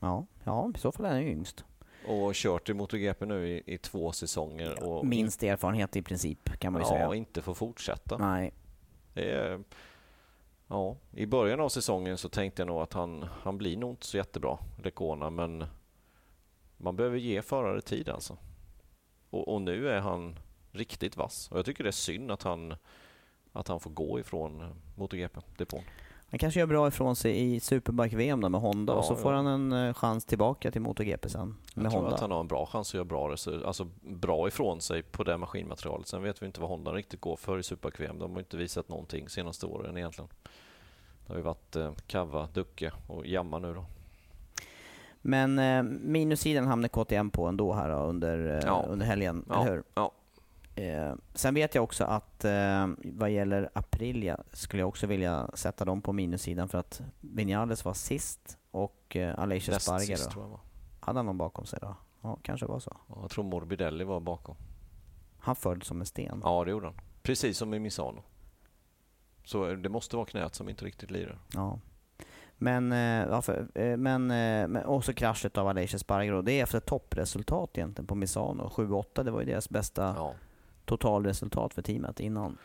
Ja, 0.00 0.26
ja, 0.44 0.70
i 0.74 0.78
så 0.78 0.92
fall 0.92 1.06
är 1.06 1.10
han 1.10 1.22
yngst. 1.22 1.64
Och 2.08 2.34
kört 2.34 2.68
i 2.68 2.74
MotoGP 2.74 3.26
nu 3.26 3.48
i, 3.48 3.62
i 3.66 3.78
två 3.78 4.12
säsonger. 4.12 4.82
Och 4.82 5.06
Minst 5.06 5.42
erfarenhet 5.42 5.96
i 5.96 6.02
princip 6.02 6.58
kan 6.58 6.72
man 6.72 6.82
ju 6.82 6.86
ja, 6.86 6.92
säga. 6.92 7.08
och 7.08 7.16
inte 7.16 7.42
får 7.42 7.54
fortsätta. 7.54 8.18
Nej. 8.18 8.52
Är, 9.14 9.60
ja, 10.68 10.96
I 11.12 11.26
början 11.26 11.60
av 11.60 11.68
säsongen 11.68 12.18
så 12.18 12.28
tänkte 12.28 12.62
jag 12.62 12.66
nog 12.66 12.80
att 12.80 12.92
han, 12.92 13.22
han 13.42 13.58
blir 13.58 13.76
nog 13.76 13.90
inte 13.90 14.06
så 14.06 14.16
jättebra, 14.16 14.58
Lecona, 14.82 15.30
men 15.30 15.64
man 16.76 16.96
behöver 16.96 17.16
ge 17.18 17.42
förare 17.42 17.80
tid 17.80 18.08
alltså. 18.08 18.36
Och, 19.30 19.54
och 19.54 19.62
nu 19.62 19.90
är 19.90 20.00
han 20.00 20.38
riktigt 20.72 21.16
vass. 21.16 21.50
Och 21.50 21.58
jag 21.58 21.64
tycker 21.64 21.84
det 21.84 21.90
är 21.90 21.92
synd 21.92 22.30
att 22.30 22.42
han, 22.42 22.74
att 23.52 23.68
han 23.68 23.80
får 23.80 23.90
gå 23.90 24.20
ifrån 24.20 24.82
MotoGP-depån. 24.96 25.82
Han 26.30 26.38
kanske 26.38 26.60
gör 26.60 26.66
bra 26.66 26.88
ifrån 26.88 27.16
sig 27.16 27.54
i 27.54 27.60
Superbike-VM 27.60 28.40
med 28.40 28.60
Honda 28.60 28.92
Ja, 28.92 28.98
och 28.98 29.04
så 29.04 29.16
får 29.16 29.32
ja. 29.32 29.36
han 29.36 29.46
en 29.46 29.72
eh, 29.88 29.94
chans 29.94 30.24
tillbaka 30.24 30.70
till 30.70 30.80
MotoGP 30.80 31.28
sen 31.28 31.56
med 31.74 31.84
Jag 31.84 31.92
tror 31.92 32.00
Honda. 32.00 32.14
att 32.14 32.20
han 32.20 32.30
har 32.30 32.40
en 32.40 32.48
bra 32.48 32.66
chans 32.66 32.90
att 32.90 32.94
göra 32.94 33.04
bra, 33.04 33.30
alltså 33.66 33.88
bra 34.02 34.48
ifrån 34.48 34.80
sig 34.80 35.02
på 35.02 35.24
det 35.24 35.38
maskinmaterialet. 35.38 36.08
Sen 36.08 36.22
vet 36.22 36.42
vi 36.42 36.46
inte 36.46 36.60
vad 36.60 36.70
Honda 36.70 36.92
riktigt 36.92 37.20
går 37.20 37.36
för 37.36 37.58
i 37.58 37.62
Super-VM. 37.62 38.18
De 38.18 38.32
har 38.32 38.38
inte 38.38 38.56
visat 38.56 38.88
någonting 38.88 39.28
senaste 39.28 39.66
åren 39.66 39.96
egentligen. 39.96 40.28
Det 41.26 41.32
har 41.32 41.36
ju 41.36 41.42
varit 41.42 41.76
eh, 41.76 41.92
Kava, 42.06 42.48
Ducke 42.54 42.92
och 43.06 43.26
Jamma 43.26 43.58
nu 43.58 43.74
då. 43.74 43.84
Men 45.20 45.58
eh, 45.58 45.82
minussidan 45.82 46.66
hamnar 46.66 46.88
KTM 46.88 47.30
på 47.30 47.46
ändå 47.46 47.72
här 47.72 47.88
då, 47.90 47.96
under, 47.96 48.56
eh, 48.58 48.62
Ja. 48.66 48.84
under 48.88 49.06
helgen, 49.06 49.44
eller 49.50 49.70
hur? 49.70 49.82
ja. 49.94 50.12
Eh, 50.78 51.14
sen 51.34 51.54
vet 51.54 51.74
jag 51.74 51.84
också 51.84 52.04
att 52.04 52.44
eh, 52.44 52.86
vad 53.04 53.30
gäller 53.30 53.70
Aprilia 53.72 54.40
skulle 54.52 54.80
jag 54.82 54.88
också 54.88 55.06
vilja 55.06 55.50
sätta 55.54 55.84
dem 55.84 56.02
på 56.02 56.12
minussidan 56.12 56.68
för 56.68 56.78
att 56.78 57.02
Vinales 57.20 57.84
var 57.84 57.94
sist 57.94 58.58
och 58.70 59.16
eh, 59.16 59.38
Aleix 59.38 59.68
Näst 59.68 59.80
Espargaro. 59.80 60.16
sist 60.16 60.30
jag 60.34 60.48
var. 60.48 60.60
Hade 61.00 61.18
han 61.18 61.26
någon 61.26 61.38
bakom 61.38 61.66
sig 61.66 61.78
då? 61.82 61.96
Ja, 62.22 62.38
kanske 62.42 62.66
var 62.66 62.80
så. 62.80 62.96
Ja, 63.08 63.18
jag 63.20 63.30
tror 63.30 63.44
Morbidelli 63.44 64.04
var 64.04 64.20
bakom. 64.20 64.56
Han 65.38 65.56
föll 65.56 65.82
som 65.82 66.00
en 66.00 66.06
sten. 66.06 66.40
Ja, 66.44 66.64
det 66.64 66.70
gjorde 66.70 66.86
han. 66.86 66.96
Precis 67.22 67.58
som 67.58 67.74
i 67.74 67.78
Misano. 67.78 68.22
Så 69.44 69.70
eh, 69.70 69.76
det 69.76 69.88
måste 69.88 70.16
vara 70.16 70.26
knät 70.26 70.54
som 70.54 70.68
inte 70.68 70.84
riktigt 70.84 71.10
lirar. 71.10 71.38
Ja. 71.54 71.78
Men, 72.60 72.92
eh, 72.92 73.28
ja, 73.30 73.42
för, 73.42 73.68
eh, 73.74 73.96
men, 73.96 74.26
men 74.72 74.84
också 74.84 75.12
kraschet 75.12 75.58
av 75.58 75.68
Aleix 75.68 75.94
Espargaro. 75.94 76.42
Det 76.42 76.52
är 76.52 76.62
efter 76.62 76.80
toppresultat 76.80 77.78
egentligen 77.78 78.06
på 78.06 78.14
Misano. 78.14 78.68
7-8, 78.68 79.22
det 79.22 79.30
var 79.30 79.40
ju 79.40 79.46
deras 79.46 79.70
bästa 79.70 80.14
Ja. 80.16 80.34
Totalresultat 80.88 81.74
för 81.74 81.82
teamet 81.82 82.20
innan. 82.20 82.58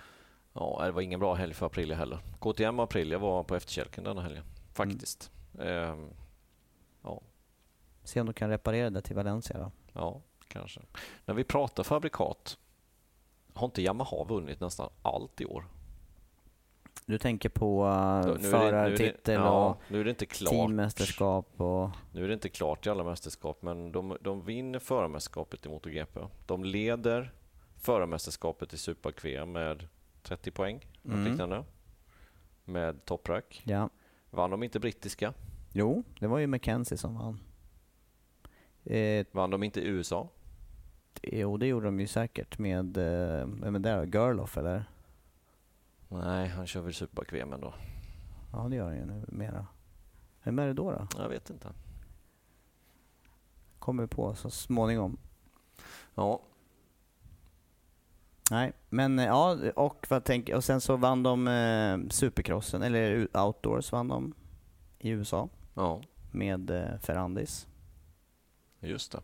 ja, 0.54 0.82
det 0.86 0.92
var 0.92 1.02
ingen 1.02 1.20
bra 1.20 1.34
helg 1.34 1.54
för 1.54 1.66
Aprilia 1.66 1.96
heller. 1.98 2.20
KTM 2.40 2.80
och 2.80 2.84
Aprilia 2.84 3.18
var 3.18 3.44
på 3.44 3.56
efterkälken 3.56 4.04
denna 4.04 4.22
helgen. 4.22 4.44
Faktiskt. 4.74 5.32
Ehm, 5.60 6.10
ja, 7.04 7.22
Se 8.04 8.20
om 8.20 8.26
de 8.26 8.34
kan 8.34 8.50
reparera 8.50 8.90
det 8.90 9.02
till 9.02 9.16
Valencia 9.16 9.58
då. 9.58 9.72
ja, 9.94 10.22
kanske. 10.48 10.82
När 11.26 11.34
vi 11.36 11.44
pratar 11.44 11.84
fabrikat, 11.84 12.58
har 13.54 13.66
inte 13.66 13.82
Yamaha 13.82 14.24
vunnit 14.24 14.60
nästan 14.60 14.90
allt 15.02 15.42
i 15.42 15.46
år? 15.46 15.66
Du 17.06 17.18
tänker 17.18 17.50
på 17.50 17.86
uh, 17.86 18.26
nu 18.26 18.34
det- 18.34 18.50
förartitel 18.50 19.34
ja, 19.36 19.70
och 19.70 19.78
nu 19.88 20.00
är 20.00 20.04
det 20.04 20.10
inte 20.10 20.26
klart. 20.26 20.52
teammästerskap 20.54 21.62
och... 21.62 21.90
Nu 22.12 22.24
är 22.24 22.28
det 22.28 22.34
inte 22.34 22.50
klart 22.50 22.86
i 22.86 22.90
alla 22.90 23.04
mästerskap, 23.04 23.62
men 23.62 23.92
de, 23.92 24.18
de 24.22 24.46
vinner 24.46 24.80
förarmästerskapet 24.80 25.66
i 25.66 25.70
MotoGP. 25.70 26.20
De 26.46 26.64
leder 26.64 27.32
förarmästerskapet 27.84 28.74
i 28.74 28.78
Super 28.78 29.12
med 29.46 29.88
30 30.22 30.52
poäng, 30.52 30.86
Mm. 31.06 31.24
liknande, 31.26 31.64
med 32.66 33.06
topprack. 33.06 33.62
Ja. 33.66 33.90
Vann 34.30 34.50
de 34.52 34.64
inte 34.64 34.80
brittiska? 34.80 35.34
Jo, 35.72 36.04
det 36.20 36.28
var 36.28 36.38
ju 36.40 36.48
Mackenzie 36.48 36.98
som 36.98 37.16
vann. 37.16 37.40
Eh, 38.84 39.26
Vann 39.32 39.50
de 39.50 39.64
inte 39.64 39.82
USA? 39.82 40.30
jo, 41.24 41.58
det 41.58 41.68
gjorde 41.68 41.86
de 41.86 42.00
ju 42.00 42.08
säkert 42.08 42.58
med... 42.58 42.98
Eh, 42.98 43.48
vem 43.48 43.76
är 43.76 43.80
det 43.80 44.06
då? 44.06 44.18
Gerloff 44.18 44.58
eller? 44.58 44.86
Nej, 46.08 46.48
han 46.50 46.68
kör 46.68 46.82
väl 46.82 46.94
Superbike-VM 46.94 47.54
ändå. 47.54 47.74
Ja, 48.54 48.68
det 48.70 48.76
gör 48.76 48.86
han 48.86 48.96
ju 48.96 49.06
nu 49.06 49.26
mera. 49.28 49.68
Vem 50.44 50.60
är 50.60 50.68
det 50.68 50.74
då? 50.74 50.92
då? 50.92 51.08
Jag 51.18 51.30
vet 51.30 51.50
inte. 51.50 51.68
Kommer 53.80 54.08
på 54.08 54.36
så 54.36 54.50
småningom. 54.50 55.18
Ja, 56.16 56.42
Nej, 58.54 58.74
men 58.90 59.20
eh, 59.20 59.26
ja, 59.26 59.58
och 59.76 60.06
vad 60.10 60.24
tänker 60.24 60.56
Och 60.56 60.64
sen 60.64 60.82
så 60.82 60.96
vann 60.96 61.24
de 61.24 61.48
eh, 61.48 62.10
Supercrossen, 62.10 62.84
eller 62.84 63.28
Outdoors 63.38 63.92
vann 63.92 64.08
de 64.08 64.34
i 65.00 65.10
USA 65.10 65.50
ja, 65.74 66.02
med 66.32 66.70
eh, 66.70 67.00
Ferrandis. 67.00 67.68
just 68.80 69.12
det. 69.12 69.20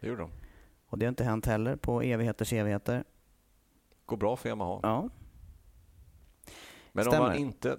Det 0.00 0.06
gjorde 0.06 0.22
de. 0.22 0.30
Och 0.86 0.98
det 0.98 1.06
har 1.06 1.08
inte 1.08 1.24
hänt 1.24 1.46
heller 1.46 1.76
på 1.76 2.02
evigheters 2.02 2.52
evigheter. 2.52 3.04
Går 4.06 4.16
bra 4.16 4.36
för 4.36 4.48
Yamaha. 4.48 4.80
Ja, 4.82 5.08
Men 6.92 7.04
de 7.04 7.10
stämmer. 7.10 7.28
vann 7.28 7.36
inte 7.36 7.78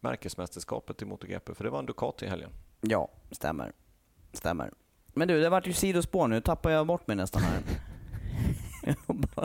märkesmästerskapet 0.00 1.02
i 1.02 1.04
MotoGP, 1.04 1.54
för 1.54 1.64
det 1.64 1.70
var 1.70 1.78
en 1.78 1.86
Ducati 1.86 2.24
i 2.24 2.28
helgen. 2.28 2.50
ja 2.80 3.08
stämmer. 3.30 3.72
Stämmer. 4.32 4.72
Men 5.06 5.28
du, 5.28 5.40
det 5.40 5.48
vart 5.48 5.66
ju 5.66 5.72
sidospår 5.72 6.28
nu. 6.28 6.40
tappar 6.40 6.70
jag 6.70 6.86
bort 6.86 7.06
mig 7.06 7.16
nästan 7.16 7.42
här. 7.42 7.60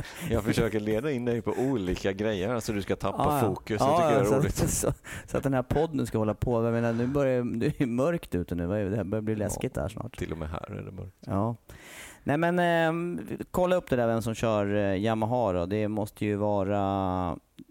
Jag 0.30 0.44
försöker 0.44 0.80
leda 0.80 1.12
in 1.12 1.26
dig 1.26 1.42
på 1.42 1.52
olika 1.52 2.14
grejer 2.14 2.48
här, 2.48 2.60
så 2.60 2.72
du 2.72 2.82
ska 2.82 2.96
tappa 2.96 3.24
Ja, 3.24 3.36
ja. 3.42 3.48
fokus. 3.48 3.78
Ja, 3.80 3.88
jag 3.88 3.98
tycker 3.98 4.20
det 4.20 4.28
är 4.28 4.30
så, 4.30 4.40
roligt. 4.40 4.56
Så, 4.70 4.94
så 5.28 5.38
att 5.38 5.44
den 5.44 5.54
här 5.54 5.64
podden 5.64 6.08
ska 6.08 6.18
hålla 6.18 6.34
på. 6.34 6.66
Jag 6.66 6.74
menar, 6.74 6.94
nu 6.94 7.08
börjar 7.08 7.44
det 7.44 7.82
är 7.82 7.86
mörkt 7.86 8.36
ute 8.36 8.56
nu. 8.56 8.90
Det 8.90 8.96
här 8.96 9.04
börjar 9.04 9.22
bli 9.22 9.36
läskigt 9.36 9.74
där 9.74 9.90
snart. 9.90 10.18
Till 10.18 10.32
och 10.32 10.38
med 10.38 10.50
här 10.50 10.72
är 10.72 10.82
det 10.82 10.92
mörkt. 10.92 11.16
Ja. 11.20 11.56
Nej 12.24 12.38
men 12.38 12.60
eh, 12.60 13.24
kolla 13.52 13.76
upp 13.76 13.90
det 13.90 13.96
där 13.96 14.08
vem 14.08 14.22
som 14.22 14.36
kör 14.36 14.76
eh, 14.76 14.96
Yamaha 14.96 15.52
då. 15.54 15.66
Det 15.66 15.88
måste 15.88 16.26
ju 16.26 16.36
vara... 16.36 16.80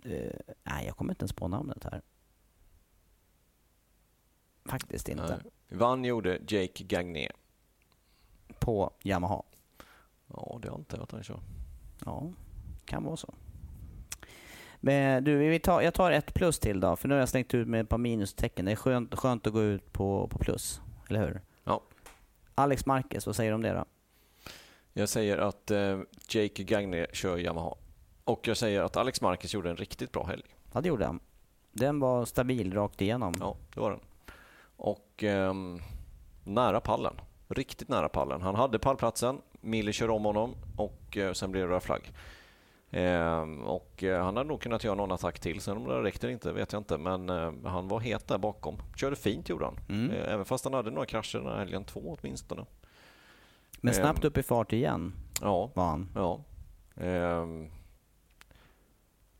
Eh, 0.04 0.54
nej, 0.62 0.86
jag 0.86 0.96
kommer 0.96 1.12
inte 1.12 1.22
ens 1.22 1.32
på 1.32 1.48
namnet 1.48 1.84
här. 1.84 2.02
Faktiskt 4.64 5.08
inte. 5.08 5.40
Nej. 5.68 5.78
Vann 5.78 6.04
gjorde 6.04 6.38
Jake 6.48 6.84
Gagné. 6.84 7.28
På 8.58 8.90
Yamaha. 9.02 9.42
Ja, 10.26 10.58
det 10.62 10.70
antar 10.70 10.98
jag 10.98 11.02
att 11.02 11.12
han 11.12 11.22
kör. 11.22 11.40
Ja, 12.04 12.32
kan 12.84 13.04
vara 13.04 13.16
så. 13.16 13.34
Men 14.80 15.24
du, 15.24 15.36
vi 15.36 15.58
tar, 15.60 15.80
jag 15.80 15.94
tar 15.94 16.10
ett 16.10 16.34
plus 16.34 16.58
till 16.58 16.80
då, 16.80 16.96
för 16.96 17.08
nu 17.08 17.14
har 17.14 17.18
jag 17.20 17.28
slängt 17.28 17.54
ut 17.54 17.68
med 17.68 17.80
ett 17.80 17.88
par 17.88 17.98
minustecken. 17.98 18.64
Det 18.64 18.72
är 18.72 18.76
skönt, 18.76 19.14
skönt 19.14 19.46
att 19.46 19.52
gå 19.52 19.62
ut 19.62 19.92
på, 19.92 20.28
på 20.28 20.38
plus, 20.38 20.80
eller 21.08 21.20
hur? 21.20 21.40
Ja. 21.64 21.82
Alex 22.54 22.86
Marquez, 22.86 23.26
vad 23.26 23.36
säger 23.36 23.50
du 23.50 23.54
om 23.54 23.62
det 23.62 23.72
då? 23.72 23.84
Jag 24.92 25.08
säger 25.08 25.38
att 25.38 25.70
eh, 25.70 25.98
Jake 26.28 26.62
Gagné 26.64 27.06
kör 27.12 27.38
Yamaha. 27.38 27.74
Och 28.24 28.48
jag 28.48 28.56
säger 28.56 28.82
att 28.82 28.96
Alex 28.96 29.20
Marquez 29.20 29.54
gjorde 29.54 29.70
en 29.70 29.76
riktigt 29.76 30.12
bra 30.12 30.26
helg. 30.26 30.42
Ja, 30.72 30.80
det 30.80 30.88
gjorde 30.88 31.06
han. 31.06 31.20
Den 31.72 32.00
var 32.00 32.24
stabil 32.24 32.74
rakt 32.74 33.00
igenom. 33.02 33.34
Ja, 33.40 33.56
det 33.74 33.80
var 33.80 33.90
den. 33.90 34.00
och 34.76 35.24
eh, 35.24 35.54
nära 36.44 36.80
pallen. 36.80 37.14
Riktigt 37.48 37.88
nära 37.88 38.08
pallen. 38.08 38.42
Han 38.42 38.54
hade 38.54 38.78
pallplatsen, 38.78 39.40
Mille 39.60 39.92
kör 39.92 40.10
om 40.10 40.24
honom 40.24 40.54
och 40.76 41.16
eh, 41.16 41.32
sen 41.32 41.52
blev 41.52 41.68
det 41.68 41.74
röd 41.74 41.82
flagg. 41.82 42.12
Eh, 42.90 43.40
och 43.64 44.04
eh, 44.04 44.24
han 44.24 44.36
hade 44.36 44.48
nog 44.48 44.60
kunnat 44.60 44.84
göra 44.84 44.94
någon 44.94 45.12
attack 45.12 45.40
till. 45.40 45.60
Sen 45.60 45.76
om 45.76 45.84
det 45.88 46.02
räckte 46.02 46.30
inte 46.30 46.52
vet 46.52 46.72
jag 46.72 46.80
inte. 46.80 46.98
Men 46.98 47.28
eh, 47.30 47.52
han 47.64 47.88
var 47.88 48.00
het 48.00 48.28
där 48.28 48.38
bakom. 48.38 48.76
Körde 48.96 49.16
fint 49.16 49.48
gjorde 49.48 49.64
han. 49.64 49.78
Mm. 49.88 50.10
Även 50.10 50.44
fast 50.44 50.64
han 50.64 50.74
hade 50.74 50.90
några 50.90 51.06
krascher 51.06 51.38
den 51.38 51.46
här 51.48 51.58
helgen. 51.58 51.84
Två 51.84 52.16
åtminstone. 52.20 52.64
Men 53.80 53.94
Ehm, 53.94 54.00
snabbt 54.00 54.24
upp 54.24 54.38
i 54.38 54.42
fart 54.42 54.72
igen 54.72 55.12
Ja. 55.40 55.70
var 55.74 55.84
han. 55.86 56.08
ja. 56.14 56.40
Ehm, 56.96 57.70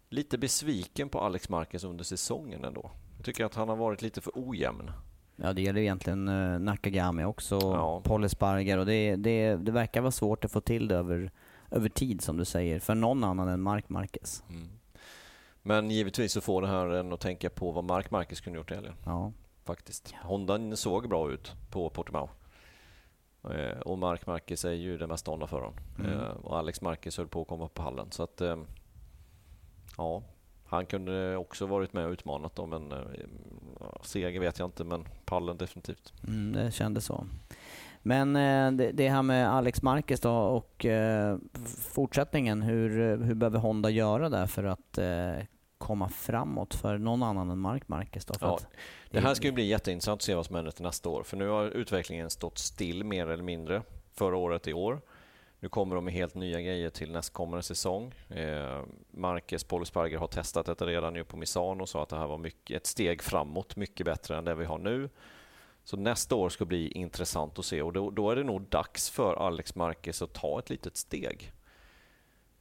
lite 0.08 0.38
besviken 0.38 1.08
på 1.08 1.20
Alex 1.20 1.48
Marquez 1.48 1.84
under 1.84 2.04
säsongen 2.04 2.64
ändå. 2.64 2.90
Jag 3.16 3.24
tycker 3.24 3.44
att 3.44 3.54
han 3.54 3.68
har 3.68 3.76
varit 3.76 4.02
lite 4.02 4.20
för 4.20 4.32
ojämn. 4.36 4.90
Ja, 5.42 5.52
det 5.52 5.62
gäller 5.62 5.80
egentligen 5.80 6.28
uh, 6.28 6.60
Nakagami 6.60 7.24
också, 7.24 7.54
Ja. 7.54 8.00
Paul 8.04 8.24
Esparger 8.24 8.78
och 8.78 8.86
det, 8.86 9.16
det, 9.16 9.56
det 9.56 9.72
verkar 9.72 10.00
vara 10.00 10.10
svårt 10.10 10.44
att 10.44 10.52
få 10.52 10.60
till 10.60 10.88
det 10.88 10.96
över, 10.96 11.30
över 11.70 11.88
tid 11.88 12.20
som 12.20 12.36
du 12.36 12.44
säger, 12.44 12.80
för 12.80 12.94
någon 12.94 13.24
annan 13.24 13.48
än 13.48 13.60
Mark 13.60 13.88
Marquez. 13.88 14.42
Men 15.62 15.90
givetvis 15.90 16.32
så 16.32 16.40
får 16.40 16.62
det 16.62 16.68
här 16.68 16.86
en 16.86 17.12
att 17.12 17.20
tänka 17.20 17.50
på 17.50 17.72
vad 17.72 17.84
Mark 17.84 18.10
Marquez 18.10 18.40
kunde 18.40 18.58
gjort 18.58 18.70
i 18.70 18.74
helgen. 18.74 18.94
Ja. 19.04 19.32
Faktiskt. 19.64 20.14
Honda 20.22 20.76
såg 20.76 21.08
bra 21.08 21.30
ut 21.30 21.52
på 21.70 21.90
Portimao. 21.90 22.28
Eh, 23.44 23.78
och 23.80 23.98
Mark 23.98 24.26
Marquez 24.26 24.64
är 24.64 24.72
ju 24.72 24.98
den 24.98 25.08
mesta 25.08 25.30
Honda 25.30 25.46
för 25.46 25.56
honom. 25.56 25.74
Mm. 25.98 26.12
Eh, 26.12 26.28
och 26.28 26.58
Alex 26.58 26.80
Marquez 26.80 27.18
höll 27.18 27.28
på 27.28 27.42
att 27.42 27.48
komma 27.48 27.64
upp 27.64 27.74
på 27.74 27.82
hallen. 27.82 28.10
Så 28.10 28.22
att, 28.22 28.40
eh, 28.40 28.56
ja, 29.96 30.22
han 30.70 30.86
kunde 30.86 31.36
också 31.36 31.66
varit 31.66 31.92
med 31.92 32.06
och 32.06 32.12
utmanat 32.12 32.56
dem. 32.56 32.70
Men 32.70 32.92
eh, 32.92 32.98
seger 34.02 34.40
vet 34.40 34.58
jag 34.58 34.66
inte, 34.68 34.84
men 34.84 35.08
pallen 35.24 35.56
definitivt. 35.56 36.12
Mm, 36.26 36.52
det 36.52 36.72
kändes 36.72 37.04
så. 37.04 37.26
Men 38.02 38.36
eh, 38.36 38.72
det, 38.72 38.92
det 38.92 39.08
här 39.08 39.22
med 39.22 39.50
Alex 39.54 39.82
Marquez 39.82 40.20
då 40.20 40.32
och 40.32 40.84
eh, 40.84 41.38
fortsättningen, 41.92 42.62
hur, 42.62 43.16
hur 43.16 43.34
behöver 43.34 43.58
Honda 43.58 43.90
göra 43.90 44.28
där 44.28 44.46
för 44.46 44.64
att 44.64 44.98
komma 45.78 46.08
framåt 46.08 46.74
för 46.74 46.98
någon 46.98 47.22
annan 47.22 47.50
än 47.50 47.58
Mark 47.58 47.88
Marquez 47.88 48.24
då? 48.24 48.34
Ja, 48.40 48.58
det 49.10 49.20
här 49.20 49.34
ska 49.34 49.46
ju 49.46 49.52
bli 49.52 49.64
jätteintressant 49.64 50.18
att 50.18 50.22
se 50.22 50.34
vad 50.34 50.46
som 50.46 50.56
händer 50.56 50.70
till 50.70 50.82
nästa 50.82 51.08
år. 51.08 51.22
För 51.22 51.36
nu 51.36 51.48
har 51.48 51.64
utvecklingen 51.64 52.30
stått 52.30 52.58
still 52.58 53.04
mer 53.04 53.26
eller 53.26 53.42
mindre 53.42 53.82
förra 54.12 54.36
året 54.36 54.68
i 54.68 54.72
år. 54.72 55.00
Nu 55.62 55.68
kommer 55.68 55.94
de 55.94 56.04
med 56.04 56.14
helt 56.14 56.34
nya 56.34 56.60
grejer 56.60 56.90
till 56.90 57.12
nästkommande 57.12 57.62
säsong. 57.62 58.14
Eh, 58.28 58.82
Marcus 59.10 59.64
Paul 59.64 59.84
har 59.94 60.26
testat 60.26 60.66
detta 60.66 60.86
redan 60.86 61.12
nu 61.12 61.24
på 61.24 61.36
Misano 61.36 61.82
och 61.82 61.88
sa 61.88 62.02
att 62.02 62.08
det 62.08 62.16
här 62.16 62.26
var 62.26 62.38
mycket, 62.38 62.76
ett 62.76 62.86
steg 62.86 63.22
framåt, 63.22 63.76
mycket 63.76 64.06
bättre 64.06 64.36
än 64.36 64.44
det 64.44 64.54
vi 64.54 64.64
har 64.64 64.78
nu. 64.78 65.08
Så 65.84 65.96
nästa 65.96 66.34
år 66.34 66.48
ska 66.48 66.64
bli 66.64 66.88
intressant 66.88 67.58
att 67.58 67.64
se 67.64 67.82
och 67.82 67.92
då, 67.92 68.10
då 68.10 68.30
är 68.30 68.36
det 68.36 68.44
nog 68.44 68.62
dags 68.62 69.10
för 69.10 69.34
Alex 69.34 69.74
Marquez 69.74 70.22
att 70.22 70.32
ta 70.32 70.58
ett 70.58 70.70
litet 70.70 70.96
steg. 70.96 71.52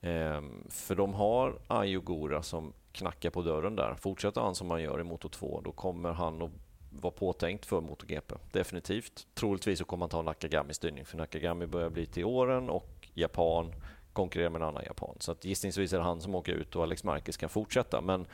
Eh, 0.02 0.42
för 0.70 0.96
de 0.96 1.14
har 1.14 1.60
Ayogura 1.68 2.44
som 2.44 2.74
knackar 2.92 3.30
på 3.30 3.42
dörren 3.42 3.76
där. 3.76 3.96
Fortsätter 3.96 4.42
han 4.42 4.56
som 4.56 4.72
han 4.72 4.82
gör 4.82 5.00
i 5.00 5.04
Moto 5.04 5.30
2, 5.30 5.62
då 5.64 5.72
kommer 5.72 6.12
han 6.12 6.42
att 6.42 6.52
vara 6.90 7.12
påtänkt 7.12 7.66
för 7.66 7.82
MotoGP. 7.82 8.36
Definitivt. 8.52 9.28
Troligtvis 9.34 9.80
så 9.80 9.86
kommer 9.86 10.04
han 10.04 10.10
ta 10.10 10.22
Nakagami 10.22 10.74
styrning, 10.74 11.06
för 11.06 11.18
Nakagami 11.18 11.68
börjar 11.68 11.90
bli 11.90 12.06
till 12.06 12.26
åren 12.26 12.70
och 12.70 13.08
Japan 13.14 13.74
konkurrerar 14.14 14.50
med 14.50 14.62
en 14.62 14.68
annan 14.68 14.84
japan. 14.86 15.16
Så 15.20 15.32
att 15.32 15.46
gissningsvis 15.46 15.94
är 15.94 15.98
det 15.98 16.04
han 16.04 16.22
som 16.22 16.36
åker 16.36 16.52
ut 16.54 16.76
och 16.76 16.84
Alex 16.84 17.04
Marquez 17.04 17.38
kan 17.38 17.50
fortsätta. 17.50 18.02
Men 18.02 18.26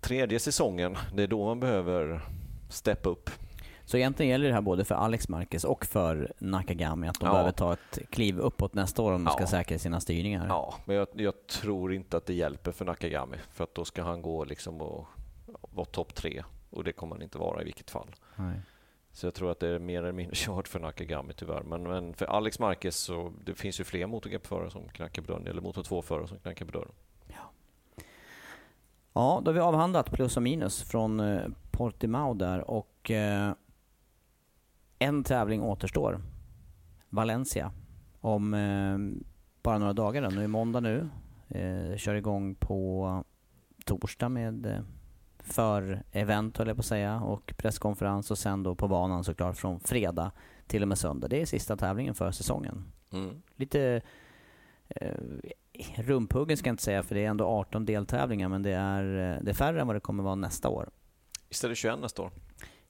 tredje 0.00 0.38
säsongen, 0.40 0.96
det 1.14 1.22
är 1.22 1.26
då 1.26 1.44
man 1.44 1.60
behöver 1.60 2.20
steppa 2.68 3.08
upp. 3.08 3.30
Så 3.86 3.96
egentligen 3.96 4.30
gäller 4.30 4.48
det 4.48 4.54
här 4.54 4.60
både 4.60 4.84
för 4.84 4.94
Alex 4.94 5.28
Marquez 5.28 5.64
och 5.64 5.84
för 5.86 6.32
Nakagami 6.38 7.08
att 7.08 7.20
de 7.20 7.26
Ja. 7.26 7.32
behöver 7.32 7.52
ta 7.52 7.72
ett 7.72 7.98
kliv 8.10 8.38
uppåt 8.38 8.74
nästa 8.74 9.02
år 9.02 9.12
om 9.12 9.24
de 9.24 9.30
ska 9.32 9.42
Ja. 9.42 9.46
säkra 9.46 9.78
sina 9.78 10.00
styrningar. 10.00 10.46
Ja, 10.48 10.74
men 10.84 10.96
jag, 10.96 11.08
jag 11.12 11.46
tror 11.46 11.92
inte 11.94 12.16
att 12.16 12.26
det 12.26 12.34
hjälper 12.34 12.72
för 12.72 12.84
Nakagami. 12.84 13.36
För 13.52 13.64
att 13.64 13.74
då 13.74 13.84
ska 13.84 14.02
han 14.02 14.22
gå 14.22 14.44
liksom 14.44 14.80
och 14.80 15.06
vara 15.74 15.86
topp 15.86 16.14
tre. 16.14 16.44
Och 16.70 16.84
det 16.84 16.92
kommer 16.92 17.14
han 17.14 17.22
inte 17.22 17.38
vara 17.38 17.62
i 17.62 17.64
vilket 17.64 17.90
fall. 17.90 18.14
Nej. 18.36 18.60
Så 19.12 19.26
jag 19.26 19.34
tror 19.34 19.50
att 19.50 19.60
det 19.60 19.68
är 19.68 19.78
mer 19.78 19.98
eller 19.98 20.12
mindre 20.12 20.34
kört 20.36 20.68
för 20.68 20.80
Nakagami 20.80 21.32
tyvärr. 21.32 21.62
Men, 21.62 21.82
men 21.82 22.14
för 22.14 22.26
Alex 22.26 22.58
Marquez 22.58 22.96
så 22.96 23.32
det 23.44 23.54
finns 23.54 23.80
ju 23.80 23.84
fler 23.84 24.06
MotoGP-förare 24.06 24.70
som 24.70 24.88
knackar 24.88 25.22
på 25.22 25.32
dörren. 25.32 25.46
Eller 25.46 25.62
Moto 25.62 25.82
2-förare 25.82 26.26
som 26.26 26.38
knackar 26.38 26.66
på 26.66 26.72
dörren. 26.72 26.92
Ja, 29.16 29.40
då 29.44 29.50
har 29.50 29.54
vi 29.54 29.60
avhandlat 29.60 30.12
plus 30.12 30.36
och 30.36 30.42
minus 30.42 30.82
från 30.82 31.20
eh, 31.20 31.48
Portimao 31.70 32.34
där 32.34 32.70
och 32.70 33.10
eh, 33.10 33.52
en 34.98 35.24
tävling 35.24 35.62
återstår. 35.62 36.20
Valencia. 37.08 37.72
Om 38.20 38.54
eh, 38.54 39.24
bara 39.62 39.78
några 39.78 39.92
dagar 39.92 40.22
då. 40.22 40.28
Nu 40.28 40.44
är 40.44 40.48
måndag 40.48 40.80
nu. 40.80 41.08
Eh, 41.48 41.96
kör 41.96 42.14
igång 42.14 42.54
på 42.54 43.24
torsdag 43.84 44.28
med 44.28 44.84
eh, 45.46 45.52
för-event 45.52 46.58
höll 46.58 46.68
jag 46.68 46.76
på 46.76 46.80
att 46.80 46.86
säga 46.86 47.20
och 47.20 47.54
presskonferens 47.56 48.30
och 48.30 48.38
sen 48.38 48.62
då 48.62 48.74
på 48.74 48.88
banan 48.88 49.24
såklart 49.24 49.56
från 49.56 49.80
fredag 49.80 50.32
till 50.66 50.82
och 50.82 50.88
med 50.88 50.98
söndag. 50.98 51.28
Det 51.28 51.42
är 51.42 51.46
sista 51.46 51.76
tävlingen 51.76 52.14
för 52.14 52.30
säsongen. 52.30 52.84
Mm. 53.12 53.42
Lite 53.56 54.00
eh, 54.88 55.14
rumphuggen 55.96 56.56
ska 56.56 56.68
jag 56.68 56.72
inte 56.72 56.82
säga 56.82 57.02
för 57.02 57.14
det 57.14 57.24
är 57.24 57.28
ändå 57.28 57.46
18 57.46 57.84
deltävlingar 57.84 58.48
men 58.48 58.62
det 58.62 58.72
är, 58.72 59.34
eh, 59.34 59.42
det 59.42 59.50
är 59.50 59.54
färre 59.54 59.80
än 59.80 59.86
vad 59.86 59.96
det 59.96 60.00
kommer 60.00 60.22
vara 60.22 60.34
nästa 60.34 60.68
år. 60.68 60.90
Det 61.62 61.74
21 61.74 61.98
nästa 61.98 62.22
år? 62.22 62.30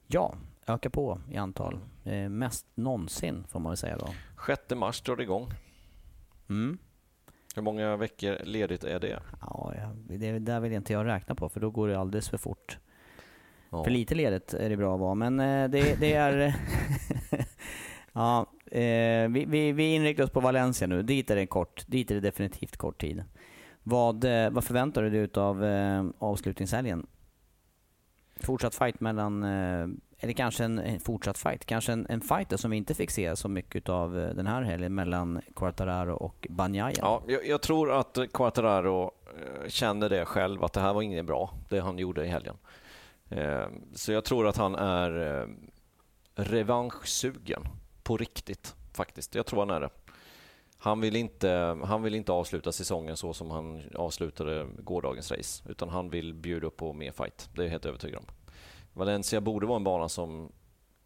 Ja, 0.07 0.35
ökar 0.67 0.89
på 0.89 1.19
i 1.31 1.37
antal. 1.37 1.79
Eh, 2.03 2.29
mest 2.29 2.65
någonsin 2.75 3.45
får 3.49 3.59
man 3.59 3.69
väl 3.69 3.77
säga 3.77 3.97
då. 3.97 4.07
6 4.47 4.75
mars 4.75 5.01
drar 5.01 5.15
det 5.15 5.23
igång. 5.23 5.49
Mm. 6.49 6.77
Hur 7.55 7.61
många 7.61 7.97
veckor 7.97 8.37
ledigt 8.43 8.83
är 8.83 8.99
det? 8.99 9.19
Ja, 9.41 9.73
det 10.07 10.39
där 10.39 10.59
vill 10.59 10.73
inte 10.73 10.93
jag 10.93 11.05
räkna 11.05 11.35
på 11.35 11.49
för 11.49 11.59
då 11.59 11.69
går 11.69 11.87
det 11.87 11.99
alldeles 11.99 12.29
för 12.29 12.37
fort. 12.37 12.77
Ja. 13.69 13.83
För 13.83 13.91
lite 13.91 14.15
ledigt 14.15 14.53
är 14.53 14.69
det 14.69 14.77
bra 14.77 14.93
att 14.93 14.99
vara 14.99 15.15
men 15.15 15.39
eh, 15.39 15.69
det, 15.69 15.99
det 15.99 16.13
är... 16.13 16.55
ja, 18.13 18.45
eh, 18.65 19.29
vi, 19.29 19.45
vi, 19.47 19.71
vi 19.71 19.95
inriktar 19.95 20.23
oss 20.23 20.29
på 20.29 20.39
Valencia 20.39 20.87
nu. 20.87 21.03
Dit 21.03 21.31
är 21.31 21.35
det 21.35 21.47
kort. 21.47 21.87
Dit 21.87 22.11
är 22.11 22.15
det 22.15 22.21
definitivt 22.21 22.77
kort 22.77 23.01
tid. 23.01 23.23
Vad, 23.83 24.23
eh, 24.23 24.49
vad 24.49 24.63
förväntar 24.63 25.03
du 25.03 25.09
dig 25.09 25.41
av 25.41 25.63
avslutningshelgen? 26.19 27.07
Fortsatt 28.39 28.75
fight 28.75 28.99
mellan, 28.99 29.43
eller 30.25 30.33
kanske 30.33 30.63
en, 30.63 30.79
en 30.79 30.99
fortsatt 30.99 31.37
fight, 31.37 31.65
kanske 31.65 31.91
en, 31.91 32.05
en 32.09 32.21
fighter 32.21 32.57
som 32.57 32.71
vi 32.71 32.77
inte 32.77 32.93
fick 32.93 33.11
se 33.11 33.35
så 33.35 33.49
mycket 33.49 33.89
av 33.89 34.19
eh, 34.19 34.29
den 34.29 34.47
här 34.47 34.61
helgen 34.61 34.95
mellan 34.95 35.41
Quartararo 35.55 36.15
och 36.15 36.47
Banjaya. 36.49 36.95
Ja, 36.97 37.21
jag, 37.27 37.47
jag 37.47 37.61
tror 37.61 37.91
att 37.91 38.17
Quattararo 38.33 39.11
eh, 39.27 39.69
känner 39.69 40.09
det 40.09 40.25
själv, 40.25 40.63
att 40.63 40.73
det 40.73 40.81
här 40.81 40.93
var 40.93 41.01
inget 41.01 41.25
bra, 41.25 41.53
det 41.69 41.79
han 41.79 41.97
gjorde 41.97 42.25
i 42.25 42.27
helgen. 42.27 42.57
Eh, 43.29 43.65
så 43.93 44.11
jag 44.11 44.25
tror 44.25 44.47
att 44.47 44.57
han 44.57 44.75
är 44.75 45.47
revanschsugen 46.35 47.61
på 48.03 48.17
riktigt, 48.17 48.75
faktiskt. 48.93 49.35
Jag 49.35 49.45
tror 49.45 49.59
han 49.59 49.69
är 49.69 49.79
det. 49.81 49.89
Han 50.77 51.01
vill, 51.01 51.15
inte, 51.15 51.77
han 51.83 52.03
vill 52.03 52.15
inte 52.15 52.31
avsluta 52.31 52.71
säsongen 52.71 53.17
så 53.17 53.33
som 53.33 53.51
han 53.51 53.83
avslutade 53.95 54.67
gårdagens 54.79 55.31
race, 55.31 55.63
utan 55.69 55.89
han 55.89 56.09
vill 56.09 56.33
bjuda 56.33 56.67
upp 56.67 56.77
på 56.77 56.93
mer 56.93 57.11
fight. 57.11 57.49
Det 57.53 57.61
är 57.61 57.63
jag 57.63 57.71
helt 57.71 57.85
övertygad 57.85 58.19
om. 58.19 58.25
Valencia 58.95 59.41
borde 59.41 59.65
vara 59.67 59.75
en 59.77 59.83
bana 59.83 60.09
som 60.09 60.51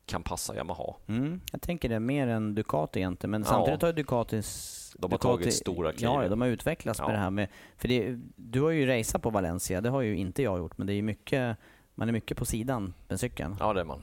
kan 0.06 0.24
passa 0.24 0.56
Yamaha. 0.56 0.94
Mm, 1.08 1.42
jag 1.52 1.62
tänker 1.62 1.90
det 1.90 2.00
mer 2.00 2.28
än 2.28 2.56
Ducati 2.56 3.00
egentligen, 3.00 3.32
men 3.32 3.42
Ja. 3.42 3.48
samtidigt 3.48 3.82
har 3.82 3.94
Ducatis... 3.94 4.76
De 5.00 5.12
har 5.12 5.18
tagit 5.18 5.54
stora 5.54 5.92
kliv. 5.92 6.04
Ja, 6.04 6.28
de 6.30 6.42
har 6.42 6.48
utvecklats 6.48 7.00
Ja. 7.00 7.06
med 7.06 7.16
det 7.16 7.20
här 7.20 7.30
med... 7.30 7.48
För 7.78 7.88
det, 7.88 8.16
du 8.36 8.62
har 8.62 8.70
ju 8.70 8.86
raceat 8.86 9.22
på 9.24 9.30
Valencia, 9.30 9.82
det 9.82 9.90
har 9.90 10.02
ju 10.02 10.18
inte 10.18 10.44
jag 10.44 10.58
gjort, 10.58 10.78
men 10.78 10.88
det 10.88 10.94
är 10.94 11.02
mycket... 11.02 11.58
Man 11.96 12.08
är 12.08 12.14
mycket 12.14 12.38
på 12.38 12.46
sidan 12.46 12.94
med 13.08 13.20
cykeln. 13.20 13.56
Ja, 13.60 13.74
det 13.74 13.82
är 13.82 13.86
man. 13.86 14.02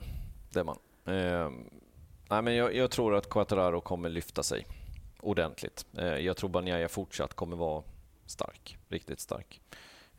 Det 0.53 0.59
är 0.59 0.63
man. 0.63 0.77
Eh, 1.05 1.49
nej, 2.29 2.41
men 2.41 2.55
jag, 2.55 2.75
jag 2.75 2.91
tror 2.91 3.15
att 3.15 3.29
Quattararo 3.29 3.81
kommer 3.81 4.09
lyfta 4.09 4.43
sig 4.43 4.65
ordentligt. 5.19 5.85
Eh, 5.97 6.05
jag 6.05 6.37
tror 6.37 6.49
Banjaya 6.49 6.89
fortsatt 6.89 7.33
kommer 7.33 7.55
vara 7.57 7.83
stark. 8.25 8.77
Riktigt 8.89 9.19
stark. 9.19 9.61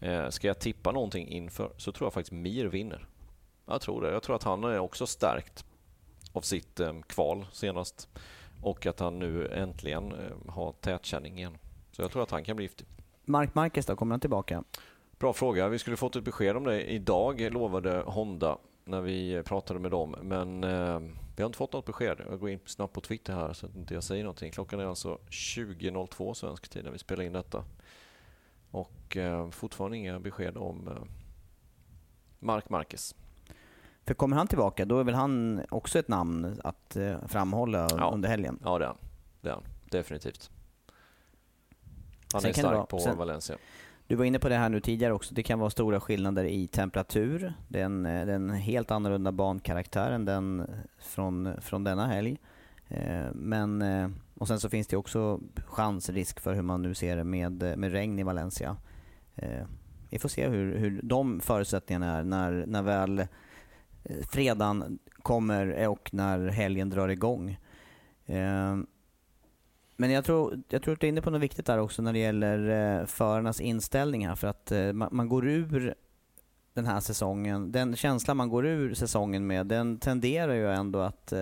Eh, 0.00 0.28
ska 0.28 0.46
jag 0.46 0.58
tippa 0.58 0.92
någonting 0.92 1.28
inför 1.28 1.70
så 1.76 1.92
tror 1.92 2.06
jag 2.06 2.12
faktiskt 2.12 2.32
Mir 2.32 2.64
vinner. 2.66 3.06
Jag 3.68 3.80
tror 3.80 4.02
det. 4.02 4.12
Jag 4.12 4.22
tror 4.22 4.36
att 4.36 4.42
han 4.42 4.64
är 4.64 4.78
också 4.78 5.06
stärkt 5.06 5.64
av 6.32 6.40
sitt 6.40 6.80
eh, 6.80 7.00
kval 7.06 7.46
senast 7.52 8.08
och 8.62 8.86
att 8.86 9.00
han 9.00 9.18
nu 9.18 9.48
äntligen 9.48 10.12
eh, 10.12 10.52
har 10.52 10.72
tätkänning 10.72 11.38
igen. 11.38 11.58
Så 11.90 12.02
jag 12.02 12.10
tror 12.10 12.22
att 12.22 12.30
han 12.30 12.44
kan 12.44 12.56
bli 12.56 12.64
giftig. 12.64 12.86
Mark 13.24 13.54
Marquez 13.54 13.86
då, 13.86 13.96
kommer 13.96 14.12
han 14.12 14.20
tillbaka? 14.20 14.64
Bra 15.18 15.32
fråga. 15.32 15.68
Vi 15.68 15.78
skulle 15.78 15.96
fått 15.96 16.16
ett 16.16 16.24
besked 16.24 16.56
om 16.56 16.64
det 16.64 16.92
idag, 16.92 17.52
lovade 17.52 18.02
Honda 18.06 18.58
när 18.84 19.00
vi 19.00 19.42
pratade 19.42 19.80
med 19.80 19.90
dem. 19.90 20.16
Men 20.22 20.64
eh, 20.64 21.00
vi 21.36 21.42
har 21.42 21.46
inte 21.46 21.58
fått 21.58 21.72
något 21.72 21.86
besked. 21.86 22.20
Jag 22.30 22.40
går 22.40 22.50
in 22.50 22.60
snabbt 22.64 22.92
på 22.92 23.00
Twitter 23.00 23.32
här 23.32 23.52
så 23.52 23.66
att 23.66 23.76
inte 23.76 23.94
jag 23.94 24.04
säger 24.04 24.24
någonting. 24.24 24.52
Klockan 24.52 24.80
är 24.80 24.86
alltså 24.86 25.18
20.02 25.28 26.34
svensk 26.34 26.68
tid 26.68 26.84
när 26.84 26.90
vi 26.90 26.98
spelar 26.98 27.24
in 27.24 27.32
detta. 27.32 27.64
Och 28.70 29.16
eh, 29.16 29.50
fortfarande 29.50 29.96
inga 29.96 30.20
besked 30.20 30.56
om 30.56 30.88
eh, 30.88 31.02
Mark 32.38 32.68
Marquez. 32.68 33.14
För 34.08 34.14
kommer 34.14 34.36
han 34.36 34.46
tillbaka, 34.46 34.84
då 34.84 34.98
är 35.00 35.04
väl 35.04 35.14
han 35.14 35.62
också 35.68 35.98
ett 35.98 36.08
namn 36.08 36.60
att 36.64 36.96
eh, 36.96 37.16
framhålla 37.26 37.88
Ja. 37.90 38.10
under 38.14 38.28
helgen? 38.28 38.58
Ja, 38.64 38.78
det 38.78 38.84
är 38.84 38.86
han. 38.86 38.96
Det 39.40 39.48
är 39.48 39.52
han. 39.52 39.62
Definitivt. 39.90 40.50
Han 42.32 42.40
Sen 42.40 42.48
är 42.50 42.52
stark 42.54 42.74
vara- 42.74 42.86
på 42.86 42.98
sen- 42.98 43.16
Valencia. 43.18 43.56
Du 44.06 44.14
var 44.16 44.24
inne 44.24 44.38
på 44.38 44.48
det 44.48 44.54
här 44.56 44.68
nu 44.68 44.80
tidigare 44.80 45.12
också, 45.12 45.34
det 45.34 45.42
kan 45.42 45.58
vara 45.58 45.70
stora 45.70 46.00
skillnader 46.00 46.44
i 46.44 46.66
temperatur. 46.66 47.52
Det 47.68 47.80
är 47.80 47.84
en, 47.84 48.06
eh, 48.06 48.26
det 48.26 48.32
är 48.32 48.36
en 48.36 48.50
helt 48.50 48.90
annorlunda 48.90 49.32
bankaraktär 49.32 50.10
än 50.10 50.24
den 50.24 50.66
från, 50.98 51.54
från 51.60 51.84
denna 51.84 52.06
helg. 52.06 52.38
Eh, 52.88 53.26
Men, 53.32 53.82
och 54.34 54.48
sen 54.48 54.60
så 54.60 54.68
finns 54.68 54.86
det 54.86 54.96
också 54.96 55.40
chansrisk 55.66 56.40
för 56.40 56.54
hur 56.54 56.62
man 56.62 56.82
nu 56.82 56.94
ser 56.94 57.16
det 57.16 57.24
med, 57.24 57.78
med 57.78 57.92
regn 57.92 58.18
i 58.18 58.22
Valencia. 58.22 58.76
Vi 60.10 60.18
får 60.18 60.28
se 60.28 60.48
hur, 60.48 60.76
hur 60.76 61.00
de 61.02 61.40
förutsättningarna 61.40 62.18
är 62.18 62.24
när, 62.24 62.64
när 62.66 62.82
väl 62.82 63.26
Eh, 64.08 64.26
fredagen 64.30 64.98
kommer 65.22 65.88
och 65.88 66.14
när 66.14 66.48
helgen 66.48 66.90
drar 66.90 67.08
igång. 67.08 67.58
Eh, 68.26 68.76
men 69.96 70.10
jag 70.10 70.24
tror, 70.24 70.62
jag 70.68 70.82
tror 70.82 70.94
att 70.94 71.00
du 71.00 71.06
är 71.06 71.08
inne 71.08 71.22
på 71.22 71.30
något 71.30 71.40
viktigt 71.40 71.66
där 71.66 71.78
också 71.78 72.02
när 72.02 72.12
det 72.12 72.18
gäller 72.18 72.68
eh, 73.00 73.06
förarnas 73.06 73.60
inställning 73.60 74.26
här. 74.26 74.34
För 74.34 74.48
att 74.48 74.72
man, 74.94 75.08
man 75.12 75.28
går 75.28 75.46
ur 75.48 75.94
den 76.74 76.86
här 76.86 77.00
säsongen, 77.00 77.72
den 77.72 77.96
känslan 77.96 78.36
man 78.36 78.48
går 78.48 78.66
ur 78.66 78.94
säsongen 78.94 79.46
med, 79.46 79.66
den 79.66 79.98
tenderar 79.98 80.54
ju 80.54 80.72
ändå 80.72 81.00
att 81.00 81.32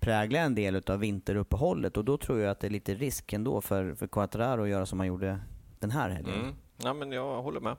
prägla 0.00 0.38
en 0.38 0.54
del 0.54 0.82
av 0.86 0.98
vinteruppehållet. 0.98 1.96
Och 1.96 2.04
då 2.04 2.18
tror 2.18 2.40
jag 2.40 2.50
att 2.50 2.60
det 2.60 2.66
är 2.66 2.70
lite 2.70 2.94
risk 2.94 3.32
ändå 3.32 3.60
för, 3.60 3.94
för 3.94 4.06
Quattararo 4.06 4.62
att 4.62 4.68
göra 4.68 4.86
som 4.86 5.00
han 5.00 5.08
gjorde 5.08 5.40
den 5.78 5.90
här 5.90 6.10
helgen. 6.10 6.40
Mm. 6.40 6.54
Ja, 6.76 6.94
men 6.94 7.12
jag 7.12 7.42
håller 7.42 7.60
med. 7.60 7.76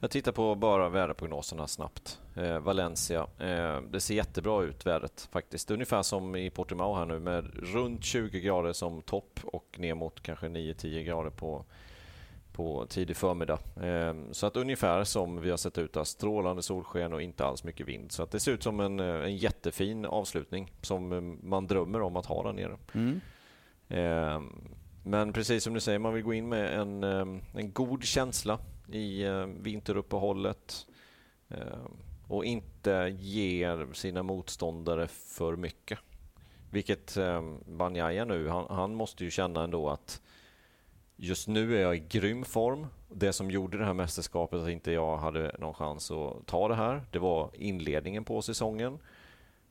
Jag 0.00 0.10
tittar 0.10 0.32
på 0.32 0.54
bara 0.54 0.88
väderprognoserna 0.88 1.66
snabbt. 1.66 2.20
Eh, 2.36 2.58
Valencia. 2.58 3.26
Eh, 3.38 3.80
det 3.90 4.00
ser 4.00 4.14
jättebra 4.14 4.62
ut 4.62 4.86
vädret 4.86 5.28
faktiskt. 5.32 5.70
Ungefär 5.70 6.02
som 6.02 6.36
i 6.36 6.50
Portimao 6.50 6.94
här 6.94 7.06
nu 7.06 7.18
med 7.18 7.44
runt 7.54 8.04
20 8.04 8.40
grader 8.40 8.72
som 8.72 9.02
topp 9.02 9.40
och 9.44 9.76
ner 9.78 9.94
mot 9.94 10.22
kanske 10.22 10.46
9-10 10.46 11.02
grader 11.02 11.30
på, 11.30 11.64
på 12.52 12.86
tidig 12.88 13.16
förmiddag. 13.16 13.58
Eh, 13.82 14.14
så 14.32 14.46
att 14.46 14.56
ungefär 14.56 15.04
som 15.04 15.40
vi 15.40 15.50
har 15.50 15.56
sett 15.56 15.78
ut 15.78 15.92
där. 15.92 16.04
Strålande 16.04 16.62
solsken 16.62 17.12
och 17.12 17.22
inte 17.22 17.44
alls 17.44 17.64
mycket 17.64 17.88
vind. 17.88 18.12
Så 18.12 18.22
att 18.22 18.30
det 18.30 18.40
ser 18.40 18.52
ut 18.52 18.62
som 18.62 18.80
en, 18.80 19.00
eh, 19.00 19.24
en 19.24 19.36
jättefin 19.36 20.04
avslutning 20.04 20.72
som 20.82 21.12
eh, 21.12 21.20
man 21.48 21.66
drömmer 21.66 22.02
om 22.02 22.16
att 22.16 22.26
ha 22.26 22.42
där 22.42 22.52
nere. 22.52 22.76
Mm. 22.92 23.20
Men 25.08 25.32
precis 25.32 25.64
som 25.64 25.74
du 25.74 25.80
säger, 25.80 25.98
man 25.98 26.14
vill 26.14 26.22
gå 26.22 26.34
in 26.34 26.48
med 26.48 26.80
en, 26.80 27.04
ehm, 27.04 27.40
en 27.52 27.72
god 27.72 28.04
känsla 28.04 28.58
i 28.88 29.24
ehm, 29.24 29.62
vinteruppehållet 29.62 30.86
ehm, 31.48 31.96
och 32.26 32.44
inte 32.44 33.16
ger 33.18 33.88
sina 33.92 34.22
motståndare 34.22 35.08
för 35.08 35.56
mycket. 35.56 35.98
Vilket 36.70 37.18
Banjaya 37.66 38.24
nu, 38.24 38.48
han, 38.48 38.66
han 38.70 38.94
måste 38.94 39.24
ju 39.24 39.30
känna 39.30 39.64
ändå 39.64 39.88
att 39.88 40.20
just 41.16 41.48
nu 41.48 41.76
är 41.76 41.80
jag 41.80 41.96
i 41.96 42.04
grym 42.08 42.44
form. 42.44 42.86
Det 43.08 43.32
som 43.32 43.50
gjorde 43.50 43.78
det 43.78 43.84
här 43.84 43.94
mästerskapet 43.94 44.60
att 44.60 44.68
inte 44.68 44.92
jag 44.92 45.16
hade 45.16 45.56
någon 45.58 45.74
chans 45.74 46.10
att 46.10 46.46
ta 46.46 46.68
det 46.68 46.74
här, 46.74 47.02
det 47.10 47.18
var 47.18 47.50
inledningen 47.54 48.24
på 48.24 48.42
säsongen. 48.42 48.98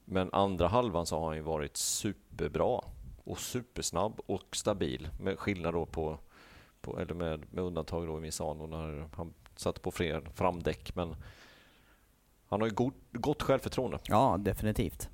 Men 0.05 0.33
andra 0.33 0.67
halvan 0.67 1.05
så 1.05 1.19
har 1.19 1.27
han 1.27 1.35
ju 1.35 1.41
varit 1.41 1.77
superbra 1.77 2.81
och 3.27 3.39
supersnabb 3.39 4.19
och 4.25 4.55
stabil 4.55 5.09
med 5.19 5.39
skillnad 5.39 5.73
då 5.73 5.85
på, 5.85 6.19
på 6.81 6.99
eller 6.99 7.13
med, 7.13 7.45
med 7.53 7.63
undantag 7.63 8.07
då 8.07 8.17
i 8.17 8.21
Misano 8.21 8.67
när 8.67 9.09
han 9.15 9.33
satte 9.55 9.79
på 9.79 9.91
fler 9.91 10.29
framdäck. 10.33 10.95
Men 10.95 11.15
han 12.47 12.61
har 12.61 12.67
ju 12.67 12.73
god, 12.73 12.93
gott 13.11 13.41
självförtroende. 13.41 13.99
Ja, 14.03 14.37
definitivt. 14.39 15.09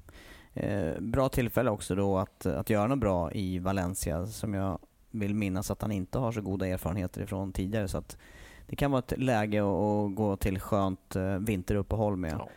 Eh, 0.53 0.99
bra 0.99 1.29
tillfälle 1.29 1.69
också 1.69 1.95
då 1.95 2.17
att, 2.17 2.45
att 2.45 2.69
göra 2.69 2.87
något 2.87 2.99
bra 2.99 3.31
i 3.31 3.59
Valencia 3.59 4.27
som 4.27 4.53
jag 4.53 4.79
vill 5.11 5.35
minnas 5.35 5.71
att 5.71 5.81
han 5.81 5.91
inte 5.91 6.19
har 6.19 6.31
så 6.31 6.41
goda 6.41 6.67
erfarenheter 6.67 7.21
ifrån 7.21 7.53
tidigare. 7.53 7.87
Så 7.87 7.97
att 7.97 8.17
det 8.67 8.75
kan 8.75 8.91
vara 8.91 8.99
ett 8.99 9.13
läge 9.17 9.59
att, 9.59 9.67
att 9.67 10.15
gå 10.15 10.37
till 10.37 10.59
skönt 10.59 11.15
eh, 11.15 11.37
vinteruppehåll 11.37 12.17
med. 12.17 12.33
Ja. 12.39 12.49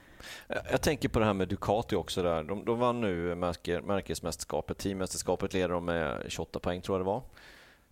Eh, 0.48 0.56
jag 0.70 0.82
tänker 0.82 1.08
på 1.08 1.18
det 1.18 1.24
här 1.24 1.34
med 1.34 1.48
Ducati 1.48 1.96
också. 1.96 2.22
där. 2.22 2.42
De, 2.42 2.64
de 2.64 2.78
vann 2.78 3.00
nu 3.00 3.34
märke, 3.34 3.80
märkesmästerskapet. 3.80 4.78
Teammästerskapet 4.78 5.54
leder 5.54 5.68
de 5.68 5.84
med 5.84 6.24
28 6.28 6.58
poäng 6.58 6.80
tror 6.80 6.98
jag 6.98 7.06
det 7.06 7.10
var. 7.10 7.22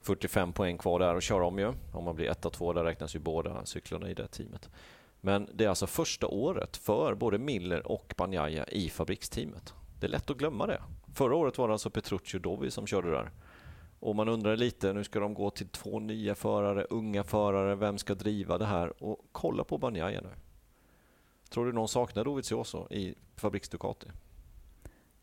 45 0.01 0.53
poäng 0.53 0.79
kvar 0.79 0.99
där 0.99 1.15
att 1.15 1.23
köra 1.23 1.47
om 1.47 1.59
ju. 1.59 1.73
Om 1.93 2.05
man 2.05 2.15
blir 2.17 2.31
1 2.31 2.47
och 2.47 2.53
2 2.53 2.73
där 2.73 2.85
räknas 2.85 3.15
ju 3.17 3.19
båda 3.19 3.65
cyklarna 3.65 4.11
i 4.11 4.15
det 4.15 4.29
teamet. 4.29 4.71
Men 5.21 5.49
det 5.53 5.65
är 5.65 5.69
alltså 5.69 5.87
första 5.87 6.27
året 6.27 6.77
för 6.77 7.15
både 7.15 7.39
Miller 7.39 7.87
och 7.87 8.15
Banjaya 8.17 8.65
i 8.65 8.91
fabriksteamet. 8.91 9.75
Det 10.01 10.07
är 10.07 10.11
lätt 10.11 10.31
att 10.31 10.37
glömma 10.37 10.67
det. 10.67 10.83
Förra 11.15 11.37
året 11.37 11.59
var 11.59 11.69
det 11.69 11.75
alltså 11.75 11.91
Petrucci 11.91 12.37
och 12.37 12.41
Dovi 12.41 12.71
som 12.71 12.87
körde 12.87 13.11
där. 13.11 13.31
Och 14.01 14.17
man 14.17 14.29
undrar 14.29 14.57
lite, 14.57 14.93
nu 14.93 15.05
ska 15.05 15.21
de 15.21 15.35
gå 15.35 15.51
till 15.51 15.69
två 15.69 15.99
nya 15.99 16.35
förare, 16.35 16.87
unga 16.91 17.25
förare, 17.25 17.75
vem 17.75 17.99
ska 17.99 18.15
driva 18.15 18.59
det 18.59 18.67
här? 18.67 19.03
Och 19.03 19.21
kolla 19.33 19.65
på 19.65 19.79
Banjaya 19.79 20.21
nu. 20.21 20.31
Tror 21.55 21.67
du 21.67 21.73
någon 21.73 21.89
saknar 21.89 22.25
Dovizioso 22.25 22.87
i 22.91 23.15
fabriks 23.37 23.69
Ducati? 23.69 24.07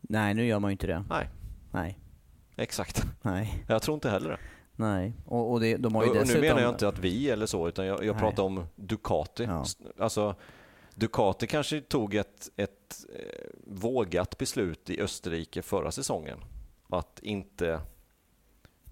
Nej, 0.00 0.34
nu 0.34 0.46
gör 0.46 0.58
man 0.58 0.70
ju 0.70 0.72
inte 0.72 0.86
det. 0.86 1.04
Nej, 1.10 1.28
Nej. 1.70 1.98
exakt. 2.56 3.06
Nej. 3.22 3.64
Jag 3.68 3.82
tror 3.82 3.94
inte 3.94 4.10
heller 4.10 4.30
det. 4.30 4.38
Nej. 4.76 5.12
Och, 5.26 5.52
och 5.52 5.60
det, 5.60 5.76
de 5.76 5.94
har 5.94 6.02
ju 6.02 6.10
Och, 6.10 6.16
och 6.16 6.20
dessutom... 6.22 6.40
nu 6.42 6.48
menar 6.48 6.60
jag 6.60 6.70
inte 6.70 6.88
att 6.88 6.98
vi 6.98 7.30
eller 7.30 7.46
så, 7.46 7.68
utan 7.68 7.86
jag, 7.86 8.04
jag 8.04 8.18
pratar 8.18 8.42
om 8.42 8.66
Ducati. 8.74 9.44
Ja. 9.44 9.64
Alltså, 9.98 10.34
Ducati 10.94 11.46
kanske 11.46 11.80
tog 11.80 12.14
ett, 12.14 12.50
ett 12.56 13.04
eh, 13.14 13.48
vågat 13.66 14.38
beslut 14.38 14.90
i 14.90 15.00
Österrike 15.00 15.62
förra 15.62 15.90
säsongen. 15.90 16.38
Att 16.88 17.20
inte 17.22 17.80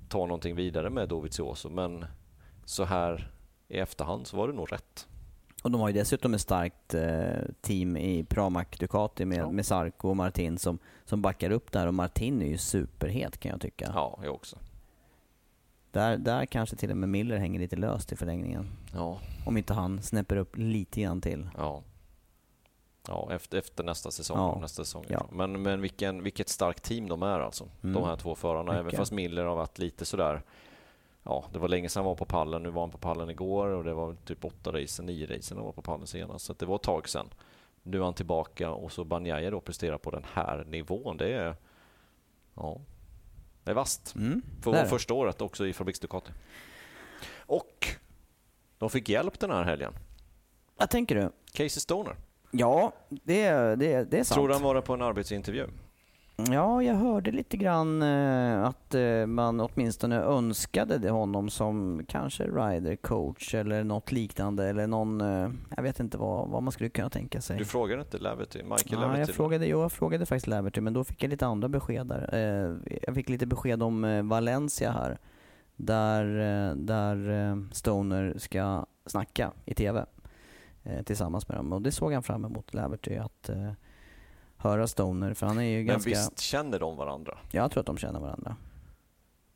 ta 0.09 0.19
någonting 0.19 0.57
vidare 0.57 0.91
med 0.91 1.09
Dovizioso, 1.09 1.69
men 1.69 2.05
så 2.65 2.85
här 2.85 3.33
i 3.69 3.79
efterhand 3.79 4.27
så 4.27 4.37
var 4.37 4.49
det 4.49 4.55
nog 4.55 4.73
rätt. 4.73 5.07
Och 5.63 5.71
de 5.71 5.81
har 5.81 5.89
ju 5.89 5.95
dessutom 5.95 6.35
ett 6.35 6.41
starkt 6.41 6.95
eh, 6.95 7.43
team 7.61 7.97
i 7.97 8.25
Pramac 8.25 8.67
Ducati 8.79 9.25
med, 9.25 9.39
Ja. 9.39 9.51
med 9.51 9.67
Sarko 9.67 10.09
och 10.09 10.17
Martin 10.17 10.59
som, 10.59 10.79
som 11.05 11.23
backar 11.23 11.51
upp 11.51 11.73
där 11.73 11.87
och 11.87 11.95
Martin 11.95 12.43
är 12.43 12.47
ju 12.47 12.59
superhet 12.59 13.39
kan 13.41 13.51
jag 13.51 13.61
tycka. 13.61 13.91
Ja, 13.95 14.19
jag 14.25 14.35
också. 14.35 14.57
Där, 15.93 16.17
där 16.17 16.47
kanske 16.47 16.77
till 16.77 16.91
och 16.91 16.97
med 16.97 17.09
Miller 17.09 17.37
hänger 17.39 17.61
lite 17.61 17.77
löst 17.77 18.13
i 18.13 18.17
förlängningen. 18.17 18.67
Ja, 18.95 19.19
Om 19.47 19.57
inte 19.57 19.75
han 19.75 20.03
snäpper 20.03 20.37
upp 20.37 20.57
lite 20.59 21.01
grann 21.01 21.21
till. 21.21 21.49
ja. 21.57 21.83
Ja, 23.09 23.29
efter, 23.33 23.59
efter 23.59 23.85
nästa 23.85 24.11
säsong. 24.11 24.39
Ja. 24.39 24.59
Nästa 24.61 24.85
säsong 24.85 25.05
Ja. 25.09 25.27
Men, 25.33 25.63
men 25.63 25.81
vilken, 25.81 26.23
vilket 26.23 26.49
starkt 26.49 26.83
team 26.85 27.09
de 27.09 27.23
är 27.23 27.41
alltså. 27.41 27.69
Mm. 27.83 27.95
De 27.95 28.05
här 28.09 28.17
två 28.17 28.35
förarna. 28.35 28.73
Även 28.73 28.85
Mycket. 28.85 28.99
fast 28.99 29.13
Miller 29.13 29.45
har 29.45 29.57
varit 29.57 29.79
lite 29.79 30.05
sådär 30.05 30.43
Ja, 31.23 31.45
det 31.53 31.59
var 31.59 31.69
länge 31.69 31.89
sedan 31.89 32.01
han 32.01 32.09
var 32.09 32.15
på 32.15 32.25
pallen. 32.25 32.63
Nu 32.63 32.71
var 32.71 32.83
han 32.83 32.91
på 32.91 32.99
pallen 32.99 33.31
igår 33.31 33.69
och 33.69 33.85
det 33.85 33.95
var 33.95 34.15
typ 34.25 34.45
åtta 34.45 34.73
race, 34.73 35.03
nio 35.03 35.37
race 35.37 35.55
han 35.55 35.65
var 35.65 35.73
på 35.73 35.83
pallen 35.83 36.07
senast. 36.07 36.45
Så 36.45 36.53
det 36.53 36.67
var 36.67 36.77
ett 36.77 36.83
tag 36.83 37.09
sedan. 37.09 37.29
Nu 37.83 37.99
är 37.99 38.05
han 38.05 38.15
tillbaka 38.15 38.71
och 38.71 38.93
så 38.93 39.05
Banjaya 39.05 39.51
då 39.51 39.61
presterar 39.61 39.99
på 39.99 40.11
den 40.11 40.25
här 40.33 40.65
nivån. 40.65 41.17
Det 41.17 41.33
är... 41.33 41.57
Ja. 42.55 42.81
Det 43.65 43.71
är 43.71 43.75
vasst. 43.75 44.15
Mm, 44.15 44.43
För 44.63 44.73
vara 44.73 44.87
första 44.87 45.15
året 45.15 45.41
också 45.41 45.67
i 45.67 45.73
Fabriks 45.73 46.01
Ducati. 46.01 46.33
Och 47.37 47.89
de 48.79 48.91
fick 48.91 49.09
hjälp 49.09 49.41
den 49.41 49.51
här 49.51 49.65
helgen. 49.65 49.93
Vad 50.77 50.91
tänker 50.91 51.15
du? 51.15 51.31
Casey 51.53 51.81
Stoner. 51.81 52.17
Ja, 52.51 52.93
det, 53.09 53.51
det, 53.51 53.77
det 54.11 54.19
är 54.19 54.25
sant. 54.25 54.29
Tror 54.29 54.49
du 54.49 54.55
han 54.55 54.63
var 54.63 54.81
på 54.81 54.95
en 54.95 55.03
arbetsintervju? 55.03 55.67
Ja, 56.49 56.83
jag 56.83 56.95
hörde 56.95 57.31
lite 57.31 57.57
grann 57.57 58.03
eh, 58.03 58.65
att 58.65 58.95
eh, 58.95 59.27
man 59.27 59.61
åtminstone 59.61 60.17
önskade 60.17 61.11
honom 61.11 61.51
som 61.51 62.05
kanske 62.09 62.45
rider 62.45 62.97
coach 62.97 63.55
eller 63.55 63.85
något 63.85 64.13
liknande 64.13 64.69
eller 64.69 64.87
någon, 64.87 65.21
eh, 65.21 65.51
jag 65.77 65.83
vet 65.83 66.01
inte 66.01 66.19
vad, 66.19 66.49
vad 66.49 66.63
man 66.63 66.73
skulle 66.73 66.91
kunna 66.91 67.11
tänka 67.11 67.41
sig. 67.41 67.59
Du 67.59 67.65
frågade 67.65 68.03
inte 68.03 68.19
Laverty? 68.19 68.63
Michael 68.63 68.81
Ja, 68.91 69.01
Laverty? 69.01 69.21
jag 69.21 69.29
frågade, 69.29 69.67
jo, 69.67 69.81
jag 69.81 69.93
frågade 69.93 70.27
faktiskt 70.27 70.47
Laverty, 70.47 70.81
men 70.81 70.93
då 70.93 71.05
fick 71.05 71.23
jag 71.23 71.31
lite 71.31 71.47
andra 71.47 71.69
besked 71.69 72.07
där. 72.07 72.81
Jag 73.03 73.15
fick 73.15 73.29
lite 73.29 73.47
besked 73.47 73.83
om 73.83 74.29
Valencia 74.29 74.91
här, 74.93 75.19
där, 75.77 76.25
där 76.75 77.75
Stoner 77.75 78.35
ska 78.39 78.87
snacka 79.07 79.53
i 79.65 79.75
TV 79.75 80.05
tillsammans 81.05 81.49
med 81.49 81.57
dem. 81.57 81.73
Och 81.73 81.83
det 81.83 81.93
såg 81.93 82.13
han 82.13 82.23
fram 82.23 82.45
emot, 82.45 82.75
Laverty, 82.75 83.17
att 83.17 83.51
höra 84.61 84.87
Stoner, 84.87 85.35
för 85.35 85.47
han 85.47 85.59
är 85.59 85.63
ju 85.63 85.77
Men 85.77 85.87
ganska... 85.87 86.11
visst 86.11 86.39
känner 86.41 86.79
de 86.79 86.97
varandra? 86.97 87.39
Jag 87.51 87.71
tror 87.71 87.81
att 87.81 87.87
de 87.87 87.99
känner 87.99 88.21
varandra. 88.21 88.57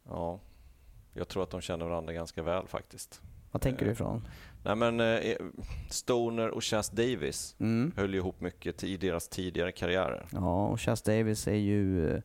Ja. 0.09 0.41
Jag 1.13 1.29
tror 1.29 1.43
att 1.43 1.51
de 1.51 1.61
känner 1.61 1.87
varandra 1.87 2.13
ganska 2.13 2.43
väl 2.43 2.67
faktiskt. 2.69 3.21
Vad 3.51 3.63
tänker 3.63 3.83
Eh, 3.83 3.87
du 3.87 3.93
ifrån? 3.93 4.27
Nej 4.65 4.77
men 4.77 5.01
eh, 5.01 5.37
Stoner 5.91 6.49
och 6.49 6.65
Chas 6.65 6.91
Davis 6.91 7.57
Mm. 7.61 7.93
höll 7.97 8.15
ihop 8.15 8.41
mycket 8.41 8.85
i 8.85 8.97
deras 8.97 9.29
tidigare 9.29 9.73
karriärer. 9.73 10.27
Ja, 10.33 10.67
och 10.67 10.81
Chas 10.81 11.03
Davis 11.03 11.49
är 11.49 11.53
ju... 11.55 12.11
eh, 12.15 12.21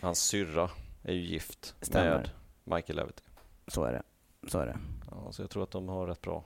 Hans 0.00 0.18
syrra 0.18 0.70
är 1.02 1.12
ju 1.12 1.20
gift 1.20 1.74
Stämmer. 1.80 2.10
med 2.10 2.30
Michael 2.76 2.96
Laverty. 2.96 3.22
Så 3.66 3.84
är 3.84 3.92
det. 3.92 4.02
Så 4.48 4.58
är 4.58 4.66
det. 4.66 4.78
Ja, 5.10 5.32
så 5.32 5.42
jag 5.42 5.50
tror 5.50 5.62
att 5.62 5.70
de 5.70 5.88
har 5.88 6.06
rätt 6.06 6.20
bra. 6.22 6.44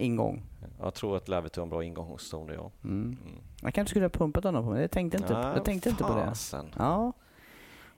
Ingång. 0.00 0.42
Jag 0.80 0.94
tror 0.94 1.16
att 1.16 1.28
Lavity 1.28 1.60
har 1.60 1.62
en 1.66 1.70
bra 1.70 1.84
ingång 1.84 2.06
hos 2.06 2.22
Stoner, 2.22 2.54
ja. 2.54 2.70
Mm. 2.84 3.16
Jag 3.62 3.74
kanske 3.74 3.90
skulle 3.90 4.04
ha 4.04 4.10
pumpat 4.10 4.44
honom 4.44 4.64
på 4.64 4.70
men 4.70 4.80
jag 4.80 4.90
tänkte 4.90 5.16
inte, 5.18 5.32
Nej, 5.32 5.52
jag 5.54 5.64
tänkte 5.64 5.88
inte 5.88 6.04
på 6.04 6.14
det. 6.14 6.32
Ja. 6.78 7.12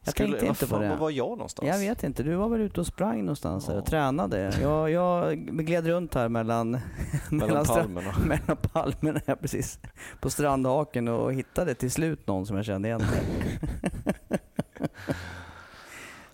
Jag 0.05 0.11
Skulle- 0.13 0.29
tänkte 0.29 0.47
inte 0.47 0.67
på 0.67 0.79
det. 0.79 0.89
Var 0.89 0.97
var 0.97 1.11
jag 1.11 1.29
någonstans? 1.31 1.69
Jag 1.69 1.79
vet 1.79 2.03
inte, 2.05 2.23
du 2.23 2.35
var 2.35 2.49
väl 2.49 2.61
ute 2.61 2.81
och 2.81 2.87
sprang 2.87 3.19
någonstans 3.21 3.69
här 3.69 3.75
och 3.75 3.81
Ja. 3.81 3.87
tränade. 3.87 4.53
Jag, 4.63 4.91
jag 4.91 5.37
gled 5.39 5.87
runt 5.87 6.15
här 6.15 6.29
mellan, 6.29 6.71
Mellan 7.31 7.65
palmerna. 7.65 8.13
mellan 8.27 8.57
palmerna 8.57 9.21
här 9.27 9.35
precis. 9.37 9.79
På 10.21 10.31
strandhaken 10.31 11.09
och 11.09 11.33
hittade 11.35 11.75
till 11.75 11.91
slut 11.91 12.27
någon 12.27 12.47
som 12.47 12.57
jag 12.57 12.65
kände 12.65 12.89
igen. 12.89 13.03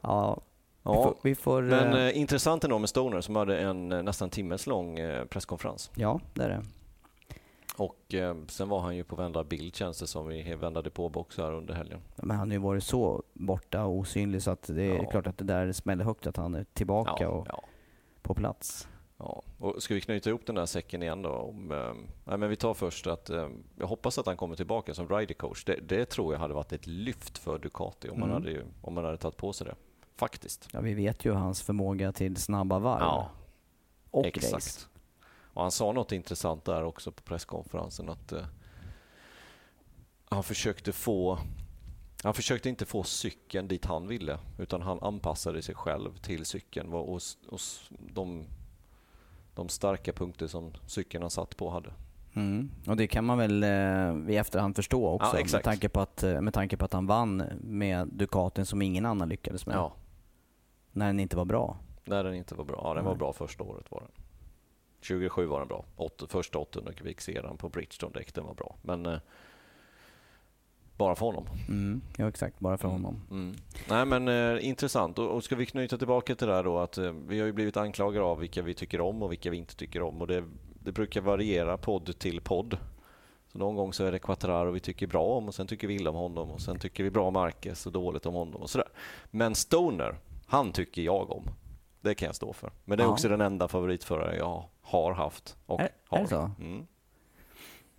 ja, 0.00 0.40
vi 1.26 1.34
får... 1.34 1.62
Men 1.62 1.92
eh, 1.94 2.06
eh, 2.06 2.18
intressant 2.18 2.64
ändå 2.64 2.78
med 2.78 2.88
Stoner 2.88 3.20
som 3.20 3.36
hade 3.36 3.58
en 3.58 3.92
eh, 3.92 4.02
nästan 4.02 4.30
timmes 4.30 4.66
lång 4.66 4.98
eh, 4.98 5.24
presskonferens. 5.24 5.90
ja, 5.96 6.20
det 6.34 6.42
är 6.44 6.48
det. 6.48 6.62
Och 7.76 8.14
eh, 8.14 8.36
sen 8.48 8.68
var 8.68 8.80
han 8.80 8.96
ju 8.96 9.04
på 9.04 9.16
vända 9.16 9.44
bild 9.44 9.76
känns 9.76 9.98
det 9.98 10.06
som 10.06 10.30
i 10.30 10.54
vända 10.54 10.82
depåbox 10.82 11.38
här 11.38 11.52
under 11.52 11.74
helgen. 11.74 12.00
Men 12.16 12.36
han 12.36 12.48
har 12.48 12.52
ju 12.52 12.58
varit 12.58 12.84
så 12.84 13.22
borta 13.34 13.84
och 13.84 13.94
osynlig 13.96 14.42
så 14.42 14.50
att 14.50 14.62
det 14.62 14.82
är 14.82 14.94
Ja. 15.02 15.10
klart 15.10 15.26
att 15.26 15.38
det 15.38 15.44
där 15.44 15.72
smäller 15.72 16.04
högt 16.04 16.26
att 16.26 16.36
han 16.36 16.54
är 16.54 16.64
tillbaka 16.64 17.12
Ja, 17.24 17.28
och 17.28 17.46
ja, 17.48 17.62
på 18.22 18.34
plats. 18.34 18.88
ja. 19.18 19.42
Och 19.58 19.82
ska 19.82 19.94
vi 19.94 20.00
knyta 20.00 20.28
ihop 20.30 20.46
den 20.46 20.54
där 20.54 20.66
säcken 20.66 21.02
igen 21.02 21.22
då? 21.22 21.30
Om, 21.30 21.72
eh, 21.72 21.92
nej, 22.24 22.38
men 22.38 22.48
vi 22.48 22.56
tar 22.56 22.74
först 22.74 23.06
att 23.06 23.30
eh, 23.30 23.48
jag 23.78 23.86
hoppas 23.86 24.18
att 24.18 24.26
han 24.26 24.36
kommer 24.36 24.56
tillbaka 24.56 24.94
som 24.94 25.08
rider 25.08 25.34
coach. 25.34 25.64
Det, 25.64 25.76
det 25.88 26.04
tror 26.04 26.32
jag 26.34 26.40
hade 26.40 26.54
varit 26.54 26.72
ett 26.72 26.86
lyft 26.86 27.38
för 27.38 27.58
Ducati 27.58 28.08
om, 28.08 28.20
man, 28.20 28.30
Mm. 28.30 28.42
hade, 28.42 28.50
ju- 28.54 28.64
om 28.82 28.94
man 28.94 29.04
hade 29.04 29.16
tagit 29.16 29.36
på 29.36 29.52
sig 29.52 29.66
det. 29.66 29.74
Faktiskt. 30.16 30.68
Ja, 30.72 30.80
vi 30.80 30.94
vet 30.94 31.24
ju 31.24 31.32
hans 31.32 31.62
förmåga 31.62 32.12
till 32.12 32.36
snabba 32.36 32.78
varv. 32.78 33.00
Ja, 33.00 33.30
och 34.10 34.26
Exakt. 34.26 34.54
race. 34.54 34.86
Och 35.56 35.62
han 35.62 35.70
sa 35.70 35.92
något 35.92 36.12
intressant 36.12 36.64
där 36.64 36.84
också 36.84 37.12
på 37.12 37.22
presskonferensen 37.22 38.08
att 38.08 38.32
eh, 38.32 38.46
han 40.28 40.42
försökte 40.42 40.92
få 40.92 41.38
han 42.22 42.34
försökte 42.34 42.68
inte 42.68 42.86
få 42.86 43.02
cykeln 43.02 43.68
dit 43.68 43.84
han 43.84 44.08
ville 44.08 44.38
utan 44.58 44.82
han 44.82 44.98
anpassade 45.02 45.62
sig 45.62 45.74
själv 45.74 46.16
till 46.16 46.44
cykeln 46.44 46.92
och, 46.92 47.14
och, 47.48 47.60
de, 48.12 48.44
de 49.54 49.68
starka 49.68 50.12
punkter 50.12 50.46
som 50.46 50.72
cykeln 50.86 51.22
han 51.22 51.30
satt 51.30 51.56
på 51.56 51.70
hade. 51.70 51.90
Mm. 52.34 52.70
Och 52.86 52.96
det 52.96 53.06
kan 53.06 53.24
man 53.24 53.38
väl 53.38 53.62
eh, 53.62 54.32
i 54.34 54.36
efterhand 54.36 54.76
förstå 54.76 55.08
också 55.08 55.38
Ja, 55.38 55.46
med, 55.52 55.62
tanke 55.62 55.88
på 55.88 56.00
att, 56.00 56.22
eh, 56.22 56.40
med 56.40 56.54
tanke 56.54 56.76
på 56.76 56.84
att 56.84 56.92
han 56.92 57.06
vann 57.06 57.42
med 57.60 58.08
Ducatin 58.08 58.66
som 58.66 58.82
ingen 58.82 59.06
annan 59.06 59.28
lyckades 59.28 59.66
med. 59.66 59.76
Ja, 59.76 59.92
När 60.96 61.06
den 61.06 61.20
inte 61.20 61.36
var 61.36 61.44
bra. 61.44 61.76
när 62.04 62.24
den 62.24 62.34
inte 62.34 62.54
var 62.54 62.64
bra. 62.64 62.80
Ja, 62.84 62.94
den 62.94 63.04
var 63.04 63.14
bra 63.14 63.32
första 63.32 63.64
året 63.64 63.90
var 63.90 64.00
den. 64.00 64.10
2007 65.00 65.46
var 65.46 65.58
den 65.58 65.68
bra. 65.68 65.84
Åt, 65.96 66.24
första 66.28 66.58
800 66.58 66.92
kubik 66.92 67.20
sedan 67.20 67.56
på 67.56 67.68
Bridgestone-däck, 67.68 68.34
den 68.34 68.44
var 68.44 68.54
bra. 68.54 68.76
Men 68.82 69.06
eh, 69.06 69.18
bara 70.96 71.14
för 71.14 71.26
honom. 71.26 71.46
Mm. 71.68 72.00
Ja 72.16 72.28
exakt, 72.28 72.58
bara 72.58 72.76
för 72.76 72.88
honom. 72.88 73.22
Mm. 73.30 73.54
Nej 73.88 74.06
men 74.06 74.28
eh, 74.28 74.68
intressant. 74.68 75.18
Och, 75.18 75.28
och 75.28 75.44
ska 75.44 75.56
vi 75.56 75.66
knyta 75.66 75.98
tillbaka 75.98 76.34
till 76.34 76.46
det 76.46 76.52
där 76.52 76.64
då 76.64 76.78
att 76.78 76.98
eh, 76.98 77.12
vi 77.12 77.38
har 77.38 77.46
ju 77.46 77.52
blivit 77.52 77.76
anklagade 77.76 78.24
av 78.24 78.38
vilka 78.38 78.62
vi 78.62 78.74
tycker 78.74 79.00
om 79.00 79.22
och 79.22 79.32
vilka 79.32 79.50
vi 79.50 79.56
inte 79.56 79.76
tycker 79.76 80.02
om 80.02 80.20
och 80.20 80.26
det, 80.26 80.44
det 80.84 80.92
brukar 80.92 81.20
variera 81.20 81.76
podd 81.76 82.18
till 82.18 82.40
podd. 82.40 82.78
Så 83.52 83.58
någon 83.58 83.76
gång 83.76 83.92
så 83.92 84.04
är 84.04 84.12
det 84.12 84.18
Quattararo 84.18 84.70
vi 84.70 84.80
tycker 84.80 85.06
bra 85.06 85.24
om 85.24 85.48
och 85.48 85.54
sen 85.54 85.66
tycker 85.66 85.88
vi 85.88 85.94
illa 85.94 86.10
om 86.10 86.16
honom 86.16 86.50
och 86.50 86.60
sen 86.60 86.78
tycker 86.78 87.04
vi 87.04 87.10
bra 87.10 87.26
om 87.26 87.34
Marquez 87.34 87.86
och 87.86 87.92
dåligt 87.92 88.26
om 88.26 88.34
honom 88.34 88.62
och 88.62 88.70
sådär. 88.70 88.88
Men 89.30 89.54
Stoner, 89.54 90.16
han 90.46 90.72
tycker 90.72 91.02
jag 91.02 91.30
om. 91.30 91.44
Det 92.00 92.14
kan 92.14 92.26
jag 92.26 92.34
stå 92.34 92.52
för. 92.52 92.72
Men 92.84 92.98
det 92.98 93.04
är 93.04 93.06
Ja. 93.06 93.12
också 93.12 93.28
den 93.28 93.40
enda 93.40 93.68
favoritförare 93.68 94.36
jag 94.36 94.64
har 94.82 95.12
haft 95.12 95.56
och 95.66 95.80
Är- 95.80 95.88
har. 96.08 96.18
är 96.18 96.22
det 96.22 96.28
så? 96.28 96.50
Mm. 96.60 96.86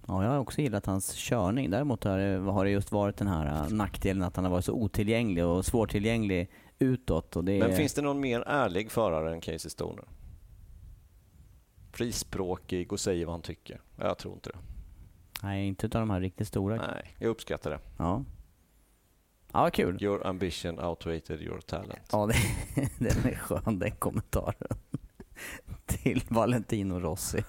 Ja, 0.08 0.24
jag 0.24 0.30
har 0.32 0.38
också 0.40 0.62
gillat 0.62 0.86
hans 0.86 1.14
körning. 1.16 1.70
Däremot 1.70 2.04
har 2.04 2.18
det, 2.18 2.52
har 2.52 2.66
det 2.66 2.72
just 2.72 2.92
varit 2.92 3.18
den 3.18 3.28
här 3.28 3.46
eh, 3.66 3.70
nackdelen 3.70 4.24
att 4.24 4.36
han 4.36 4.46
har 4.46 4.52
varit 4.52 4.66
så 4.66 4.74
otillgänglig 4.74 5.46
och 5.46 5.66
svårtillgänglig 5.66 6.52
utåt. 6.80 7.36
Och 7.36 7.44
det 7.44 7.60
Men 7.60 7.72
är, 7.72 7.76
finns 7.76 7.94
det 7.94 8.02
någon 8.02 8.20
mer 8.20 8.42
ärlig 8.48 8.92
förare 8.92 9.32
än 9.34 9.42
Casey 9.42 9.70
Stoner? 9.70 10.06
Frispråkig 11.92 12.94
och 12.94 13.00
säger 13.00 13.26
vad 13.26 13.34
han 13.34 13.42
tycker. 13.42 13.82
Jag 14.00 14.18
tror 14.18 14.34
inte 14.34 14.50
det. 14.50 14.58
Nej, 15.44 15.68
inte 15.68 15.86
utav 15.86 16.02
de 16.02 16.10
här 16.10 16.20
riktigt 16.22 16.48
stora. 16.48 16.76
Nej, 16.76 17.16
jag 17.20 17.30
uppskattar 17.30 17.72
det. 17.72 17.80
Ja. 17.98 18.24
Ja, 19.58 19.70
kul. 19.70 20.04
Your 20.04 20.28
ambition 20.28 20.80
outweighed 20.80 21.42
your 21.42 21.62
talent. 21.62 22.10
Ja, 22.12 22.26
det, 22.26 22.34
den 22.98 23.32
är 23.34 23.36
skön 23.36 23.80
den 23.80 23.92
kommentaren. 23.92 24.78
Till 25.86 26.24
Valentino 26.28 27.00
Rossi. 27.00 27.44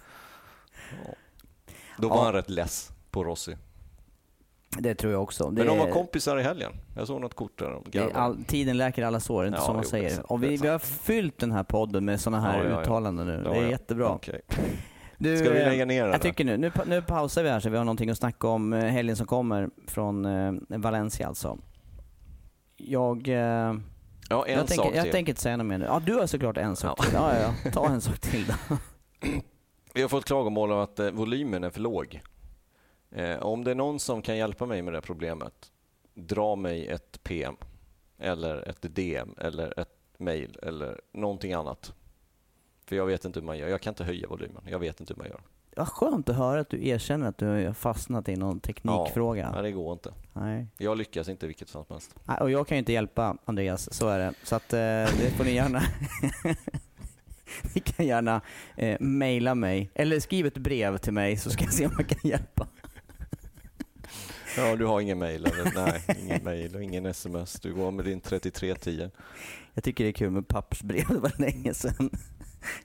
Då 1.99 2.09
var 2.09 2.17
Ja. 2.17 2.25
han 2.25 2.33
rätt 2.33 2.51
less 2.51 2.93
på 3.11 3.25
Rossi. 3.25 3.57
Det 4.79 4.95
tror 4.95 5.13
jag 5.13 5.23
också. 5.23 5.51
Men 5.51 5.67
de 5.67 5.79
var 5.79 5.91
kompisar 5.91 6.39
i 6.39 6.43
helgen. 6.43 6.73
Jag 6.97 7.07
såg 7.07 7.21
något 7.21 7.35
kort 7.35 7.59
där. 7.59 7.81
De 7.93 8.13
all, 8.15 8.45
tiden 8.45 8.77
läker 8.77 9.03
alla 9.03 9.21
sår, 9.21 9.47
inte 9.47 9.59
Ja, 9.59 9.65
som 9.65 9.75
man 9.75 9.85
jo, 9.85 9.91
säger. 9.91 10.33
Och 10.33 10.43
vi, 10.43 10.57
vi 10.57 10.69
har 10.69 10.79
fyllt 10.79 11.39
den 11.39 11.53
här 11.53 11.65
podden 11.65 12.05
med 12.05 12.21
sådana 12.21 12.43
här 12.43 12.59
Ja, 12.59 12.65
ja, 12.65 12.71
ja. 12.71 12.81
uttalanden 12.83 13.27
nu. 13.27 13.43
Ja, 13.45 13.51
det 13.51 13.59
är 13.59 13.63
ja. 13.63 13.71
jättebra. 13.71 14.09
Okej. 14.09 14.41
Du, 15.19 15.37
Ska 15.37 15.51
vi 15.51 15.61
eh, 15.61 15.69
lägga 15.69 15.85
ner 15.85 16.03
den? 16.03 16.13
Jag 16.13 16.23
tycker 16.23 16.45
nu, 16.45 16.57
nu, 16.57 16.73
nu 16.87 17.03
pausar 17.03 17.43
vi 17.43 17.49
här 17.51 17.61
så 17.61 17.71
vi 17.71 17.77
har 17.77 17.85
någonting 17.85 18.11
att 18.11 18.19
snacka 18.19 18.49
om 18.49 18.73
eh, 18.73 18.85
helgen 18.85 19.17
som 19.17 19.27
kommer 19.27 19.71
från 19.87 20.25
eh, 20.25 20.53
Valencia 20.69 21.29
alltså. 21.29 21.59
Jag, 22.91 23.29
eh, 23.29 23.75
Ja, 24.31 24.47
en 24.47 24.53
jag, 24.53 24.59
sak 24.61 24.69
tänker, 24.69 24.97
jag 24.97 25.05
till. 25.05 25.13
tänker 25.13 25.33
inte 25.33 25.43
säga 25.43 25.57
något 25.57 25.67
mer 25.67 25.79
nu. 25.79 25.85
Ja, 25.85 26.01
du 26.07 26.15
har 26.15 26.27
såklart 26.27 26.57
en 26.57 26.77
sak 26.77 26.99
Ja. 26.99 27.05
till. 27.05 27.15
Ja, 27.15 27.53
ja. 27.65 27.71
Ta 27.71 27.89
en 27.89 28.01
sak 28.01 28.19
till 28.19 28.47
då. 28.47 28.77
Vi 29.95 30.03
har 30.03 30.09
fått 30.09 30.25
klagomål 30.25 30.73
om 30.73 30.79
att 30.79 30.99
eh, 30.99 31.11
volymen 31.11 31.65
är 31.65 31.71
för 31.71 31.81
låg. 31.81 32.23
Eh, 33.11 33.39
om 33.39 33.65
det 33.65 33.71
är 33.71 33.75
någon 33.75 33.99
som 34.01 34.23
kan 34.23 34.37
hjälpa 34.37 34.67
mig 34.67 34.83
med 34.83 34.93
det 34.93 35.01
problemet, 35.01 35.73
dra 36.15 36.57
mig 36.57 36.87
ett 36.89 37.23
PM 37.23 37.57
eller 38.19 38.69
ett 38.69 38.95
DM 38.95 39.35
eller 39.39 39.81
ett 39.81 39.99
mail 40.19 40.59
eller 40.63 41.01
någonting 41.13 41.53
annat. 41.53 41.93
För 42.87 42.97
jag 42.97 43.07
vet 43.07 43.25
inte 43.25 43.41
hur 43.41 43.47
man 43.47 43.59
gör. 43.59 43.69
Jag 43.69 43.81
kan 43.81 43.91
inte 43.91 44.05
höja 44.05 44.29
volymen. 44.29 44.63
Jag 44.67 44.79
vet 44.79 45.01
inte 45.01 45.13
hur 45.15 45.19
man 45.19 45.29
gör. 45.29 45.41
Vad 45.79 45.89
skönt 45.89 46.29
att 46.29 46.37
höra 46.37 46.61
att 46.61 46.71
du 46.71 46.89
erkänner 46.89 47.29
att 47.29 47.39
du 47.39 47.47
har 47.47 47.73
fastnat 47.73 48.29
i 48.29 48.37
någon 48.37 48.61
teknikfråga. 48.61 49.51
Nej, 49.51 49.63
det 49.63 49.73
går 49.73 49.93
inte. 49.93 50.13
Nej. 50.33 50.67
Jag 50.79 50.99
lyckas 50.99 51.29
inte 51.29 51.47
i 51.47 51.49
vilket 51.49 51.71
fall 51.71 51.85
som 51.87 51.95
helst. 51.95 52.15
Nej, 52.25 52.39
Och 52.41 52.51
jag 52.51 52.69
kan 52.69 52.77
ju 52.77 52.79
inte 52.79 52.93
hjälpa 52.93 53.37
Andreas, 53.45 53.95
så 53.95 54.09
är 54.09 54.19
det. 54.19 54.35
Så 54.43 54.57
att 54.57 54.73
eh, 54.73 54.79
det 54.79 55.33
får 55.37 55.45
ni 55.45 55.55
gärna... 55.55 55.83
ni 57.75 57.81
kan 57.81 58.07
gärna 58.07 58.41
eh, 58.77 58.97
mejla 59.01 59.55
mig, 59.55 59.91
eller 59.95 60.21
skriv 60.21 60.47
ett 60.47 60.59
brev 60.59 60.99
till 60.99 61.13
mig 61.13 61.37
så 61.37 61.51
ska 61.51 61.65
jag 61.65 61.73
se 61.73 61.87
om 61.87 61.93
jag 61.99 62.09
kan 62.09 62.31
hjälpa. 62.31 62.67
Ja, 64.57 64.77
du 64.77 64.87
har 64.87 65.01
ingen 65.01 65.19
mail 65.19 65.45
eller? 65.47 65.73
Nej, 65.75 66.03
ingen 66.23 66.45
mail 66.45 66.75
och 66.77 66.83
ingen 66.83 67.07
sms. 67.07 67.61
Du 67.61 67.75
går 67.75 67.91
med 67.91 68.05
din 68.05 68.21
3310. 68.21 69.11
Jag 69.75 69.85
tycker 69.85 70.05
det 70.05 70.11
är 70.11 70.13
kul 70.13 70.31
med 70.31 70.49
pappersbrev, 70.49 71.05
det 71.09 71.19
var 71.19 71.33
länge 71.39 71.75
sedan. 71.75 72.11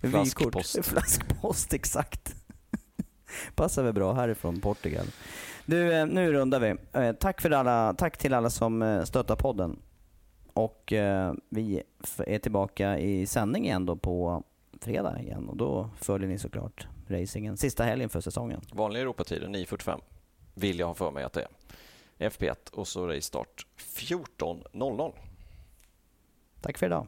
Flaskpost. 0.01 0.75
Vykort. 0.75 0.85
Flaskpost, 0.85 1.73
exakt. 1.73 2.35
Passar 3.55 3.83
väl 3.83 3.93
bra 3.93 4.13
härifrån 4.13 4.61
Portugal. 4.61 5.05
Du, 5.65 5.93
eh, 5.93 6.05
nu 6.05 6.33
rundar 6.33 6.59
vi. 6.59 6.75
Eh, 6.93 7.11
Tack, 7.11 7.41
för 7.41 7.51
alla, 7.51 7.93
tack 7.93 8.17
till 8.17 8.33
alla 8.33 8.49
som 8.49 8.81
eh, 8.81 9.03
stöttar 9.03 9.35
podden. 9.35 9.79
Och 10.53 10.93
vi 11.49 11.83
är 12.17 12.39
tillbaka 12.39 12.99
i 12.99 13.25
sändning 13.25 13.65
igen 13.65 13.85
då 13.85 13.95
på 13.95 14.43
fredag 14.81 15.19
igen 15.19 15.49
och 15.49 15.57
då 15.57 15.89
följer 15.97 16.29
ni 16.29 16.37
såklart 16.39 16.87
racingen. 17.07 17.57
Sista 17.57 17.83
helgen 17.83 18.09
för 18.09 18.21
säsongen. 18.21 18.61
Vanlig 18.73 19.01
Europatiden 19.01 19.55
9.45 19.55 20.01
vill 20.53 20.79
jag 20.79 20.87
ha 20.87 20.93
för 20.93 21.11
mig 21.11 21.23
att 21.23 21.33
det 21.33 21.41
är. 21.41 22.29
FP1 22.29 22.71
och 22.71 22.87
så 22.87 23.07
race 23.07 23.21
start 23.21 23.65
14.00. 23.77 25.13
Tack 26.61 26.77
för 26.77 26.85
idag. 26.85 27.07